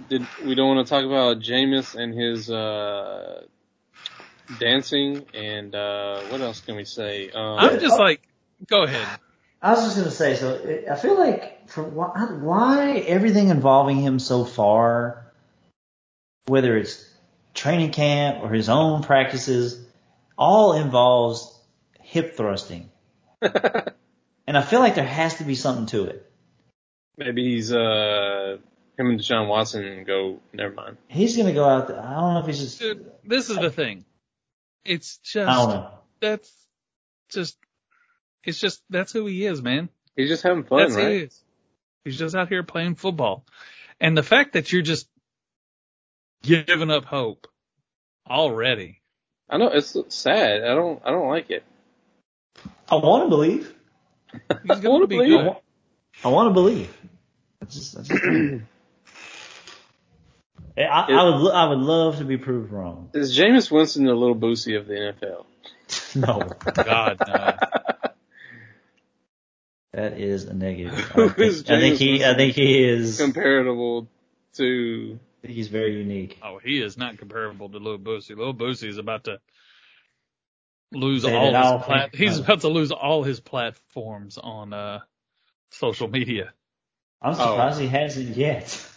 Did 0.10 0.28
we 0.46 0.56
don't 0.56 0.76
want 0.76 0.86
to 0.86 0.90
talk 0.90 1.06
about 1.06 1.40
Jameis 1.40 1.96
and 1.96 2.14
his 2.14 2.50
uh, 2.50 3.44
dancing 4.60 5.26
and 5.34 5.74
uh, 5.74 6.22
what 6.30 6.42
else 6.42 6.62
can 6.62 6.76
we 6.76 6.86
say? 6.86 7.30
Um, 7.30 7.58
I'm 7.60 7.80
just 7.80 8.00
like, 8.00 8.22
go 8.68 8.84
ahead. 8.84 9.08
I 9.62 9.72
was 9.72 9.84
just 9.84 9.98
gonna 9.98 10.12
say, 10.12 10.36
so 10.36 10.84
I 10.92 10.96
feel 10.96 11.18
like 11.18 11.70
for 11.70 11.84
why, 11.84 12.28
why 12.40 12.92
everything 12.98 13.50
involving 13.50 13.98
him 13.98 14.20
so 14.20 14.46
far, 14.46 15.32
whether 16.46 16.78
it's 16.78 17.04
training 17.54 17.92
camp 17.92 18.44
or 18.44 18.50
his 18.50 18.70
own 18.70 19.02
practices, 19.02 19.84
all 20.38 20.74
involves 20.74 21.52
hip 22.00 22.38
thrusting, 22.38 22.92
and 23.42 24.56
I 24.58 24.62
feel 24.62 24.82
like 24.82 24.96
there 24.96 25.06
has 25.06 25.36
to 25.38 25.44
be 25.44 25.56
something 25.56 25.88
to 25.88 26.06
it. 26.06 26.32
maybe 27.18 27.56
he's 27.56 27.74
uh, 27.74 28.58
him 28.98 29.10
and 29.10 29.20
Deshaun 29.20 29.48
Watson 29.48 30.04
go. 30.06 30.40
Never 30.54 30.74
mind. 30.74 30.98
He's 31.08 31.38
gonna 31.38 31.54
go 31.54 31.66
out 31.66 31.88
there. 31.88 32.00
I 32.00 32.20
don't 32.20 32.34
know 32.36 32.40
if 32.42 32.46
he's 32.46 32.60
just. 32.60 32.80
Dude, 32.80 33.12
this 33.24 33.50
is 33.50 33.58
the 33.58 33.72
thing. 33.72 34.06
It's 34.86 35.18
just 35.18 35.50
I 35.50 35.56
don't 35.56 35.70
know. 35.70 35.90
that's 36.22 36.52
just 37.30 37.58
it's 38.44 38.60
just 38.60 38.82
that's 38.90 39.12
who 39.12 39.26
he 39.26 39.46
is, 39.46 39.62
man. 39.62 39.90
He's 40.16 40.30
just 40.30 40.44
having 40.44 40.64
fun, 40.64 40.80
that's 40.80 40.96
who 40.96 41.02
he 41.02 41.06
right? 41.08 41.16
is. 41.24 41.44
He's 42.04 42.18
just 42.20 42.36
out 42.36 42.50
here 42.50 42.64
playing 42.64 42.96
football. 42.96 43.46
And 44.00 44.18
the 44.18 44.24
fact 44.24 44.54
that 44.54 44.72
you're 44.72 44.84
just 44.84 45.08
giving 46.44 46.92
up 46.92 47.06
hope 47.06 47.48
already. 48.30 49.02
I 49.50 49.58
know 49.58 49.70
it's 49.70 49.96
sad. 50.10 50.64
I 50.64 50.76
don't. 50.76 51.02
I 51.04 51.12
don't 51.12 51.30
like 51.30 51.50
it. 51.50 51.64
I 52.90 52.96
want 52.96 53.26
to 53.26 53.30
believe. 53.30 53.74
He's 54.32 54.70
wanna 54.70 54.82
going 54.82 55.02
to 55.02 55.08
be 55.08 55.16
believe 55.18 55.40
good. 55.40 55.48
it. 55.48 55.64
I 56.24 56.28
want 56.30 56.50
to 56.50 56.54
believe. 56.54 56.96
I 57.62 57.66
just, 57.66 57.98
I, 57.98 58.02
just, 58.02 58.24
I, 60.78 61.06
I 61.10 61.24
would, 61.24 61.52
I 61.52 61.70
would 61.70 61.80
love 61.80 62.18
to 62.18 62.26
be 62.26 62.38
proved 62.38 62.72
wrong. 62.72 63.10
Is 63.14 63.38
Jameis 63.38 63.72
Winston 63.72 64.06
the 64.06 64.14
little 64.14 64.36
Boosie 64.36 64.78
of 64.78 64.88
the 64.88 64.94
NFL? 64.94 65.46
No, 66.16 66.40
God, 66.74 67.18
no. 67.28 67.58
that 69.94 70.20
is 70.20 70.46
a 70.46 70.54
negative. 70.54 70.94
I, 70.94 71.28
Who 71.28 71.30
think, 71.30 71.70
I 71.70 71.80
think 71.80 71.96
Jameis 71.96 71.98
he, 71.98 72.26
I 72.26 72.34
think 72.36 72.56
he 72.56 72.84
is. 72.84 73.18
Comparable 73.20 74.08
to 74.56 75.20
I 75.20 75.48
think 75.48 75.58
he's 75.58 75.68
very 75.68 75.96
unique. 75.98 76.40
Oh, 76.42 76.58
he 76.58 76.82
is 76.82 76.98
not 76.98 77.18
comparable 77.18 77.70
to 77.70 77.78
Lil 77.78 78.00
Boosie. 78.00 78.36
Lil 78.36 78.54
Boosie 78.54 78.88
is 78.88 78.98
about 78.98 79.26
to 79.26 79.40
lose 80.92 81.22
Say 81.24 81.36
all 81.36 81.48
his 81.48 81.56
I'll 81.56 81.80
plat- 81.80 82.12
think 82.12 82.16
he's 82.16 82.38
about 82.38 82.46
about 82.46 82.62
to 82.62 82.70
lose 82.70 82.92
all 82.92 83.24
his 83.24 83.40
platforms 83.40 84.38
on 84.38 84.74
uh 84.74 85.00
social 85.70 86.08
media. 86.08 86.52
I'm 87.22 87.36
surprised 87.36 87.80
he 87.80 87.88
hasn't 87.88 88.36
yet. 88.38 88.90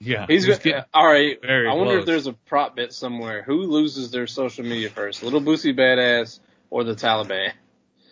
Yeah. 0.00 0.26
he's, 0.26 0.46
getting 0.46 0.82
all 0.94 1.06
right. 1.06 1.38
I 1.44 1.74
wonder 1.74 1.92
close. 1.92 2.00
if 2.00 2.06
there's 2.06 2.26
a 2.26 2.32
prop 2.32 2.76
bet 2.76 2.92
somewhere. 2.92 3.42
Who 3.42 3.64
loses 3.64 4.10
their 4.10 4.26
social 4.26 4.64
media 4.64 4.88
first, 4.88 5.22
little 5.22 5.42
Boosie 5.42 5.76
badass 5.76 6.40
or 6.70 6.84
the 6.84 6.94
Taliban? 6.94 7.52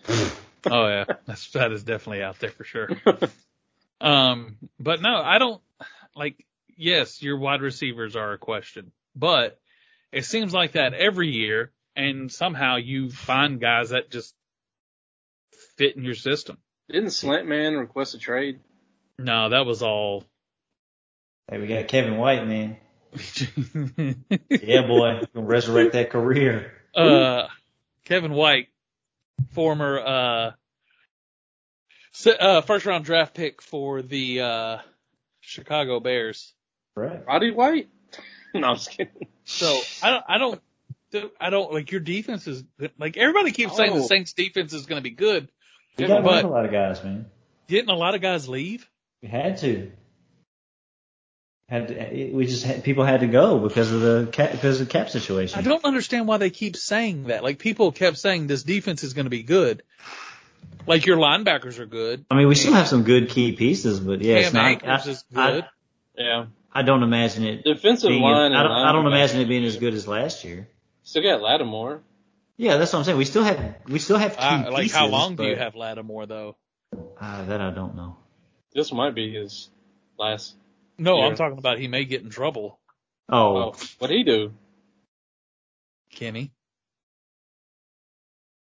Oh 0.67 0.89
yeah, 0.89 1.05
that's 1.25 1.53
that 1.53 1.71
is 1.71 1.85
definitely 1.85 2.23
out 2.23 2.41
there 2.41 2.51
for 2.51 2.65
sure. 2.65 2.91
Um, 4.01 4.57
but 4.79 5.01
no, 5.01 5.21
I 5.23 5.39
don't 5.39 5.61
like. 6.15 6.45
Yes, 6.77 7.21
your 7.23 7.39
wide 7.39 7.63
receivers 7.63 8.15
are 8.15 8.33
a 8.33 8.39
question, 8.39 8.93
but 9.17 9.59
it 10.13 10.25
seems 10.25 10.55
like 10.55 10.73
that 10.73 10.95
every 10.95 11.29
year, 11.29 11.73
and 11.97 12.31
somehow 12.31 12.77
you 12.77 13.11
find 13.11 13.61
guys 13.61 13.91
that 13.91 14.11
just 14.11 14.35
fit 15.77 15.97
in 15.97 16.05
your 16.05 16.15
system. 16.15 16.59
Didn't 16.89 17.11
Slant 17.11 17.49
Man 17.49 17.75
request 17.75 18.15
a 18.15 18.19
trade? 18.19 18.61
No, 19.19 19.49
that 19.49 19.67
was 19.67 19.83
all. 19.83 20.25
Hey, 21.51 21.59
we 21.59 21.67
got 21.67 21.89
Kevin 21.89 22.17
White, 22.19 22.47
man. 22.47 22.77
Yeah, 24.51 24.87
boy, 24.87 25.23
gonna 25.35 25.47
resurrect 25.47 25.93
that 25.95 26.11
career. 26.11 26.73
uh, 26.95 27.47
Kevin 28.05 28.33
White, 28.33 28.69
former 29.53 29.99
uh, 29.99 30.51
se- 32.13 32.37
uh, 32.39 32.61
first 32.63 32.85
round 32.87 33.05
draft 33.07 33.35
pick 33.35 33.63
for 33.63 34.03
the 34.03 34.41
uh, 34.43 34.79
Chicago 35.41 36.01
Bears. 36.01 36.53
Right. 36.95 37.25
Roddy 37.27 37.51
White? 37.51 37.89
no, 38.55 38.69
I'm 38.69 38.77
just 38.77 38.91
kidding. 38.91 39.27
So 39.45 39.79
I 40.03 40.11
don't, 40.11 40.25
I 40.29 40.39
don't, 40.39 40.61
I 41.41 41.49
don't 41.51 41.73
like 41.73 41.91
your 41.91 42.01
defense 42.03 42.47
is 42.47 42.63
good. 42.79 42.93
like 42.99 43.17
everybody 43.17 43.53
keeps 43.53 43.75
saying 43.77 43.95
the 43.95 44.01
Oh. 44.03 44.07
Saints 44.07 44.35
defense 44.35 44.75
is 44.75 44.85
going 44.87 44.99
to 44.99 45.03
be 45.03 45.15
good. 45.15 45.49
You 45.97 46.07
got 46.09 46.17
rid 46.17 46.25
but 46.25 46.45
of 46.45 46.51
a 46.51 46.55
lot 46.55 46.67
of 46.67 46.73
guys, 46.73 47.03
man. 47.03 47.27
didn't 47.69 47.89
a 47.91 47.95
lot 47.97 48.15
of 48.15 48.21
guys 48.21 48.49
leave? 48.49 48.89
We 49.23 49.29
had 49.29 49.57
to. 49.59 49.91
Had 51.69 51.89
to, 51.89 52.31
we 52.33 52.47
just 52.47 52.65
had, 52.65 52.83
people 52.83 53.05
had 53.05 53.21
to 53.21 53.27
go 53.27 53.59
because 53.59 53.93
of 53.93 54.01
the 54.01 54.29
cap, 54.33 54.53
because 54.53 54.81
of 54.81 54.87
the 54.87 54.93
cap 54.93 55.11
situation. 55.11 55.59
I 55.59 55.63
don't 55.63 55.85
understand 55.85 56.27
why 56.27 56.39
they 56.39 56.49
keep 56.49 56.77
saying 56.77 57.25
that. 57.25 57.45
Like 57.45 57.59
people 57.59 57.93
kept 57.93 58.17
saying 58.17 58.47
this 58.47 58.63
defense 58.63 59.05
is 59.05 59.13
going 59.13 59.27
to 59.27 59.31
be 59.31 59.43
good. 59.43 59.83
Like 60.87 61.05
your 61.05 61.19
linebackers 61.19 61.79
are 61.79 61.85
good. 61.85 62.25
I 62.31 62.37
mean, 62.37 62.49
we 62.49 62.55
still 62.55 62.73
have 62.73 62.89
some 62.89 63.03
good 63.03 63.29
key 63.29 63.53
pieces, 63.53 64.01
but 64.01 64.23
yeah, 64.23 64.37
it's 64.37 64.55
not. 64.55 64.71
Akers 64.71 65.07
I, 65.07 65.11
is 65.11 65.25
good. 65.31 65.65
Yeah. 66.17 66.47
I, 66.73 66.81
I 66.81 66.83
don't 66.83 67.03
imagine 67.03 67.45
it. 67.45 67.65
Defensive 67.65 68.09
Being, 68.09 68.23
line. 68.23 68.55
I 68.55 68.63
don't. 68.63 68.73
I 68.73 68.93
don't 68.93 69.07
imagine 69.07 69.41
it 69.41 69.49
being 69.49 69.65
as 69.65 69.77
good 69.77 69.93
as 69.93 70.09
last 70.09 70.45
year. 70.45 70.69
Still 71.03 71.23
got 71.23 71.43
Lattimore. 71.43 72.03
Yeah, 72.57 72.79
that's 72.79 72.93
what 72.93 73.01
I'm 73.01 73.05
saying. 73.05 73.19
We 73.19 73.25
still 73.27 73.45
have. 73.45 73.75
We 73.87 73.99
still 73.99 74.17
have 74.17 74.37
key 74.37 74.43
Uh, 74.43 74.71
like 74.71 74.91
how 74.91 75.03
pieces, 75.03 75.13
long 75.13 75.37
do 75.37 75.45
you 75.45 75.57
have 75.57 75.75
Lattimore 75.75 76.27
though? 76.27 76.57
Uh, 77.21 77.45
that 77.45 77.61
I 77.61 77.71
don't 77.71 77.95
know. 77.95 78.17
This 78.75 78.91
might 78.93 79.15
be 79.15 79.33
his 79.33 79.69
last. 80.19 80.55
No, 80.99 81.19
Yeah. 81.19 81.27
I'm 81.27 81.37
talking 81.37 81.59
about 81.59 81.79
he 81.79 81.89
may 81.89 82.05
get 82.05 82.23
in 82.23 82.31
trouble. 82.31 82.79
Oh, 83.29 83.57
Oh, 83.57 83.75
what'd 83.99 84.17
he 84.17 84.25
do? 84.25 84.53
Kenny, 86.11 86.51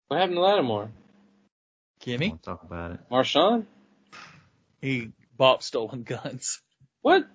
What 0.08 0.18
happened 0.20 0.36
to 0.36 0.40
Lattimore? 0.40 0.84
I 0.84 2.04
Kenny, 2.04 2.28
won't 2.30 2.42
talk 2.42 2.62
about 2.62 2.92
it. 2.92 3.00
Marshon? 3.10 3.66
he 4.80 5.10
bought 5.36 5.62
stolen 5.64 6.02
guns. 6.02 6.60
What? 7.02 7.26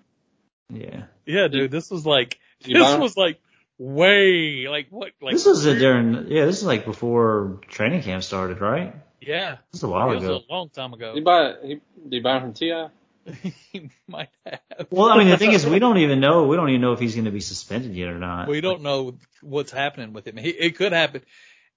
Yeah, 0.70 1.04
Yeah, 1.26 1.48
dude, 1.48 1.72
this 1.72 1.90
was 1.92 2.06
like 2.06 2.40
You 2.62 2.80
buy 2.80 2.98
was 2.98 3.16
like 3.18 3.40
way 3.78 4.68
like 4.68 4.88
what 4.90 5.12
like 5.22 5.34
this 5.34 5.46
was 5.46 5.66
a 5.66 5.78
during. 5.78 6.28
Yeah, 6.32 6.46
this 6.46 6.58
is 6.60 6.66
like 6.66 6.86
before 6.86 7.60
training 7.68 8.02
camp 8.04 8.24
started, 8.24 8.62
right? 8.62 8.96
yeah. 9.20 9.58
This 9.72 9.80
is 9.80 9.84
a 9.84 9.88
while 9.90 10.12
It 10.12 10.16
was 10.16 10.24
ago. 10.24 10.42
a 10.50 10.54
long 10.54 10.70
time 10.70 10.94
ago. 10.94 11.14
Did 11.14 11.20
he 11.20 11.24
buy? 11.24 11.54
He, 11.64 11.68
did 11.76 12.14
he 12.14 12.20
buy 12.22 12.38
it 12.38 12.42
from 12.42 12.54
Ti? 12.54 12.86
he 13.72 13.90
might 14.08 14.30
have. 14.46 14.60
Well, 14.90 15.10
I 15.10 15.18
mean, 15.18 15.30
the 15.30 15.38
thing 15.38 15.52
is, 15.52 15.66
we 15.66 15.80
don't 15.86 15.98
even 15.98 16.20
know. 16.20 16.48
We 16.48 16.56
don't 16.56 16.70
even 16.70 16.82
know 16.82 16.94
if 16.94 17.00
he's 17.00 17.14
going 17.16 17.26
to 17.26 17.32
be 17.32 17.40
suspended 17.42 17.94
yet 17.96 18.10
or 18.10 18.20
not. 18.20 18.48
We 18.48 18.62
don't 18.62 18.82
know 18.82 19.18
what's 19.42 19.72
happening 19.72 20.14
with 20.14 20.28
him. 20.28 20.38
He, 20.38 20.50
it 20.50 20.76
could 20.76 20.92
happen. 20.92 21.22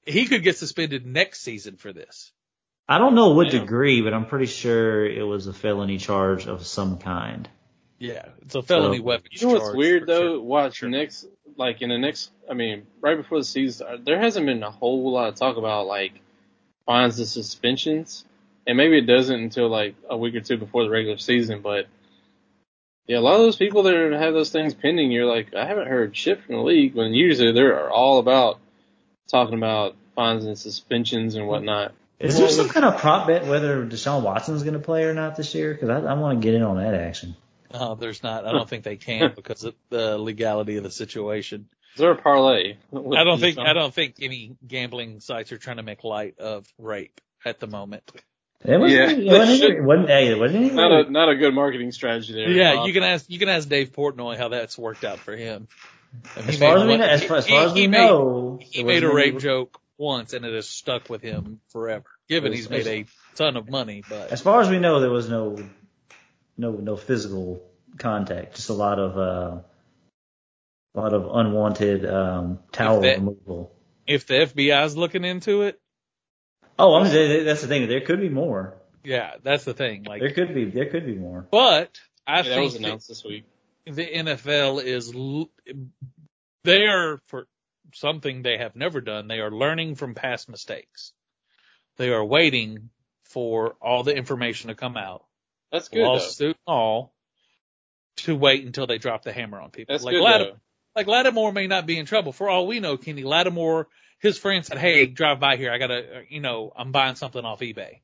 He 0.07 0.27
could 0.27 0.43
get 0.43 0.57
suspended 0.59 1.07
next 1.07 1.41
season 1.43 1.77
for 1.77 1.93
this. 1.93 2.33
I 2.89 2.99
don't 2.99 3.15
know 3.15 3.31
what 3.31 3.51
Damn. 3.51 3.61
degree, 3.63 4.03
but 4.03 4.13
I'm 4.13 4.27
pretty 4.27 4.47
sure 4.47 5.07
it 5.07 5.23
was 5.23 5.47
a 5.47 5.53
felony 5.55 5.97
charge 5.99 6.47
of 6.47 6.67
some 6.67 6.99
kind. 6.99 7.49
Yeah, 7.99 8.27
it's 8.43 8.55
a 8.55 8.63
felony 8.63 8.99
So- 8.99 9.03
weapons 9.05 9.41
You 9.41 9.49
know 9.49 9.55
what's 9.55 9.75
weird 9.75 10.07
though? 10.07 10.35
sure. 10.35 10.41
Watch 10.43 10.77
Sure. 10.77 10.89
next, 10.91 11.27
like 11.57 11.81
in 11.81 11.89
the 11.89 11.97
next. 11.99 12.31
I 12.51 12.53
mean, 12.53 12.87
right 13.01 13.17
before 13.17 13.39
the 13.39 13.45
season, 13.45 14.03
there 14.05 14.19
hasn't 14.21 14.45
been 14.45 14.63
a 14.63 14.71
whole 14.71 15.11
lot 15.13 15.29
of 15.29 15.37
talk 15.37 15.57
about 15.57 15.87
like 15.87 16.13
fines 16.85 17.19
and 17.19 17.27
suspensions, 17.29 18.27
and 18.67 18.77
maybe 18.77 18.99
it 18.99 19.07
doesn't 19.07 19.41
until 19.41 19.69
like 19.69 19.95
a 20.09 20.17
week 20.17 20.35
or 20.35 20.41
two 20.41 20.57
before 20.57 20.85
the 20.85 20.91
regular 20.91 21.19
season. 21.19 21.61
But 21.61 21.87
yeah, 23.07 23.19
a 23.19 23.21
lot 23.21 23.35
of 23.35 23.41
those 23.41 23.57
people 23.57 23.83
that 23.85 24.13
have 24.19 24.33
those 24.33 24.51
things 24.51 24.75
pending, 24.75 25.11
you're 25.11 25.27
like, 25.27 25.55
I 25.55 25.67
haven't 25.67 25.89
heard 25.89 26.17
shit 26.17 26.43
from 26.43 26.57
the 26.57 26.63
league. 26.63 26.95
When 26.95 27.13
usually 27.13 27.53
they're 27.53 27.91
all 27.91 28.19
about 28.19 28.61
talking 29.29 29.55
about 29.55 29.97
fines 30.15 30.45
and 30.45 30.59
suspensions 30.59 31.35
and 31.35 31.47
whatnot. 31.47 31.93
Is 32.21 32.39
there 32.39 32.49
some 32.49 32.69
kind 32.69 32.87
of 32.87 32.99
prop 32.99 33.27
bet 33.27 33.47
whether 33.47 33.85
Deshaun 33.85 34.23
Watson's 34.23 34.63
going 34.63 34.75
to 34.75 34.81
play 34.81 35.05
or 35.05 35.13
not 35.13 35.37
this 35.37 35.55
year? 35.55 35.75
Because 35.75 35.91
I, 35.91 35.99
I 35.99 36.15
want 36.15 36.41
to 36.41 36.45
get 36.45 36.55
in 36.55 36.63
on 36.63 36.77
that 36.79 36.95
action. 36.95 37.37
No, 37.73 37.97
there's 37.97 38.23
not. 38.23 38.47
I 38.47 38.53
don't 38.53 38.69
think 38.69 38.85
they 38.85 38.97
can 38.97 39.33
because 39.37 39.65
of 39.65 39.75
the 39.91 40.17
legality 40.17 40.77
of 40.77 40.85
the 40.85 40.91
situation. 40.91 41.69
Is 41.95 42.01
there 42.01 42.13
a 42.13 42.17
parlay? 42.17 42.77
I 42.93 43.25
don't 43.25 43.39
think 43.39 43.59
I 43.59 43.73
don't 43.73 43.93
think 43.93 44.17
any 44.21 44.57
gambling 44.67 45.21
sites 45.21 45.53
are 45.53 45.59
trying 45.59 45.77
to 45.77 45.83
make 45.83 46.03
light 46.03 46.39
of 46.39 46.67
rape 46.79 47.21
at 47.45 47.61
the 47.61 47.67
moment. 47.67 48.11
It 48.67 48.79
wasn't, 48.79 49.23
Yeah, 49.23 49.35
it 49.35 49.39
wasn't, 49.39 49.59
should- 49.61 49.71
it 49.73 49.83
wasn't, 49.85 50.09
hey, 50.09 50.29
it 50.29 50.39
wasn't 50.39 50.65
any- 50.65 50.75
Not 50.75 51.07
a 51.07 51.11
not 51.11 51.29
a 51.29 51.37
good 51.37 51.55
marketing 51.55 51.93
strategy 51.93 52.33
there. 52.33 52.49
Yeah, 52.51 52.77
Bob. 52.77 52.87
you 52.87 52.93
can 52.95 53.03
ask 53.03 53.29
you 53.29 53.39
can 53.39 53.49
ask 53.51 53.69
Dave 53.69 53.93
Portnoy 53.93 54.37
how 54.39 54.49
that's 54.49 54.79
worked 54.79 55.05
out 55.05 55.19
for 55.19 55.37
him. 55.37 55.69
And 56.37 56.49
as 56.49 56.59
far 56.59 56.79
as 56.79 56.85
we 56.87 56.97
know, 56.97 57.05
as 57.05 57.25
far, 57.25 57.37
as, 57.39 57.47
far 57.47 57.59
he- 57.61 57.65
as 57.67 57.73
he 57.75 57.81
we 57.83 57.87
made- 57.89 57.99
know, 57.99 58.59
he 58.63 58.85
made 58.85 59.05
a 59.05 59.13
rape 59.13 59.33
any- 59.35 59.41
joke 59.43 59.81
once 59.99 60.33
and 60.33 60.45
it 60.47 60.55
has 60.55 60.69
stuck 60.69 61.11
with 61.11 61.21
him 61.23 61.61
forever. 61.69 62.05
Given 62.29 62.53
As- 62.53 62.59
he's 62.61 62.71
made 62.71 62.87
a 62.87 63.05
ton 63.37 63.57
of 63.57 63.69
money, 63.69 64.03
but 64.09 64.33
As 64.33 64.41
far 64.41 64.61
as 64.63 64.71
we 64.71 64.79
know, 64.79 65.01
there 65.01 65.11
was 65.11 65.29
no, 65.29 65.59
no, 66.57 66.71
no 66.71 66.97
physical 66.97 67.63
contact. 67.99 68.57
Just 68.57 68.71
a 68.71 68.75
lot 68.75 68.99
of, 68.99 69.19
uh, 69.19 69.61
a 70.95 71.01
lot 71.01 71.13
of 71.13 71.29
unwanted 71.35 72.07
um, 72.07 72.61
towel 72.73 73.01
that- 73.03 73.19
removal. 73.19 73.73
if 74.07 74.27
the 74.27 74.35
FBI's 74.35 74.97
looking 74.97 75.25
into 75.25 75.63
it, 75.63 75.81
Oh, 76.79 76.95
I'm, 76.97 77.05
that's 77.45 77.63
the 77.63 77.69
thing. 77.69 77.89
There 77.89 78.01
could 78.01 78.21
be 78.21 78.29
more. 78.29 78.75
yeah, 79.05 79.33
that's 79.43 79.65
the 79.65 79.75
thing. 79.75 80.05
Like, 80.05 80.21
There 80.21 80.33
could 80.33 80.55
be. 80.55 80.65
There 80.67 80.87
could 80.91 81.07
be 81.07 81.15
more. 81.15 81.47
but 81.51 81.99
I 82.27 82.41
Yeah, 82.41 82.43
that 82.57 82.61
was 82.61 82.73
think 82.73 82.83
that 82.83 82.89
announced 82.89 83.09
this 83.09 83.25
week. 83.25 83.45
the 83.87 84.05
NFL 84.07 84.83
is 84.83 85.15
l- 85.15 85.51
they 86.65 86.87
are 86.87 87.21
for 87.27 87.47
something 87.93 88.43
they 88.43 88.59
have 88.59 88.75
never 88.75 89.01
done. 89.01 89.29
They 89.29 89.41
are 89.41 89.51
learning 89.51 89.95
from 89.97 90.15
past 90.15 90.49
mistakes. 90.49 91.13
They 91.97 92.11
are 92.11 92.25
waiting 92.25 92.91
for 93.25 93.77
all 93.81 94.03
the 94.03 94.17
information 94.17 94.69
to 94.69 94.75
come 94.75 94.97
out, 94.97 95.25
That's 95.71 95.89
good 95.89 96.03
lawsuit 96.03 96.57
and 96.67 96.75
all, 96.75 97.15
to 98.19 98.35
wait 98.35 98.65
until 98.65 98.87
they 98.87 98.99
drop 98.99 99.23
the 99.23 99.33
hammer 99.33 99.61
on 99.61 99.71
people. 99.71 99.93
That's 99.93 100.05
like 100.05 100.15
good 100.15 100.23
Lattim- 100.23 100.53
though. 100.53 100.57
like 100.97 101.07
Lattimore 101.07 101.53
may 101.53 101.67
not 101.67 101.87
be 101.87 101.99
in 101.99 102.07
trouble. 102.07 102.33
For 102.33 102.49
all 102.49 102.67
we 102.67 102.81
know, 102.81 102.97
Kenny 102.97 103.23
Lattimore, 103.23 103.87
his 104.25 104.39
friend 104.39 104.65
said, 104.67 104.79
"Hey, 104.79 105.07
drive 105.07 105.39
by 105.39 105.57
here. 105.57 105.71
I 105.71 105.79
gotta, 105.79 105.99
uh, 105.99 106.21
you 106.29 106.41
know, 106.41 106.73
I'm 106.75 106.91
buying 106.91 107.15
something 107.15 107.45
off 107.45 107.61
eBay." 107.61 108.01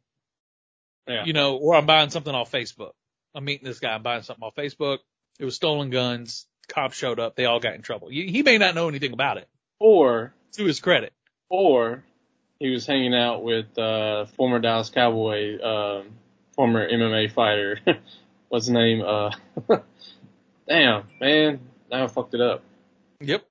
Yeah. 1.08 1.24
You 1.24 1.32
know, 1.32 1.56
or 1.56 1.74
I'm 1.74 1.86
buying 1.86 2.10
something 2.10 2.34
off 2.34 2.52
Facebook. 2.52 2.92
I'm 3.34 3.44
meeting 3.44 3.64
this 3.66 3.80
guy. 3.80 3.90
I'm 3.94 4.02
buying 4.02 4.22
something 4.22 4.44
off 4.44 4.54
Facebook. 4.54 4.98
It 5.40 5.44
was 5.44 5.56
stolen 5.56 5.90
guns. 5.90 6.46
Cops 6.68 6.96
showed 6.96 7.18
up. 7.18 7.34
They 7.34 7.46
all 7.46 7.58
got 7.58 7.74
in 7.74 7.82
trouble. 7.82 8.08
He 8.10 8.42
may 8.42 8.58
not 8.58 8.76
know 8.76 8.88
anything 8.88 9.12
about 9.12 9.38
it. 9.38 9.48
Or 9.80 10.32
To 10.52 10.64
his 10.64 10.78
credit. 10.78 11.12
or 11.48 12.04
he 12.60 12.68
was 12.70 12.86
hanging 12.86 13.14
out 13.14 13.42
with 13.42 13.76
uh 13.78 14.26
former 14.36 14.58
Dallas 14.60 14.90
Cowboy, 14.90 15.58
um, 15.62 16.10
former 16.54 16.86
MMA 16.88 17.32
fighter. 17.32 17.80
What's 18.50 18.66
his 18.66 18.72
name? 18.74 19.00
Uh, 19.02 19.30
damn 20.68 21.04
man, 21.20 21.60
now 21.90 22.04
I 22.04 22.06
fucked 22.08 22.34
it 22.34 22.40
up. 22.40 22.62
Yep. 23.20 23.44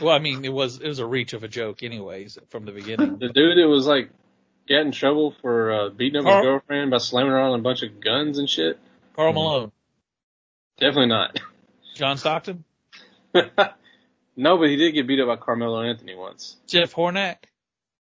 Well, 0.00 0.14
I 0.14 0.18
mean, 0.18 0.44
it 0.44 0.52
was 0.52 0.78
it 0.80 0.88
was 0.88 0.98
a 0.98 1.06
reach 1.06 1.32
of 1.32 1.44
a 1.44 1.48
joke, 1.48 1.82
anyways, 1.82 2.38
from 2.48 2.64
the 2.64 2.72
beginning. 2.72 3.18
The 3.18 3.28
dude 3.28 3.58
that 3.58 3.68
was 3.68 3.86
like 3.86 4.10
got 4.68 4.80
in 4.80 4.92
trouble 4.92 5.34
for 5.42 5.72
uh, 5.72 5.88
beating 5.90 6.24
up 6.24 6.26
his 6.26 6.42
girlfriend 6.42 6.90
by 6.90 6.98
slamming 6.98 7.32
her 7.32 7.38
on 7.38 7.58
a 7.58 7.62
bunch 7.62 7.82
of 7.82 8.00
guns 8.00 8.38
and 8.38 8.48
shit. 8.48 8.78
Karl 9.16 9.32
Malone, 9.32 9.72
Definitely 10.78 11.08
not. 11.08 11.38
John 11.94 12.16
Stockton, 12.16 12.64
no, 13.34 14.58
but 14.58 14.68
he 14.68 14.76
did 14.76 14.92
get 14.92 15.06
beat 15.06 15.20
up 15.20 15.28
by 15.28 15.36
Carmelo 15.36 15.82
Anthony 15.82 16.14
once. 16.14 16.56
Jeff 16.66 16.94
Hornack. 16.94 17.36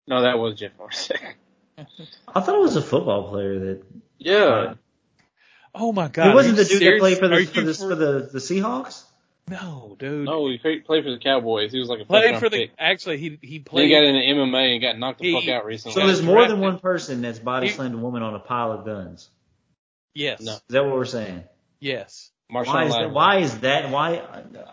No, 0.07 0.21
that 0.21 0.39
was 0.39 0.57
Jeff 0.57 0.71
Hornacek. 0.77 1.33
I 1.77 2.41
thought 2.41 2.55
it 2.55 2.61
was 2.61 2.75
a 2.75 2.81
football 2.81 3.29
player 3.29 3.59
that. 3.59 3.83
yeah. 4.17 4.73
Oh 5.73 5.93
my 5.93 6.09
God! 6.09 6.31
it 6.31 6.35
wasn't 6.35 6.57
the 6.57 6.63
you 6.63 6.79
dude 6.79 6.93
that 6.93 6.99
played 6.99 7.17
for 7.17 7.27
the 7.29 7.45
for 7.45 7.59
you 7.59 7.65
the, 7.65 7.73
for 7.73 7.95
the 7.95 8.29
the 8.31 8.39
Seahawks. 8.39 9.03
No, 9.49 9.95
dude. 9.99 10.25
No, 10.25 10.47
he 10.49 10.57
played 10.57 10.85
played 10.85 11.03
for 11.03 11.11
the 11.11 11.17
Cowboys. 11.19 11.71
He 11.71 11.79
was 11.79 11.89
like 11.89 11.97
a 11.99 12.05
first 12.05 12.09
played 12.09 12.39
for 12.39 12.49
the. 12.49 12.57
pick. 12.67 12.71
Actually, 12.79 13.17
he 13.17 13.37
he 13.41 13.57
Then 13.57 13.63
played. 13.65 13.85
he 13.89 13.95
got 13.95 14.03
into 14.03 14.21
MMA 14.21 14.73
and 14.73 14.81
got 14.81 14.97
knocked 14.97 15.19
the 15.19 15.25
He- 15.31 15.33
fuck 15.39 15.49
out 15.49 15.65
recently. 15.65 15.93
So 15.93 16.05
there's 16.05 16.19
was 16.19 16.25
more 16.25 16.47
than 16.47 16.59
one 16.59 16.79
person 16.79 17.21
that's 17.21 17.39
body 17.39 17.67
He- 17.67 17.73
slammed 17.73 17.95
a 17.95 17.97
woman 17.97 18.23
on 18.23 18.33
a 18.35 18.39
pile 18.39 18.71
of 18.71 18.85
guns. 18.85 19.29
yes. 20.13 20.41
No. 20.41 20.53
Is 20.53 20.61
that 20.69 20.85
what 20.85 20.93
we're 20.93 21.05
saying? 21.05 21.43
Yes. 21.79 22.31
Why 22.49 22.63
Marshawn 22.63 22.87
is 22.87 22.93
that? 22.93 23.11
Why 23.11 23.37
is 23.39 23.59
that? 23.59 23.89
Why? 23.89 24.21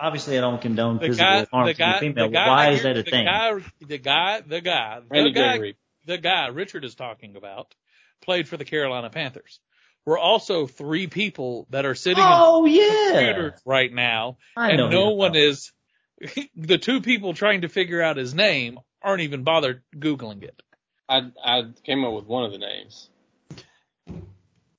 Obviously, 0.00 0.36
I 0.36 0.40
don't 0.40 0.60
condone 0.60 0.98
The 0.98 1.06
physical 1.06 1.26
guy, 1.30 1.46
harm 1.50 1.66
the 1.66 1.72
to 1.74 1.78
guy, 1.78 1.92
the 1.94 1.98
female. 2.00 2.26
the 2.26 2.32
guy, 2.32 2.48
why 2.48 2.70
is 2.70 2.82
that 2.82 2.96
a 2.96 3.02
the 3.04 3.10
thing? 3.10 3.24
guy, 3.24 3.60
the 3.80 3.98
guy, 3.98 4.40
the 4.42 4.60
guy, 4.60 5.00
Randy 5.08 5.30
the 5.30 5.34
guy, 5.34 5.48
Gregory. 5.58 5.76
the 6.04 6.18
guy 6.18 6.46
Richard 6.48 6.84
is 6.84 6.94
talking 6.96 7.36
about 7.36 7.74
played 8.20 8.48
for 8.48 8.56
the 8.56 8.64
Carolina 8.64 9.10
Panthers. 9.10 9.60
We're 10.08 10.18
also 10.18 10.66
three 10.66 11.06
people 11.06 11.66
that 11.68 11.84
are 11.84 11.94
sitting 11.94 12.24
oh 12.26 12.64
in 12.64 12.72
yeah, 12.72 13.10
computers 13.12 13.60
right 13.66 13.92
now, 13.92 14.38
I 14.56 14.70
and 14.70 14.90
no 14.90 15.10
one 15.10 15.34
you're 15.34 15.50
is. 15.50 15.70
The 16.56 16.78
two 16.78 17.02
people 17.02 17.34
trying 17.34 17.60
to 17.60 17.68
figure 17.68 18.00
out 18.00 18.16
his 18.16 18.32
name 18.32 18.80
aren't 19.02 19.20
even 19.20 19.44
bothered 19.44 19.82
googling 19.94 20.44
it. 20.44 20.62
I 21.10 21.30
I 21.44 21.64
came 21.84 22.06
up 22.06 22.14
with 22.14 22.24
one 22.24 22.46
of 22.46 22.52
the 22.52 22.58
names. 22.58 23.10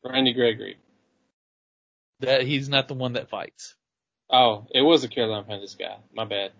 Randy 0.03 0.33
Gregory. 0.33 0.77
That 2.21 2.41
he's 2.41 2.67
not 2.67 2.87
the 2.87 2.95
one 2.95 3.13
that 3.13 3.29
fights. 3.29 3.75
Oh, 4.31 4.65
it 4.73 4.81
was 4.81 5.03
the 5.03 5.09
Carolina 5.09 5.45
Panthers 5.47 5.75
guy. 5.75 5.97
My 6.11 6.25
bad. 6.25 6.53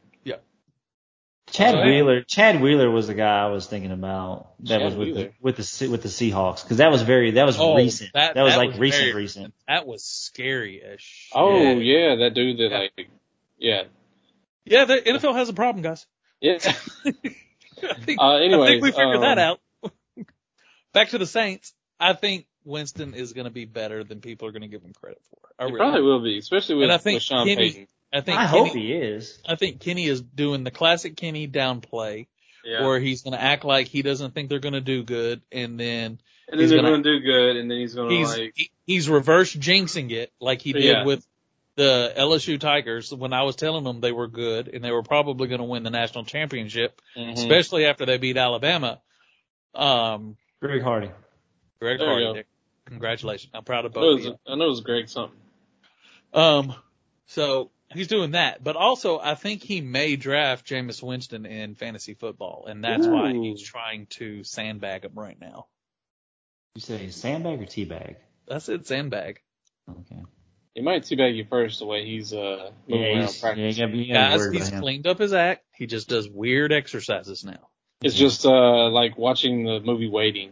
Chad 1.52 1.76
Oh, 1.76 1.80
yeah. 1.80 1.86
Wheeler. 1.86 2.22
Chad 2.24 2.62
Wheeler 2.62 2.90
was 2.92 3.08
the 3.08 3.14
guy 3.14 3.44
I 3.44 3.48
was 3.48 3.66
thinking 3.68 3.92
about. 3.92 4.50
That 4.62 4.80
Chad 4.80 4.86
was 4.86 4.96
with 4.96 5.16
the, 5.16 5.32
with 5.42 5.56
the 5.58 5.64
Se- 5.64 5.88
with 5.88 6.04
the 6.04 6.10
Seahawks 6.10 6.64
because 6.64 6.78
that 6.78 6.92
was 6.92 7.02
very 7.02 7.32
that 7.32 7.46
was 7.46 7.58
Oh, 7.60 7.76
recent. 7.76 8.12
that- 8.14 8.36
was 8.36 8.54
that 8.54 8.58
like 8.58 8.70
was 8.72 8.80
recent, 8.80 9.04
very- 9.06 9.14
recent. 9.16 9.54
That 9.68 9.86
was 9.88 10.04
scary 10.04 10.82
as 10.82 11.02
shit. 11.02 11.34
Oh 11.36 11.78
yeah, 11.80 12.16
that 12.18 12.34
dude 12.34 12.58
that 12.60 12.70
Yeah. 12.72 12.78
like 12.98 13.10
yeah. 13.58 13.84
yeah. 14.66 14.86
The 14.86 14.98
NFL 15.02 15.36
has 15.36 15.50
a 15.50 15.54
problem, 15.54 15.82
guys. 15.84 16.06
Yeah. 16.42 16.58
I 17.06 17.94
think, 17.94 18.20
Uh 18.20 18.36
I 18.36 18.40
think 18.68 18.82
we 18.84 18.92
figured 18.92 19.16
um, 19.16 19.22
that 19.22 19.38
out. 19.40 19.60
Back 20.94 21.10
to 21.10 21.18
the 21.18 21.26
Saints. 21.26 21.74
I 22.00 22.14
think 22.14 22.46
Winston 22.66 23.14
is 23.14 23.34
going 23.34 23.46
to 23.46 23.52
be 23.52 23.66
better 23.66 24.04
than 24.04 24.22
people 24.22 24.48
are 24.48 24.52
going 24.52 24.62
to 24.64 24.68
give 24.68 24.82
him 24.84 24.94
credit 24.94 25.22
for. 25.30 25.38
I 25.58 25.66
really 25.66 25.78
probably 25.78 26.02
will 26.02 26.22
be, 26.24 26.38
especially 26.38 26.76
with, 26.76 26.84
And 26.84 26.92
I 26.92 26.98
think 26.98 27.16
with 27.18 27.24
Sean 27.24 27.46
Kenny- 27.48 27.72
Payton. 27.72 27.88
I 28.12 28.22
think 28.22 28.40
I 28.40 28.48
Kenny, 28.48 28.58
hope 28.68 28.74
he 28.76 28.94
is. 28.94 29.40
I 29.48 29.56
think 29.56 29.80
Kenny 29.82 30.06
is 30.06 30.22
doing 30.22 30.64
the 30.64 30.72
classic 30.72 31.16
Kenny 31.16 31.48
downplay, 31.48 32.28
Yeah. 32.66 32.86
where 32.86 33.00
he's 33.00 33.22
going 33.22 33.34
to 33.34 33.42
act 33.42 33.64
like 33.66 33.88
he 33.88 34.02
doesn't 34.02 34.34
think 34.34 34.50
they're 34.50 34.60
going 34.60 34.74
to 34.74 34.82
do 34.82 35.04
good, 35.04 35.42
and 35.52 35.80
then 35.80 36.20
and 36.48 36.54
then 36.54 36.60
he's 36.60 36.70
they're 36.72 36.80
gonna- 36.80 36.92
gonna, 36.92 37.04
do 37.04 37.20
good 37.20 37.56
and 37.58 37.70
then 37.70 37.78
he's 37.78 37.94
gonna 37.94 38.10
he's 38.10 38.36
like 38.36 38.54
he, 38.56 38.72
he's 38.88 39.08
reverse 39.08 39.56
jinxing 39.56 40.10
it 40.12 40.32
like 40.40 40.62
he 40.62 40.74
did 40.74 40.84
Yeah. 40.84 41.06
with 41.06 41.24
the 41.76 42.12
LSU 42.18 42.60
Tigers 42.60 43.14
when 43.14 43.32
I 43.32 43.44
was 43.44 43.56
telling 43.56 43.84
them 43.84 44.02
they 44.02 44.12
were 44.12 44.28
good 44.28 44.68
and 44.68 44.84
they 44.84 44.92
were 44.92 45.04
probably 45.04 45.48
going 45.48 45.60
to 45.62 45.66
win 45.66 45.84
the 45.84 45.92
national 45.92 46.26
championship, 46.26 47.00
mhm. 47.16 47.34
especially 47.34 47.86
after 47.86 48.06
they 48.08 48.18
beat 48.18 48.36
Alabama. 48.38 49.00
Um, 49.76 50.36
Greg 50.60 50.82
Hardy. 50.82 51.12
Greg 51.80 52.00
There 52.00 52.08
Hardy, 52.08 52.44
congratulations! 52.86 53.52
I'm 53.54 53.64
proud 53.64 53.86
of 53.86 53.96
I 53.96 54.02
know, 54.02 54.08
both 54.16 54.20
it 54.20 54.26
of 54.28 54.34
was, 54.34 54.40
you. 54.48 54.52
I 54.54 54.56
know 54.58 54.66
it 54.66 54.70
was 54.70 54.82
Greg 54.82 55.08
something. 55.08 55.38
Um, 56.34 56.74
so 57.28 57.70
he's 57.94 58.08
doing 58.08 58.32
that, 58.32 58.64
but 58.64 58.76
also 58.76 59.20
I 59.20 59.36
think 59.36 59.64
he 59.64 59.82
may 59.82 60.16
draft 60.16 60.68
Jameis 60.68 61.02
Winston 61.02 61.46
in 61.46 61.76
fantasy 61.76 62.14
football, 62.14 62.66
and 62.68 62.84
that's 62.84 63.08
why 63.08 63.34
he's 63.34 63.62
trying 63.62 64.06
to 64.12 64.44
sandbag 64.44 65.06
him 65.06 65.14
right 65.16 65.40
now. 65.40 65.68
You 66.76 66.82
say 66.82 67.10
sandbag 67.10 67.62
or 67.62 67.66
teabag? 67.66 68.16
That's 68.48 68.70
it, 68.70 68.88
sandbag. 68.88 69.40
Okay. 69.90 70.22
He 70.76 70.82
might 70.82 71.04
teabag 71.04 71.36
you 71.36 71.46
first 71.50 71.80
the 71.80 71.86
way 71.86 72.06
he's 72.06 72.32
uh 72.34 72.72
moving 72.88 73.04
Yeah, 73.06 73.10
around 73.14 73.22
he's, 73.28 73.36
yeah, 73.36 73.42
practice. 73.42 73.78
you 73.78 73.84
gotta 73.86 73.92
be, 73.92 73.98
you 74.04 74.14
gotta 74.14 74.38
Guys, 74.38 74.52
he's 74.52 74.62
about 74.68 74.74
him. 74.74 74.82
cleaned 74.82 75.08
up 75.08 75.18
his 75.20 75.34
act. 75.34 75.66
He 75.76 75.88
just 75.88 76.08
does 76.08 76.30
weird 76.30 76.72
exercises 76.72 77.44
now. 77.44 77.70
It's 78.02 78.16
just 78.16 78.46
uh 78.46 78.88
like 78.90 79.18
watching 79.18 79.66
the 79.66 79.80
movie 79.82 80.08
Waiting. 80.10 80.52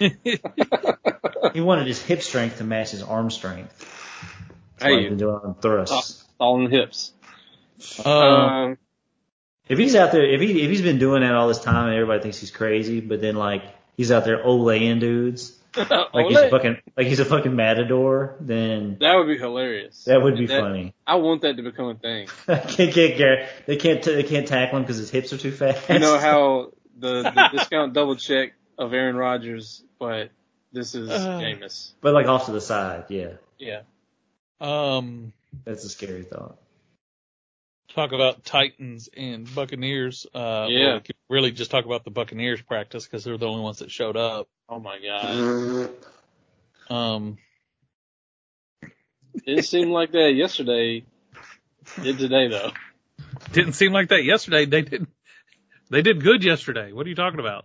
He 1.52 1.60
wanted 1.60 1.86
his 1.86 2.02
hip 2.02 2.20
strength 2.22 2.58
to 2.58 2.64
match 2.64 2.90
his 2.90 3.02
arm 3.02 3.30
strength. 3.30 3.78
That's 4.78 4.84
why 4.84 4.88
Hey. 4.96 5.00
he's 5.02 5.08
been 5.10 5.18
doing 5.18 5.34
on 5.44 5.54
thrusts. 5.54 6.23
All 6.38 6.56
in 6.58 6.70
the 6.70 6.76
hips. 6.76 7.12
Um, 8.04 8.12
Um, 8.12 8.78
If 9.68 9.78
he's 9.78 9.94
out 9.94 10.12
there, 10.12 10.24
if 10.24 10.40
he 10.40 10.62
if 10.62 10.70
he's 10.70 10.82
been 10.82 10.98
doing 10.98 11.22
that 11.22 11.34
all 11.34 11.48
this 11.48 11.60
time 11.60 11.86
and 11.86 11.94
everybody 11.94 12.20
thinks 12.22 12.38
he's 12.38 12.50
crazy, 12.50 13.00
but 13.00 13.20
then 13.20 13.34
like 13.36 13.62
he's 13.96 14.10
out 14.12 14.24
there 14.24 14.42
olaying 14.44 15.00
dudes 15.00 15.58
like 15.76 16.26
he's 16.28 16.36
a 16.38 16.50
fucking 16.50 16.76
like 16.96 17.06
he's 17.08 17.18
a 17.18 17.24
fucking 17.24 17.56
matador, 17.56 18.36
then 18.40 18.96
that 19.00 19.16
would 19.16 19.26
be 19.26 19.36
hilarious. 19.38 20.04
that 20.04 20.22
would 20.22 20.36
be 20.36 20.46
That- 20.46 20.60
funny. 20.60 20.94
I 21.06 21.16
want 21.16 21.42
that 21.42 21.56
to 21.56 21.62
become 21.62 21.88
a 21.88 21.94
thing. 21.94 22.28
can't 22.46 22.92
get 22.94 23.16
Garrett. 23.18 23.48
They 23.66 23.76
can't 23.76 24.02
they 24.02 24.22
can't 24.22 24.46
tackle 24.46 24.76
him 24.78 24.84
because 24.84 24.98
his 24.98 25.10
hips 25.10 25.32
are 25.32 25.38
too 25.38 25.50
fast. 25.52 25.88
You 25.88 25.98
know 25.98 26.16
how 26.18 26.70
the, 26.98 27.22
the 27.24 27.48
discount 27.58 27.92
double 27.92 28.14
check 28.16 28.52
of 28.78 28.92
Aaron 28.94 29.16
Rodgers, 29.16 29.82
but 29.98 30.30
this 30.72 30.94
is 30.94 31.08
Uh. 31.10 31.40
Jameis. 31.40 31.92
but 32.00 32.14
like 32.14 32.26
off 32.26 32.46
to 32.46 32.52
the 32.52 32.60
side, 32.60 33.04
yeah, 33.08 33.32
Yeah. 33.58 33.80
um, 34.60 35.32
that's 35.64 35.84
a 35.84 35.88
scary 35.88 36.22
thought. 36.22 36.56
talk 37.94 38.12
about 38.12 38.44
Titans 38.44 39.08
and 39.16 39.52
Buccaneers. 39.54 40.26
Uh, 40.34 40.66
Yeah. 40.68 40.96
or 40.96 41.02
we 41.06 41.14
really 41.36 41.52
just 41.52 41.70
talk 41.70 41.84
about 41.84 42.04
the 42.04 42.10
Buccaneers 42.10 42.60
practice 42.62 43.04
because 43.04 43.22
they're 43.24 43.38
the 43.38 43.46
only 43.46 43.62
ones 43.62 43.78
that 43.78 43.90
showed 43.90 44.16
up. 44.16 44.48
Oh 44.68 44.78
my 44.80 44.98
god. 45.00 45.90
Um, 46.90 47.38
Didn't 49.46 49.64
seem 49.64 49.88
like 49.90 50.12
that 50.12 50.32
yesterday. 50.34 51.04
Did 52.02 52.18
today 52.18 52.48
though. 52.48 52.72
Didn't 53.52 53.72
seem 53.72 53.92
like 53.92 54.10
that 54.10 54.22
yesterday. 54.24 54.66
They 54.66 54.82
did. 54.82 55.06
They 55.88 56.02
did 56.02 56.22
good 56.22 56.44
yesterday. 56.44 56.92
What 56.92 57.06
are 57.06 57.08
you 57.08 57.14
talking 57.14 57.40
about? 57.40 57.64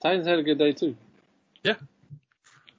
Titans 0.00 0.28
had 0.28 0.38
a 0.38 0.42
good 0.44 0.58
day 0.58 0.72
too. 0.74 0.96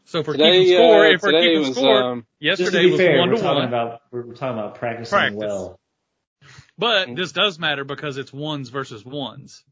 So 0.05 0.23
for 0.23 0.33
Today, 0.33 0.63
keeping 0.65 0.77
score, 0.77 1.05
uh, 1.05 1.09
if 1.11 1.21
we're 1.23 1.31
keeping 1.41 1.59
was 1.61 1.71
score, 1.75 2.03
um, 2.03 2.25
Just 2.41 2.57
to 2.59 2.63
yesterday 2.63 2.85
be 2.85 2.91
was 2.91 2.99
fair, 3.01 3.17
one 3.19 3.29
we're 3.29 3.35
to 3.37 3.41
talking 3.41 3.55
one. 3.59 3.67
about 3.67 4.01
we're 4.11 4.23
talking 4.33 4.59
about 4.59 4.75
practicing 4.75 5.17
Practice. 5.17 5.37
well. 5.39 5.79
But 6.77 7.07
Mm. 7.09 7.15
this 7.15 7.31
does 7.31 7.57
matter 7.57 7.83
because 7.83 8.17
it's 8.17 8.31
ones 8.31 8.69
versus 8.69 9.03
ones. 9.03 9.63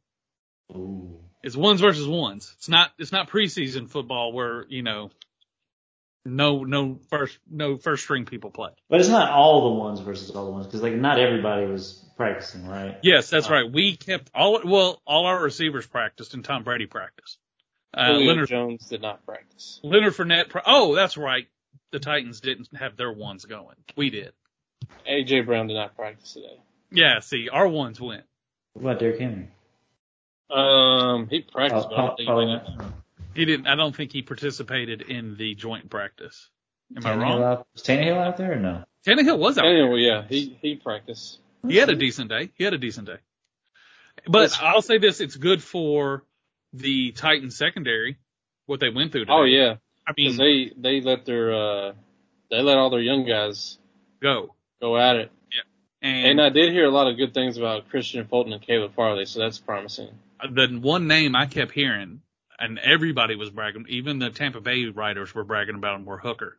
Ooh. 0.76 1.20
It's 1.44 1.56
ones 1.56 1.82
versus 1.82 2.08
ones. 2.08 2.52
It's 2.58 2.70
not 2.70 2.92
it's 2.98 3.12
not 3.12 3.30
preseason 3.30 3.90
football 3.90 4.34
where, 4.34 4.66
you 4.70 4.82
know, 4.82 5.12
no 6.26 6.64
no 6.64 7.00
first 7.10 7.38
no 7.50 7.78
first 7.78 8.04
string 8.04 8.26
people 8.26 8.50
play. 8.50 8.72
But 8.90 9.02
it's 9.02 9.10
not 9.10 9.30
all 9.30 9.64
the 9.74 9.80
ones 9.80 10.00
versus 10.00 10.32
all 10.32 10.46
the 10.46 10.52
ones 10.52 10.66
because 10.66 10.82
like 10.82 10.94
not 10.94 11.20
everybody 11.20 11.66
was 11.68 12.04
practicing, 12.18 12.66
right? 12.66 12.98
Yes, 13.04 13.30
that's 13.30 13.48
Oh. 13.50 13.52
right. 13.52 13.72
We 13.72 13.98
kept 13.98 14.32
all 14.34 14.62
well, 14.64 15.02
all 15.06 15.26
our 15.26 15.44
receivers 15.44 15.86
practiced 15.86 16.34
and 16.34 16.44
Tom 16.44 16.64
Brady 16.64 16.86
practiced. 16.88 17.38
Uh, 17.96 18.14
Leonard 18.14 18.50
Jones 18.50 18.88
did 18.88 19.02
not 19.02 19.26
practice. 19.26 19.80
Leonard 19.84 20.14
Fournette. 20.14 20.50
Pra- 20.50 20.64
oh, 20.66 20.96
that's 20.96 21.16
right. 21.18 21.48
The 21.92 22.00
Titans 22.00 22.40
didn't 22.42 22.76
have 22.76 22.98
their 22.98 23.12
ones 23.12 23.46
going. 23.46 23.76
We 23.96 24.10
did. 24.10 24.34
AJ 25.08 25.46
Brown 25.46 25.68
did 25.68 25.76
not 25.76 25.96
practice 25.96 26.34
today. 26.34 26.60
Yeah. 26.92 27.20
See, 27.20 27.50
our 27.50 27.68
ones 27.68 28.02
went. 28.02 28.24
What 28.74 28.82
about 28.82 29.00
Derrick 29.00 29.20
Henry? 29.20 29.48
Um, 30.50 31.28
he 31.30 31.42
practiced, 31.42 31.88
Oh, 31.88 31.90
but 31.90 31.96
I 31.96 32.02
don't 32.02 32.10
oh, 32.12 32.16
think 32.16 32.20
he 32.20 32.26
probably 32.26 32.46
went. 32.48 32.78
not. 32.80 32.94
He 33.36 33.46
didn't. 33.46 33.68
I 33.68 33.76
don't 33.76 33.96
think 33.96 34.12
he 34.12 34.22
participated 34.22 35.02
in 35.02 35.36
the 35.38 35.56
joint 35.56 35.90
practice. 35.90 36.50
Am 36.96 37.06
I 37.06 37.16
wrong? 37.16 37.42
out, 37.44 37.68
was 37.74 37.82
Tannehill 37.84 38.18
out 38.18 38.38
there 38.38 38.54
or 38.54 38.60
no? 38.60 38.84
Tannehill 39.06 39.40
was 39.40 39.58
out. 39.58 39.66
Anyway, 39.66 40.02
yeah, 40.02 40.24
he 40.28 40.58
he 40.62 40.76
practiced. 40.76 41.40
He 41.68 41.78
had 41.78 41.90
a 41.90 41.96
decent 41.96 42.30
day. 42.30 42.52
He 42.56 42.64
had 42.64 42.74
a 42.74 42.78
decent 42.78 43.08
day. 43.08 43.18
But 44.28 44.56
I'll 44.62 44.82
say 44.84 45.00
this: 45.00 45.22
it's 45.22 45.36
good 45.36 45.64
for 45.64 46.24
the 46.74 47.12
Titans 47.12 47.56
secondary 47.58 48.18
what 48.66 48.80
they 48.80 48.90
went 48.90 49.12
through. 49.12 49.26
Today. 49.26 49.34
Oh 49.34 49.44
yeah, 49.44 49.76
I 50.08 50.14
mean, 50.18 50.38
they 50.38 50.72
they 50.78 51.02
let 51.02 51.26
their 51.26 51.54
uh 51.54 51.94
they 52.50 52.62
let 52.62 52.78
all 52.78 52.90
their 52.90 53.00
young 53.02 53.26
guys 53.26 53.78
go. 54.22 54.54
go 54.82 54.98
at 54.98 55.16
it. 55.18 55.32
And, 56.02 56.28
And 56.28 56.42
I 56.42 56.50
did 56.50 56.74
hear 56.74 56.84
a 56.86 56.90
lot 56.92 57.08
of 57.10 57.16
good 57.18 57.34
things 57.34 57.56
about 57.58 57.90
Kristian 57.90 58.28
Fulton 58.28 58.52
and 58.52 58.62
Caleb 58.62 58.94
Farley, 58.94 59.26
so 59.26 59.40
that's 59.40 59.58
promising. 59.58 60.10
the 60.44 60.68
one 60.82 61.08
name 61.08 61.34
I 61.34 61.46
kept 61.46 61.72
hearing, 61.72 62.20
and 62.60 62.78
everybody 62.80 63.38
was 63.38 63.50
bragging, 63.52 63.86
even 63.88 64.20
the 64.20 64.30
Tampa 64.30 64.60
Bay 64.60 64.86
writers 64.88 65.34
were 65.34 65.46
bragging 65.46 65.76
about 65.76 65.96
him, 65.96 66.06
were 66.06 66.18
Hooker. 66.18 66.58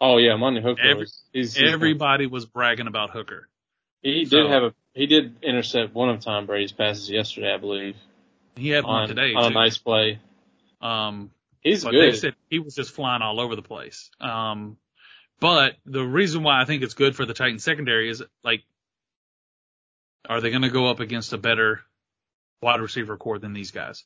Oh 0.00 0.16
yeah, 0.18 0.34
Money 0.34 0.60
Hooker 0.60 0.80
Every- 0.82 1.02
was 1.02 1.22
he's, 1.32 1.54
he's 1.54 1.72
Everybody 1.72 2.26
was 2.26 2.46
bragging 2.46 2.88
about 2.88 3.10
Hooker. 3.10 3.48
he 4.02 4.20
did 4.24 4.30
so- 4.30 4.48
have 4.48 4.62
a 4.64 4.74
he 4.92 5.06
did 5.06 5.36
intercept 5.42 5.94
one 5.94 6.08
of 6.08 6.18
Tom 6.20 6.46
Brady's 6.46 6.72
passes 6.72 7.08
yesterday, 7.08 7.52
I 7.54 7.58
believe, 7.58 7.94
He 8.58 8.70
had 8.70 8.84
one 8.84 9.08
today 9.08 9.34
on 9.34 9.52
a 9.52 9.54
nice 9.54 9.78
play. 9.78 10.20
Um, 10.80 11.30
He's 11.60 11.84
but 11.84 11.90
good. 11.90 12.12
they 12.12 12.16
said 12.16 12.34
he 12.50 12.58
was 12.60 12.74
just 12.74 12.92
flying 12.92 13.22
all 13.22 13.40
over 13.40 13.56
the 13.56 13.62
place. 13.62 14.10
Um, 14.20 14.76
but 15.40 15.76
the 15.86 16.04
reason 16.04 16.42
why 16.42 16.60
I 16.60 16.64
think 16.64 16.82
it's 16.82 16.94
good 16.94 17.16
for 17.16 17.24
the 17.26 17.34
Titans 17.34 17.64
secondary 17.64 18.10
is 18.10 18.22
like, 18.44 18.62
are 20.28 20.40
they 20.40 20.50
going 20.50 20.62
to 20.62 20.70
go 20.70 20.88
up 20.88 21.00
against 21.00 21.32
a 21.32 21.38
better 21.38 21.80
wide 22.62 22.80
receiver 22.80 23.16
core 23.16 23.38
than 23.38 23.52
these 23.54 23.70
guys? 23.70 24.04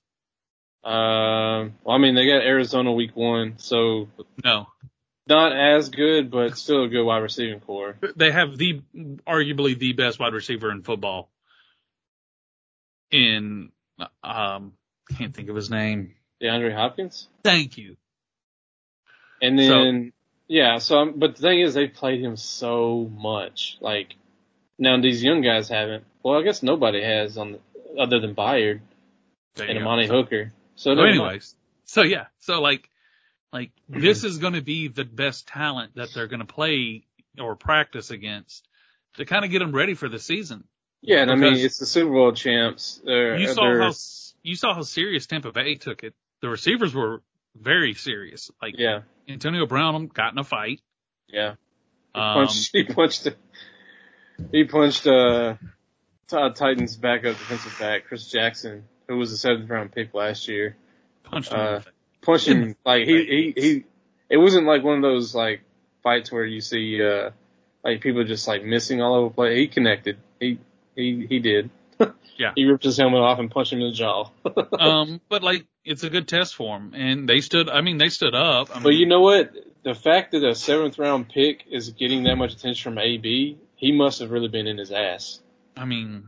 Um, 0.84 1.74
well, 1.84 1.96
I 1.96 1.98
mean, 1.98 2.14
they 2.14 2.26
got 2.26 2.42
Arizona 2.42 2.92
week 2.92 3.14
one, 3.16 3.54
so 3.58 4.08
No, 4.44 4.66
not 5.28 5.52
as 5.52 5.88
good, 5.90 6.30
but 6.30 6.56
still 6.58 6.84
a 6.84 6.88
good 6.88 7.04
wide 7.04 7.18
receiving 7.18 7.60
core. 7.60 7.96
they 8.16 8.30
have 8.30 8.56
the 8.56 8.82
arguably 9.26 9.78
the 9.78 9.92
best 9.92 10.18
wide 10.18 10.32
receiver 10.32 10.70
in 10.70 10.82
football. 10.82 11.30
In 13.10 13.71
um, 14.22 14.72
can't 15.16 15.34
think 15.34 15.48
of 15.48 15.56
his 15.56 15.70
name. 15.70 16.14
DeAndre 16.42 16.74
Hopkins, 16.74 17.28
Thank 17.44 17.78
you. 17.78 17.96
and 19.40 19.58
So- 19.58 19.68
then 19.68 20.12
yeah. 20.48 20.78
So, 20.78 20.98
I'm- 20.98 21.18
but 21.18 21.36
the 21.36 21.42
thing 21.42 21.60
is, 21.60 21.74
they 21.74 21.86
played 21.86 22.20
him 22.20 22.36
so 22.36 23.10
much. 23.16 23.78
Like 23.80 24.14
now, 24.78 25.00
these 25.00 25.22
young 25.22 25.40
guys 25.42 25.68
haven't. 25.68 26.04
Well, 26.22 26.38
I 26.38 26.42
guess 26.42 26.62
nobody 26.62 27.02
has 27.02 27.38
on 27.38 27.52
the, 27.52 28.00
other 28.00 28.20
than 28.20 28.34
Bayard 28.34 28.82
and 29.58 29.68
you 29.68 29.74
go. 29.74 29.80
Amani 29.80 30.06
Hooker. 30.08 30.52
So, 30.76 30.90
So 30.90 30.94
never 30.94 31.08
mind. 31.08 31.20
anyways, 31.20 31.54
so 31.84 32.02
yeah, 32.02 32.26
so 32.40 32.60
like, 32.60 32.88
like 33.52 33.70
this 33.88 34.24
is 34.24 34.38
going 34.38 34.54
to 34.54 34.62
be 34.62 34.88
the 34.88 35.04
best 35.04 35.46
talent 35.46 35.94
that 35.96 36.08
they're 36.14 36.26
going 36.28 36.40
to 36.40 36.46
play 36.46 37.04
or 37.38 37.54
practice 37.56 38.10
against 38.10 38.66
to 39.14 39.24
kind 39.24 39.44
of 39.44 39.50
get 39.50 39.60
them 39.60 39.72
ready 39.72 39.94
for 39.94 40.08
the 40.08 40.18
season. 40.18 40.64
Yeah, 41.02 41.22
and 41.22 41.30
I 41.30 41.34
mean, 41.34 41.56
it's 41.56 41.78
the 41.78 41.86
Super 41.86 42.12
Bowl 42.12 42.32
champs. 42.32 43.00
They're, 43.04 43.36
You 43.36 43.48
saw 43.48 43.76
how 43.76 43.92
you 44.42 44.56
saw 44.56 44.74
how 44.74 44.82
serious 44.82 45.26
Tampa 45.26 45.52
Bay 45.52 45.74
took 45.74 46.02
it. 46.02 46.14
The 46.40 46.48
receivers 46.48 46.94
were 46.94 47.22
very 47.60 47.94
serious. 47.94 48.50
Like 48.60 48.74
yeah, 48.78 49.00
Antonio 49.28 49.66
Brown 49.66 50.06
got 50.06 50.32
in 50.32 50.38
a 50.38 50.44
fight. 50.44 50.80
yeah. 51.28 51.54
Um, 52.14 52.46
punched, 52.46 52.70
he 52.74 52.84
punched, 52.84 53.28
he 54.50 54.64
punched, 54.64 55.06
uh, 55.06 55.54
Todd 56.28 56.56
Titans 56.56 56.96
backup 56.96 57.38
defensive 57.38 57.76
back, 57.78 58.04
Chris 58.04 58.28
Jackson, 58.28 58.84
who 59.08 59.16
was 59.16 59.32
a 59.32 59.38
seventh 59.38 59.70
round 59.70 59.92
pick 59.92 60.12
last 60.12 60.46
year. 60.46 60.76
punched 61.24 61.52
him. 61.52 61.58
uh. 61.60 61.80
Punched 62.20 62.48
him, 62.48 62.76
like, 62.84 63.06
he, 63.06 63.52
he, 63.56 63.60
he, 63.60 63.84
it 64.28 64.36
wasn't 64.36 64.66
like 64.66 64.84
one 64.84 64.96
of 64.96 65.02
those, 65.02 65.34
like, 65.34 65.62
fights 66.02 66.30
where 66.30 66.44
you 66.44 66.60
see, 66.60 67.02
uh, 67.02 67.30
like 67.82 68.00
people 68.02 68.24
just 68.24 68.46
like 68.46 68.62
missing 68.62 69.00
all 69.00 69.14
over 69.14 69.28
the 69.30 69.34
place. 69.34 69.56
He 69.56 69.68
connected. 69.68 70.18
He, 70.38 70.58
he, 70.94 71.26
he 71.28 71.38
did. 71.38 71.70
Yeah. 72.38 72.52
He 72.56 72.64
ripped 72.64 72.82
his 72.82 72.96
helmet 72.96 73.20
off 73.20 73.38
and 73.38 73.50
punched 73.50 73.74
him 73.74 73.80
in 73.80 73.90
the 73.90 73.94
jaw. 73.94 74.30
um, 74.80 75.20
but 75.28 75.42
like 75.42 75.66
it's 75.84 76.02
a 76.02 76.10
good 76.10 76.26
test 76.26 76.56
for 76.56 76.78
him, 76.78 76.92
and 76.94 77.28
they 77.28 77.40
stood. 77.40 77.68
I 77.68 77.82
mean, 77.82 77.98
they 77.98 78.08
stood 78.08 78.34
up. 78.34 78.70
I 78.70 78.76
mean, 78.76 78.82
But 78.84 78.94
you 78.94 79.06
know 79.06 79.20
what? 79.20 79.52
The 79.84 79.94
fact 79.94 80.32
that 80.32 80.42
a 80.42 80.54
seventh 80.54 80.98
round 80.98 81.28
pick 81.28 81.64
is 81.70 81.90
getting 81.90 82.24
that 82.24 82.36
much 82.36 82.54
attention 82.54 82.82
from 82.82 82.98
AB, 82.98 83.58
he 83.76 83.92
must 83.92 84.20
have 84.20 84.30
really 84.30 84.48
been 84.48 84.66
in 84.66 84.78
his 84.78 84.90
ass. 84.90 85.40
I 85.76 85.84
mean, 85.84 86.24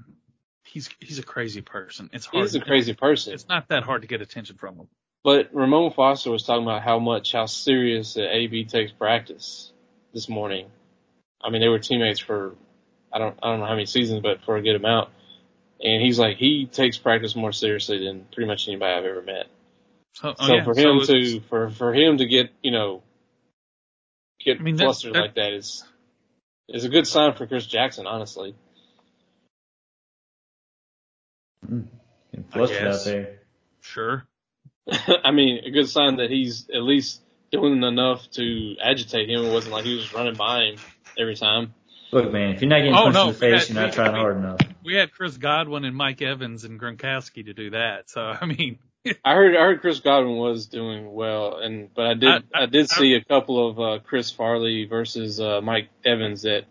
he's 0.64 0.90
he's 1.00 1.18
a 1.18 1.24
crazy 1.24 1.62
person. 1.62 2.10
It's 2.12 2.26
hard. 2.26 2.42
He's 2.42 2.54
a 2.54 2.60
crazy 2.60 2.92
person. 2.92 3.32
It's 3.32 3.48
not 3.48 3.68
that 3.68 3.82
hard 3.82 4.02
to 4.02 4.08
get 4.08 4.20
attention 4.20 4.56
from 4.56 4.76
him. 4.76 4.88
But 5.24 5.54
Ramon 5.54 5.92
Foster 5.92 6.30
was 6.30 6.44
talking 6.44 6.64
about 6.64 6.82
how 6.82 6.98
much, 6.98 7.32
how 7.32 7.46
serious 7.46 8.14
that 8.14 8.30
AB 8.30 8.66
takes 8.66 8.92
practice 8.92 9.72
this 10.12 10.28
morning. 10.28 10.66
I 11.42 11.48
mean, 11.48 11.62
they 11.62 11.68
were 11.68 11.78
teammates 11.78 12.20
for, 12.20 12.54
I 13.14 13.18
don't, 13.18 13.38
I 13.42 13.50
don't 13.50 13.60
know 13.60 13.66
how 13.66 13.72
many 13.74 13.86
seasons, 13.86 14.20
but 14.22 14.42
for 14.44 14.56
a 14.56 14.62
good 14.62 14.74
amount. 14.74 15.08
And 15.80 16.02
he's 16.02 16.18
like, 16.18 16.36
he 16.36 16.66
takes 16.66 16.98
practice 16.98 17.36
more 17.36 17.52
seriously 17.52 18.04
than 18.04 18.26
pretty 18.32 18.48
much 18.48 18.66
anybody 18.66 18.92
I've 18.92 19.04
ever 19.04 19.22
met. 19.22 19.46
So, 20.14 20.34
oh, 20.38 20.52
yeah, 20.54 20.64
for 20.64 20.74
him 20.76 20.96
it's- 20.98 21.06
to, 21.08 21.40
for, 21.48 21.70
for 21.70 21.94
him 21.94 22.18
to 22.18 22.26
get, 22.26 22.50
you 22.62 22.70
know, 22.72 23.02
get 24.44 24.58
I 24.58 24.62
mean, 24.62 24.76
flustered 24.78 25.14
that- 25.14 25.20
like 25.20 25.34
that 25.34 25.52
is, 25.52 25.84
is 26.68 26.84
a 26.84 26.88
good 26.88 27.06
sign 27.06 27.34
for 27.34 27.46
Chris 27.46 27.66
Jackson, 27.66 28.06
honestly. 28.06 28.54
Mm. 31.68 31.86
Flustered 32.50 32.86
out 32.86 33.04
there. 33.04 33.38
sure. 33.80 34.24
I 35.24 35.30
mean, 35.30 35.64
a 35.64 35.70
good 35.70 35.88
sign 35.88 36.16
that 36.16 36.30
he's 36.30 36.68
at 36.68 36.82
least 36.82 37.20
doing 37.50 37.82
enough 37.82 38.28
to 38.32 38.76
agitate 38.82 39.30
him. 39.30 39.44
It 39.44 39.52
wasn't 39.52 39.72
like 39.72 39.84
he 39.84 39.94
was 39.94 40.12
running 40.12 40.34
by 40.34 40.64
him 40.64 40.76
every 41.18 41.36
time. 41.36 41.74
Look, 42.12 42.32
man, 42.32 42.50
if 42.54 42.60
you're 42.62 42.68
not 42.68 42.76
getting 42.78 42.94
Oh, 42.94 43.04
punched 43.04 43.14
no, 43.14 43.22
in 43.22 43.28
the 43.28 43.34
face, 43.34 43.68
we 43.68 43.74
you're 43.74 43.84
not 43.84 43.92
trying 43.92 44.12
we- 44.12 44.18
hard 44.18 44.36
enough. 44.36 44.60
We 44.84 44.94
had 44.94 45.12
Chris 45.12 45.36
Godwin 45.36 45.84
and 45.84 45.96
Mike 45.96 46.20
Evans 46.22 46.64
and 46.64 46.78
Gronkowski 46.78 47.46
to 47.46 47.54
do 47.54 47.70
that. 47.70 48.10
So 48.10 48.20
I 48.40 48.44
mean, 48.46 48.78
I 49.24 49.34
heard 49.34 49.56
I 49.56 49.60
heard 49.60 49.80
Chris 49.80 50.00
Godwin 50.00 50.36
was 50.36 50.66
doing 50.66 51.12
well, 51.12 51.58
and 51.58 51.92
but 51.94 52.06
I 52.06 52.14
did 52.14 52.28
I- 52.28 52.36
I, 52.54 52.62
I- 52.62 52.66
did 52.66 52.86
I- 52.92 52.94
see 52.96 53.14
a 53.14 53.24
couple 53.24 53.68
of 53.68 53.80
uh, 53.80 53.98
Chris 54.04 54.30
Farley 54.30 54.84
versus 54.84 55.40
uh, 55.40 55.60
Mike 55.62 55.88
Evans 56.04 56.42
that 56.42 56.64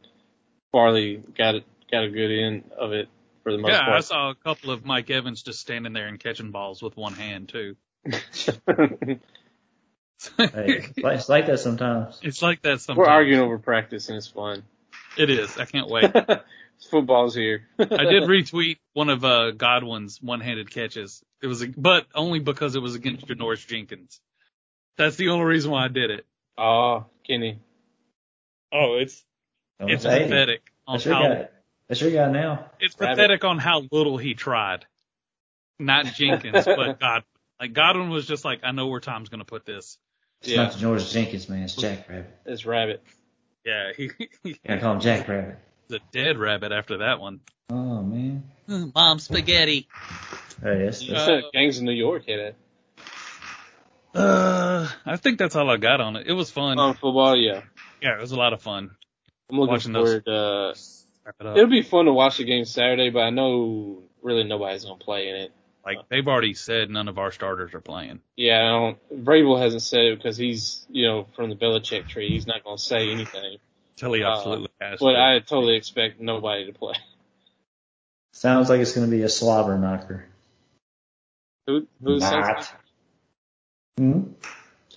Farley 0.72 1.22
got 1.38 1.56
it 1.56 1.66
got 1.92 2.04
a 2.06 2.10
good 2.10 2.32
end 2.32 2.72
of 2.78 2.94
it 2.94 3.08
for 3.44 3.52
the 3.52 3.58
most 3.58 3.72
yeah, 3.72 3.90
I 3.90 4.00
saw 4.00 4.30
a 4.30 4.36
couple 4.36 4.72
of 4.72 4.86
Mike 4.86 5.10
Evans 5.10 5.44
just 5.44 5.60
standing 5.60 5.92
there 5.94 6.08
and 6.08 6.20
catching 6.20 6.52
balls 6.52 6.82
with 6.82 6.96
one 6.96 7.14
hand 7.14 7.50
too. 7.50 7.76
Hey, 10.38 10.88
like- 11.04 11.16
it's 11.20 11.28
like 11.28 11.48
that 11.48 11.60
sometimes. 11.60 12.18
it's 12.24 12.42
like 12.42 12.62
that 12.62 12.80
sometimes. 12.80 12.98
We're 13.06 13.12
arguing 13.12 13.42
over 13.42 13.58
practice, 13.58 14.08
and 14.08 14.18
it's 14.18 14.28
fun. 14.28 14.64
It 15.18 15.30
is. 15.30 15.58
I 15.58 15.66
can't 15.66 15.88
wait. 15.90 16.12
Football's 16.90 17.36
here. 17.36 17.68
I 17.80 17.86
did 17.86 18.24
retweet 18.24 18.78
one 18.94 19.10
of 19.10 19.24
uh, 19.24 19.52
Godwin's 19.52 20.22
one-handed 20.22 20.70
catches. 20.72 21.24
It 21.42 21.48
was, 21.48 21.62
a, 21.62 21.68
but 21.68 22.08
only 22.16 22.40
because 22.40 22.76
it 22.76 22.80
was 22.82 22.96
against 22.96 23.28
Janoris 23.28 23.66
Jenkins. 23.68 24.20
That's 24.98 25.16
the 25.16 25.30
only 25.30 25.46
reason 25.46 25.72
why 25.72 25.86
I 25.86 25.88
did 25.88 26.12
it. 26.12 26.26
Oh, 26.58 27.06
Kenny. 27.26 27.60
Oh, 28.72 28.96
it's 28.96 29.24
Don't 29.80 29.92
it's 29.92 30.04
say 30.04 30.24
pathetic 30.24 30.62
on 30.88 30.96
That's 30.96 31.06
your 31.06 31.14
how 31.16 31.22
guy. 31.28 31.48
That's 31.88 32.02
your 32.02 32.12
guy 32.12 32.32
now. 32.32 32.72
it's 32.80 32.96
Rabbit. 33.00 33.16
pathetic 33.16 33.44
on 33.44 33.60
how 33.60 33.84
little 33.92 34.18
he 34.18 34.34
tried. 34.34 34.86
Not 35.80 36.06
Jenkins, 36.06 36.66
but 36.66 37.00
God. 37.00 37.24
Like 37.60 37.74
Godwin 37.74 38.10
was 38.10 38.26
just 38.28 38.44
like, 38.46 38.62
I 38.64 38.72
know 38.72 38.88
where 38.88 39.00
Tom's 39.00 39.30
going 39.30 39.40
to 39.40 39.46
put 39.46 39.66
this. 39.66 39.98
It's 40.42 40.50
Yeah, 40.52 40.64
not 40.64 40.78
George 40.78 41.12
Jenkins, 41.12 41.48
man. 41.50 41.64
It's 41.64 41.76
Jack 41.76 42.10
Rabbit. 42.10 42.30
it's 42.46 42.66
Rabbit. 42.66 43.04
Yeah, 43.66 43.92
he, 43.96 44.12
he's 44.44 44.58
I 44.68 44.78
call 44.78 44.94
him 44.96 45.00
Jack 45.00 45.28
Rabbit. 45.28 45.58
The 45.88 46.00
dead 46.12 46.38
rabbit 46.38 46.72
after 46.72 47.00
that 47.00 47.20
one. 47.20 47.40
Oh 47.70 48.02
man. 48.02 48.44
Mom 48.68 49.20
spaghetti. 49.20 49.88
Hey, 50.62 50.86
that's, 50.86 51.06
that's, 51.06 51.28
Uh, 51.28 51.42
Gangs 51.54 51.78
of 51.78 51.84
New 51.84 51.92
York 51.92 52.28
had 52.28 52.40
it. 52.40 52.56
Uh, 54.14 54.88
I 55.06 55.18
think 55.18 55.40
that's 55.40 55.56
all 55.56 55.70
I 55.70 55.78
got 55.78 56.00
on 56.00 56.16
it. 56.16 56.28
It 56.28 56.34
was 56.34 56.52
fun. 56.52 56.78
On 56.78 56.94
football, 56.94 57.36
yeah. 57.36 57.62
yeah, 58.02 58.16
it 58.16 58.22
was 58.22 58.32
a 58.32 58.36
lot 58.38 58.54
of 58.54 58.62
fun. 58.62 58.92
I'm 59.50 59.58
looking 59.60 59.72
Watching 59.74 59.94
those- 59.94 60.22
forward. 60.24 60.28
Uh, 60.28 60.74
it 61.26 61.58
it'll 61.58 61.70
be 61.70 61.82
fun 61.82 62.06
to 62.06 62.14
watch 62.14 62.38
the 62.38 62.44
game 62.44 62.66
Saturday, 62.66 63.10
but 63.10 63.22
I 63.22 63.30
know 63.30 64.04
really 64.22 64.44
nobody's 64.44 64.84
gonna 64.86 64.98
play 64.98 65.30
in 65.30 65.36
it. 65.36 65.52
Like 65.86 65.98
they've 66.10 66.28
already 66.28 66.54
said, 66.54 66.90
none 66.90 67.08
of 67.10 67.18
our 67.18 67.32
starters 67.32 67.74
are 67.74 67.82
playing. 67.82 68.22
Yeah, 68.38 68.60
I 68.62 68.70
don't. 68.70 69.26
Vrabel 69.26 69.62
hasn't 69.62 69.82
said 69.82 70.02
it 70.06 70.18
because 70.18 70.38
he's, 70.38 70.86
you 70.90 71.06
know, 71.08 71.28
from 71.36 71.50
the 71.50 71.56
Belichick 71.56 72.08
tree. 72.08 72.30
He's 72.30 72.48
not 72.48 72.64
gonna 72.64 72.78
say 72.78 73.10
anything. 73.12 73.58
Till 73.98 74.14
he 74.14 74.24
Uh, 74.24 74.32
absolutely 74.36 74.70
has 74.82 75.00
But 75.00 75.14
to. 75.14 75.20
I 75.20 75.40
totally 75.40 75.76
expect 75.76 76.20
nobody 76.20 76.66
to 76.66 76.74
play. 76.78 76.96
sounds 78.32 78.70
like 78.70 78.80
it's 78.80 78.94
going 78.94 79.10
to 79.10 79.16
be 79.16 79.22
a 79.24 79.30
slobber 79.30 79.78
knocker. 79.78 80.26
Who? 81.68 81.86
Who's 82.04 82.22
Not. 82.22 82.74
Hmm? 83.98 84.22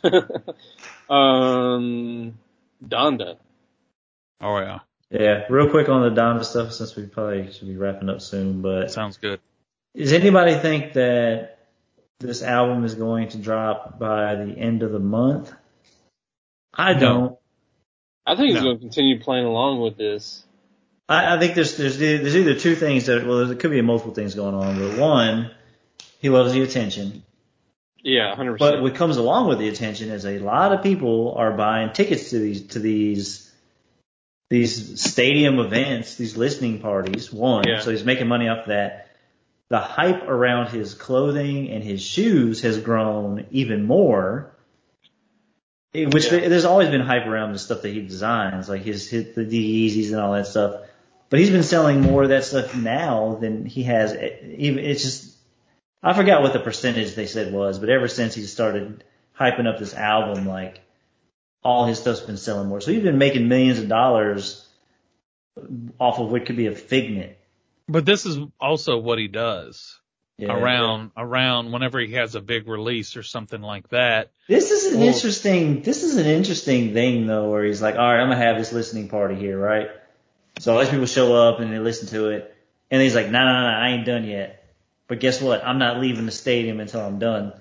um, 1.12 2.38
Donda. 2.84 3.36
oh 4.40 4.58
yeah, 4.58 4.78
Yeah, 5.10 5.44
real 5.50 5.68
quick 5.70 5.88
on 5.88 6.02
the 6.02 6.18
Donda 6.20 6.44
stuff 6.44 6.72
since 6.72 6.96
we 6.96 7.04
probably 7.06 7.52
should 7.52 7.68
be 7.68 7.76
wrapping 7.76 8.08
up 8.08 8.20
soon, 8.22 8.62
but 8.62 8.90
sounds 8.90 9.16
good. 9.18 9.40
Does 9.97 10.12
anybody 10.12 10.55
think 10.55 10.93
that 10.94 11.59
this 12.20 12.43
album 12.43 12.85
is 12.85 12.94
going 12.94 13.28
to 13.31 13.39
drop 13.39 13.98
by 13.98 14.35
the 14.36 14.52
end 14.56 14.82
of 14.82 14.93
the 14.93 14.98
month? 14.98 15.52
I 16.74 16.93
No. 16.94 17.01
don't. 17.01 17.39
I 18.27 18.35
think 18.36 18.48
he's 18.48 18.56
No. 18.56 18.62
going 18.64 18.77
to 18.77 18.81
continue 18.82 19.20
playing 19.20 19.47
along 19.47 19.81
with 19.81 19.97
this. 19.97 20.44
I, 21.09 21.36
I 21.36 21.39
think 21.39 21.55
there's 21.55 21.77
there's 21.77 21.98
there's 21.98 22.36
either 22.36 22.59
two 22.59 22.74
things 22.74 23.06
that 23.06 23.24
well 23.24 23.47
there 23.47 23.55
could 23.56 23.70
be 23.70 23.81
multiple 23.81 24.12
things 24.12 24.35
going 24.35 24.55
on, 24.55 24.78
but 24.78 24.98
one, 24.98 25.51
he 26.20 26.28
loves 26.31 26.52
the 26.52 26.62
attention, 26.62 27.23
Yeah, 28.02 28.35
100%. 28.35 28.59
but 28.59 28.82
what 28.82 28.97
comes 28.97 29.16
along 29.16 29.48
with 29.48 29.59
the 29.60 29.68
attention 29.68 30.10
is 30.10 30.27
a 30.27 30.40
lot 30.40 30.73
of 30.73 30.82
people 30.82 31.35
are 31.36 31.52
buying 31.52 31.93
tickets 31.93 32.31
to 32.31 32.40
these 32.40 32.66
to 32.68 32.81
these 32.81 33.52
these 34.51 35.01
stadium 35.01 35.59
events, 35.60 36.16
these 36.16 36.36
listening 36.36 36.81
parties. 36.81 37.32
One, 37.32 37.66
Yeah. 37.68 37.78
so 37.81 37.90
he's 37.93 38.05
making 38.05 38.27
money 38.27 38.48
off 38.48 38.66
that. 38.66 39.05
The 39.68 39.78
hype 39.78 40.22
around 40.28 40.68
his 40.68 40.94
clothing 40.94 41.70
and 41.70 41.82
his 41.82 42.01
shoes 42.02 42.62
has 42.62 42.78
grown 42.78 43.47
even 43.51 43.84
more. 43.84 44.52
Eh, 45.94 46.06
which 46.06 46.30
Yeah. 46.30 46.48
there's 46.48 46.64
always 46.64 46.88
been 46.88 47.01
hype 47.01 47.26
around 47.26 47.52
the 47.52 47.59
stuff 47.59 47.82
that 47.82 47.90
he 47.90 48.01
designs, 48.01 48.68
like 48.68 48.82
his, 48.82 49.09
his 49.10 49.34
the 49.34 49.44
Yeezys 49.44 50.12
and 50.12 50.20
all 50.20 50.32
that 50.32 50.47
stuff. 50.47 50.82
But 51.28 51.40
he's 51.40 51.51
been 51.51 51.64
selling 51.64 52.01
more 52.01 52.22
of 52.22 52.28
that 52.28 52.44
stuff 52.44 52.76
now 52.76 53.38
than 53.40 53.64
he 53.64 53.82
has. 53.84 54.12
Eh, 54.12 54.36
even 54.59 54.84
it's 54.84 55.02
just 55.02 55.36
I 56.02 56.12
forgot 56.12 56.43
what 56.43 56.52
the 56.52 56.60
percentage 56.60 57.14
they 57.14 57.26
said 57.26 57.52
was, 57.52 57.80
but 57.80 57.88
ever 57.88 58.06
since 58.06 58.34
he 58.34 58.43
started 58.43 59.02
hyping 59.38 59.66
up 59.66 59.78
this 59.78 59.94
album, 59.94 60.47
like 60.47 60.80
all 61.64 61.86
his 61.86 61.98
stuff's 61.98 62.20
been 62.20 62.36
selling 62.36 62.68
more. 62.68 62.80
So 62.80 62.93
he's 62.93 63.02
been 63.02 63.18
making 63.18 63.48
millions 63.48 63.80
of 63.80 63.88
dollars 63.88 64.64
off 65.98 66.20
of 66.20 66.30
what 66.30 66.47
could 66.47 66.56
be 66.56 66.68
a 66.68 66.74
figment. 66.76 67.32
But 67.88 68.04
this 68.04 68.26
is 68.26 68.38
also 68.60 68.98
what 68.98 69.18
he 69.18 69.28
does 69.28 70.00
Yeah. 70.38 70.52
around 70.52 71.12
around 71.16 71.72
whenever 71.72 71.98
he 72.00 72.12
has 72.14 72.34
a 72.34 72.40
big 72.40 72.68
release 72.68 73.16
or 73.16 73.22
something 73.22 73.62
like 73.62 73.88
that. 73.90 74.30
This 74.48 74.70
is 74.70 74.92
an 74.92 75.00
Well- 75.00 75.08
interesting. 75.14 75.82
This 75.82 76.02
is 76.02 76.16
an 76.16 76.26
interesting 76.26 76.92
thing 76.92 77.26
though, 77.26 77.50
where 77.50 77.64
he's 77.64 77.80
like, 77.80 77.94
all 77.94 78.00
right, 78.02 78.20
I'm 78.20 78.28
gonna 78.28 78.36
have 78.44 78.58
this 78.58 78.72
listening 78.72 79.08
party 79.08 79.36
here, 79.36 79.58
right? 79.58 79.88
So 80.58 80.72
all 80.74 80.80
these 80.80 80.88
people 80.90 81.06
show 81.06 81.34
up 81.34 81.60
and 81.60 81.72
they 81.72 81.78
listen 81.78 82.08
to 82.08 82.30
it, 82.30 82.54
and 82.90 83.00
he's 83.00 83.14
like, 83.14 83.30
no, 83.30 83.38
no, 83.44 83.52
no, 83.62 83.68
I 83.68 83.88
ain't 83.90 84.06
done 84.06 84.24
yet. 84.24 84.64
But 85.08 85.20
guess 85.20 85.40
what? 85.40 85.64
I'm 85.64 85.78
not 85.78 86.00
leaving 86.00 86.26
the 86.26 86.32
stadium 86.32 86.80
until 86.80 87.00
I'm 87.00 87.18
done. 87.18 87.52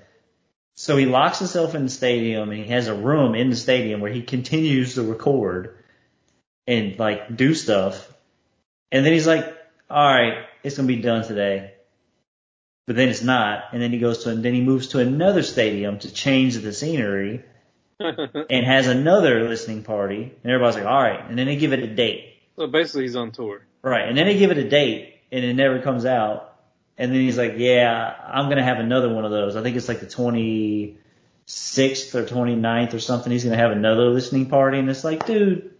So 0.75 0.97
he 0.97 1.05
locks 1.05 1.39
himself 1.39 1.75
in 1.75 1.83
the 1.83 1.89
stadium 1.91 2.49
and 2.49 2.59
he 2.61 2.69
has 2.71 2.87
a 2.87 2.93
room 2.95 3.35
in 3.35 3.49
the 3.49 3.55
stadium 3.55 4.01
where 4.01 4.11
he 4.11 4.21
continues 4.23 4.95
to 4.95 5.03
record 5.03 5.77
and 6.67 6.97
like 6.99 7.35
do 7.37 7.53
stuff. 7.53 8.11
And 8.91 9.05
then 9.05 9.13
he's 9.13 9.27
like, 9.27 9.54
all 9.89 10.13
right, 10.13 10.45
it's 10.63 10.77
gonna 10.77 10.87
be 10.87 11.01
done 11.01 11.23
today. 11.23 11.75
But 12.87 12.95
then 12.95 13.09
it's 13.09 13.23
not. 13.23 13.65
And 13.73 13.81
then 13.81 13.91
he 13.91 13.99
goes 13.99 14.23
to, 14.23 14.29
and 14.29 14.43
then 14.43 14.53
he 14.53 14.61
moves 14.61 14.89
to 14.89 14.99
another 14.99 15.41
stadium 15.41 15.99
to 15.99 16.11
change 16.11 16.55
the 16.55 16.71
scenery 16.71 17.43
and 17.99 18.65
has 18.65 18.87
another 18.87 19.47
listening 19.47 19.83
party. 19.83 20.33
And 20.43 20.51
everybody's 20.51 20.75
like, 20.75 20.85
all 20.85 21.01
right. 21.01 21.27
And 21.27 21.37
then 21.37 21.47
they 21.47 21.55
give 21.55 21.73
it 21.73 21.79
a 21.79 21.87
date. 21.87 22.35
so 22.57 22.67
basically, 22.67 23.03
he's 23.03 23.15
on 23.15 23.31
tour. 23.31 23.65
Right. 23.81 24.07
And 24.07 24.17
then 24.17 24.27
they 24.27 24.37
give 24.37 24.51
it 24.51 24.57
a 24.57 24.69
date 24.69 25.15
and 25.31 25.43
it 25.43 25.53
never 25.53 25.81
comes 25.81 26.05
out. 26.05 26.53
And 26.97 27.11
then 27.11 27.21
he's 27.21 27.37
like, 27.37 27.53
yeah, 27.57 28.13
I'm 28.25 28.45
going 28.45 28.57
to 28.57 28.63
have 28.63 28.79
another 28.79 29.13
one 29.13 29.25
of 29.25 29.31
those. 29.31 29.55
I 29.55 29.63
think 29.63 29.75
it's 29.75 29.87
like 29.87 29.99
the 29.99 30.05
26th 30.05 32.15
or 32.15 32.23
29th 32.23 32.93
or 32.93 32.99
something. 32.99 33.31
He's 33.31 33.43
going 33.43 33.57
to 33.57 33.61
have 33.61 33.71
another 33.71 34.05
listening 34.05 34.47
party. 34.47 34.79
And 34.79 34.89
it's 34.89 35.03
like, 35.03 35.25
dude, 35.25 35.73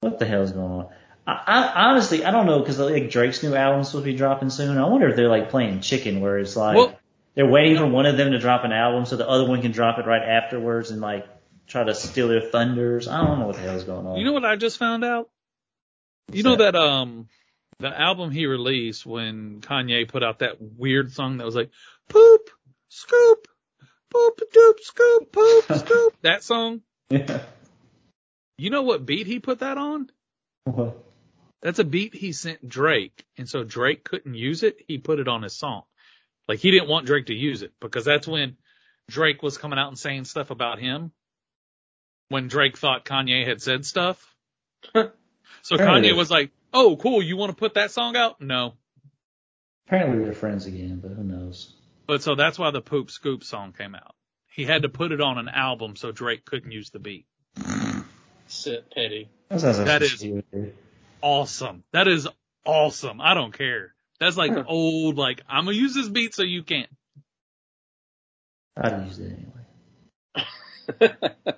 what 0.00 0.18
the 0.18 0.26
hell's 0.26 0.52
going 0.52 0.72
on? 0.72 0.88
I, 1.26 1.42
I 1.46 1.84
honestly, 1.90 2.24
I 2.24 2.30
don't 2.30 2.46
know 2.46 2.60
because 2.60 2.78
like 2.78 3.10
Drake's 3.10 3.42
new 3.42 3.54
album's 3.54 3.88
supposed 3.88 4.04
to 4.04 4.12
be 4.12 4.16
dropping 4.16 4.50
soon. 4.50 4.76
I 4.76 4.86
wonder 4.86 5.08
if 5.08 5.16
they're 5.16 5.28
like 5.28 5.50
playing 5.50 5.80
chicken 5.80 6.20
where 6.20 6.38
it's 6.38 6.56
like 6.56 6.76
Well- 6.76 6.98
they're 7.34 7.48
waiting 7.48 7.76
for 7.78 7.86
one 7.86 8.06
of 8.06 8.16
them 8.16 8.30
to 8.30 8.38
drop 8.38 8.64
an 8.64 8.70
album 8.72 9.06
so 9.06 9.16
the 9.16 9.28
other 9.28 9.44
one 9.44 9.60
can 9.60 9.72
drop 9.72 9.98
it 9.98 10.06
right 10.06 10.22
afterwards 10.22 10.90
and 10.92 11.00
like 11.00 11.26
try 11.66 11.82
to 11.82 11.94
steal 11.94 12.28
their 12.28 12.40
thunders. 12.42 13.08
I 13.08 13.24
don't 13.24 13.40
know 13.40 13.46
what 13.46 13.56
the 13.56 13.62
hell's 13.62 13.84
going 13.84 14.06
on. 14.06 14.18
You 14.18 14.24
know 14.24 14.32
what 14.32 14.44
I 14.44 14.54
just 14.56 14.78
found 14.78 15.04
out? 15.04 15.30
You 16.32 16.44
What's 16.44 16.44
know 16.44 16.64
that 16.64 16.76
um 16.76 17.28
the 17.80 17.88
album 18.00 18.30
he 18.30 18.46
released 18.46 19.04
when 19.04 19.60
Kanye 19.62 20.06
put 20.08 20.22
out 20.22 20.38
that 20.40 20.56
weird 20.60 21.12
song 21.12 21.38
that 21.38 21.44
was 21.44 21.56
like 21.56 21.70
poop 22.08 22.50
scoop 22.88 23.48
poop 24.10 24.40
doop 24.54 24.80
scoop 24.80 25.32
poop 25.32 25.64
scoop 25.78 26.14
that 26.22 26.44
song. 26.44 26.82
Yeah. 27.10 27.40
You 28.58 28.70
know 28.70 28.82
what 28.82 29.04
beat 29.04 29.26
he 29.26 29.40
put 29.40 29.58
that 29.60 29.76
on? 29.76 30.08
What? 30.64 30.96
That's 31.64 31.80
a 31.80 31.84
beat 31.84 32.14
he 32.14 32.32
sent 32.32 32.68
Drake, 32.68 33.24
and 33.38 33.48
so 33.48 33.64
Drake 33.64 34.04
couldn't 34.04 34.34
use 34.34 34.62
it. 34.62 34.76
He 34.86 34.98
put 34.98 35.18
it 35.18 35.26
on 35.26 35.42
his 35.42 35.54
song. 35.56 35.82
Like 36.46 36.60
he 36.60 36.70
didn't 36.70 36.88
want 36.90 37.06
Drake 37.06 37.26
to 37.26 37.34
use 37.34 37.62
it 37.62 37.72
because 37.80 38.04
that's 38.04 38.28
when 38.28 38.58
Drake 39.08 39.42
was 39.42 39.56
coming 39.58 39.78
out 39.78 39.88
and 39.88 39.98
saying 39.98 40.26
stuff 40.26 40.50
about 40.50 40.78
him. 40.78 41.10
When 42.28 42.48
Drake 42.48 42.76
thought 42.76 43.04
Kanye 43.06 43.46
had 43.48 43.62
said 43.62 43.84
stuff. 43.86 44.22
so 44.94 45.10
Apparently. 45.72 46.10
Kanye 46.10 46.16
was 46.16 46.30
like, 46.30 46.50
"Oh, 46.72 46.96
cool. 46.96 47.22
You 47.22 47.36
want 47.38 47.50
to 47.50 47.56
put 47.56 47.74
that 47.74 47.90
song 47.90 48.14
out?" 48.14 48.40
No. 48.42 48.74
Apparently 49.88 50.22
they're 50.24 50.32
friends 50.34 50.66
again, 50.66 51.00
but 51.02 51.12
who 51.12 51.24
knows? 51.24 51.72
But 52.06 52.22
so 52.22 52.34
that's 52.34 52.58
why 52.58 52.70
the 52.70 52.82
Poop 52.82 53.10
Scoop 53.10 53.42
song 53.42 53.72
came 53.72 53.94
out. 53.94 54.14
He 54.52 54.64
had 54.64 54.82
to 54.82 54.88
put 54.90 55.12
it 55.12 55.20
on 55.22 55.38
an 55.38 55.48
album 55.48 55.96
so 55.96 56.12
Drake 56.12 56.44
couldn't 56.44 56.72
use 56.72 56.90
the 56.90 56.98
beat. 56.98 57.26
Sit 58.46 58.90
petty. 58.90 59.30
That 59.48 59.60
sounds 59.60 59.78
like 59.78 59.86
That 59.86 60.02
some 60.02 60.04
is- 60.14 60.20
shit 60.20 60.32
would 60.34 60.50
do. 60.50 60.72
Awesome. 61.24 61.84
That 61.94 62.06
is 62.06 62.28
awesome. 62.66 63.18
I 63.18 63.32
don't 63.32 63.56
care. 63.56 63.94
That's 64.20 64.36
like 64.36 64.52
old, 64.66 65.16
like, 65.16 65.40
I'm 65.48 65.64
gonna 65.64 65.74
use 65.76 65.94
this 65.94 66.06
beat 66.06 66.34
so 66.34 66.42
you 66.42 66.62
can't. 66.62 66.90
I'd 68.76 69.06
use 69.06 69.18
it 69.20 69.32
anyway. 70.98 71.14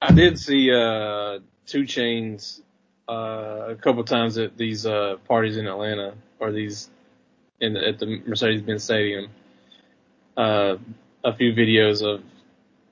I 0.00 0.12
did 0.12 0.38
see 0.38 0.70
uh 0.72 1.40
2 1.66 1.82
Chainz 1.82 2.62
uh 3.06 3.66
a 3.68 3.74
couple 3.74 4.02
times 4.04 4.38
at 4.38 4.56
these 4.56 4.86
uh 4.86 5.16
parties 5.28 5.58
in 5.58 5.66
Atlanta 5.66 6.14
or 6.38 6.52
these 6.52 6.88
in 7.60 7.74
the, 7.74 7.86
at 7.86 7.98
the 7.98 8.22
Mercedes-Benz 8.26 8.82
Stadium. 8.82 9.28
Uh 10.38 10.76
a 11.22 11.34
few 11.34 11.52
videos 11.52 12.02
of 12.02 12.22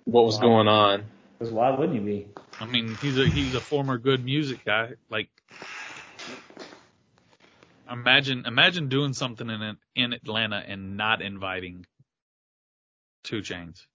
what 0.04 0.26
was 0.26 0.34
Wow. 0.36 0.42
going 0.42 0.68
on. 0.68 1.04
Because 1.38 1.50
why 1.54 1.70
wouldn't 1.70 1.94
you 1.94 2.02
be? 2.02 2.26
I 2.60 2.66
mean, 2.66 2.96
he's 3.00 3.16
a 3.18 3.26
he's 3.28 3.54
a 3.54 3.60
former 3.60 3.98
good 3.98 4.24
music 4.24 4.64
guy. 4.64 4.90
Like, 5.10 5.28
imagine 7.90 8.44
imagine 8.46 8.88
doing 8.88 9.12
something 9.12 9.48
in 9.48 9.76
in 9.94 10.12
Atlanta 10.12 10.56
and 10.66 10.96
not 10.96 11.22
inviting 11.22 11.86
2 13.24 13.40
Chainz. 13.42 13.86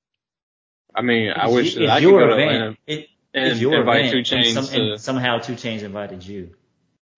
I 0.95 1.02
mean, 1.02 1.31
I 1.31 1.48
If 1.48 1.53
wish 1.53 1.73
you- 1.76 1.80
that 1.80 1.85
if 1.85 1.91
I 1.91 1.99
could 2.02 2.11
go 2.11 2.27
to 2.27 2.34
Atlanta 2.34 2.77
it, 2.88 3.10
and 3.34 3.48
if 3.52 3.60
your 3.60 3.80
invite 3.80 4.06
event, 4.06 4.11
Two 4.11 4.18
and 4.19 4.26
Chains 4.45 4.53
some- 4.53 4.65
to 4.68 4.91
and 4.91 5.02
somehow 5.02 5.40
2 5.40 5.53
Chainz 5.53 5.81
invited 5.84 6.23
you. 6.26 6.56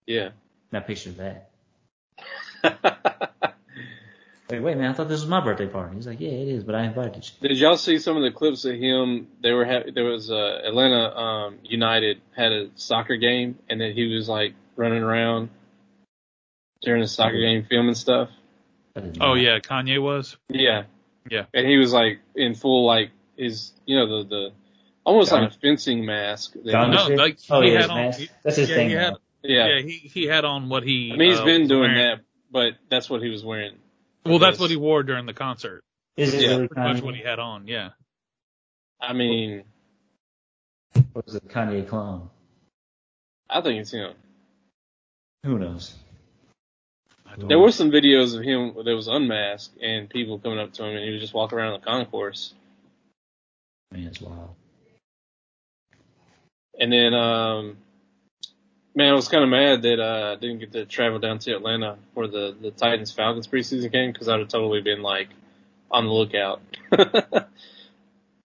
yeah. 0.08 0.30
Now 0.72 0.80
picture 0.82 1.12
that. 1.12 1.52
Wait, 4.50 4.60
wait, 4.60 4.78
man, 4.78 4.92
I 4.92 4.94
thought 4.94 5.08
this 5.10 5.22
was 5.22 5.30
my 5.30 5.40
birthday 5.44 5.66
party. 5.66 5.96
He's 5.96 6.06
like, 6.06 6.20
yeah, 6.20 6.30
it 6.30 6.48
is, 6.48 6.64
but 6.64 6.76
I 6.76 6.84
invited 6.84 7.28
you. 7.42 7.50
Did 7.50 7.58
y'all 7.58 7.78
see 7.78 7.98
some 7.98 8.16
of 8.16 8.22
the 8.22 8.30
clips 8.32 8.64
of 8.66 8.76
him? 8.76 9.28
They 9.42 9.52
were 9.52 9.66
ha- 9.66 9.90
there 9.94 10.04
was 10.04 10.30
uh, 10.30 10.62
Atlanta 10.64 11.16
um, 11.18 11.58
United 11.64 12.22
had 12.36 12.52
a 12.52 12.68
soccer 12.76 13.18
game, 13.18 13.58
and 13.70 13.82
then 13.82 13.94
he 13.94 14.14
was 14.14 14.30
like 14.30 14.54
running 14.76 15.02
around 15.02 15.50
during 16.82 17.02
the 17.02 17.08
soccer 17.08 17.40
game 17.40 17.66
filming 17.68 17.96
stuff. 17.96 18.30
Oh 18.96 19.02
know. 19.02 19.34
yeah, 19.34 19.60
Kanye 19.60 20.00
was. 20.02 20.38
Yeah, 20.50 20.84
Yeah. 21.30 21.46
and 21.54 21.68
he 21.68 21.78
was 21.78 21.92
like 21.92 22.20
in 22.36 22.54
full 22.54 22.86
like 22.86 23.10
his 23.36 23.72
you 23.86 23.98
know 23.98 24.24
the 24.24 24.30
the 24.30 24.50
almost 25.04 25.32
John- 25.32 25.44
like 25.46 25.54
a 25.54 25.58
fencing 25.58 26.06
mask. 26.06 26.54
that- 26.54 26.66
John 26.72 26.92
No, 26.92 27.08
like 27.08 27.40
oh 27.50 27.62
he 27.62 27.70
yeah, 27.70 27.74
had 27.74 27.82
his 27.82 27.90
on- 27.90 27.98
mask. 27.98 28.20
he- 28.20 28.30
That's 28.44 28.58
his 28.58 28.70
yeah, 28.70 28.76
thing. 28.76 28.90
he 28.90 28.96
had- 28.96 29.14
yeah. 29.44 29.68
Yeah, 29.68 29.82
he 29.82 29.92
he 29.92 30.26
had 30.28 30.46
on 30.46 30.70
what 30.70 30.84
he. 30.84 31.12
I 31.14 31.18
mean, 31.18 31.32
he's 31.32 31.40
uh, 31.40 31.46
been 31.46 31.68
doing 31.68 31.92
wearing. 31.94 32.18
that, 32.18 32.22
but 32.52 32.74
that's 32.90 33.10
what 33.10 33.22
he 33.24 33.30
was 33.30 33.44
wearing. 33.44 33.76
Well, 34.26 34.40
that's 34.40 34.60
what 34.60 34.70
he 34.72 34.76
wore 34.76 35.04
during 35.04 35.26
the 35.26 35.34
concert. 35.34 35.84
Is 36.18 36.34
it 36.34 36.42
Yeah, 36.42 36.50
really 36.50 36.68
Pretty 36.68 36.94
much 36.94 37.02
what 37.04 37.16
he 37.16 37.22
had 37.22 37.40
on. 37.40 37.68
Yeah. 37.68 37.90
I 39.00 39.14
mean, 39.14 39.64
Or 41.14 41.24
is 41.28 41.36
it 41.36 41.48
Kanye 41.48 41.88
clone? 41.88 42.30
I 43.50 43.62
think 43.62 43.82
it's 43.82 43.92
him. 43.92 44.14
Who 45.44 45.60
knows? 45.60 45.94
There 47.38 47.48
know. 47.50 47.60
were 47.60 47.72
some 47.72 47.92
videos 47.92 48.36
of 48.36 48.44
him 48.44 48.74
that 48.84 48.96
was 48.96 49.08
unmasked 49.08 49.78
and 49.82 50.10
people 50.10 50.40
coming 50.40 50.60
up 50.60 50.74
to 50.74 50.86
him 50.86 50.96
and 50.96 51.06
he 51.06 51.12
was 51.12 51.22
just 51.22 51.34
walking 51.34 51.58
around 51.58 51.80
the 51.80 51.86
concourse. 51.86 52.54
Man, 53.92 54.08
it's 54.08 54.22
wild. 54.22 54.56
And 56.80 56.92
then, 56.92 57.14
um, 57.14 57.78
man, 58.96 59.12
I 59.12 59.14
was 59.14 59.28
kind 59.28 59.44
of 59.44 59.50
mad 59.50 59.82
that 59.84 60.00
uh, 60.00 60.34
I 60.34 60.36
didn't 60.40 60.60
get 60.60 60.72
to 60.74 60.86
travel 60.86 61.20
down 61.20 61.40
to 61.40 61.52
Atlanta 61.56 61.98
for 62.14 62.28
the 62.28 62.56
the 62.60 62.72
Titans 62.72 63.12
Falcons 63.12 63.48
preseason 63.48 63.92
game 63.92 64.12
because 64.12 64.28
I'd 64.30 64.40
have 64.40 64.48
totally 64.50 64.82
been 64.82 65.02
like 65.02 65.30
on 65.92 66.06
the 66.06 66.12
lookout. 66.12 66.62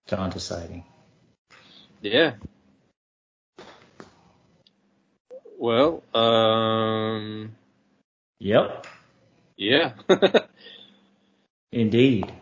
John 0.09 0.31
deciding. 0.31 0.85
yeah. 2.03 2.35
Well, 5.59 6.03
um, 6.15 7.55
Yep. 8.39 8.87
yeah. 9.57 9.93
Indeed. 11.73 12.33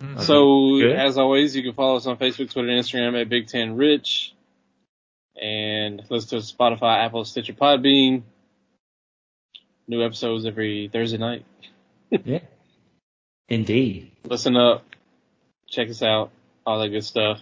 Mhm. 0.00 0.20
So, 0.22 0.78
Good. 0.78 0.92
as 0.96 1.18
always, 1.18 1.54
you 1.54 1.62
can 1.62 1.74
follow 1.74 1.96
us 1.96 2.06
on 2.06 2.16
Facebook, 2.16 2.50
Twitter, 2.50 2.68
and 2.70 2.82
Instagram 2.82 3.20
at 3.20 3.28
Big 3.28 3.48
Ten 3.48 3.76
Rich. 3.76 4.32
And 5.40 6.02
listen 6.08 6.30
to 6.30 6.36
us 6.38 6.54
on 6.58 6.78
Spotify, 6.78 7.04
Apple, 7.04 7.24
Stitcher, 7.24 7.52
Podbean. 7.52 8.22
New 9.88 10.04
episodes 10.04 10.46
every 10.46 10.88
Thursday 10.92 11.18
night. 11.18 11.44
Yeah. 12.24 12.38
Indeed. 13.48 14.12
Listen 14.24 14.56
up. 14.56 14.84
Check 15.68 15.88
us 15.90 16.02
out. 16.02 16.30
All 16.64 16.80
that 16.80 16.88
good 16.88 17.04
stuff. 17.04 17.40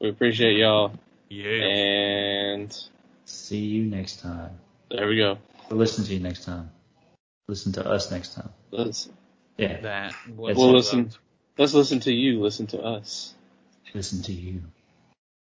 We 0.00 0.08
appreciate 0.10 0.56
y'all. 0.58 0.92
yeah. 1.30 1.62
And 1.64 2.78
See 3.24 3.58
you 3.58 3.84
next 3.84 4.20
time. 4.20 4.50
there 4.90 5.06
we 5.06 5.16
go. 5.16 5.38
Or 5.70 5.76
listen 5.76 6.04
to 6.04 6.14
you 6.14 6.20
next 6.20 6.44
time. 6.44 6.70
Listen 7.48 7.72
to 7.72 7.86
us 7.88 8.10
next 8.10 8.34
time. 8.34 8.50
Let's, 8.70 9.08
Yeah. 9.56 9.80
That. 9.80 10.14
We'll 10.36 10.54
we'll 10.54 10.72
listen. 10.72 11.10
Let's 11.58 11.74
listen 11.74 12.00
to 12.00 12.12
you. 12.12 12.40
Listen 12.42 12.66
to 12.68 12.80
us. 12.82 13.34
Listen 13.94 14.22
to 14.22 14.32
you. 14.32 14.62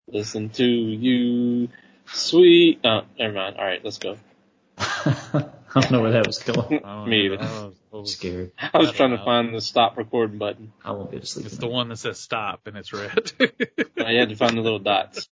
Listen 0.07 0.49
to 0.51 0.65
you. 0.65 1.69
Sweet. 2.05 2.79
Oh, 2.83 3.01
never 3.17 3.33
mind. 3.33 3.57
All 3.57 3.65
right, 3.65 3.83
let's 3.83 3.97
go. 3.97 4.17
I 4.77 5.81
don't 5.81 5.91
know 5.91 6.01
where 6.01 6.11
that 6.11 6.27
was 6.27 6.39
going. 6.39 6.81
Me 7.09 7.25
either. 7.25 7.73
I'm 7.93 8.05
scared. 8.05 8.51
I 8.57 8.77
was 8.77 8.91
trying 8.91 9.11
to 9.11 9.17
find 9.17 9.53
the 9.53 9.61
stop 9.61 9.97
recording 9.97 10.37
button. 10.37 10.73
I 10.83 10.91
won't 10.91 11.09
be 11.09 11.17
able 11.17 11.25
to 11.25 11.31
sleep. 11.31 11.47
It's 11.47 11.57
the 11.57 11.67
one 11.67 11.89
that 11.89 11.97
says 11.97 12.19
stop 12.19 12.61
and 12.67 12.77
it's 12.77 12.93
red. 12.93 13.31
I 13.97 14.13
had 14.13 14.29
to 14.29 14.35
find 14.35 14.57
the 14.57 14.61
little 14.61 14.79
dots. 14.79 15.27